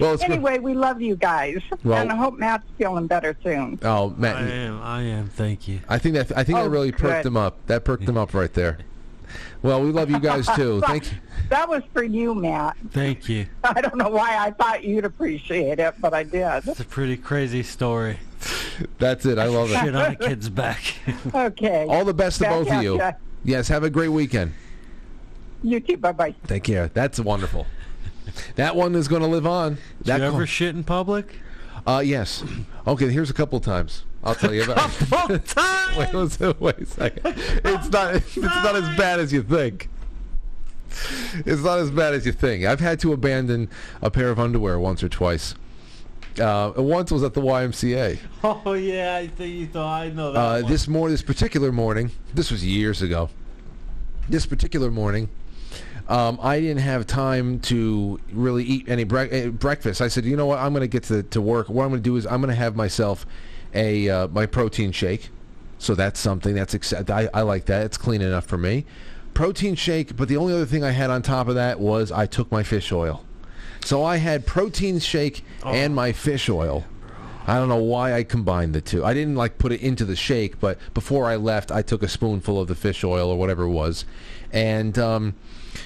Well, 0.00 0.14
it's 0.14 0.22
good. 0.22 0.32
anyway, 0.32 0.58
we 0.58 0.74
love 0.74 1.00
you 1.02 1.16
guys, 1.16 1.58
Well- 1.84 1.98
and 1.98 2.10
I 2.10 2.16
hope 2.16 2.34
Matt's 2.38 2.64
feeling 2.78 3.06
better 3.06 3.36
soon. 3.44 3.78
Oh, 3.82 4.10
Matt. 4.16 4.36
I 4.36 4.40
am. 4.48 4.80
I 4.82 5.02
am. 5.02 5.28
Thank 5.28 5.68
you. 5.68 5.80
I 5.88 5.98
think 5.98 6.14
that 6.14 6.36
I 6.36 6.42
think 6.44 6.58
Oh, 6.58 6.64
that 6.64 6.70
really 6.70 6.92
perked 6.92 7.22
good. 7.24 7.26
him 7.26 7.36
up. 7.36 7.64
That 7.66 7.84
perked 7.84 8.04
him 8.08 8.16
up 8.16 8.32
right 8.34 8.52
there. 8.52 8.78
Well, 9.62 9.82
we 9.82 9.90
love 9.92 10.10
you 10.10 10.18
guys 10.20 10.46
too. 10.56 10.80
Thank 10.86 11.12
you. 11.12 11.18
That 11.50 11.68
was 11.68 11.82
for 11.92 12.02
you, 12.02 12.34
Matt. 12.34 12.76
Thank 12.92 13.28
you. 13.28 13.46
I 13.64 13.80
don't 13.80 13.96
know 13.96 14.08
why 14.08 14.36
I 14.38 14.50
thought 14.52 14.84
you'd 14.84 15.04
appreciate 15.04 15.78
it, 15.78 15.94
but 16.00 16.14
I 16.14 16.22
did. 16.22 16.62
It's 16.66 16.80
a 16.80 16.84
pretty 16.84 17.16
crazy 17.16 17.62
story. 17.62 18.18
That's 18.98 19.26
it. 19.26 19.38
I 19.38 19.46
love 19.46 19.70
it. 19.70 19.78
Shit 19.80 19.94
on 19.94 20.12
a 20.12 20.16
kid's 20.16 20.48
back. 20.48 20.94
Okay. 21.34 21.86
All 21.88 22.04
the 22.04 22.14
best 22.14 22.38
to 22.38 22.44
Back 22.44 22.52
both 22.52 22.70
of 22.72 22.82
you. 22.82 22.96
ya. 22.98 23.12
Yes. 23.44 23.68
Have 23.68 23.82
a 23.84 23.90
great 23.90 24.08
weekend. 24.08 24.52
You 25.62 25.80
too. 25.80 25.96
Bye 25.98 26.12
bye. 26.12 26.34
Thank 26.44 26.68
you. 26.68 26.88
That's 26.94 27.20
wonderful. 27.20 27.66
That 28.54 28.76
one 28.76 28.94
is 28.94 29.08
going 29.08 29.22
to 29.22 29.28
live 29.28 29.46
on. 29.46 29.74
Did 29.74 29.80
that 30.04 30.20
you 30.20 30.26
ever 30.26 30.38
co- 30.38 30.44
shit 30.46 30.74
in 30.74 30.84
public? 30.84 31.36
Uh, 31.86 32.02
yes. 32.04 32.44
Okay, 32.86 33.10
here's 33.10 33.28
a 33.30 33.34
couple 33.34 33.58
times. 33.60 34.04
I'll 34.22 34.34
tell 34.34 34.52
you 34.52 34.64
about. 34.64 34.90
wait, 35.96 36.14
listen, 36.14 36.54
wait 36.58 36.78
a 36.78 36.86
second. 36.86 37.22
It's 37.64 37.88
not. 37.88 38.14
It's 38.14 38.36
not 38.36 38.76
as 38.76 38.96
bad 38.96 39.20
as 39.20 39.32
you 39.32 39.42
think. 39.42 39.88
It's 41.46 41.62
not 41.62 41.78
as 41.78 41.90
bad 41.90 42.14
as 42.14 42.26
you 42.26 42.32
think. 42.32 42.64
I've 42.64 42.80
had 42.80 43.00
to 43.00 43.12
abandon 43.12 43.68
a 44.02 44.10
pair 44.10 44.28
of 44.28 44.38
underwear 44.38 44.78
once 44.78 45.02
or 45.02 45.08
twice. 45.08 45.54
Uh, 46.38 46.72
once 46.76 47.10
was 47.10 47.22
at 47.22 47.34
the 47.34 47.40
YMCA. 47.40 48.18
Oh 48.44 48.72
yeah, 48.74 49.16
I 49.16 49.28
think 49.28 49.54
you 49.54 49.66
thought 49.66 50.02
I 50.02 50.10
know 50.10 50.32
that. 50.32 50.38
Uh, 50.38 50.62
this 50.62 50.86
morning, 50.88 51.12
this 51.12 51.22
particular 51.22 51.72
morning, 51.72 52.10
this 52.34 52.50
was 52.50 52.64
years 52.64 53.02
ago. 53.02 53.30
This 54.28 54.46
particular 54.46 54.90
morning, 54.90 55.28
um, 56.08 56.38
I 56.40 56.60
didn't 56.60 56.82
have 56.82 57.06
time 57.06 57.58
to 57.60 58.20
really 58.32 58.64
eat 58.64 58.88
any 58.88 59.04
bre- 59.04 59.28
eh, 59.30 59.48
breakfast. 59.48 60.00
I 60.00 60.08
said, 60.08 60.24
you 60.24 60.36
know 60.36 60.46
what? 60.46 60.58
I'm 60.58 60.72
going 60.72 60.82
to 60.82 60.88
get 60.88 61.04
to 61.04 61.22
to 61.22 61.40
work. 61.40 61.68
What 61.68 61.84
I'm 61.84 61.90
going 61.90 62.02
to 62.02 62.08
do 62.08 62.16
is 62.16 62.26
I'm 62.26 62.40
going 62.40 62.50
to 62.50 62.54
have 62.54 62.76
myself 62.76 63.26
a 63.74 64.08
uh, 64.08 64.28
my 64.28 64.46
protein 64.46 64.92
shake. 64.92 65.30
So 65.78 65.94
that's 65.94 66.20
something 66.20 66.54
that's 66.54 66.74
accept- 66.74 67.10
I, 67.10 67.28
I 67.32 67.42
like 67.42 67.64
that. 67.66 67.84
It's 67.86 67.96
clean 67.96 68.20
enough 68.20 68.46
for 68.46 68.58
me. 68.58 68.84
Protein 69.32 69.74
shake, 69.74 70.16
but 70.16 70.28
the 70.28 70.36
only 70.36 70.52
other 70.52 70.66
thing 70.66 70.84
I 70.84 70.90
had 70.90 71.08
on 71.08 71.22
top 71.22 71.48
of 71.48 71.54
that 71.54 71.80
was 71.80 72.12
I 72.12 72.26
took 72.26 72.52
my 72.52 72.62
fish 72.62 72.92
oil. 72.92 73.24
So 73.82 74.04
I 74.04 74.16
had 74.18 74.46
protein 74.46 74.98
shake 74.98 75.44
and 75.64 75.94
my 75.94 76.12
fish 76.12 76.50
oil. 76.50 76.84
I 77.46 77.54
don't 77.56 77.68
know 77.68 77.76
why 77.76 78.12
I 78.12 78.22
combined 78.22 78.74
the 78.74 78.80
two. 78.82 79.04
I 79.04 79.14
didn't 79.14 79.36
like 79.36 79.58
put 79.58 79.72
it 79.72 79.80
into 79.80 80.04
the 80.04 80.14
shake, 80.14 80.60
but 80.60 80.78
before 80.92 81.26
I 81.26 81.36
left, 81.36 81.72
I 81.72 81.80
took 81.82 82.02
a 82.02 82.08
spoonful 82.08 82.60
of 82.60 82.68
the 82.68 82.74
fish 82.74 83.02
oil 83.02 83.30
or 83.30 83.38
whatever 83.38 83.62
it 83.64 83.70
was, 83.70 84.04
and 84.52 84.98
um, 84.98 85.34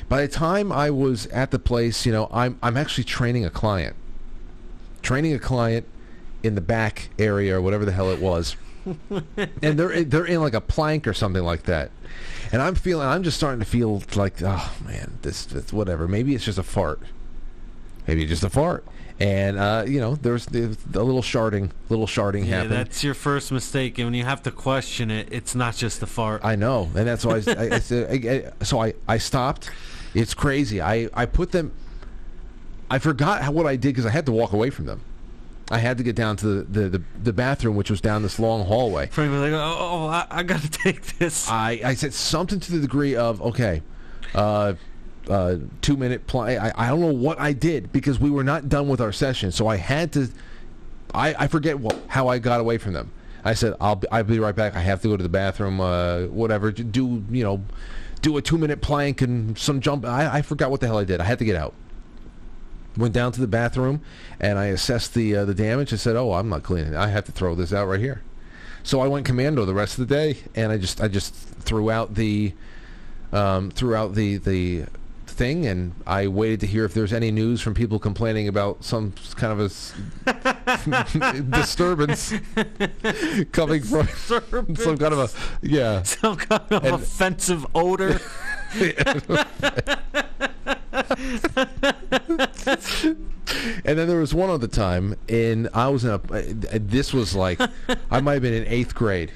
by 0.08 0.20
the 0.22 0.28
time 0.28 0.72
I 0.72 0.90
was 0.90 1.26
at 1.28 1.52
the 1.52 1.58
place, 1.58 2.04
you 2.04 2.12
know, 2.12 2.28
I'm 2.32 2.58
I'm 2.62 2.76
actually 2.76 3.04
training 3.04 3.44
a 3.44 3.50
client, 3.50 3.94
training 5.02 5.32
a 5.32 5.38
client, 5.38 5.86
in 6.44 6.54
the 6.54 6.60
back 6.60 7.08
area 7.18 7.56
or 7.56 7.60
whatever 7.62 7.84
the 7.84 7.92
hell 7.92 8.10
it 8.10 8.20
was, 8.20 8.56
and 9.62 9.78
they're 9.78 10.04
they're 10.04 10.26
in 10.26 10.40
like 10.40 10.54
a 10.54 10.60
plank 10.60 11.06
or 11.08 11.14
something 11.14 11.42
like 11.42 11.64
that. 11.64 11.90
And 12.52 12.62
I'm 12.62 12.74
feeling, 12.76 13.08
I'm 13.08 13.22
just 13.24 13.36
starting 13.36 13.58
to 13.60 13.66
feel 13.66 14.02
like, 14.14 14.42
oh 14.42 14.72
man, 14.84 15.18
this, 15.22 15.46
this 15.46 15.72
whatever. 15.72 16.06
Maybe 16.06 16.34
it's 16.34 16.44
just 16.44 16.58
a 16.58 16.62
fart. 16.62 17.00
Maybe 18.06 18.22
it's 18.22 18.30
just 18.30 18.44
a 18.44 18.50
fart. 18.50 18.84
And 19.18 19.58
uh, 19.58 19.84
you 19.88 19.98
know, 20.00 20.14
there's 20.16 20.46
the, 20.46 20.76
the 20.86 21.02
little 21.04 21.22
sharding, 21.22 21.70
little 21.88 22.06
sharding 22.06 22.40
Yeah, 22.46 22.56
happened. 22.56 22.72
that's 22.72 23.02
your 23.02 23.14
first 23.14 23.50
mistake, 23.52 23.98
and 23.98 24.06
when 24.08 24.14
you 24.14 24.24
have 24.24 24.42
to 24.42 24.50
question 24.50 25.10
it, 25.10 25.28
it's 25.32 25.54
not 25.54 25.74
just 25.76 26.02
a 26.02 26.06
fart. 26.06 26.44
I 26.44 26.54
know, 26.56 26.90
and 26.96 27.06
that's 27.06 27.24
why 27.24 27.36
I, 27.36 27.42
I, 27.46 27.64
I, 27.64 27.80
I, 27.90 28.52
I- 28.60 28.64
so 28.64 28.82
I, 28.82 28.94
I 29.08 29.18
stopped. 29.18 29.70
It's 30.14 30.34
crazy. 30.34 30.80
I, 30.80 31.08
I 31.14 31.26
put 31.26 31.50
them. 31.52 31.72
I 32.90 32.98
forgot 32.98 33.42
how, 33.42 33.52
what 33.52 33.66
I 33.66 33.76
did 33.76 33.88
because 33.94 34.06
I 34.06 34.10
had 34.10 34.26
to 34.26 34.32
walk 34.32 34.52
away 34.52 34.70
from 34.70 34.86
them. 34.86 35.00
I 35.74 35.78
had 35.78 35.98
to 35.98 36.04
get 36.04 36.14
down 36.14 36.36
to 36.36 36.46
the, 36.46 36.62
the, 36.62 36.88
the, 36.88 37.04
the 37.20 37.32
bathroom, 37.32 37.74
which 37.74 37.90
was 37.90 38.00
down 38.00 38.22
this 38.22 38.38
long 38.38 38.64
hallway. 38.64 39.08
Frank 39.08 39.32
was 39.32 39.40
like, 39.40 39.52
"Oh, 39.52 39.76
oh, 39.80 40.06
I, 40.06 40.24
I 40.30 40.42
gotta 40.44 40.70
take 40.84 41.18
this." 41.18 41.50
I, 41.50 41.80
I 41.84 41.94
said 41.94 42.14
something 42.14 42.60
to 42.60 42.72
the 42.72 42.78
degree 42.78 43.16
of 43.16 43.42
okay, 43.42 43.82
uh, 44.36 44.74
uh, 45.28 45.56
two 45.82 45.96
minute 45.96 46.28
play. 46.28 46.58
I, 46.58 46.86
I 46.86 46.88
don't 46.90 47.00
know 47.00 47.12
what 47.12 47.40
I 47.40 47.52
did 47.52 47.90
because 47.90 48.20
we 48.20 48.30
were 48.30 48.44
not 48.44 48.68
done 48.68 48.86
with 48.86 49.00
our 49.00 49.10
session, 49.10 49.50
so 49.50 49.66
I 49.66 49.74
had 49.74 50.12
to. 50.12 50.28
I, 51.12 51.34
I 51.36 51.48
forget 51.48 51.80
what, 51.80 51.96
how 52.06 52.28
I 52.28 52.38
got 52.38 52.60
away 52.60 52.78
from 52.78 52.92
them. 52.92 53.10
I 53.44 53.54
said 53.54 53.74
I'll 53.80 53.96
be, 53.96 54.08
I'll 54.12 54.22
be 54.22 54.38
right 54.38 54.54
back. 54.54 54.76
I 54.76 54.80
have 54.80 55.02
to 55.02 55.08
go 55.08 55.16
to 55.16 55.22
the 55.24 55.28
bathroom. 55.28 55.80
Uh, 55.80 56.26
whatever. 56.26 56.70
Do 56.70 57.24
you 57.32 57.42
know? 57.42 57.64
Do 58.22 58.36
a 58.36 58.42
two 58.42 58.58
minute 58.58 58.80
plank 58.80 59.22
and 59.22 59.58
some 59.58 59.80
jump. 59.80 60.04
I, 60.06 60.36
I 60.36 60.42
forgot 60.42 60.70
what 60.70 60.80
the 60.80 60.86
hell 60.86 60.98
I 60.98 61.04
did. 61.04 61.20
I 61.20 61.24
had 61.24 61.40
to 61.40 61.44
get 61.44 61.56
out. 61.56 61.74
Went 62.96 63.12
down 63.12 63.32
to 63.32 63.40
the 63.40 63.46
bathroom 63.48 64.00
and 64.38 64.58
I 64.58 64.66
assessed 64.66 65.14
the 65.14 65.34
uh, 65.36 65.44
the 65.44 65.54
damage. 65.54 65.92
I 65.92 65.96
said, 65.96 66.14
"Oh, 66.16 66.32
I'm 66.34 66.48
not 66.48 66.62
cleaning. 66.62 66.92
it. 66.94 66.96
I 66.96 67.08
have 67.08 67.24
to 67.24 67.32
throw 67.32 67.54
this 67.54 67.72
out 67.72 67.86
right 67.86 67.98
here." 68.00 68.22
So 68.84 69.00
I 69.00 69.08
went 69.08 69.24
commando 69.26 69.64
the 69.64 69.74
rest 69.74 69.98
of 69.98 70.06
the 70.08 70.14
day, 70.14 70.38
and 70.54 70.70
I 70.70 70.78
just 70.78 71.00
I 71.00 71.08
just 71.08 71.34
threw 71.34 71.90
out 71.90 72.14
the 72.14 72.52
um, 73.32 73.70
threw 73.72 73.94
out 73.96 74.14
the 74.14 74.36
the 74.36 74.84
thing, 75.26 75.66
and 75.66 75.94
I 76.06 76.28
waited 76.28 76.60
to 76.60 76.66
hear 76.68 76.84
if 76.84 76.94
there's 76.94 77.12
any 77.12 77.32
news 77.32 77.60
from 77.60 77.74
people 77.74 77.98
complaining 77.98 78.46
about 78.46 78.84
some 78.84 79.12
kind 79.34 79.58
of 79.58 79.72
a 80.26 81.44
disturbance 81.50 82.32
coming 83.50 83.82
from 83.82 84.06
some 84.76 84.98
kind 84.98 85.12
of 85.14 85.18
a 85.18 85.28
yeah 85.66 86.02
some 86.04 86.36
kind 86.36 86.62
of 86.70 86.84
And- 86.84 86.94
offensive 86.94 87.66
odor. 87.74 88.20
And 93.84 93.98
then 93.98 94.08
there 94.08 94.18
was 94.20 94.34
one 94.34 94.50
other 94.50 94.66
time, 94.66 95.16
and 95.28 95.68
I 95.74 95.88
was 95.88 96.04
in 96.04 96.10
a. 96.10 96.14
uh, 96.14 96.78
This 96.80 97.12
was 97.12 97.34
like, 97.34 97.60
I 98.10 98.20
might 98.20 98.34
have 98.34 98.42
been 98.42 98.54
in 98.54 98.66
eighth 98.66 98.94
grade, 98.94 99.32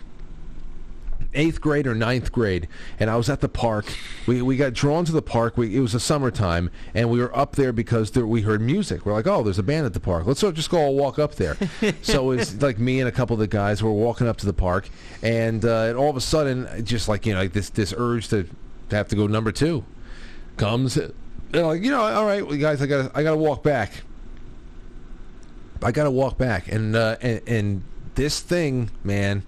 eighth 1.34 1.60
grade 1.60 1.86
or 1.86 1.94
ninth 1.94 2.32
grade, 2.32 2.68
and 2.98 3.10
I 3.10 3.16
was 3.16 3.28
at 3.28 3.40
the 3.40 3.48
park. 3.48 3.92
We 4.26 4.40
we 4.42 4.56
got 4.56 4.72
drawn 4.72 5.04
to 5.04 5.12
the 5.12 5.22
park. 5.22 5.56
We, 5.58 5.76
it 5.76 5.80
was 5.80 5.94
a 5.94 6.00
summertime, 6.00 6.70
and 6.94 7.10
we 7.10 7.20
were 7.20 7.36
up 7.36 7.56
there 7.56 7.72
because 7.72 8.12
there, 8.12 8.26
we 8.26 8.42
heard 8.42 8.60
music. 8.62 9.04
We're 9.04 9.12
like, 9.12 9.26
oh, 9.26 9.42
there's 9.42 9.58
a 9.58 9.62
band 9.62 9.84
at 9.86 9.92
the 9.92 10.00
park. 10.00 10.26
Let's 10.26 10.40
just 10.40 10.70
go 10.70 10.78
all 10.78 10.94
walk 10.94 11.18
up 11.18 11.34
there. 11.34 11.56
so 12.02 12.30
it's 12.30 12.60
like 12.62 12.78
me 12.78 13.00
and 13.00 13.08
a 13.08 13.12
couple 13.12 13.34
of 13.34 13.40
the 13.40 13.46
guys 13.46 13.82
were 13.82 13.92
walking 13.92 14.26
up 14.26 14.38
to 14.38 14.46
the 14.46 14.54
park, 14.54 14.88
and, 15.22 15.64
uh, 15.64 15.86
and 15.88 15.98
all 15.98 16.08
of 16.10 16.16
a 16.16 16.20
sudden, 16.22 16.84
just 16.84 17.08
like 17.08 17.26
you 17.26 17.34
know, 17.34 17.40
like 17.40 17.52
this 17.52 17.68
this 17.70 17.92
urge 17.96 18.28
to 18.28 18.48
have 18.96 19.08
to 19.08 19.16
go 19.16 19.26
number 19.26 19.52
two 19.52 19.84
comes. 20.56 20.96
And 20.96 21.12
like, 21.52 21.82
you 21.82 21.90
know, 21.90 22.00
all 22.00 22.26
right, 22.26 22.46
well, 22.46 22.56
guys, 22.58 22.82
I 22.82 22.86
got 22.86 23.16
I 23.16 23.22
got 23.22 23.30
to 23.30 23.36
walk 23.36 23.62
back. 23.62 24.02
I 25.82 25.92
got 25.92 26.04
to 26.04 26.10
walk 26.10 26.36
back, 26.36 26.70
and 26.70 26.94
uh, 26.96 27.16
and 27.20 27.40
and 27.46 27.82
this 28.16 28.40
thing, 28.40 28.90
man, 29.04 29.44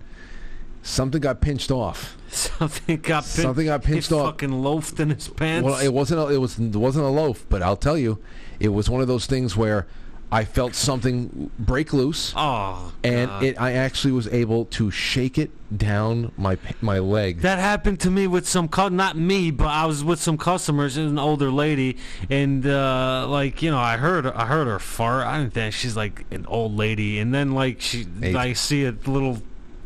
something 0.83 1.21
got 1.21 1.41
pinched 1.41 1.71
off. 1.71 2.17
Something 2.31 2.99
got 3.01 3.25
pin- 3.25 3.43
Something 3.43 3.67
got 3.67 3.83
pinched 3.83 4.11
he 4.11 4.15
off. 4.15 4.35
Fucking 4.35 4.53
loafed 4.63 5.01
in 5.01 5.11
his 5.11 5.27
pants. 5.27 5.65
Well, 5.65 5.81
it 5.81 5.93
wasn't 5.93 6.21
a, 6.21 6.29
it 6.29 6.37
was 6.37 6.61
it 6.61 6.77
wasn't 6.77 7.05
a 7.05 7.09
loaf, 7.09 7.45
but 7.49 7.61
I'll 7.61 7.77
tell 7.77 7.99
you, 7.99 8.21
it 8.61 8.69
was 8.69 8.89
one 8.89 9.01
of 9.01 9.09
those 9.09 9.27
things 9.27 9.57
where 9.57 9.89
I 10.33 10.45
felt 10.45 10.75
something 10.77 11.51
break 11.59 11.93
loose, 11.93 12.33
oh, 12.37 12.93
and 13.03 13.29
God. 13.29 13.43
it 13.43 13.61
I 13.61 13.73
actually 13.73 14.13
was 14.13 14.29
able 14.29 14.67
to 14.67 14.91
shake 14.91 15.39
it 15.39 15.51
down 15.77 16.31
my 16.37 16.57
my 16.81 17.01
leg. 17.01 17.41
That 17.41 17.59
happened 17.59 17.99
to 18.01 18.11
me 18.11 18.27
with 18.29 18.49
some, 18.49 18.69
not 18.93 19.17
me, 19.17 19.51
but 19.51 19.67
I 19.67 19.87
was 19.87 20.05
with 20.05 20.21
some 20.21 20.39
customers, 20.39 20.97
an 20.97 21.19
older 21.19 21.51
lady, 21.51 21.97
and 22.29 22.65
uh, 22.65 23.27
like 23.29 23.61
you 23.61 23.71
know, 23.73 23.79
I 23.79 23.97
heard, 23.97 24.27
I 24.27 24.47
heard 24.47 24.69
her 24.69 24.79
fart. 24.79 25.27
I 25.27 25.39
didn't 25.39 25.55
think 25.55 25.75
she's 25.75 25.97
like 25.97 26.25
an 26.31 26.47
old 26.47 26.77
lady, 26.77 27.19
and 27.19 27.35
then 27.35 27.53
like 27.53 27.81
she, 27.81 28.07
Hey. 28.21 28.35
I 28.35 28.53
see 28.53 28.85
a 28.85 28.93
little 28.93 29.43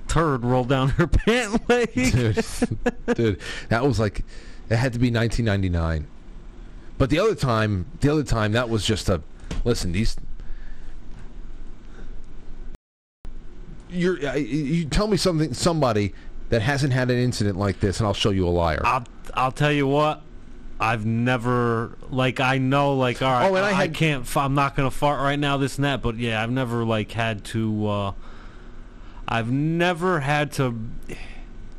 turd 0.08 0.44
roll 0.44 0.64
down 0.64 0.90
her 0.90 1.06
pant 1.08 1.68
leg. 1.68 1.92
dude, 1.94 2.44
dude, 3.14 3.40
that 3.68 3.84
was 3.84 3.98
like, 3.98 4.24
it 4.68 4.76
had 4.76 4.92
to 4.92 4.98
be 4.98 5.10
1999. 5.10 6.06
But 6.98 7.10
the 7.10 7.18
other 7.18 7.34
time, 7.34 7.86
the 8.00 8.10
other 8.10 8.22
time, 8.22 8.52
that 8.52 8.68
was 8.68 8.84
just 8.84 9.08
a, 9.08 9.22
listen, 9.64 9.92
these. 9.92 10.16
You're, 13.94 14.18
you 14.36 14.84
tell 14.86 15.06
me 15.06 15.16
something, 15.16 15.54
somebody 15.54 16.12
that 16.50 16.62
hasn't 16.62 16.92
had 16.92 17.10
an 17.10 17.18
incident 17.18 17.58
like 17.58 17.80
this, 17.80 17.98
and 18.00 18.06
I'll 18.06 18.14
show 18.14 18.30
you 18.30 18.46
a 18.46 18.50
liar. 18.50 18.82
I'll, 18.84 19.04
I'll 19.34 19.52
tell 19.52 19.72
you 19.72 19.86
what. 19.86 20.20
I've 20.80 21.06
never 21.06 21.96
like 22.10 22.40
I 22.40 22.58
know 22.58 22.94
like 22.96 23.22
all 23.22 23.30
right. 23.30 23.48
Oh, 23.50 23.54
and 23.54 23.64
I 23.64 23.68
I, 23.70 23.72
had- 23.72 23.94
can't. 23.94 24.36
I'm 24.36 24.54
not 24.54 24.74
gonna 24.74 24.90
fart 24.90 25.20
right 25.20 25.38
now. 25.38 25.56
This 25.56 25.76
and 25.76 25.84
that. 25.84 26.02
But 26.02 26.16
yeah, 26.16 26.42
I've 26.42 26.50
never 26.50 26.84
like 26.84 27.12
had 27.12 27.44
to. 27.46 27.86
uh 27.88 28.12
I've 29.26 29.50
never 29.50 30.20
had 30.20 30.52
to. 30.54 30.78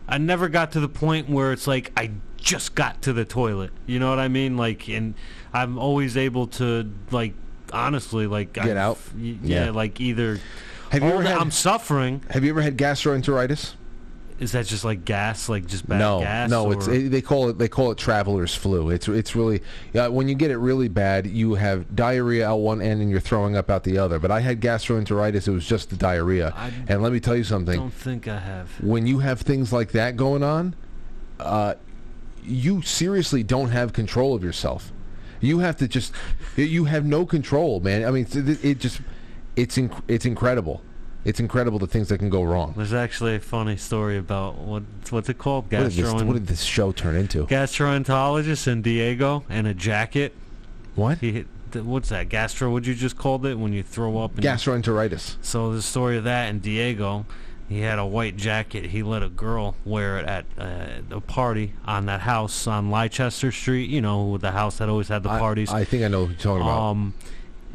I 0.08 0.18
never 0.18 0.48
got 0.50 0.72
to 0.72 0.80
the 0.80 0.88
point 0.90 1.30
where 1.30 1.52
it's 1.52 1.68
like 1.68 1.92
I 1.98 2.12
just 2.38 2.74
got 2.74 3.02
to 3.04 3.14
the 3.14 3.26
toilet. 3.26 3.72
You 3.86 4.00
know 4.00 4.10
what 4.10 4.20
I 4.20 4.30
mean? 4.30 4.56
Like, 4.56 4.88
and 4.90 5.14
I'm 5.54 5.78
always 5.78 6.16
able 6.16 6.48
to 6.48 6.90
like 7.12 7.34
honestly 7.74 8.28
like 8.28 8.54
Get 8.54 8.64
I've- 8.66 8.78
out? 8.80 8.98
Yeah, 9.18 9.36
Yeah. 9.66 9.70
like 9.72 10.00
either. 10.00 10.40
Have 10.92 11.04
you 11.04 11.10
ever 11.10 11.24
had- 11.24 11.38
I'm 11.38 11.52
suffering. 11.52 12.22
Have 12.30 12.44
you 12.44 12.52
ever 12.52 12.62
had 12.62 12.78
gastroenteritis? 12.78 13.74
Is 14.38 14.52
that 14.52 14.66
just 14.66 14.84
like 14.84 15.06
gas? 15.06 15.48
Like 15.48 15.66
just 15.66 15.88
bad 15.88 16.00
no, 16.00 16.20
gas? 16.20 16.50
no. 16.50 16.70
It's 16.72 16.88
it, 16.88 17.10
they 17.10 17.22
call 17.22 17.48
it 17.48 17.58
they 17.58 17.70
call 17.70 17.92
it 17.92 17.98
traveler's 17.98 18.54
flu. 18.54 18.90
It's 18.90 19.08
it's 19.08 19.34
really 19.34 19.62
uh, 19.98 20.10
when 20.10 20.28
you 20.28 20.36
get 20.36 20.52
it 20.52 20.58
really 20.58 20.90
bad, 20.90 21.26
you 21.26 21.54
have 21.54 21.96
diarrhea 21.96 22.46
out 22.46 22.58
one 22.58 22.82
end 22.82 23.02
and 23.02 23.10
you're 23.10 23.22
throwing 23.22 23.56
up 23.56 23.70
out 23.70 23.86
the 23.86 23.98
other. 23.98 24.20
But 24.20 24.32
I 24.32 24.42
had 24.42 24.60
gastroenteritis. 24.60 25.48
It 25.48 25.52
was 25.52 25.66
just 25.66 25.90
the 25.90 25.96
diarrhea. 25.96 26.54
I 26.54 26.74
and 26.90 27.02
let 27.02 27.14
me 27.14 27.22
tell 27.22 27.38
you 27.38 27.46
something. 27.46 27.80
don't 27.80 27.94
think 27.94 28.28
I 28.28 28.40
have. 28.40 28.70
when 28.84 29.08
you 29.08 29.20
have 29.20 29.40
things 29.40 29.72
like 29.72 29.94
that 29.94 30.18
going 30.18 30.44
on, 30.44 30.76
uh, 31.40 31.76
you 32.44 32.82
seriously 32.82 33.42
don't 33.42 33.70
have 33.70 33.94
control 33.94 34.36
of 34.36 34.44
yourself. 34.44 34.92
You 35.42 35.60
have 35.60 35.78
to 35.78 35.88
just, 35.88 36.14
you 36.56 36.86
have 36.86 37.06
no 37.06 37.26
control, 37.26 37.80
man. 37.80 38.06
I 38.06 38.12
mean, 38.12 38.28
it 38.34 38.80
just, 38.80 39.02
it's 39.56 39.78
inc- 39.78 40.02
it's 40.08 40.26
incredible. 40.26 40.82
It's 41.24 41.40
incredible 41.40 41.80
the 41.80 41.88
things 41.88 42.10
that 42.10 42.20
can 42.20 42.30
go 42.30 42.44
wrong. 42.44 42.76
There's 42.78 42.94
actually 42.94 43.36
a 43.36 43.40
funny 43.40 43.78
story 43.78 44.18
about 44.18 44.60
what 44.60 44.84
what's 45.10 45.28
it 45.28 45.40
called? 45.40 45.72
What 45.72 45.90
did, 45.90 45.92
this, 45.92 46.14
what 46.14 46.34
did 46.34 46.48
this 46.48 46.62
show 46.62 46.92
turn 46.92 47.16
into? 47.16 47.48
gastroenterologist 47.48 48.68
in 48.68 48.82
Diego 48.84 49.44
and 49.50 49.66
a 49.66 49.74
jacket. 49.74 50.36
What? 50.94 51.18
He 51.18 51.32
hit, 51.32 51.48
what's 51.84 52.10
that? 52.10 52.30
Gastro? 52.30 52.72
What 52.72 52.86
you 52.86 52.94
just 52.94 53.18
called 53.18 53.46
it 53.46 53.58
when 53.58 53.74
you 53.74 53.84
throw 53.84 54.20
up? 54.20 54.36
And 54.36 54.44
Gastroenteritis. 54.44 55.38
So 55.42 55.74
the 55.74 55.82
story 55.82 56.18
of 56.18 56.24
that 56.26 56.50
in 56.50 56.60
Diego, 56.60 57.26
he 57.68 57.82
had 57.82 57.98
a 57.98 58.06
white 58.06 58.38
jacket. 58.38 58.86
He 58.86 59.02
let 59.04 59.24
a 59.24 59.30
girl 59.30 59.76
wear 59.84 60.20
it 60.20 60.26
at 60.26 60.46
uh, 60.58 61.16
a 61.16 61.22
party 61.22 61.74
on 61.86 62.06
that 62.06 62.22
house 62.22 62.68
on 62.68 62.92
Leicester 62.92 63.52
Street. 63.52 63.90
You 63.90 64.02
know, 64.02 64.38
the 64.38 64.52
house 64.52 64.78
that 64.78 64.90
always 64.90 65.08
had 65.08 65.24
the 65.24 65.30
parties. 65.30 65.72
I, 65.72 65.84
think 65.84 66.04
I 66.04 66.08
know 66.08 66.22
what 66.22 66.30
you're 66.30 66.38
talking 66.38 66.62
about. 66.62 66.92
Um, 66.92 67.14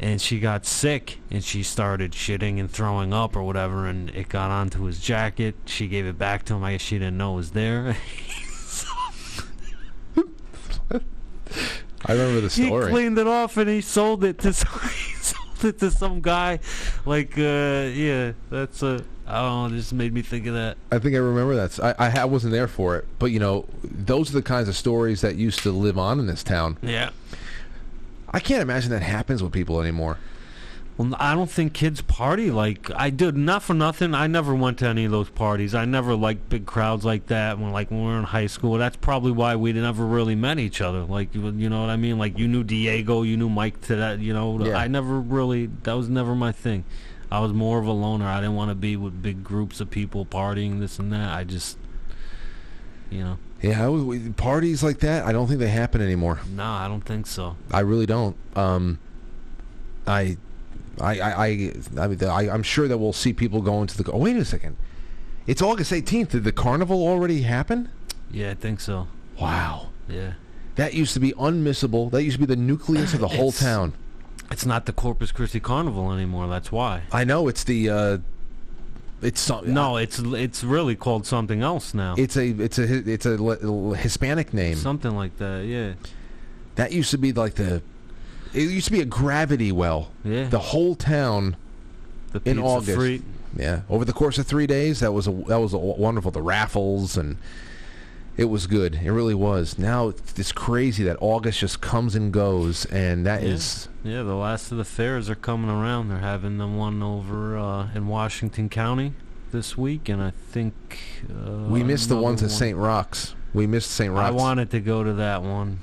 and 0.01 0.19
she 0.19 0.39
got 0.39 0.65
sick 0.65 1.19
and 1.29 1.43
she 1.43 1.61
started 1.61 2.11
shitting 2.11 2.59
and 2.59 2.69
throwing 2.69 3.13
up 3.13 3.35
or 3.35 3.43
whatever, 3.43 3.85
and 3.85 4.09
it 4.09 4.27
got 4.27 4.49
onto 4.49 4.83
his 4.85 4.99
jacket. 4.99 5.55
She 5.65 5.87
gave 5.87 6.07
it 6.07 6.17
back 6.17 6.43
to 6.45 6.55
him. 6.55 6.63
I 6.63 6.71
guess 6.73 6.81
she 6.81 6.97
didn't 6.97 7.17
know 7.17 7.33
it 7.33 7.35
was 7.37 7.51
there. 7.51 7.95
I 12.03 12.13
remember 12.13 12.41
the 12.41 12.49
story 12.49 12.85
he 12.85 12.91
cleaned 12.91 13.19
it 13.19 13.27
off 13.27 13.57
and 13.57 13.69
he 13.69 13.79
sold 13.79 14.23
it 14.23 14.39
to 14.39 14.51
some, 14.53 14.79
sold 15.21 15.65
it 15.65 15.79
to 15.79 15.91
some 15.91 16.19
guy. 16.19 16.59
Like, 17.05 17.37
uh, 17.37 17.91
yeah, 17.93 18.31
that's 18.49 18.81
a. 18.81 19.05
Oh, 19.27 19.69
this 19.69 19.93
made 19.93 20.13
me 20.13 20.23
think 20.23 20.47
of 20.47 20.55
that. 20.55 20.77
I 20.91 20.97
think 20.97 21.13
I 21.13 21.19
remember 21.19 21.55
that. 21.55 21.95
I, 21.99 22.21
I 22.21 22.25
wasn't 22.25 22.53
there 22.53 22.67
for 22.67 22.97
it, 22.97 23.07
but 23.19 23.27
you 23.27 23.39
know, 23.39 23.67
those 23.83 24.31
are 24.31 24.33
the 24.33 24.41
kinds 24.41 24.67
of 24.67 24.75
stories 24.75 25.21
that 25.21 25.35
used 25.35 25.59
to 25.59 25.71
live 25.71 25.99
on 25.99 26.19
in 26.19 26.25
this 26.25 26.43
town. 26.43 26.79
Yeah. 26.81 27.11
I 28.31 28.39
can't 28.39 28.61
imagine 28.61 28.91
that 28.91 29.03
happens 29.03 29.43
with 29.43 29.51
people 29.51 29.81
anymore. 29.81 30.17
Well, 30.97 31.15
I 31.19 31.33
don't 31.35 31.49
think 31.49 31.73
kids 31.73 32.01
party 32.01 32.51
like 32.51 32.91
I 32.95 33.09
did. 33.09 33.35
Not 33.37 33.63
for 33.63 33.73
nothing. 33.73 34.13
I 34.13 34.27
never 34.27 34.53
went 34.53 34.77
to 34.79 34.87
any 34.87 35.05
of 35.05 35.11
those 35.11 35.29
parties. 35.29 35.73
I 35.73 35.85
never 35.85 36.15
liked 36.15 36.49
big 36.49 36.65
crowds 36.65 37.05
like 37.05 37.27
that. 37.27 37.57
When 37.59 37.71
like 37.71 37.89
when 37.91 38.01
we 38.01 38.07
were 38.07 38.17
in 38.17 38.25
high 38.25 38.47
school, 38.47 38.77
that's 38.77 38.97
probably 38.97 39.31
why 39.31 39.55
we 39.55 39.73
never 39.73 40.05
really 40.05 40.35
met 40.35 40.59
each 40.59 40.81
other. 40.81 41.03
Like 41.03 41.33
you, 41.33 41.49
you 41.51 41.69
know 41.69 41.81
what 41.81 41.89
I 41.89 41.95
mean? 41.95 42.17
Like 42.17 42.37
you 42.37 42.47
knew 42.47 42.63
Diego, 42.63 43.23
you 43.23 43.37
knew 43.37 43.49
Mike. 43.49 43.81
To 43.81 43.95
that, 43.95 44.19
you 44.19 44.33
know, 44.33 44.63
Yeah. 44.65 44.77
I 44.77 44.87
never 44.87 45.19
really. 45.19 45.67
That 45.83 45.93
was 45.93 46.09
never 46.09 46.35
my 46.35 46.51
thing. 46.51 46.83
I 47.31 47.39
was 47.39 47.53
more 47.53 47.79
of 47.79 47.87
a 47.87 47.93
loner. 47.93 48.25
I 48.25 48.41
didn't 48.41 48.55
want 48.55 48.69
to 48.69 48.75
be 48.75 48.97
with 48.97 49.21
big 49.21 49.43
groups 49.43 49.79
of 49.79 49.89
people 49.89 50.25
partying 50.25 50.79
this 50.81 50.99
and 50.99 51.13
that. 51.13 51.33
I 51.33 51.45
just, 51.45 51.77
you 53.09 53.23
know, 53.23 53.37
Yeah, 53.61 53.89
we- 53.89 54.29
parties 54.29 54.81
like 54.83 54.99
that. 54.99 55.25
I 55.25 55.31
don't 55.31 55.47
think 55.47 55.59
they 55.59 55.67
happen 55.69 56.01
anymore. 56.01 56.39
no, 56.55 56.63
I 56.63 56.87
don't 56.87 57.01
think 57.01 57.27
so. 57.27 57.55
I 57.71 57.81
really 57.81 58.05
don't. 58.07 58.35
Um, 58.55 58.97
I, 60.07 60.37
I, 60.99 61.19
I, 61.19 61.31
I, 61.45 61.73
I, 61.99 62.07
mean, 62.07 62.23
I, 62.23 62.49
I'm 62.49 62.63
sure 62.63 62.87
that 62.87 62.97
we'll 62.97 63.13
see 63.13 63.33
people 63.33 63.61
going 63.61 63.87
to 63.87 64.01
the. 64.01 64.11
Oh, 64.11 64.17
wait 64.17 64.35
a 64.37 64.45
second. 64.45 64.77
It's 65.47 65.61
August 65.61 65.91
18th. 65.91 66.29
Did 66.29 66.43
the 66.43 66.51
carnival 66.51 67.05
already 67.07 67.41
happen? 67.43 67.89
Yeah, 68.31 68.51
I 68.51 68.53
think 68.55 68.79
so. 68.79 69.07
Wow. 69.39 69.89
Yeah. 70.09 70.33
That 70.75 70.93
used 70.93 71.13
to 71.13 71.19
be 71.19 71.31
unmissable. 71.33 72.09
That 72.11 72.23
used 72.23 72.35
to 72.35 72.39
be 72.39 72.45
the 72.45 72.55
nucleus 72.59 73.13
of 73.13 73.19
the 73.19 73.27
whole 73.37 73.49
It's- 73.49 73.59
town. 73.59 73.93
It's 74.49 74.65
not 74.65 74.85
the 74.85 74.91
Corpus 74.91 75.31
Christi 75.31 75.61
Carnival 75.61 76.11
anymore. 76.11 76.47
That's 76.49 76.71
why. 76.73 77.03
I 77.11 77.23
know 77.23 77.47
it's 77.47 77.63
the. 77.63 77.89
Uh, 77.89 78.17
it's 79.21 79.49
No, 79.65 79.97
it's 79.97 80.19
it's 80.19 80.63
really 80.63 80.95
called 80.95 81.25
something 81.25 81.61
else 81.61 81.93
now. 81.93 82.15
It's 82.17 82.35
a 82.37 82.47
it's 82.49 82.77
a 82.79 83.09
it's 83.09 83.25
a 83.25 83.37
Hispanic 83.97 84.53
name. 84.53 84.75
Something 84.75 85.15
like 85.15 85.37
that. 85.37 85.65
Yeah. 85.65 85.93
That 86.75 86.91
used 86.91 87.11
to 87.11 87.17
be 87.17 87.33
like 87.33 87.55
the. 87.55 87.81
It 88.53 88.63
used 88.63 88.87
to 88.87 88.91
be 88.91 89.01
a 89.01 89.05
gravity 89.05 89.71
well. 89.71 90.11
Yeah. 90.23 90.47
The 90.49 90.59
whole 90.59 90.95
town. 90.95 91.55
The 92.31 92.41
in 92.45 92.59
August. 92.59 92.97
free- 92.97 93.21
Yeah. 93.57 93.81
Over 93.89 94.05
the 94.05 94.13
course 94.13 94.37
of 94.37 94.47
three 94.47 94.67
days, 94.67 95.01
that 95.01 95.11
was 95.13 95.27
a 95.27 95.31
that 95.47 95.59
was 95.59 95.73
a 95.73 95.77
wonderful. 95.77 96.31
The 96.31 96.41
raffles 96.41 97.17
and 97.17 97.37
it 98.37 98.45
was 98.45 98.67
good. 98.67 98.95
It 98.95 99.11
really 99.11 99.33
was. 99.35 99.77
Now 99.77 100.09
it's 100.09 100.51
crazy 100.51 101.03
that 101.03 101.17
August 101.21 101.59
just 101.59 101.81
comes 101.81 102.15
and 102.15 102.31
goes, 102.31 102.85
and 102.85 103.25
that 103.25 103.43
is 103.43 103.87
Yeah. 104.03 104.13
Yeah, 104.13 104.23
the 104.23 104.35
last 104.35 104.71
of 104.71 104.77
the 104.79 104.85
fairs 104.85 105.29
are 105.29 105.35
coming 105.35 105.69
around. 105.69 106.09
They're 106.09 106.17
having 106.17 106.57
the 106.57 106.67
one 106.67 107.03
over 107.03 107.55
uh, 107.57 107.89
in 107.93 108.07
Washington 108.07 108.67
County 108.67 109.13
this 109.51 109.77
week, 109.77 110.09
and 110.09 110.21
I 110.23 110.31
think 110.31 110.73
uh, 111.29 111.67
we 111.69 111.83
missed 111.83 112.09
the 112.09 112.17
ones 112.17 112.41
at. 112.41 112.49
St. 112.51 112.75
Rock's. 112.77 113.35
We 113.53 113.67
missed 113.67 113.91
St. 113.91 114.11
Rock's. 114.11 114.27
I 114.27 114.31
wanted 114.31 114.71
to 114.71 114.79
go 114.79 115.03
to 115.03 115.13
that 115.13 115.43
one. 115.43 115.81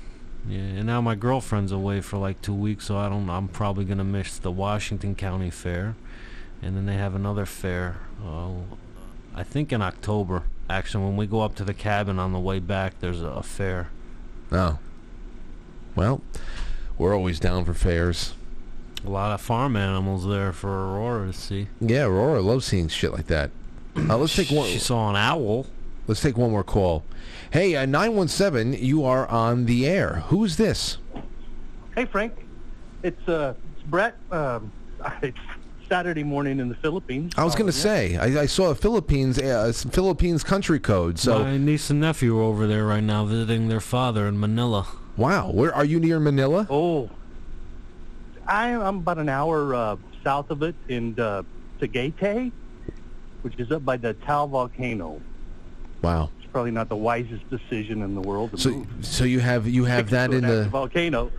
Yeah, 0.48 0.58
and 0.58 0.86
now 0.86 1.00
my 1.00 1.14
girlfriend's 1.14 1.72
away 1.72 2.00
for 2.00 2.16
like 2.16 2.40
two 2.42 2.54
weeks, 2.54 2.86
so 2.86 2.96
I 2.96 3.08
don't. 3.08 3.28
I'm 3.30 3.48
probably 3.48 3.84
gonna 3.84 4.04
miss 4.04 4.38
the 4.38 4.50
Washington 4.50 5.14
County 5.14 5.50
Fair, 5.50 5.94
and 6.62 6.76
then 6.76 6.86
they 6.86 6.94
have 6.94 7.14
another 7.14 7.46
fair. 7.46 7.98
Uh, 8.24 8.50
I 9.34 9.44
think 9.44 9.72
in 9.72 9.82
October. 9.82 10.44
Actually, 10.70 11.04
when 11.04 11.16
we 11.16 11.26
go 11.26 11.40
up 11.40 11.54
to 11.56 11.64
the 11.64 11.74
cabin 11.74 12.18
on 12.18 12.32
the 12.32 12.38
way 12.38 12.58
back, 12.58 13.00
there's 13.00 13.22
a, 13.22 13.28
a 13.28 13.42
fair. 13.42 13.88
Oh. 14.52 14.78
Well, 15.94 16.20
we're 16.96 17.14
always 17.14 17.40
down 17.40 17.64
for 17.64 17.74
fairs. 17.74 18.34
A 19.04 19.10
lot 19.10 19.32
of 19.32 19.40
farm 19.40 19.76
animals 19.76 20.26
there 20.26 20.52
for 20.52 20.68
Aurora 20.68 21.28
to 21.28 21.32
see. 21.32 21.68
Yeah, 21.80 22.04
Aurora 22.04 22.40
loves 22.40 22.66
seeing 22.66 22.88
shit 22.88 23.12
like 23.12 23.26
that. 23.28 23.50
Uh, 23.96 24.16
let's 24.16 24.34
take 24.34 24.50
one. 24.50 24.68
She 24.68 24.78
saw 24.78 25.10
an 25.10 25.16
owl. 25.16 25.66
Let's 26.06 26.20
take 26.20 26.36
one 26.36 26.50
more 26.50 26.64
call. 26.64 27.04
Hey, 27.50 27.76
uh, 27.76 27.86
917, 27.86 28.74
you 28.84 29.04
are 29.04 29.26
on 29.28 29.66
the 29.66 29.86
air. 29.86 30.24
Who's 30.28 30.56
this? 30.56 30.98
Hey, 31.94 32.04
Frank. 32.04 32.34
It's 33.02 33.28
uh, 33.28 33.54
it's 33.74 33.82
Brett. 33.84 34.16
Um, 34.30 34.72
it's 35.22 35.38
Saturday 35.88 36.22
morning 36.24 36.60
in 36.60 36.68
the 36.68 36.74
Philippines. 36.76 37.32
I 37.36 37.44
was 37.44 37.54
going 37.54 37.66
to 37.66 37.72
say, 37.72 38.16
I, 38.16 38.42
I 38.42 38.46
saw 38.46 38.70
a 38.70 38.74
Philippines 38.74 39.38
uh, 39.38 39.72
some 39.72 39.90
Philippines 39.90 40.44
country 40.44 40.78
code. 40.78 41.18
So, 41.18 41.42
my 41.42 41.56
niece 41.56 41.90
and 41.90 42.00
nephew 42.00 42.38
are 42.38 42.42
over 42.42 42.66
there 42.66 42.84
right 42.86 43.02
now 43.02 43.24
visiting 43.24 43.68
their 43.68 43.80
father 43.80 44.26
in 44.26 44.38
Manila. 44.38 44.86
wow, 45.16 45.50
where 45.50 45.74
are 45.74 45.84
you 45.84 45.98
near 45.98 46.20
Manila? 46.20 46.66
Oh, 46.70 47.10
I, 48.46 48.70
I'm 48.72 48.98
about 48.98 49.18
an 49.18 49.28
hour 49.28 49.74
uh, 49.74 49.96
south 50.24 50.50
of 50.50 50.62
it 50.62 50.74
in 50.88 51.18
uh, 51.18 51.42
Tagaytay, 51.80 52.50
which 53.42 53.58
is 53.58 53.70
up 53.72 53.84
by 53.84 53.96
the 53.96 54.14
Taal 54.14 54.46
volcano. 54.48 55.20
Wow. 56.02 56.30
It's 56.38 56.50
probably 56.52 56.70
not 56.70 56.88
the 56.88 56.96
wisest 56.96 57.48
decision 57.50 58.02
in 58.02 58.14
the 58.14 58.20
world 58.20 58.52
to 58.52 58.58
So, 58.58 58.70
move. 58.70 58.86
so 59.00 59.24
you 59.24 59.40
have 59.40 59.66
you 59.68 59.84
have 59.84 60.10
that 60.10 60.32
in 60.32 60.46
the 60.46 60.64
volcano. 60.68 61.30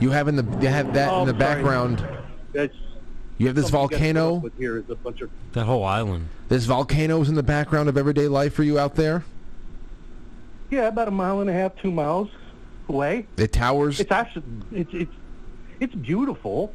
you 0.00 0.10
have 0.10 0.28
in 0.28 0.36
the 0.36 0.44
you 0.60 0.68
have 0.68 0.92
that 0.94 1.10
Oh, 1.12 1.20
in 1.22 1.26
the 1.26 1.32
sorry. 1.32 1.38
background. 1.54 2.06
That's 2.52 2.74
You 3.38 3.46
have 3.46 3.54
this 3.56 3.68
something 3.68 3.98
you 4.00 4.12
gotta 4.12 4.40
put 4.40 4.52
volcano. 4.52 4.52
here 4.58 4.76
is 4.78 4.90
a 4.90 4.96
bunch 4.96 5.20
of 5.20 5.30
That 5.52 5.64
whole 5.64 5.84
island. 5.84 6.28
This 6.48 6.64
volcano 6.64 7.20
is 7.20 7.28
in 7.28 7.36
the 7.36 7.42
background 7.42 7.88
of 7.88 7.96
everyday 7.96 8.26
life 8.28 8.52
for 8.52 8.64
you 8.64 8.78
out 8.78 8.96
there. 8.96 9.24
yeah, 10.70 10.88
about 10.88 11.08
a 11.08 11.12
mile 11.12 11.40
and 11.40 11.48
a 11.48 11.52
half, 11.52 11.76
two 11.76 11.92
miles 11.92 12.28
away. 12.88 13.26
It 13.36 13.52
towers. 13.52 14.00
It's 14.00 14.10
actually 14.10 14.44
it's 14.72 14.92
it's 14.92 15.14
it's 15.80 15.94
beautiful. 15.94 16.72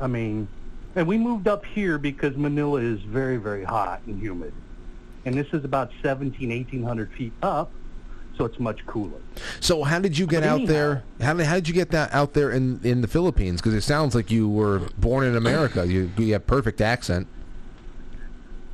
I 0.00 0.06
mean, 0.06 0.48
and 0.96 1.06
we 1.06 1.18
moved 1.18 1.46
up 1.46 1.64
here 1.64 1.98
because 1.98 2.36
Manila 2.36 2.80
is 2.80 3.00
very 3.02 3.36
very 3.36 3.64
hot 3.64 4.00
and 4.06 4.18
humid, 4.20 4.54
and 5.26 5.34
this 5.34 5.48
is 5.52 5.64
about 5.64 5.90
17, 6.02 6.48
1800 6.48 7.12
feet 7.12 7.32
up, 7.42 7.70
so 8.38 8.44
it's 8.44 8.58
much 8.58 8.84
cooler. 8.86 9.20
So 9.60 9.82
how 9.84 9.98
did 9.98 10.16
you 10.16 10.26
get 10.26 10.40
But 10.42 10.48
out 10.48 10.54
anyhow- 10.60 10.72
there? 10.72 11.02
How 11.20 11.34
did, 11.34 11.46
how 11.46 11.54
did 11.54 11.68
you 11.68 11.74
get 11.74 11.90
that 11.90 12.12
out 12.14 12.32
there 12.34 12.50
in, 12.50 12.80
in 12.82 13.00
the 13.00 13.08
Philippines? 13.08 13.60
Because 13.60 13.74
it 13.74 13.82
sounds 13.82 14.14
like 14.14 14.30
you 14.30 14.48
were 14.48 14.80
born 14.98 15.24
in 15.26 15.36
America. 15.36 15.86
You 15.86 16.10
you 16.16 16.32
have 16.32 16.46
perfect 16.46 16.80
accent. 16.80 17.26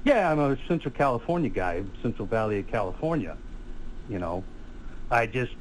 Yeah, 0.05 0.31
I'm 0.31 0.39
a 0.39 0.57
Central 0.69 0.93
California 0.95 1.51
guy, 1.51 1.83
Central 2.03 2.27
Valley 2.27 2.61
of 2.61 2.69
California. 2.69 3.37
You 4.09 4.19
know, 4.19 4.45
I 5.11 5.27
just 5.27 5.53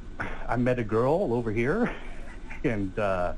I 0.48 0.56
met 0.56 0.78
a 0.78 0.84
girl 0.84 1.34
over 1.34 1.50
here, 1.52 1.94
and 2.64 2.96
uh, 2.98 3.34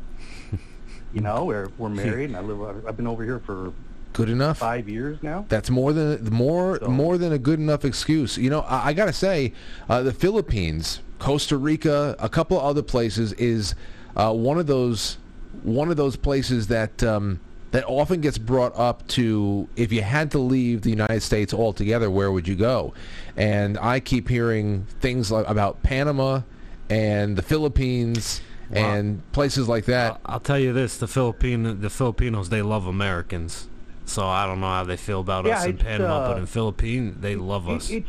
you 1.13 1.21
know 1.21 1.45
we're 1.47 1.69
we're 1.79 1.89
married, 2.05 2.31
and 2.31 2.37
I 2.37 2.41
live. 2.41 2.87
I've 2.87 2.97
been 2.97 3.07
over 3.09 3.25
here 3.25 3.41
for 3.41 3.73
Good 4.13 4.29
enough. 4.29 4.59
five 4.59 4.89
years 4.89 5.23
now. 5.23 5.45
That's 5.49 5.71
more 5.71 5.93
than 5.93 6.25
more 6.31 6.79
more 6.81 7.17
than 7.17 7.33
a 7.33 7.39
good 7.39 7.61
enough 7.61 7.85
excuse. 7.85 8.37
You 8.37 8.51
know, 8.51 8.61
I, 8.61 8.89
I 8.89 8.93
got 8.93 9.07
to 9.07 9.13
say, 9.13 9.53
uh, 9.89 10.03
the 10.03 10.13
Philippines, 10.13 11.01
Costa 11.19 11.57
Rica, 11.57 12.17
a 12.19 12.29
couple 12.29 12.59
of 12.59 12.65
other 12.65 12.83
places 12.83 13.33
is 13.35 13.75
uh, 14.17 14.33
one 14.33 14.59
of 14.59 14.67
those 14.67 15.19
one 15.63 15.91
of 15.91 15.97
those 15.97 16.17
places 16.17 16.67
that 16.69 17.03
um, 17.03 17.41
that 17.71 17.85
often 17.87 18.21
gets 18.21 18.39
brought 18.39 18.77
up 18.77 19.07
to 19.09 19.69
if 19.77 19.93
you 19.93 20.03
had 20.03 20.31
to 20.33 20.39
leave 20.39 20.83
the 20.83 20.91
United 20.91 21.23
States 21.23 21.55
altogether, 21.55 22.11
where 22.11 22.33
would 22.33 22.49
you 22.49 22.57
go? 22.57 22.93
And 23.37 23.79
I 23.79 24.01
keep 24.01 24.29
hearing 24.29 24.87
things 25.01 25.31
like, 25.31 25.49
about 25.49 25.83
Panama 25.83 26.43
and 26.89 27.37
the 27.37 27.43
Philippines 27.43 28.41
and 28.73 29.21
places 29.33 29.69
like 29.69 29.85
that. 29.87 30.21
I'll 30.25 30.41
tell 30.41 30.59
you 30.59 30.73
this: 30.73 30.97
the 30.97 31.09
Philippine, 31.09 31.81
the 31.81 31.91
Filipinos, 31.91 32.49
they 32.49 32.63
love 32.63 32.87
Americans. 32.87 33.69
So 34.11 34.27
I 34.27 34.45
don't 34.45 34.61
know 34.61 34.67
how 34.67 34.83
they 34.83 34.97
feel 34.97 35.21
about 35.21 35.45
Yeah, 35.47 35.59
us 35.61 35.67
in 35.67 35.77
Panama, 35.79 36.27
but 36.27 36.37
uh, 36.37 36.41
in 36.41 36.47
Philippines, 36.47 37.17
they 37.21 37.37
love 37.37 37.69
It- 37.69 37.73
us. 37.77 37.91
It's 37.91 38.09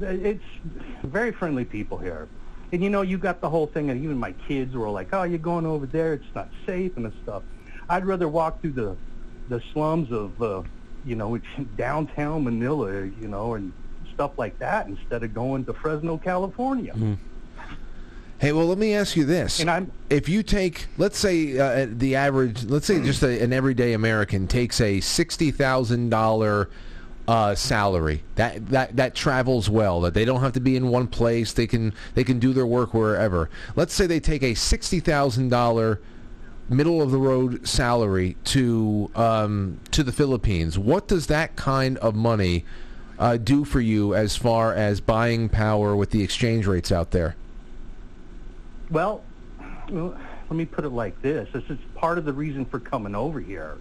it's 0.00 0.44
very 1.04 1.32
friendly 1.32 1.64
people 1.64 1.96
here, 1.98 2.28
and 2.72 2.84
you 2.84 2.90
know 2.90 3.00
you 3.02 3.16
got 3.18 3.40
the 3.40 3.48
whole 3.48 3.66
thing, 3.66 3.88
and 3.90 4.04
even 4.04 4.18
my 4.18 4.32
kids 4.46 4.74
were 4.76 4.90
like, 4.90 5.08
"Oh, 5.12 5.22
you're 5.24 5.38
going 5.38 5.64
over 5.66 5.86
there? 5.86 6.12
It's 6.12 6.32
not 6.34 6.50
safe 6.66 6.92
and 6.96 7.10
stuff." 7.22 7.42
I'd 7.88 8.04
rather 8.04 8.28
walk 8.28 8.60
through 8.60 8.72
the 8.74 8.96
the 9.48 9.60
slums 9.72 10.12
of 10.12 10.40
uh, 10.42 10.62
you 11.04 11.16
know 11.16 11.38
downtown 11.76 12.44
Manila, 12.44 13.06
you 13.06 13.28
know, 13.28 13.54
and 13.54 13.72
stuff 14.14 14.32
like 14.36 14.58
that 14.58 14.86
instead 14.86 15.22
of 15.24 15.32
going 15.34 15.64
to 15.64 15.72
Fresno, 15.72 16.18
California. 16.18 16.94
Hey, 18.38 18.52
well, 18.52 18.66
let 18.66 18.78
me 18.78 18.94
ask 18.94 19.16
you 19.16 19.24
this: 19.24 19.58
And 19.58 19.68
I'm- 19.68 19.90
if 20.10 20.28
you 20.28 20.42
take, 20.44 20.86
let's 20.96 21.18
say, 21.18 21.58
uh, 21.58 21.88
the 21.90 22.14
average, 22.14 22.64
let's 22.64 22.86
say, 22.86 23.02
just 23.02 23.22
a, 23.22 23.42
an 23.42 23.52
everyday 23.52 23.94
American 23.94 24.46
takes 24.46 24.80
a 24.80 25.00
sixty 25.00 25.50
thousand 25.50 26.10
dollar 26.10 26.70
uh, 27.26 27.54
salary 27.54 28.22
that 28.36 28.66
that 28.68 28.96
that 28.96 29.14
travels 29.16 29.68
well, 29.68 30.00
that 30.02 30.14
they 30.14 30.24
don't 30.24 30.40
have 30.40 30.52
to 30.52 30.60
be 30.60 30.76
in 30.76 30.88
one 30.88 31.08
place, 31.08 31.52
they 31.52 31.66
can 31.66 31.92
they 32.14 32.22
can 32.22 32.38
do 32.38 32.52
their 32.52 32.66
work 32.66 32.94
wherever. 32.94 33.50
Let's 33.74 33.92
say 33.92 34.06
they 34.06 34.20
take 34.20 34.42
a 34.44 34.54
sixty 34.54 35.00
thousand 35.00 35.48
dollar 35.48 36.00
middle 36.70 37.02
of 37.02 37.10
the 37.10 37.18
road 37.18 37.66
salary 37.66 38.36
to 38.44 39.10
um, 39.16 39.80
to 39.90 40.04
the 40.04 40.12
Philippines. 40.12 40.78
What 40.78 41.08
does 41.08 41.26
that 41.26 41.56
kind 41.56 41.98
of 41.98 42.14
money 42.14 42.64
uh, 43.18 43.36
do 43.36 43.64
for 43.64 43.80
you 43.80 44.14
as 44.14 44.36
far 44.36 44.72
as 44.72 45.00
buying 45.00 45.48
power 45.48 45.96
with 45.96 46.10
the 46.10 46.22
exchange 46.22 46.66
rates 46.68 46.92
out 46.92 47.10
there? 47.10 47.34
Well, 48.90 49.26
let 49.90 50.50
me 50.50 50.64
put 50.64 50.84
it 50.84 50.90
like 50.90 51.20
this. 51.20 51.48
This 51.52 51.64
is 51.68 51.78
part 51.94 52.18
of 52.18 52.24
the 52.24 52.32
reason 52.32 52.64
for 52.66 52.80
coming 52.80 53.14
over 53.14 53.40
here. 53.40 53.80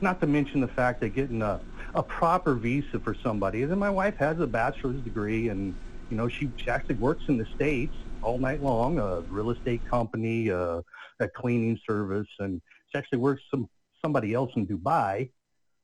Not 0.00 0.20
to 0.20 0.26
mention 0.26 0.60
the 0.60 0.68
fact 0.68 1.00
that 1.00 1.10
getting 1.10 1.42
a, 1.42 1.60
a 1.94 2.02
proper 2.02 2.54
visa 2.54 3.00
for 3.02 3.14
somebody. 3.14 3.62
And 3.62 3.70
then 3.70 3.78
my 3.78 3.90
wife 3.90 4.14
has 4.18 4.38
a 4.40 4.46
bachelor's 4.46 5.02
degree 5.02 5.48
and, 5.48 5.76
you 6.08 6.16
know, 6.16 6.28
she, 6.28 6.52
she 6.56 6.70
actually 6.70 6.96
works 6.96 7.24
in 7.28 7.38
the 7.38 7.46
States 7.46 7.96
all 8.22 8.38
night 8.38 8.62
long, 8.62 8.98
a 8.98 9.22
real 9.22 9.50
estate 9.50 9.82
company, 9.90 10.50
uh, 10.50 10.80
a 11.20 11.28
cleaning 11.28 11.78
service, 11.86 12.28
and 12.38 12.60
she 12.88 12.98
actually 12.98 13.18
works 13.18 13.42
some 13.50 13.68
somebody 14.02 14.34
else 14.34 14.52
in 14.56 14.66
Dubai. 14.66 15.30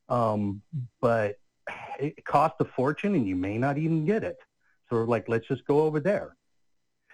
Um, 0.09 0.62
but 1.01 1.36
it 1.99 2.24
costs 2.24 2.57
a 2.61 2.65
fortune 2.65 3.15
and 3.15 3.27
you 3.27 3.36
may 3.36 3.59
not 3.59 3.78
even 3.78 4.05
get 4.05 4.24
it. 4.24 4.36
So 4.89 4.97
we're 4.97 5.07
like, 5.07 5.28
let's 5.28 5.49
just 5.49 5.65
go 5.66 5.81
over 5.81 6.01
there. 6.01 6.36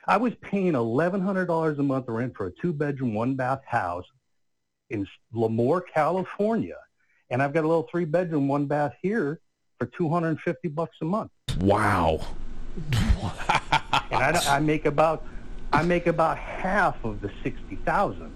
I 0.09 0.17
was 0.17 0.33
paying 0.41 0.75
eleven 0.75 1.21
hundred 1.21 1.47
dollars 1.47 1.79
a 1.79 1.83
month 1.83 2.07
rent 2.09 2.35
for 2.35 2.47
a 2.47 2.51
two 2.51 2.73
bedroom, 2.73 3.13
one 3.15 3.35
bath 3.35 3.61
house 3.67 4.07
in 4.89 5.07
Lemoore, 5.35 5.83
California, 5.93 6.79
and 7.29 7.43
I've 7.43 7.53
got 7.53 7.65
a 7.65 7.69
little 7.69 7.87
three 7.91 8.07
bedroom, 8.07 8.49
one 8.49 8.65
bath 8.65 8.95
here 9.03 9.41
for 9.79 9.85
250 9.87 10.69
bucks 10.69 10.97
a 11.03 11.05
month. 11.05 11.31
Wow. 11.61 12.21
and 14.11 14.13
I, 14.13 14.43
I 14.49 14.61
make 14.61 14.87
about 14.87 15.27
I 15.75 15.83
make 15.83 16.07
about 16.07 16.39
half 16.39 17.05
of 17.05 17.21
the 17.21 17.31
sixty 17.43 17.77
thousand 17.77 18.33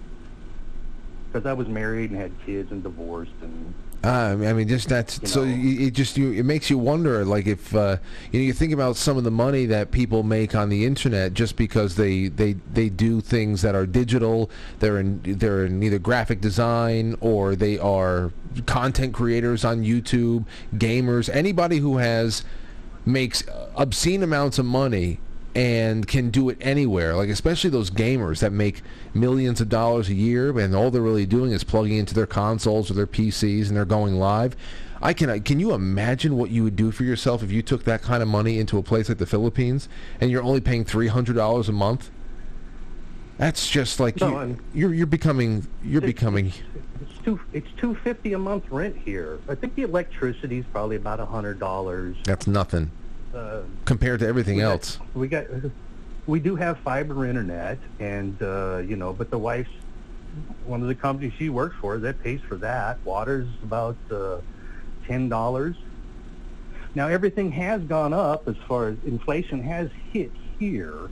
because 1.25 1.47
I 1.47 1.53
was 1.53 1.67
married 1.67 2.11
and 2.11 2.19
had 2.19 2.31
kids 2.45 2.71
and 2.71 2.83
divorced 2.83 3.31
and 3.41 3.73
Uh, 4.03 4.35
I 4.43 4.51
mean, 4.51 4.67
just 4.67 4.89
that's 4.89 5.21
You 5.21 5.27
so 5.29 5.45
know. 5.45 5.55
it 5.55 5.91
just 5.91 6.17
you 6.17 6.33
it 6.33 6.43
makes 6.43 6.69
you 6.69 6.77
wonder, 6.77 7.23
like 7.23 7.47
if 7.47 7.73
uh, 7.73 7.97
you 8.31 8.39
know 8.39 8.45
you 8.45 8.51
think 8.51 8.73
about 8.73 8.97
some 8.97 9.17
of 9.17 9.23
the 9.23 9.31
money 9.31 9.65
that 9.67 9.91
people 9.91 10.23
make 10.23 10.53
on 10.55 10.67
the 10.67 10.85
internet 10.85 11.33
just 11.33 11.55
because 11.55 11.95
they 11.95 12.27
they, 12.27 12.53
they 12.73 12.89
do 12.89 13.21
things 13.21 13.61
that 13.61 13.75
are 13.75 13.85
digital. 13.85 14.49
They're 14.79 14.99
in 14.99 15.21
they're 15.23 15.65
in 15.65 15.81
either 15.81 15.99
graphic 15.99 16.41
design 16.41 17.15
or 17.21 17.55
they 17.55 17.79
are 17.79 18.33
content 18.65 19.13
creators 19.13 19.63
on 19.63 19.83
YouTube, 19.83 20.45
gamers, 20.75 21.33
anybody 21.33 21.77
who 21.77 21.97
has 21.97 22.43
makes 23.05 23.43
obscene 23.75 24.21
amounts 24.21 24.59
of 24.59 24.65
money 24.65 25.19
and 25.55 26.07
can 26.07 26.29
do 26.29 26.49
it 26.49 26.57
anywhere. 26.61 27.15
Like 27.15 27.29
especially 27.29 27.69
those 27.69 27.91
gamers 27.91 28.39
that 28.39 28.51
make 28.51 28.81
millions 29.13 29.61
of 29.61 29.69
dollars 29.69 30.09
a 30.09 30.13
year, 30.13 30.57
and 30.59 30.75
all 30.75 30.89
they're 30.91 31.01
really 31.01 31.25
doing 31.25 31.51
is 31.51 31.63
plugging 31.63 31.97
into 31.97 32.13
their 32.13 32.25
consoles 32.25 32.89
or 32.89 32.93
their 32.95 33.07
PCs, 33.07 33.67
and 33.67 33.77
they're 33.77 33.85
going 33.85 34.15
live. 34.15 34.55
I 35.01 35.11
can. 35.13 35.29
Uh, 35.29 35.39
can 35.43 35.59
you 35.59 35.73
imagine 35.73 36.37
what 36.37 36.49
you 36.49 36.63
would 36.63 36.75
do 36.77 36.89
for 36.91 37.03
yourself 37.03 37.43
if 37.43 37.51
you 37.51 37.61
took 37.61 37.83
that 37.83 38.01
kind 38.01 38.23
of 38.23 38.29
money 38.29 38.57
into 38.57 38.77
a 38.77 38.83
place 38.83 39.09
like 39.09 39.17
the 39.17 39.25
Philippines, 39.25 39.89
and 40.21 40.31
you're 40.31 40.41
only 40.43 40.61
paying 40.61 40.85
three 40.85 41.07
hundred 41.07 41.35
dollars 41.35 41.67
a 41.67 41.73
month? 41.73 42.09
That's 43.37 43.69
just 43.69 43.99
like 43.99 44.21
No, 44.21 44.29
you, 44.29 44.37
I'm- 44.37 44.59
you're 44.73 44.93
you're 44.93 45.07
becoming 45.07 45.67
you're 45.83 46.01
becoming. 46.01 46.53
it's 47.01 47.17
two 47.25 47.39
it's 47.51 47.67
two 47.77 47.95
fifty 47.95 48.31
a 48.33 48.39
month 48.39 48.63
rent 48.69 48.95
here. 48.95 49.39
I 49.49 49.55
think 49.55 49.75
the 49.75 49.81
electricity 49.81 50.59
is 50.59 50.65
probably 50.71 50.95
about 50.95 51.19
a 51.19 51.25
hundred 51.25 51.59
dollars. 51.59 52.15
That's 52.23 52.47
nothing 52.47 52.91
Uh, 53.33 53.61
compared 53.85 54.19
to 54.19 54.27
everything 54.27 54.57
we 54.57 54.61
got- 54.61 54.71
else. 54.71 54.99
we 55.15 55.27
got 55.27 55.45
we 56.27 56.39
do 56.39 56.55
have 56.55 56.77
fiber 56.79 57.25
internet, 57.25 57.77
and 57.99 58.41
uh, 58.41 58.77
you 58.77 58.95
know, 58.95 59.11
but 59.11 59.29
the 59.29 59.37
wife's 59.37 59.69
one 60.65 60.81
of 60.81 60.87
the 60.87 60.95
companies 60.95 61.33
she 61.37 61.49
works 61.49 61.75
for 61.81 61.97
that 61.97 62.21
pays 62.23 62.39
for 62.47 62.55
that. 62.57 62.97
Water's 63.03 63.47
about 63.63 63.97
uh, 64.11 64.37
ten 65.07 65.29
dollars. 65.29 65.75
Now 66.95 67.07
everything 67.07 67.51
has 67.53 67.81
gone 67.81 68.13
up 68.13 68.47
as 68.47 68.55
far 68.67 68.89
as 68.89 68.97
inflation 69.05 69.63
has 69.63 69.89
hit 70.11 70.31
here. 70.59 71.09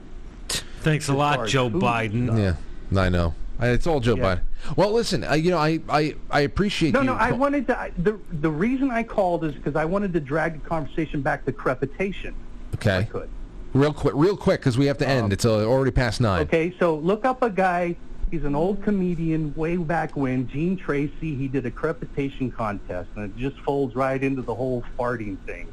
Thanks 0.80 1.08
a 1.08 1.14
lot, 1.14 1.48
Joe 1.48 1.70
food 1.70 1.82
Biden. 1.82 2.38
Yeah, 2.38 3.00
I 3.00 3.08
know. 3.08 3.34
It's 3.70 3.86
all 3.86 4.00
Joe 4.00 4.16
Yeah. 4.16 4.36
Biden. 4.36 4.76
Well, 4.76 4.92
listen, 4.92 5.24
uh, 5.24 5.34
you 5.34 5.50
know, 5.50 5.58
I 5.58 5.80
I, 5.88 6.14
I 6.30 6.40
appreciate 6.40 6.94
No, 6.94 7.00
you. 7.00 7.06
no. 7.06 7.14
I 7.14 7.32
wanted 7.32 7.66
to. 7.68 7.78
I, 7.78 7.92
the 7.98 8.18
the 8.40 8.50
reason 8.50 8.90
I 8.90 9.02
called 9.02 9.44
is 9.44 9.54
because 9.54 9.76
I 9.76 9.84
wanted 9.84 10.12
to 10.14 10.20
drag 10.20 10.62
the 10.62 10.68
conversation 10.68 11.20
back 11.22 11.44
to 11.46 11.52
crepitation. 11.52 12.34
Okay. 12.74 13.06
could. 13.10 13.28
Real 13.74 13.92
quick, 13.92 14.14
real 14.16 14.36
quick, 14.36 14.60
because 14.60 14.76
we 14.76 14.86
have 14.86 14.98
to 14.98 15.08
end. 15.08 15.32
it's 15.32 15.44
uh, 15.46 15.64
already 15.64 15.90
past 15.92 16.20
nine. 16.20 16.42
Okay, 16.42 16.74
so 16.78 16.96
look 16.96 17.24
up 17.24 17.42
a 17.42 17.48
guy. 17.50 17.96
He's 18.30 18.44
an 18.44 18.54
old 18.54 18.82
comedian 18.82 19.54
way 19.54 19.76
back 19.76 20.16
when, 20.16 20.48
Gene 20.48 20.76
Tracy. 20.76 21.34
He 21.34 21.48
did 21.48 21.64
a 21.66 21.70
crepitation 21.70 22.50
contest, 22.50 23.08
and 23.16 23.24
it 23.30 23.36
just 23.36 23.58
folds 23.60 23.94
right 23.94 24.22
into 24.22 24.42
the 24.42 24.54
whole 24.54 24.82
farting 24.98 25.38
thing. 25.46 25.68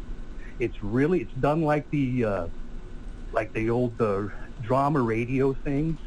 It's 0.59 0.81
really, 0.83 1.21
it's 1.21 1.33
done 1.39 1.61
like 1.61 1.89
the, 1.89 2.25
uh, 2.25 2.47
like 3.33 3.51
the 3.53 3.69
old 3.69 3.99
uh, 4.01 4.27
drama 4.61 5.01
radio 5.01 5.53
things, 5.53 5.97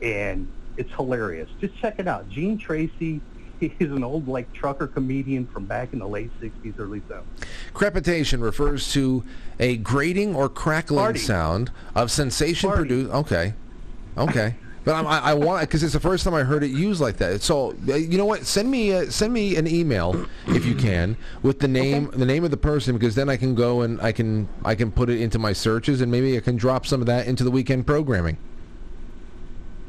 and 0.00 0.46
it's 0.76 0.92
hilarious. 0.92 1.48
Just 1.60 1.76
check 1.78 1.98
it 1.98 2.08
out. 2.08 2.28
Gene 2.28 2.58
Tracy. 2.58 3.20
He's 3.60 3.92
an 3.92 4.02
old 4.02 4.26
like 4.26 4.52
trucker 4.52 4.88
comedian 4.88 5.46
from 5.46 5.66
back 5.66 5.92
in 5.92 6.00
the 6.00 6.08
late 6.08 6.30
'60s, 6.40 6.74
early 6.80 7.00
'70s. 7.02 7.22
Crepitation 7.72 8.40
refers 8.40 8.92
to 8.92 9.22
a 9.60 9.76
grating 9.76 10.34
or 10.34 10.48
crackling 10.48 11.14
Farting. 11.14 11.18
sound 11.18 11.70
of 11.94 12.10
sensation 12.10 12.72
produced. 12.72 13.12
Okay, 13.12 13.54
okay. 14.18 14.56
But 14.84 14.96
I'm, 14.96 15.06
I, 15.06 15.18
I 15.20 15.34
want 15.34 15.60
because 15.60 15.84
it's 15.84 15.92
the 15.92 16.00
first 16.00 16.24
time 16.24 16.34
I 16.34 16.42
heard 16.42 16.64
it 16.64 16.72
used 16.72 17.00
like 17.00 17.18
that. 17.18 17.40
So 17.40 17.76
uh, 17.88 17.94
you 17.94 18.18
know 18.18 18.26
what? 18.26 18.44
Send 18.44 18.68
me 18.68 18.92
uh, 18.92 19.10
send 19.10 19.32
me 19.32 19.54
an 19.54 19.68
email 19.68 20.26
if 20.48 20.66
you 20.66 20.74
can 20.74 21.16
with 21.42 21.60
the 21.60 21.68
name 21.68 22.10
the 22.12 22.26
name 22.26 22.42
of 22.42 22.50
the 22.50 22.56
person 22.56 22.94
because 22.98 23.14
then 23.14 23.28
I 23.28 23.36
can 23.36 23.54
go 23.54 23.82
and 23.82 24.00
I 24.00 24.10
can 24.10 24.48
I 24.64 24.74
can 24.74 24.90
put 24.90 25.08
it 25.08 25.20
into 25.20 25.38
my 25.38 25.52
searches 25.52 26.00
and 26.00 26.10
maybe 26.10 26.36
I 26.36 26.40
can 26.40 26.56
drop 26.56 26.84
some 26.84 27.00
of 27.00 27.06
that 27.06 27.28
into 27.28 27.44
the 27.44 27.50
weekend 27.52 27.86
programming. 27.86 28.38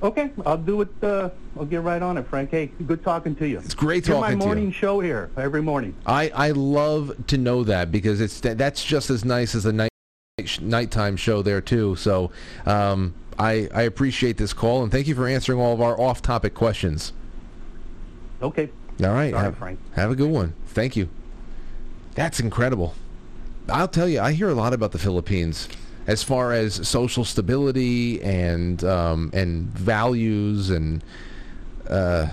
Okay, 0.04 0.32
I'll 0.46 0.58
do 0.58 0.82
it. 0.82 0.90
Uh, 1.02 1.30
I'll 1.58 1.66
get 1.66 1.82
right 1.82 2.02
on 2.02 2.18
it, 2.18 2.28
Frank. 2.28 2.52
Hey, 2.52 2.72
good 2.88 3.04
talking 3.06 3.36
to 3.36 3.48
you. 3.48 3.60
It's 3.60 3.74
great 3.74 4.06
You're 4.06 4.18
talking 4.20 4.32
to 4.32 4.32
you. 4.34 4.38
my 4.40 4.46
morning 4.46 4.72
show 4.72 5.00
here 5.00 5.32
every 5.38 5.62
morning. 5.62 5.96
I, 6.06 6.30
I 6.36 6.52
love 6.52 7.28
to 7.28 7.38
know 7.38 7.64
that 7.64 7.90
because 7.90 8.20
it's 8.20 8.42
that's 8.42 8.84
just 8.84 9.10
as 9.10 9.24
nice 9.24 9.56
as 9.56 9.66
a 9.66 9.72
night 9.72 9.90
nighttime 10.60 11.16
show 11.16 11.42
there 11.42 11.62
too. 11.62 11.96
So 11.96 12.32
um, 12.66 13.14
I 13.40 13.70
I 13.74 13.84
appreciate 13.84 14.36
this 14.38 14.52
call 14.52 14.84
and 14.84 14.92
thank 14.92 15.08
you 15.08 15.16
for 15.16 15.26
answering 15.26 15.60
all 15.60 15.74
of 15.74 15.80
our 15.80 16.00
off-topic 16.00 16.54
questions. 16.54 17.14
Okay. 18.42 18.70
All 19.02 19.08
right, 19.08 19.32
Sorry, 19.32 19.44
have, 19.44 19.58
Frank. 19.58 19.80
have 19.96 20.12
a 20.12 20.16
good 20.16 20.30
one. 20.30 20.54
Thank 20.68 20.98
you. 20.98 21.08
That's 22.14 22.42
incredible. 22.42 22.94
I'll 23.70 23.88
tell 23.88 24.10
you, 24.10 24.20
I 24.20 24.34
hear 24.34 24.50
a 24.50 24.54
lot 24.54 24.74
about 24.74 24.92
the 24.92 25.00
Philippines 25.00 25.70
as 26.08 26.24
far 26.24 26.52
as 26.54 26.88
social 26.88 27.24
stability 27.26 28.22
and 28.22 28.84
um, 28.84 29.30
and 29.34 29.68
values 29.68 30.70
and 30.70 31.04
uh, 31.90 32.28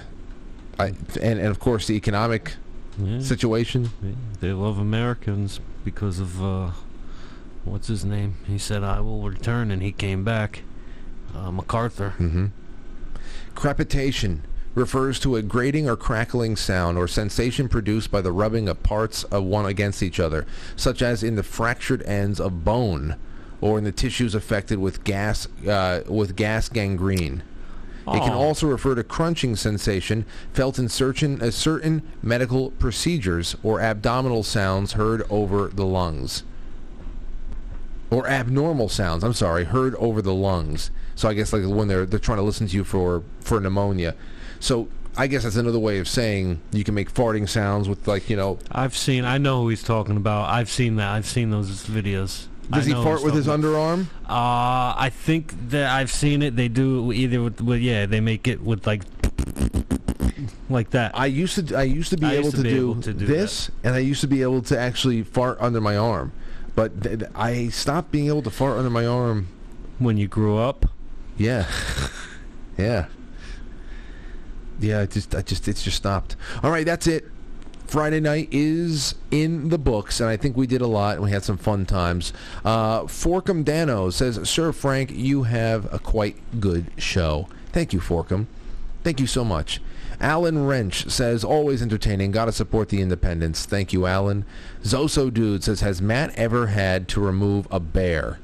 I, 0.78 0.86
and 1.20 1.38
and 1.38 1.46
of 1.48 1.58
course 1.60 1.86
the 1.86 1.94
economic 1.94 2.54
Yeah. 2.98 3.20
situation. 3.20 3.90
Yeah, 4.02 4.10
they 4.40 4.52
love 4.52 4.78
Americans 4.78 5.60
because 5.84 6.18
of 6.20 6.42
uh, 6.42 6.70
what's 7.64 7.88
his 7.88 8.04
name? 8.04 8.34
He 8.46 8.58
said, 8.58 8.82
"I 8.82 9.00
will 9.00 9.22
return," 9.28 9.70
and 9.70 9.82
he 9.82 9.92
came 9.92 10.24
back. 10.24 10.62
Uh, 11.34 11.50
MacArthur. 11.52 12.14
Mm-hmm. 12.18 12.46
Crepitation 13.54 14.42
refers 14.74 15.18
to 15.20 15.36
a 15.36 15.42
grating 15.42 15.88
or 15.88 15.96
crackling 15.96 16.56
sound 16.56 16.96
or 16.96 17.06
sensation 17.08 17.68
produced 17.68 18.10
by 18.10 18.20
the 18.20 18.32
rubbing 18.32 18.68
of 18.68 18.82
parts 18.82 19.24
of 19.24 19.42
one 19.44 19.66
against 19.66 20.02
each 20.02 20.18
other, 20.20 20.46
such 20.76 21.02
as 21.02 21.22
in 21.22 21.36
the 21.36 21.42
fractured 21.42 22.02
ends 22.02 22.40
of 22.40 22.64
bone 22.64 23.16
or 23.60 23.78
in 23.78 23.84
the 23.84 23.92
tissues 23.92 24.34
affected 24.34 24.78
with 24.78 25.04
gas 25.04 25.46
uh, 25.66 26.02
with 26.08 26.36
gas 26.36 26.68
gangrene. 26.68 27.42
It 28.08 28.22
can 28.22 28.32
also 28.32 28.66
refer 28.66 28.96
to 28.96 29.04
crunching 29.04 29.54
sensation 29.54 30.24
felt 30.52 30.80
in 30.80 30.88
certain 30.88 31.40
uh, 31.40 31.50
certain 31.52 32.02
medical 32.22 32.72
procedures 32.72 33.56
or 33.62 33.80
abdominal 33.80 34.42
sounds 34.42 34.92
heard 34.92 35.22
over 35.30 35.68
the 35.68 35.84
lungs. 35.84 36.42
Or 38.10 38.26
abnormal 38.26 38.88
sounds, 38.88 39.22
I'm 39.22 39.34
sorry, 39.34 39.64
heard 39.64 39.94
over 39.96 40.20
the 40.20 40.34
lungs. 40.34 40.90
So 41.14 41.28
I 41.28 41.34
guess 41.34 41.52
like 41.52 41.62
when 41.64 41.86
they're 41.86 42.06
they're 42.06 42.18
trying 42.18 42.38
to 42.38 42.42
listen 42.42 42.66
to 42.66 42.74
you 42.74 42.82
for 42.82 43.22
for 43.40 43.60
pneumonia. 43.60 44.16
So 44.58 44.88
I 45.16 45.26
guess 45.28 45.44
that's 45.44 45.56
another 45.56 45.78
way 45.78 45.98
of 45.98 46.08
saying 46.08 46.60
you 46.72 46.82
can 46.82 46.94
make 46.94 47.12
farting 47.12 47.48
sounds 47.48 47.88
with 47.88 48.08
like, 48.08 48.28
you 48.28 48.36
know, 48.36 48.58
I've 48.72 48.96
seen. 48.96 49.24
I 49.24 49.38
know 49.38 49.62
who 49.62 49.68
he's 49.68 49.82
talking 49.82 50.16
about. 50.16 50.48
I've 50.48 50.70
seen 50.70 50.96
that. 50.96 51.10
I've 51.10 51.26
seen 51.26 51.50
those 51.50 51.86
videos. 51.86 52.46
Does 52.70 52.86
he 52.86 52.92
fart 52.92 53.22
with 53.22 53.34
his 53.34 53.46
underarm? 53.46 54.06
Uh, 54.28 54.94
I 54.96 55.10
think 55.12 55.54
that 55.70 55.90
I've 55.90 56.10
seen 56.10 56.42
it. 56.42 56.56
They 56.56 56.68
do 56.68 57.12
either 57.12 57.42
with, 57.42 57.60
with 57.60 57.80
yeah. 57.80 58.06
They 58.06 58.20
make 58.20 58.46
it 58.46 58.62
with 58.62 58.86
like 58.86 59.02
like 60.68 60.90
that. 60.90 61.12
I 61.14 61.26
used 61.26 61.68
to 61.68 61.76
I 61.76 61.82
used 61.82 62.10
to 62.10 62.16
be 62.16 62.26
I 62.26 62.32
able 62.34 62.44
used 62.44 62.56
to, 62.56 62.62
to 62.62 62.68
be 62.68 62.70
do, 62.70 62.90
able 62.90 63.02
to 63.02 63.14
do 63.14 63.26
this, 63.26 63.70
and 63.82 63.94
I 63.94 63.98
used 63.98 64.20
to 64.22 64.26
be 64.28 64.42
able 64.42 64.62
to 64.62 64.78
actually 64.78 65.22
fart 65.22 65.58
under 65.60 65.80
my 65.80 65.96
arm, 65.96 66.32
but 66.74 67.02
th- 67.02 67.20
th- 67.20 67.30
I 67.34 67.68
stopped 67.68 68.10
being 68.10 68.28
able 68.28 68.42
to 68.42 68.50
fart 68.50 68.78
under 68.78 68.90
my 68.90 69.06
arm 69.06 69.48
when 69.98 70.16
you 70.16 70.28
grew 70.28 70.56
up. 70.58 70.86
Yeah, 71.36 71.66
yeah, 72.78 73.06
yeah. 74.78 75.02
It 75.02 75.10
just 75.10 75.34
I 75.34 75.42
just 75.42 75.68
it's 75.68 75.82
just 75.82 75.96
stopped. 75.96 76.36
All 76.62 76.70
right, 76.70 76.86
that's 76.86 77.06
it. 77.06 77.24
Friday 77.90 78.20
night 78.20 78.46
is 78.52 79.16
in 79.32 79.70
the 79.70 79.76
books, 79.76 80.20
and 80.20 80.30
I 80.30 80.36
think 80.36 80.56
we 80.56 80.68
did 80.68 80.80
a 80.80 80.86
lot, 80.86 81.16
and 81.16 81.24
we 81.24 81.32
had 81.32 81.42
some 81.42 81.56
fun 81.56 81.86
times. 81.86 82.32
Uh, 82.64 83.00
Forkum 83.02 83.64
Dano 83.64 84.10
says, 84.10 84.48
Sir 84.48 84.70
Frank, 84.70 85.10
you 85.10 85.42
have 85.42 85.92
a 85.92 85.98
quite 85.98 86.36
good 86.60 86.92
show. 86.98 87.48
Thank 87.72 87.92
you, 87.92 87.98
Forkum. 87.98 88.46
Thank 89.02 89.18
you 89.18 89.26
so 89.26 89.44
much. 89.44 89.80
Alan 90.20 90.66
Wrench 90.66 91.10
says, 91.10 91.42
always 91.42 91.82
entertaining. 91.82 92.30
Gotta 92.30 92.52
support 92.52 92.90
the 92.90 93.00
independents. 93.00 93.66
Thank 93.66 93.92
you, 93.92 94.06
Alan. 94.06 94.44
Zoso 94.84 95.34
Dude 95.34 95.64
says, 95.64 95.80
has 95.80 96.00
Matt 96.00 96.32
ever 96.38 96.68
had 96.68 97.08
to 97.08 97.20
remove 97.20 97.66
a 97.72 97.80
bear? 97.80 98.38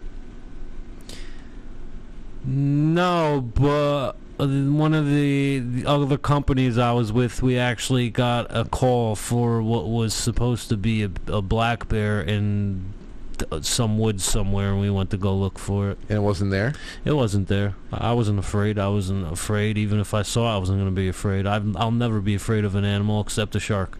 No, 2.44 3.48
but 3.54 4.14
one 4.38 4.94
of 4.94 5.06
the, 5.08 5.58
the 5.60 5.86
other 5.86 6.18
companies 6.18 6.76
I 6.78 6.92
was 6.92 7.12
with, 7.12 7.42
we 7.42 7.58
actually 7.58 8.10
got 8.10 8.46
a 8.54 8.64
call 8.64 9.16
for 9.16 9.62
what 9.62 9.88
was 9.88 10.12
supposed 10.14 10.68
to 10.68 10.76
be 10.76 11.04
a, 11.04 11.10
a 11.28 11.40
black 11.42 11.88
bear 11.88 12.20
in 12.20 12.92
th- 13.38 13.64
some 13.64 13.98
woods 13.98 14.24
somewhere, 14.24 14.72
and 14.72 14.80
we 14.80 14.90
went 14.90 15.10
to 15.10 15.16
go 15.16 15.34
look 15.34 15.58
for 15.58 15.90
it. 15.90 15.98
And 16.08 16.18
it 16.18 16.20
wasn't 16.20 16.50
there? 16.50 16.74
It 17.04 17.12
wasn't 17.12 17.48
there. 17.48 17.74
I 17.92 18.10
I 18.10 18.12
wasn't 18.12 18.38
afraid. 18.38 18.78
I 18.78 18.88
wasn't 18.88 19.30
afraid. 19.32 19.78
Even 19.78 20.00
if 20.00 20.12
I 20.12 20.22
saw 20.22 20.52
it, 20.52 20.56
I 20.56 20.58
wasn't 20.58 20.78
going 20.80 20.94
to 20.94 21.00
be 21.00 21.08
afraid. 21.08 21.46
I've, 21.46 21.76
I'll 21.76 21.90
never 21.90 22.20
be 22.20 22.34
afraid 22.34 22.64
of 22.64 22.74
an 22.74 22.84
animal 22.84 23.20
except 23.22 23.54
a 23.56 23.60
shark. 23.60 23.98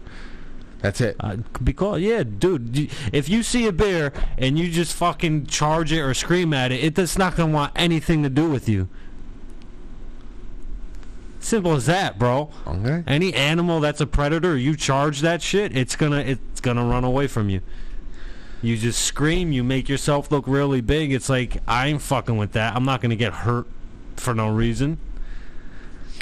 That's 0.81 1.01
it. 1.01 1.15
Uh, 1.19 1.37
because 1.63 2.01
yeah, 2.01 2.21
dude, 2.21 2.91
if 3.11 3.27
you 3.27 3.41
see 3.41 3.65
a 3.65 3.71
bear 3.71 4.13
and 4.37 4.59
you 4.59 4.69
just 4.69 4.95
fucking 4.95 5.47
charge 5.47 5.91
it 5.91 6.01
or 6.01 6.13
scream 6.13 6.53
at 6.53 6.71
it, 6.71 6.83
it- 6.83 6.99
it's 6.99 7.17
not 7.17 7.35
gonna 7.35 7.51
want 7.51 7.71
anything 7.75 8.21
to 8.21 8.29
do 8.29 8.47
with 8.47 8.69
you. 8.69 8.87
Simple 11.39 11.73
as 11.73 11.85
that, 11.85 12.17
bro. 12.17 12.49
Okay. 12.65 13.03
Any 13.07 13.33
animal 13.33 13.79
that's 13.79 14.01
a 14.01 14.07
predator, 14.07 14.57
you 14.57 14.75
charge 14.75 15.21
that 15.21 15.41
shit, 15.41 15.75
it's 15.77 15.95
gonna 15.95 16.19
it's 16.19 16.61
gonna 16.61 16.85
run 16.85 17.03
away 17.03 17.27
from 17.27 17.49
you. 17.49 17.61
You 18.61 18.75
just 18.75 19.01
scream, 19.03 19.51
you 19.51 19.63
make 19.63 19.87
yourself 19.87 20.31
look 20.31 20.45
really 20.47 20.81
big. 20.81 21.13
It's 21.13 21.29
like 21.29 21.61
I 21.67 21.87
ain't 21.87 22.01
fucking 22.01 22.37
with 22.37 22.53
that. 22.53 22.75
I'm 22.75 22.85
not 22.85 23.01
gonna 23.01 23.15
get 23.15 23.33
hurt 23.33 23.67
for 24.15 24.33
no 24.33 24.49
reason. 24.49 24.97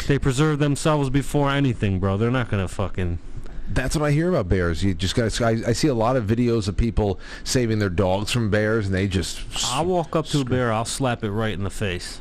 They 0.08 0.20
preserve 0.20 0.60
themselves 0.60 1.10
before 1.10 1.50
anything, 1.50 2.00
bro. 2.00 2.18
They're 2.18 2.30
not 2.30 2.50
gonna 2.50 2.68
fucking. 2.68 3.20
That's 3.68 3.96
what 3.96 4.06
I 4.06 4.12
hear 4.12 4.30
about 4.30 4.50
bears. 4.50 4.84
You 4.84 4.94
just 4.94 5.16
got. 5.16 5.42
I, 5.42 5.62
I 5.68 5.74
see 5.74 5.88
a 5.88 5.96
lot 5.96 6.18
of 6.18 6.26
videos 6.26 6.68
of 6.68 6.78
people 6.78 7.20
saving 7.44 7.80
their 7.80 7.90
dogs 7.90 8.32
from 8.32 8.52
bears, 8.52 8.86
and 8.86 8.94
they 8.94 9.08
just. 9.08 9.40
I'll 9.72 9.86
walk 9.86 10.16
up 10.16 10.26
to 10.28 10.42
a 10.42 10.46
bear. 10.46 10.72
I'll 10.72 10.86
slap 10.86 11.24
it 11.24 11.32
right 11.32 11.54
in 11.54 11.64
the 11.64 11.70
face. 11.70 12.20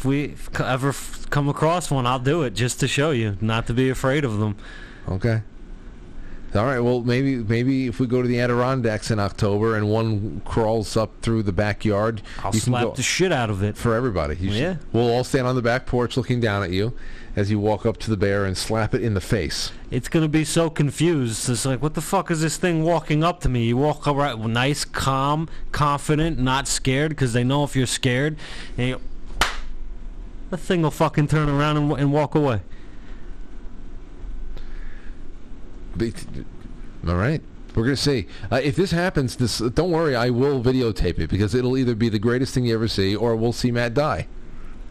If 0.00 0.06
we 0.06 0.34
ever 0.58 0.94
come 1.28 1.50
across 1.50 1.90
one, 1.90 2.06
I'll 2.06 2.18
do 2.18 2.42
it 2.42 2.54
just 2.54 2.80
to 2.80 2.88
show 2.88 3.10
you, 3.10 3.36
not 3.42 3.66
to 3.66 3.74
be 3.74 3.90
afraid 3.90 4.24
of 4.24 4.38
them. 4.38 4.56
Okay. 5.06 5.42
All 6.54 6.64
right. 6.64 6.80
Well, 6.80 7.02
maybe 7.02 7.36
maybe 7.36 7.86
if 7.86 8.00
we 8.00 8.06
go 8.06 8.22
to 8.22 8.26
the 8.26 8.40
Adirondacks 8.40 9.10
in 9.10 9.18
October 9.20 9.76
and 9.76 9.90
one 9.90 10.40
crawls 10.46 10.96
up 10.96 11.10
through 11.20 11.42
the 11.42 11.52
backyard, 11.52 12.22
I'll 12.38 12.46
you 12.54 12.60
can 12.62 12.72
slap 12.72 12.94
the 12.94 13.02
shit 13.02 13.30
out 13.30 13.50
of 13.50 13.62
it 13.62 13.76
for 13.76 13.94
everybody. 13.94 14.36
You 14.36 14.50
should- 14.50 14.58
Yeah. 14.58 14.74
We'll 14.90 15.10
all 15.12 15.22
stand 15.22 15.46
on 15.46 15.54
the 15.54 15.60
back 15.62 15.84
porch 15.84 16.16
looking 16.16 16.40
down 16.40 16.62
at 16.62 16.70
you 16.70 16.94
as 17.36 17.50
you 17.50 17.60
walk 17.60 17.84
up 17.86 17.98
to 17.98 18.10
the 18.10 18.16
bear 18.16 18.46
and 18.46 18.56
slap 18.56 18.94
it 18.94 19.02
in 19.02 19.12
the 19.14 19.20
face. 19.20 19.70
It's 19.92 20.08
gonna 20.08 20.26
be 20.28 20.44
so 20.44 20.70
confused. 20.70 21.48
It's 21.48 21.64
like, 21.66 21.80
what 21.82 21.92
the 21.94 22.00
fuck 22.00 22.30
is 22.30 22.40
this 22.40 22.56
thing 22.56 22.82
walking 22.84 23.22
up 23.22 23.40
to 23.42 23.48
me? 23.50 23.66
You 23.66 23.76
walk 23.76 24.08
up 24.08 24.16
right, 24.16 24.36
nice, 24.36 24.84
calm, 24.86 25.46
confident, 25.72 26.38
not 26.40 26.66
scared, 26.66 27.10
because 27.10 27.32
they 27.34 27.44
know 27.44 27.62
if 27.62 27.76
you're 27.76 27.86
scared, 27.86 28.36
and 28.76 28.88
you, 28.88 29.00
the 30.50 30.56
thing 30.56 30.82
will 30.82 30.90
fucking 30.90 31.28
turn 31.28 31.48
around 31.48 31.76
and, 31.76 31.92
and 31.92 32.12
walk 32.12 32.34
away. 32.34 32.62
All 37.06 37.16
right. 37.16 37.42
We're 37.74 37.84
gonna 37.84 37.96
see 37.96 38.26
uh, 38.50 38.60
if 38.62 38.76
this 38.76 38.90
happens. 38.90 39.36
This 39.36 39.58
don't 39.58 39.90
worry, 39.90 40.16
I 40.16 40.30
will 40.30 40.62
videotape 40.62 41.18
it 41.18 41.30
because 41.30 41.54
it'll 41.54 41.76
either 41.76 41.94
be 41.94 42.08
the 42.08 42.18
greatest 42.18 42.52
thing 42.52 42.64
you 42.64 42.74
ever 42.74 42.88
see, 42.88 43.14
or 43.14 43.36
we'll 43.36 43.52
see 43.52 43.70
Matt 43.70 43.94
die. 43.94 44.26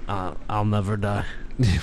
Uh, 0.07 0.33
I'll 0.49 0.65
never 0.65 0.95
die. 0.95 1.25
you 1.59 1.77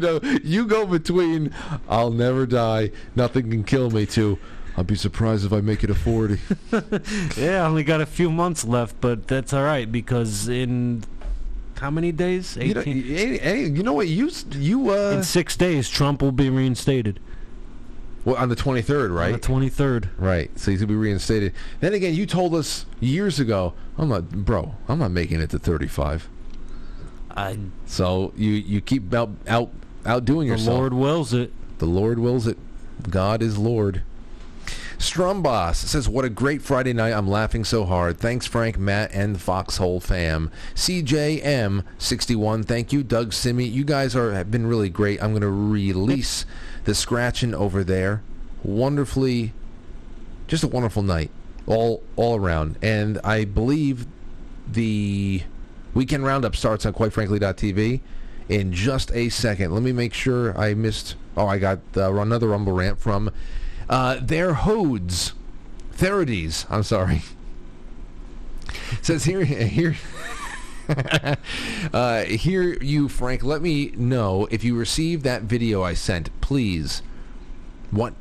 know, 0.00 0.20
you 0.42 0.66
go 0.66 0.86
between 0.86 1.54
"I'll 1.88 2.10
never 2.10 2.46
die, 2.46 2.90
nothing 3.14 3.50
can 3.50 3.62
kill 3.62 3.90
me" 3.90 4.06
to 4.06 4.38
"I'll 4.76 4.84
be 4.84 4.94
surprised 4.94 5.44
if 5.44 5.52
I 5.52 5.60
make 5.60 5.84
it 5.84 5.90
a 5.90 5.94
40. 5.94 6.38
yeah, 7.40 7.62
I 7.62 7.66
only 7.66 7.82
got 7.84 8.00
a 8.00 8.06
few 8.06 8.30
months 8.30 8.64
left, 8.64 9.00
but 9.00 9.26
that's 9.28 9.52
all 9.52 9.62
right 9.64 9.90
because 9.90 10.48
in 10.48 11.04
how 11.80 11.90
many 11.90 12.12
days? 12.12 12.56
You 12.56 12.74
know, 12.74 12.80
18? 12.80 13.02
hey, 13.04 13.38
hey, 13.38 13.60
you 13.64 13.82
know 13.82 13.94
what? 13.94 14.08
You 14.08 14.30
you 14.52 14.90
uh, 14.90 15.12
in 15.12 15.22
six 15.22 15.56
days, 15.56 15.88
Trump 15.88 16.20
will 16.22 16.32
be 16.32 16.50
reinstated. 16.50 17.18
well, 18.24 18.36
on 18.36 18.50
the 18.50 18.56
23rd, 18.56 19.14
right? 19.14 19.32
On 19.32 19.40
the 19.40 19.70
23rd. 19.70 20.10
Right. 20.18 20.50
So 20.58 20.70
he's 20.70 20.80
gonna 20.80 20.88
be 20.88 20.94
reinstated. 20.94 21.54
Then 21.80 21.94
again, 21.94 22.14
you 22.14 22.26
told 22.26 22.54
us 22.54 22.84
years 23.00 23.40
ago, 23.40 23.72
I'm 23.96 24.08
not, 24.10 24.28
bro. 24.30 24.74
I'm 24.88 24.98
not 24.98 25.10
making 25.10 25.40
it 25.40 25.50
to 25.50 25.58
35. 25.58 26.28
I. 27.30 27.58
So 27.86 28.32
you 28.36 28.52
you 28.52 28.80
keep 28.80 29.12
out 29.14 29.30
out 29.48 29.70
outdoing 30.04 30.48
The 30.48 30.54
yourself. 30.54 30.74
The 30.74 30.80
Lord 30.80 30.94
wills 30.94 31.32
it. 31.32 31.52
The 31.78 31.86
Lord 31.86 32.18
wills 32.18 32.46
it. 32.46 32.58
God 33.08 33.42
is 33.42 33.56
Lord. 33.56 34.02
Strumboss 35.00 35.76
says, 35.76 36.10
"What 36.10 36.26
a 36.26 36.28
great 36.28 36.60
Friday 36.60 36.92
night! 36.92 37.14
I'm 37.14 37.26
laughing 37.26 37.64
so 37.64 37.86
hard. 37.86 38.18
Thanks, 38.18 38.44
Frank, 38.46 38.78
Matt, 38.78 39.10
and 39.14 39.34
the 39.34 39.38
Foxhole 39.38 39.98
fam. 39.98 40.50
CJM61, 40.74 42.66
thank 42.66 42.92
you, 42.92 43.02
Doug 43.02 43.32
Simi. 43.32 43.64
You 43.64 43.82
guys 43.82 44.14
are 44.14 44.32
have 44.32 44.50
been 44.50 44.66
really 44.66 44.90
great. 44.90 45.22
I'm 45.22 45.30
going 45.30 45.40
to 45.40 45.48
release 45.48 46.44
the 46.84 46.94
scratching 46.94 47.54
over 47.54 47.82
there. 47.82 48.20
Wonderfully, 48.62 49.54
just 50.46 50.64
a 50.64 50.68
wonderful 50.68 51.02
night, 51.02 51.30
all 51.66 52.02
all 52.16 52.36
around. 52.36 52.76
And 52.82 53.18
I 53.24 53.46
believe 53.46 54.06
the 54.70 55.44
weekend 55.94 56.26
roundup 56.26 56.54
starts 56.54 56.84
on 56.84 56.92
quitefrankly.tv 56.92 58.00
in 58.50 58.72
just 58.74 59.10
a 59.12 59.30
second. 59.30 59.72
Let 59.72 59.82
me 59.82 59.92
make 59.92 60.12
sure 60.12 60.54
I 60.58 60.74
missed. 60.74 61.14
Oh, 61.38 61.46
I 61.46 61.56
got 61.56 61.78
uh, 61.96 62.12
another 62.12 62.48
Rumble 62.48 62.74
rant 62.74 63.00
from 63.00 63.30
uh, 63.90 64.18
their 64.22 64.54
Hodes, 64.54 65.32
Therides. 65.92 66.64
I'm 66.70 66.84
sorry. 66.84 67.22
Says 69.02 69.24
here, 69.24 69.44
here. 69.44 69.96
uh, 71.92 72.22
here, 72.24 72.78
you, 72.82 73.08
Frank. 73.08 73.42
Let 73.42 73.60
me 73.60 73.92
know 73.96 74.46
if 74.50 74.64
you 74.64 74.76
received 74.76 75.24
that 75.24 75.42
video 75.42 75.82
I 75.82 75.94
sent, 75.94 76.30
please. 76.40 77.02
What, 77.90 78.14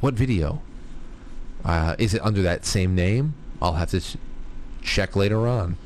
what 0.00 0.14
video? 0.14 0.62
Uh, 1.64 1.96
is 1.98 2.14
it 2.14 2.24
under 2.24 2.40
that 2.42 2.64
same 2.64 2.94
name? 2.94 3.34
I'll 3.60 3.74
have 3.74 3.90
to 3.90 4.00
ch- 4.00 4.16
check 4.82 5.16
later 5.16 5.48
on. 5.48 5.76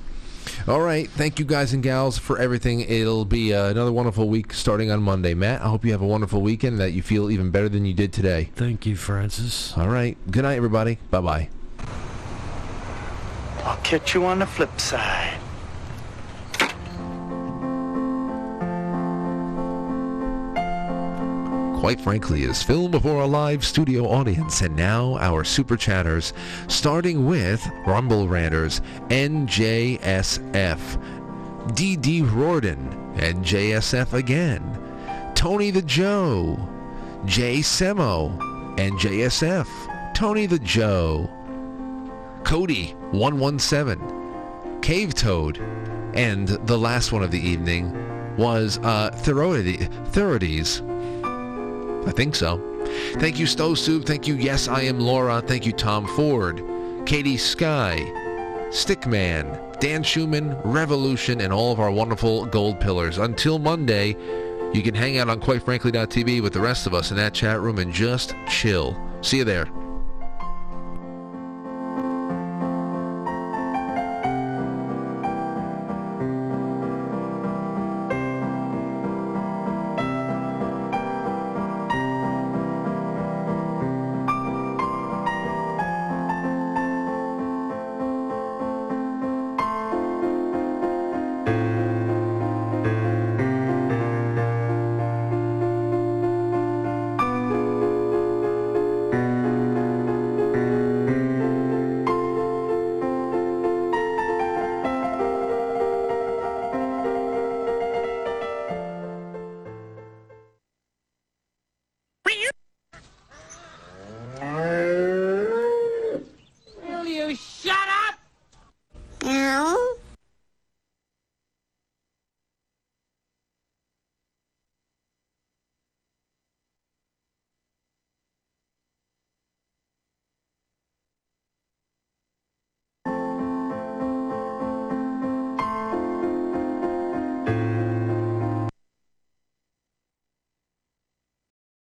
All 0.69 0.81
right. 0.81 1.09
Thank 1.09 1.39
you, 1.39 1.45
guys 1.45 1.73
and 1.73 1.83
gals, 1.83 2.19
for 2.19 2.39
everything. 2.39 2.81
It'll 2.81 3.25
be 3.25 3.53
uh, 3.55 3.69
another 3.69 3.93
wonderful 3.93 4.29
week 4.29 4.53
starting 4.53 4.91
on 4.91 5.03
Monday. 5.03 5.35
Matt, 5.35 5.63
I 5.63 5.69
hope 5.69 5.85
you 5.85 5.93
have 5.93 6.03
a 6.03 6.07
wonderful 6.07 6.41
weekend 6.41 6.75
and 6.75 6.81
that 6.81 6.93
you 6.93 7.03
feel 7.03 7.31
even 7.31 7.51
better 7.51 7.69
than 7.69 7.85
you 7.85 7.95
did 7.95 8.13
today. 8.13 8.51
Thank 8.55 8.87
you, 8.87 8.97
Francis. 8.97 9.77
All 9.77 9.89
right. 9.89 10.17
Good 10.31 10.43
night, 10.43 10.57
everybody. 10.57 10.99
Bye 11.11 11.21
bye. 11.21 11.49
I'll 13.65 13.77
catch 13.79 14.15
you 14.15 14.25
on 14.25 14.41
the 14.41 14.47
flip 14.47 14.81
side. 14.81 15.39
Quite 21.83 22.01
frankly, 22.01 22.45
is 22.45 22.63
filmed 22.63 22.93
before 22.93 23.23
a 23.23 23.27
live 23.27 23.65
studio 23.65 24.05
audience, 24.05 24.61
and 24.61 24.77
now 24.77 25.19
our 25.19 25.43
super 25.43 25.77
chatters, 25.77 26.33
starting 26.69 27.27
with 27.27 27.69
Rumble 27.85 28.29
Ranters, 28.29 28.81
NJSF, 29.09 30.79
DD 31.73 32.23
Rorden, 32.23 33.17
NJSF 33.17 34.13
again, 34.13 34.63
Tony 35.35 35.73
the 35.73 35.83
Joe, 35.83 36.57
Jay 37.25 37.59
Semo, 37.59 38.39
NJSF, 38.77 39.67
Tony 40.15 40.47
the 40.47 40.61
Joe, 40.61 41.29
Cody 42.45 42.95
117, 43.11 44.81
Cave 44.83 45.15
Toad, 45.15 45.59
and 46.15 46.47
the 46.47 46.79
last 46.79 47.11
one 47.11 47.25
of 47.25 47.33
the 47.33 47.41
evening 47.41 47.93
was 48.37 48.79
uh, 48.85 49.11
Therides. 49.11 50.81
I 52.07 52.11
think 52.11 52.35
so. 52.35 52.61
Thank 53.15 53.39
you, 53.39 53.47
Stow 53.47 53.75
Soup. 53.75 54.05
Thank 54.05 54.27
you, 54.27 54.35
Yes, 54.35 54.69
I 54.69 54.83
Am 54.83 54.99
Laura. 54.99 55.41
Thank 55.41 55.67
you, 55.67 55.73
Tom 55.73 56.07
Ford, 56.07 56.63
Katie 57.07 57.37
Sky, 57.37 58.01
Stickman, 58.71 59.79
Dan 59.81 60.03
Schumann, 60.03 60.57
Revolution, 60.65 61.41
and 61.41 61.53
all 61.53 61.73
of 61.73 61.81
our 61.81 61.91
wonderful 61.91 62.47
gold 62.47 62.81
pillars. 62.81 63.19
Until 63.19 63.59
Monday, 63.59 64.17
you 64.73 64.83
can 64.83 64.95
hang 64.95 65.19
out 65.19 65.29
on 65.29 65.41
quitefrankly.tv 65.41 66.43
with 66.43 66.53
the 66.53 66.61
rest 66.61 66.87
of 66.87 66.95
us 66.95 67.11
in 67.11 67.17
that 67.19 67.35
chat 67.35 67.61
room 67.61 67.79
and 67.79 67.93
just 67.93 68.35
chill. 68.49 68.97
See 69.21 69.39
you 69.39 69.45
there. 69.45 69.69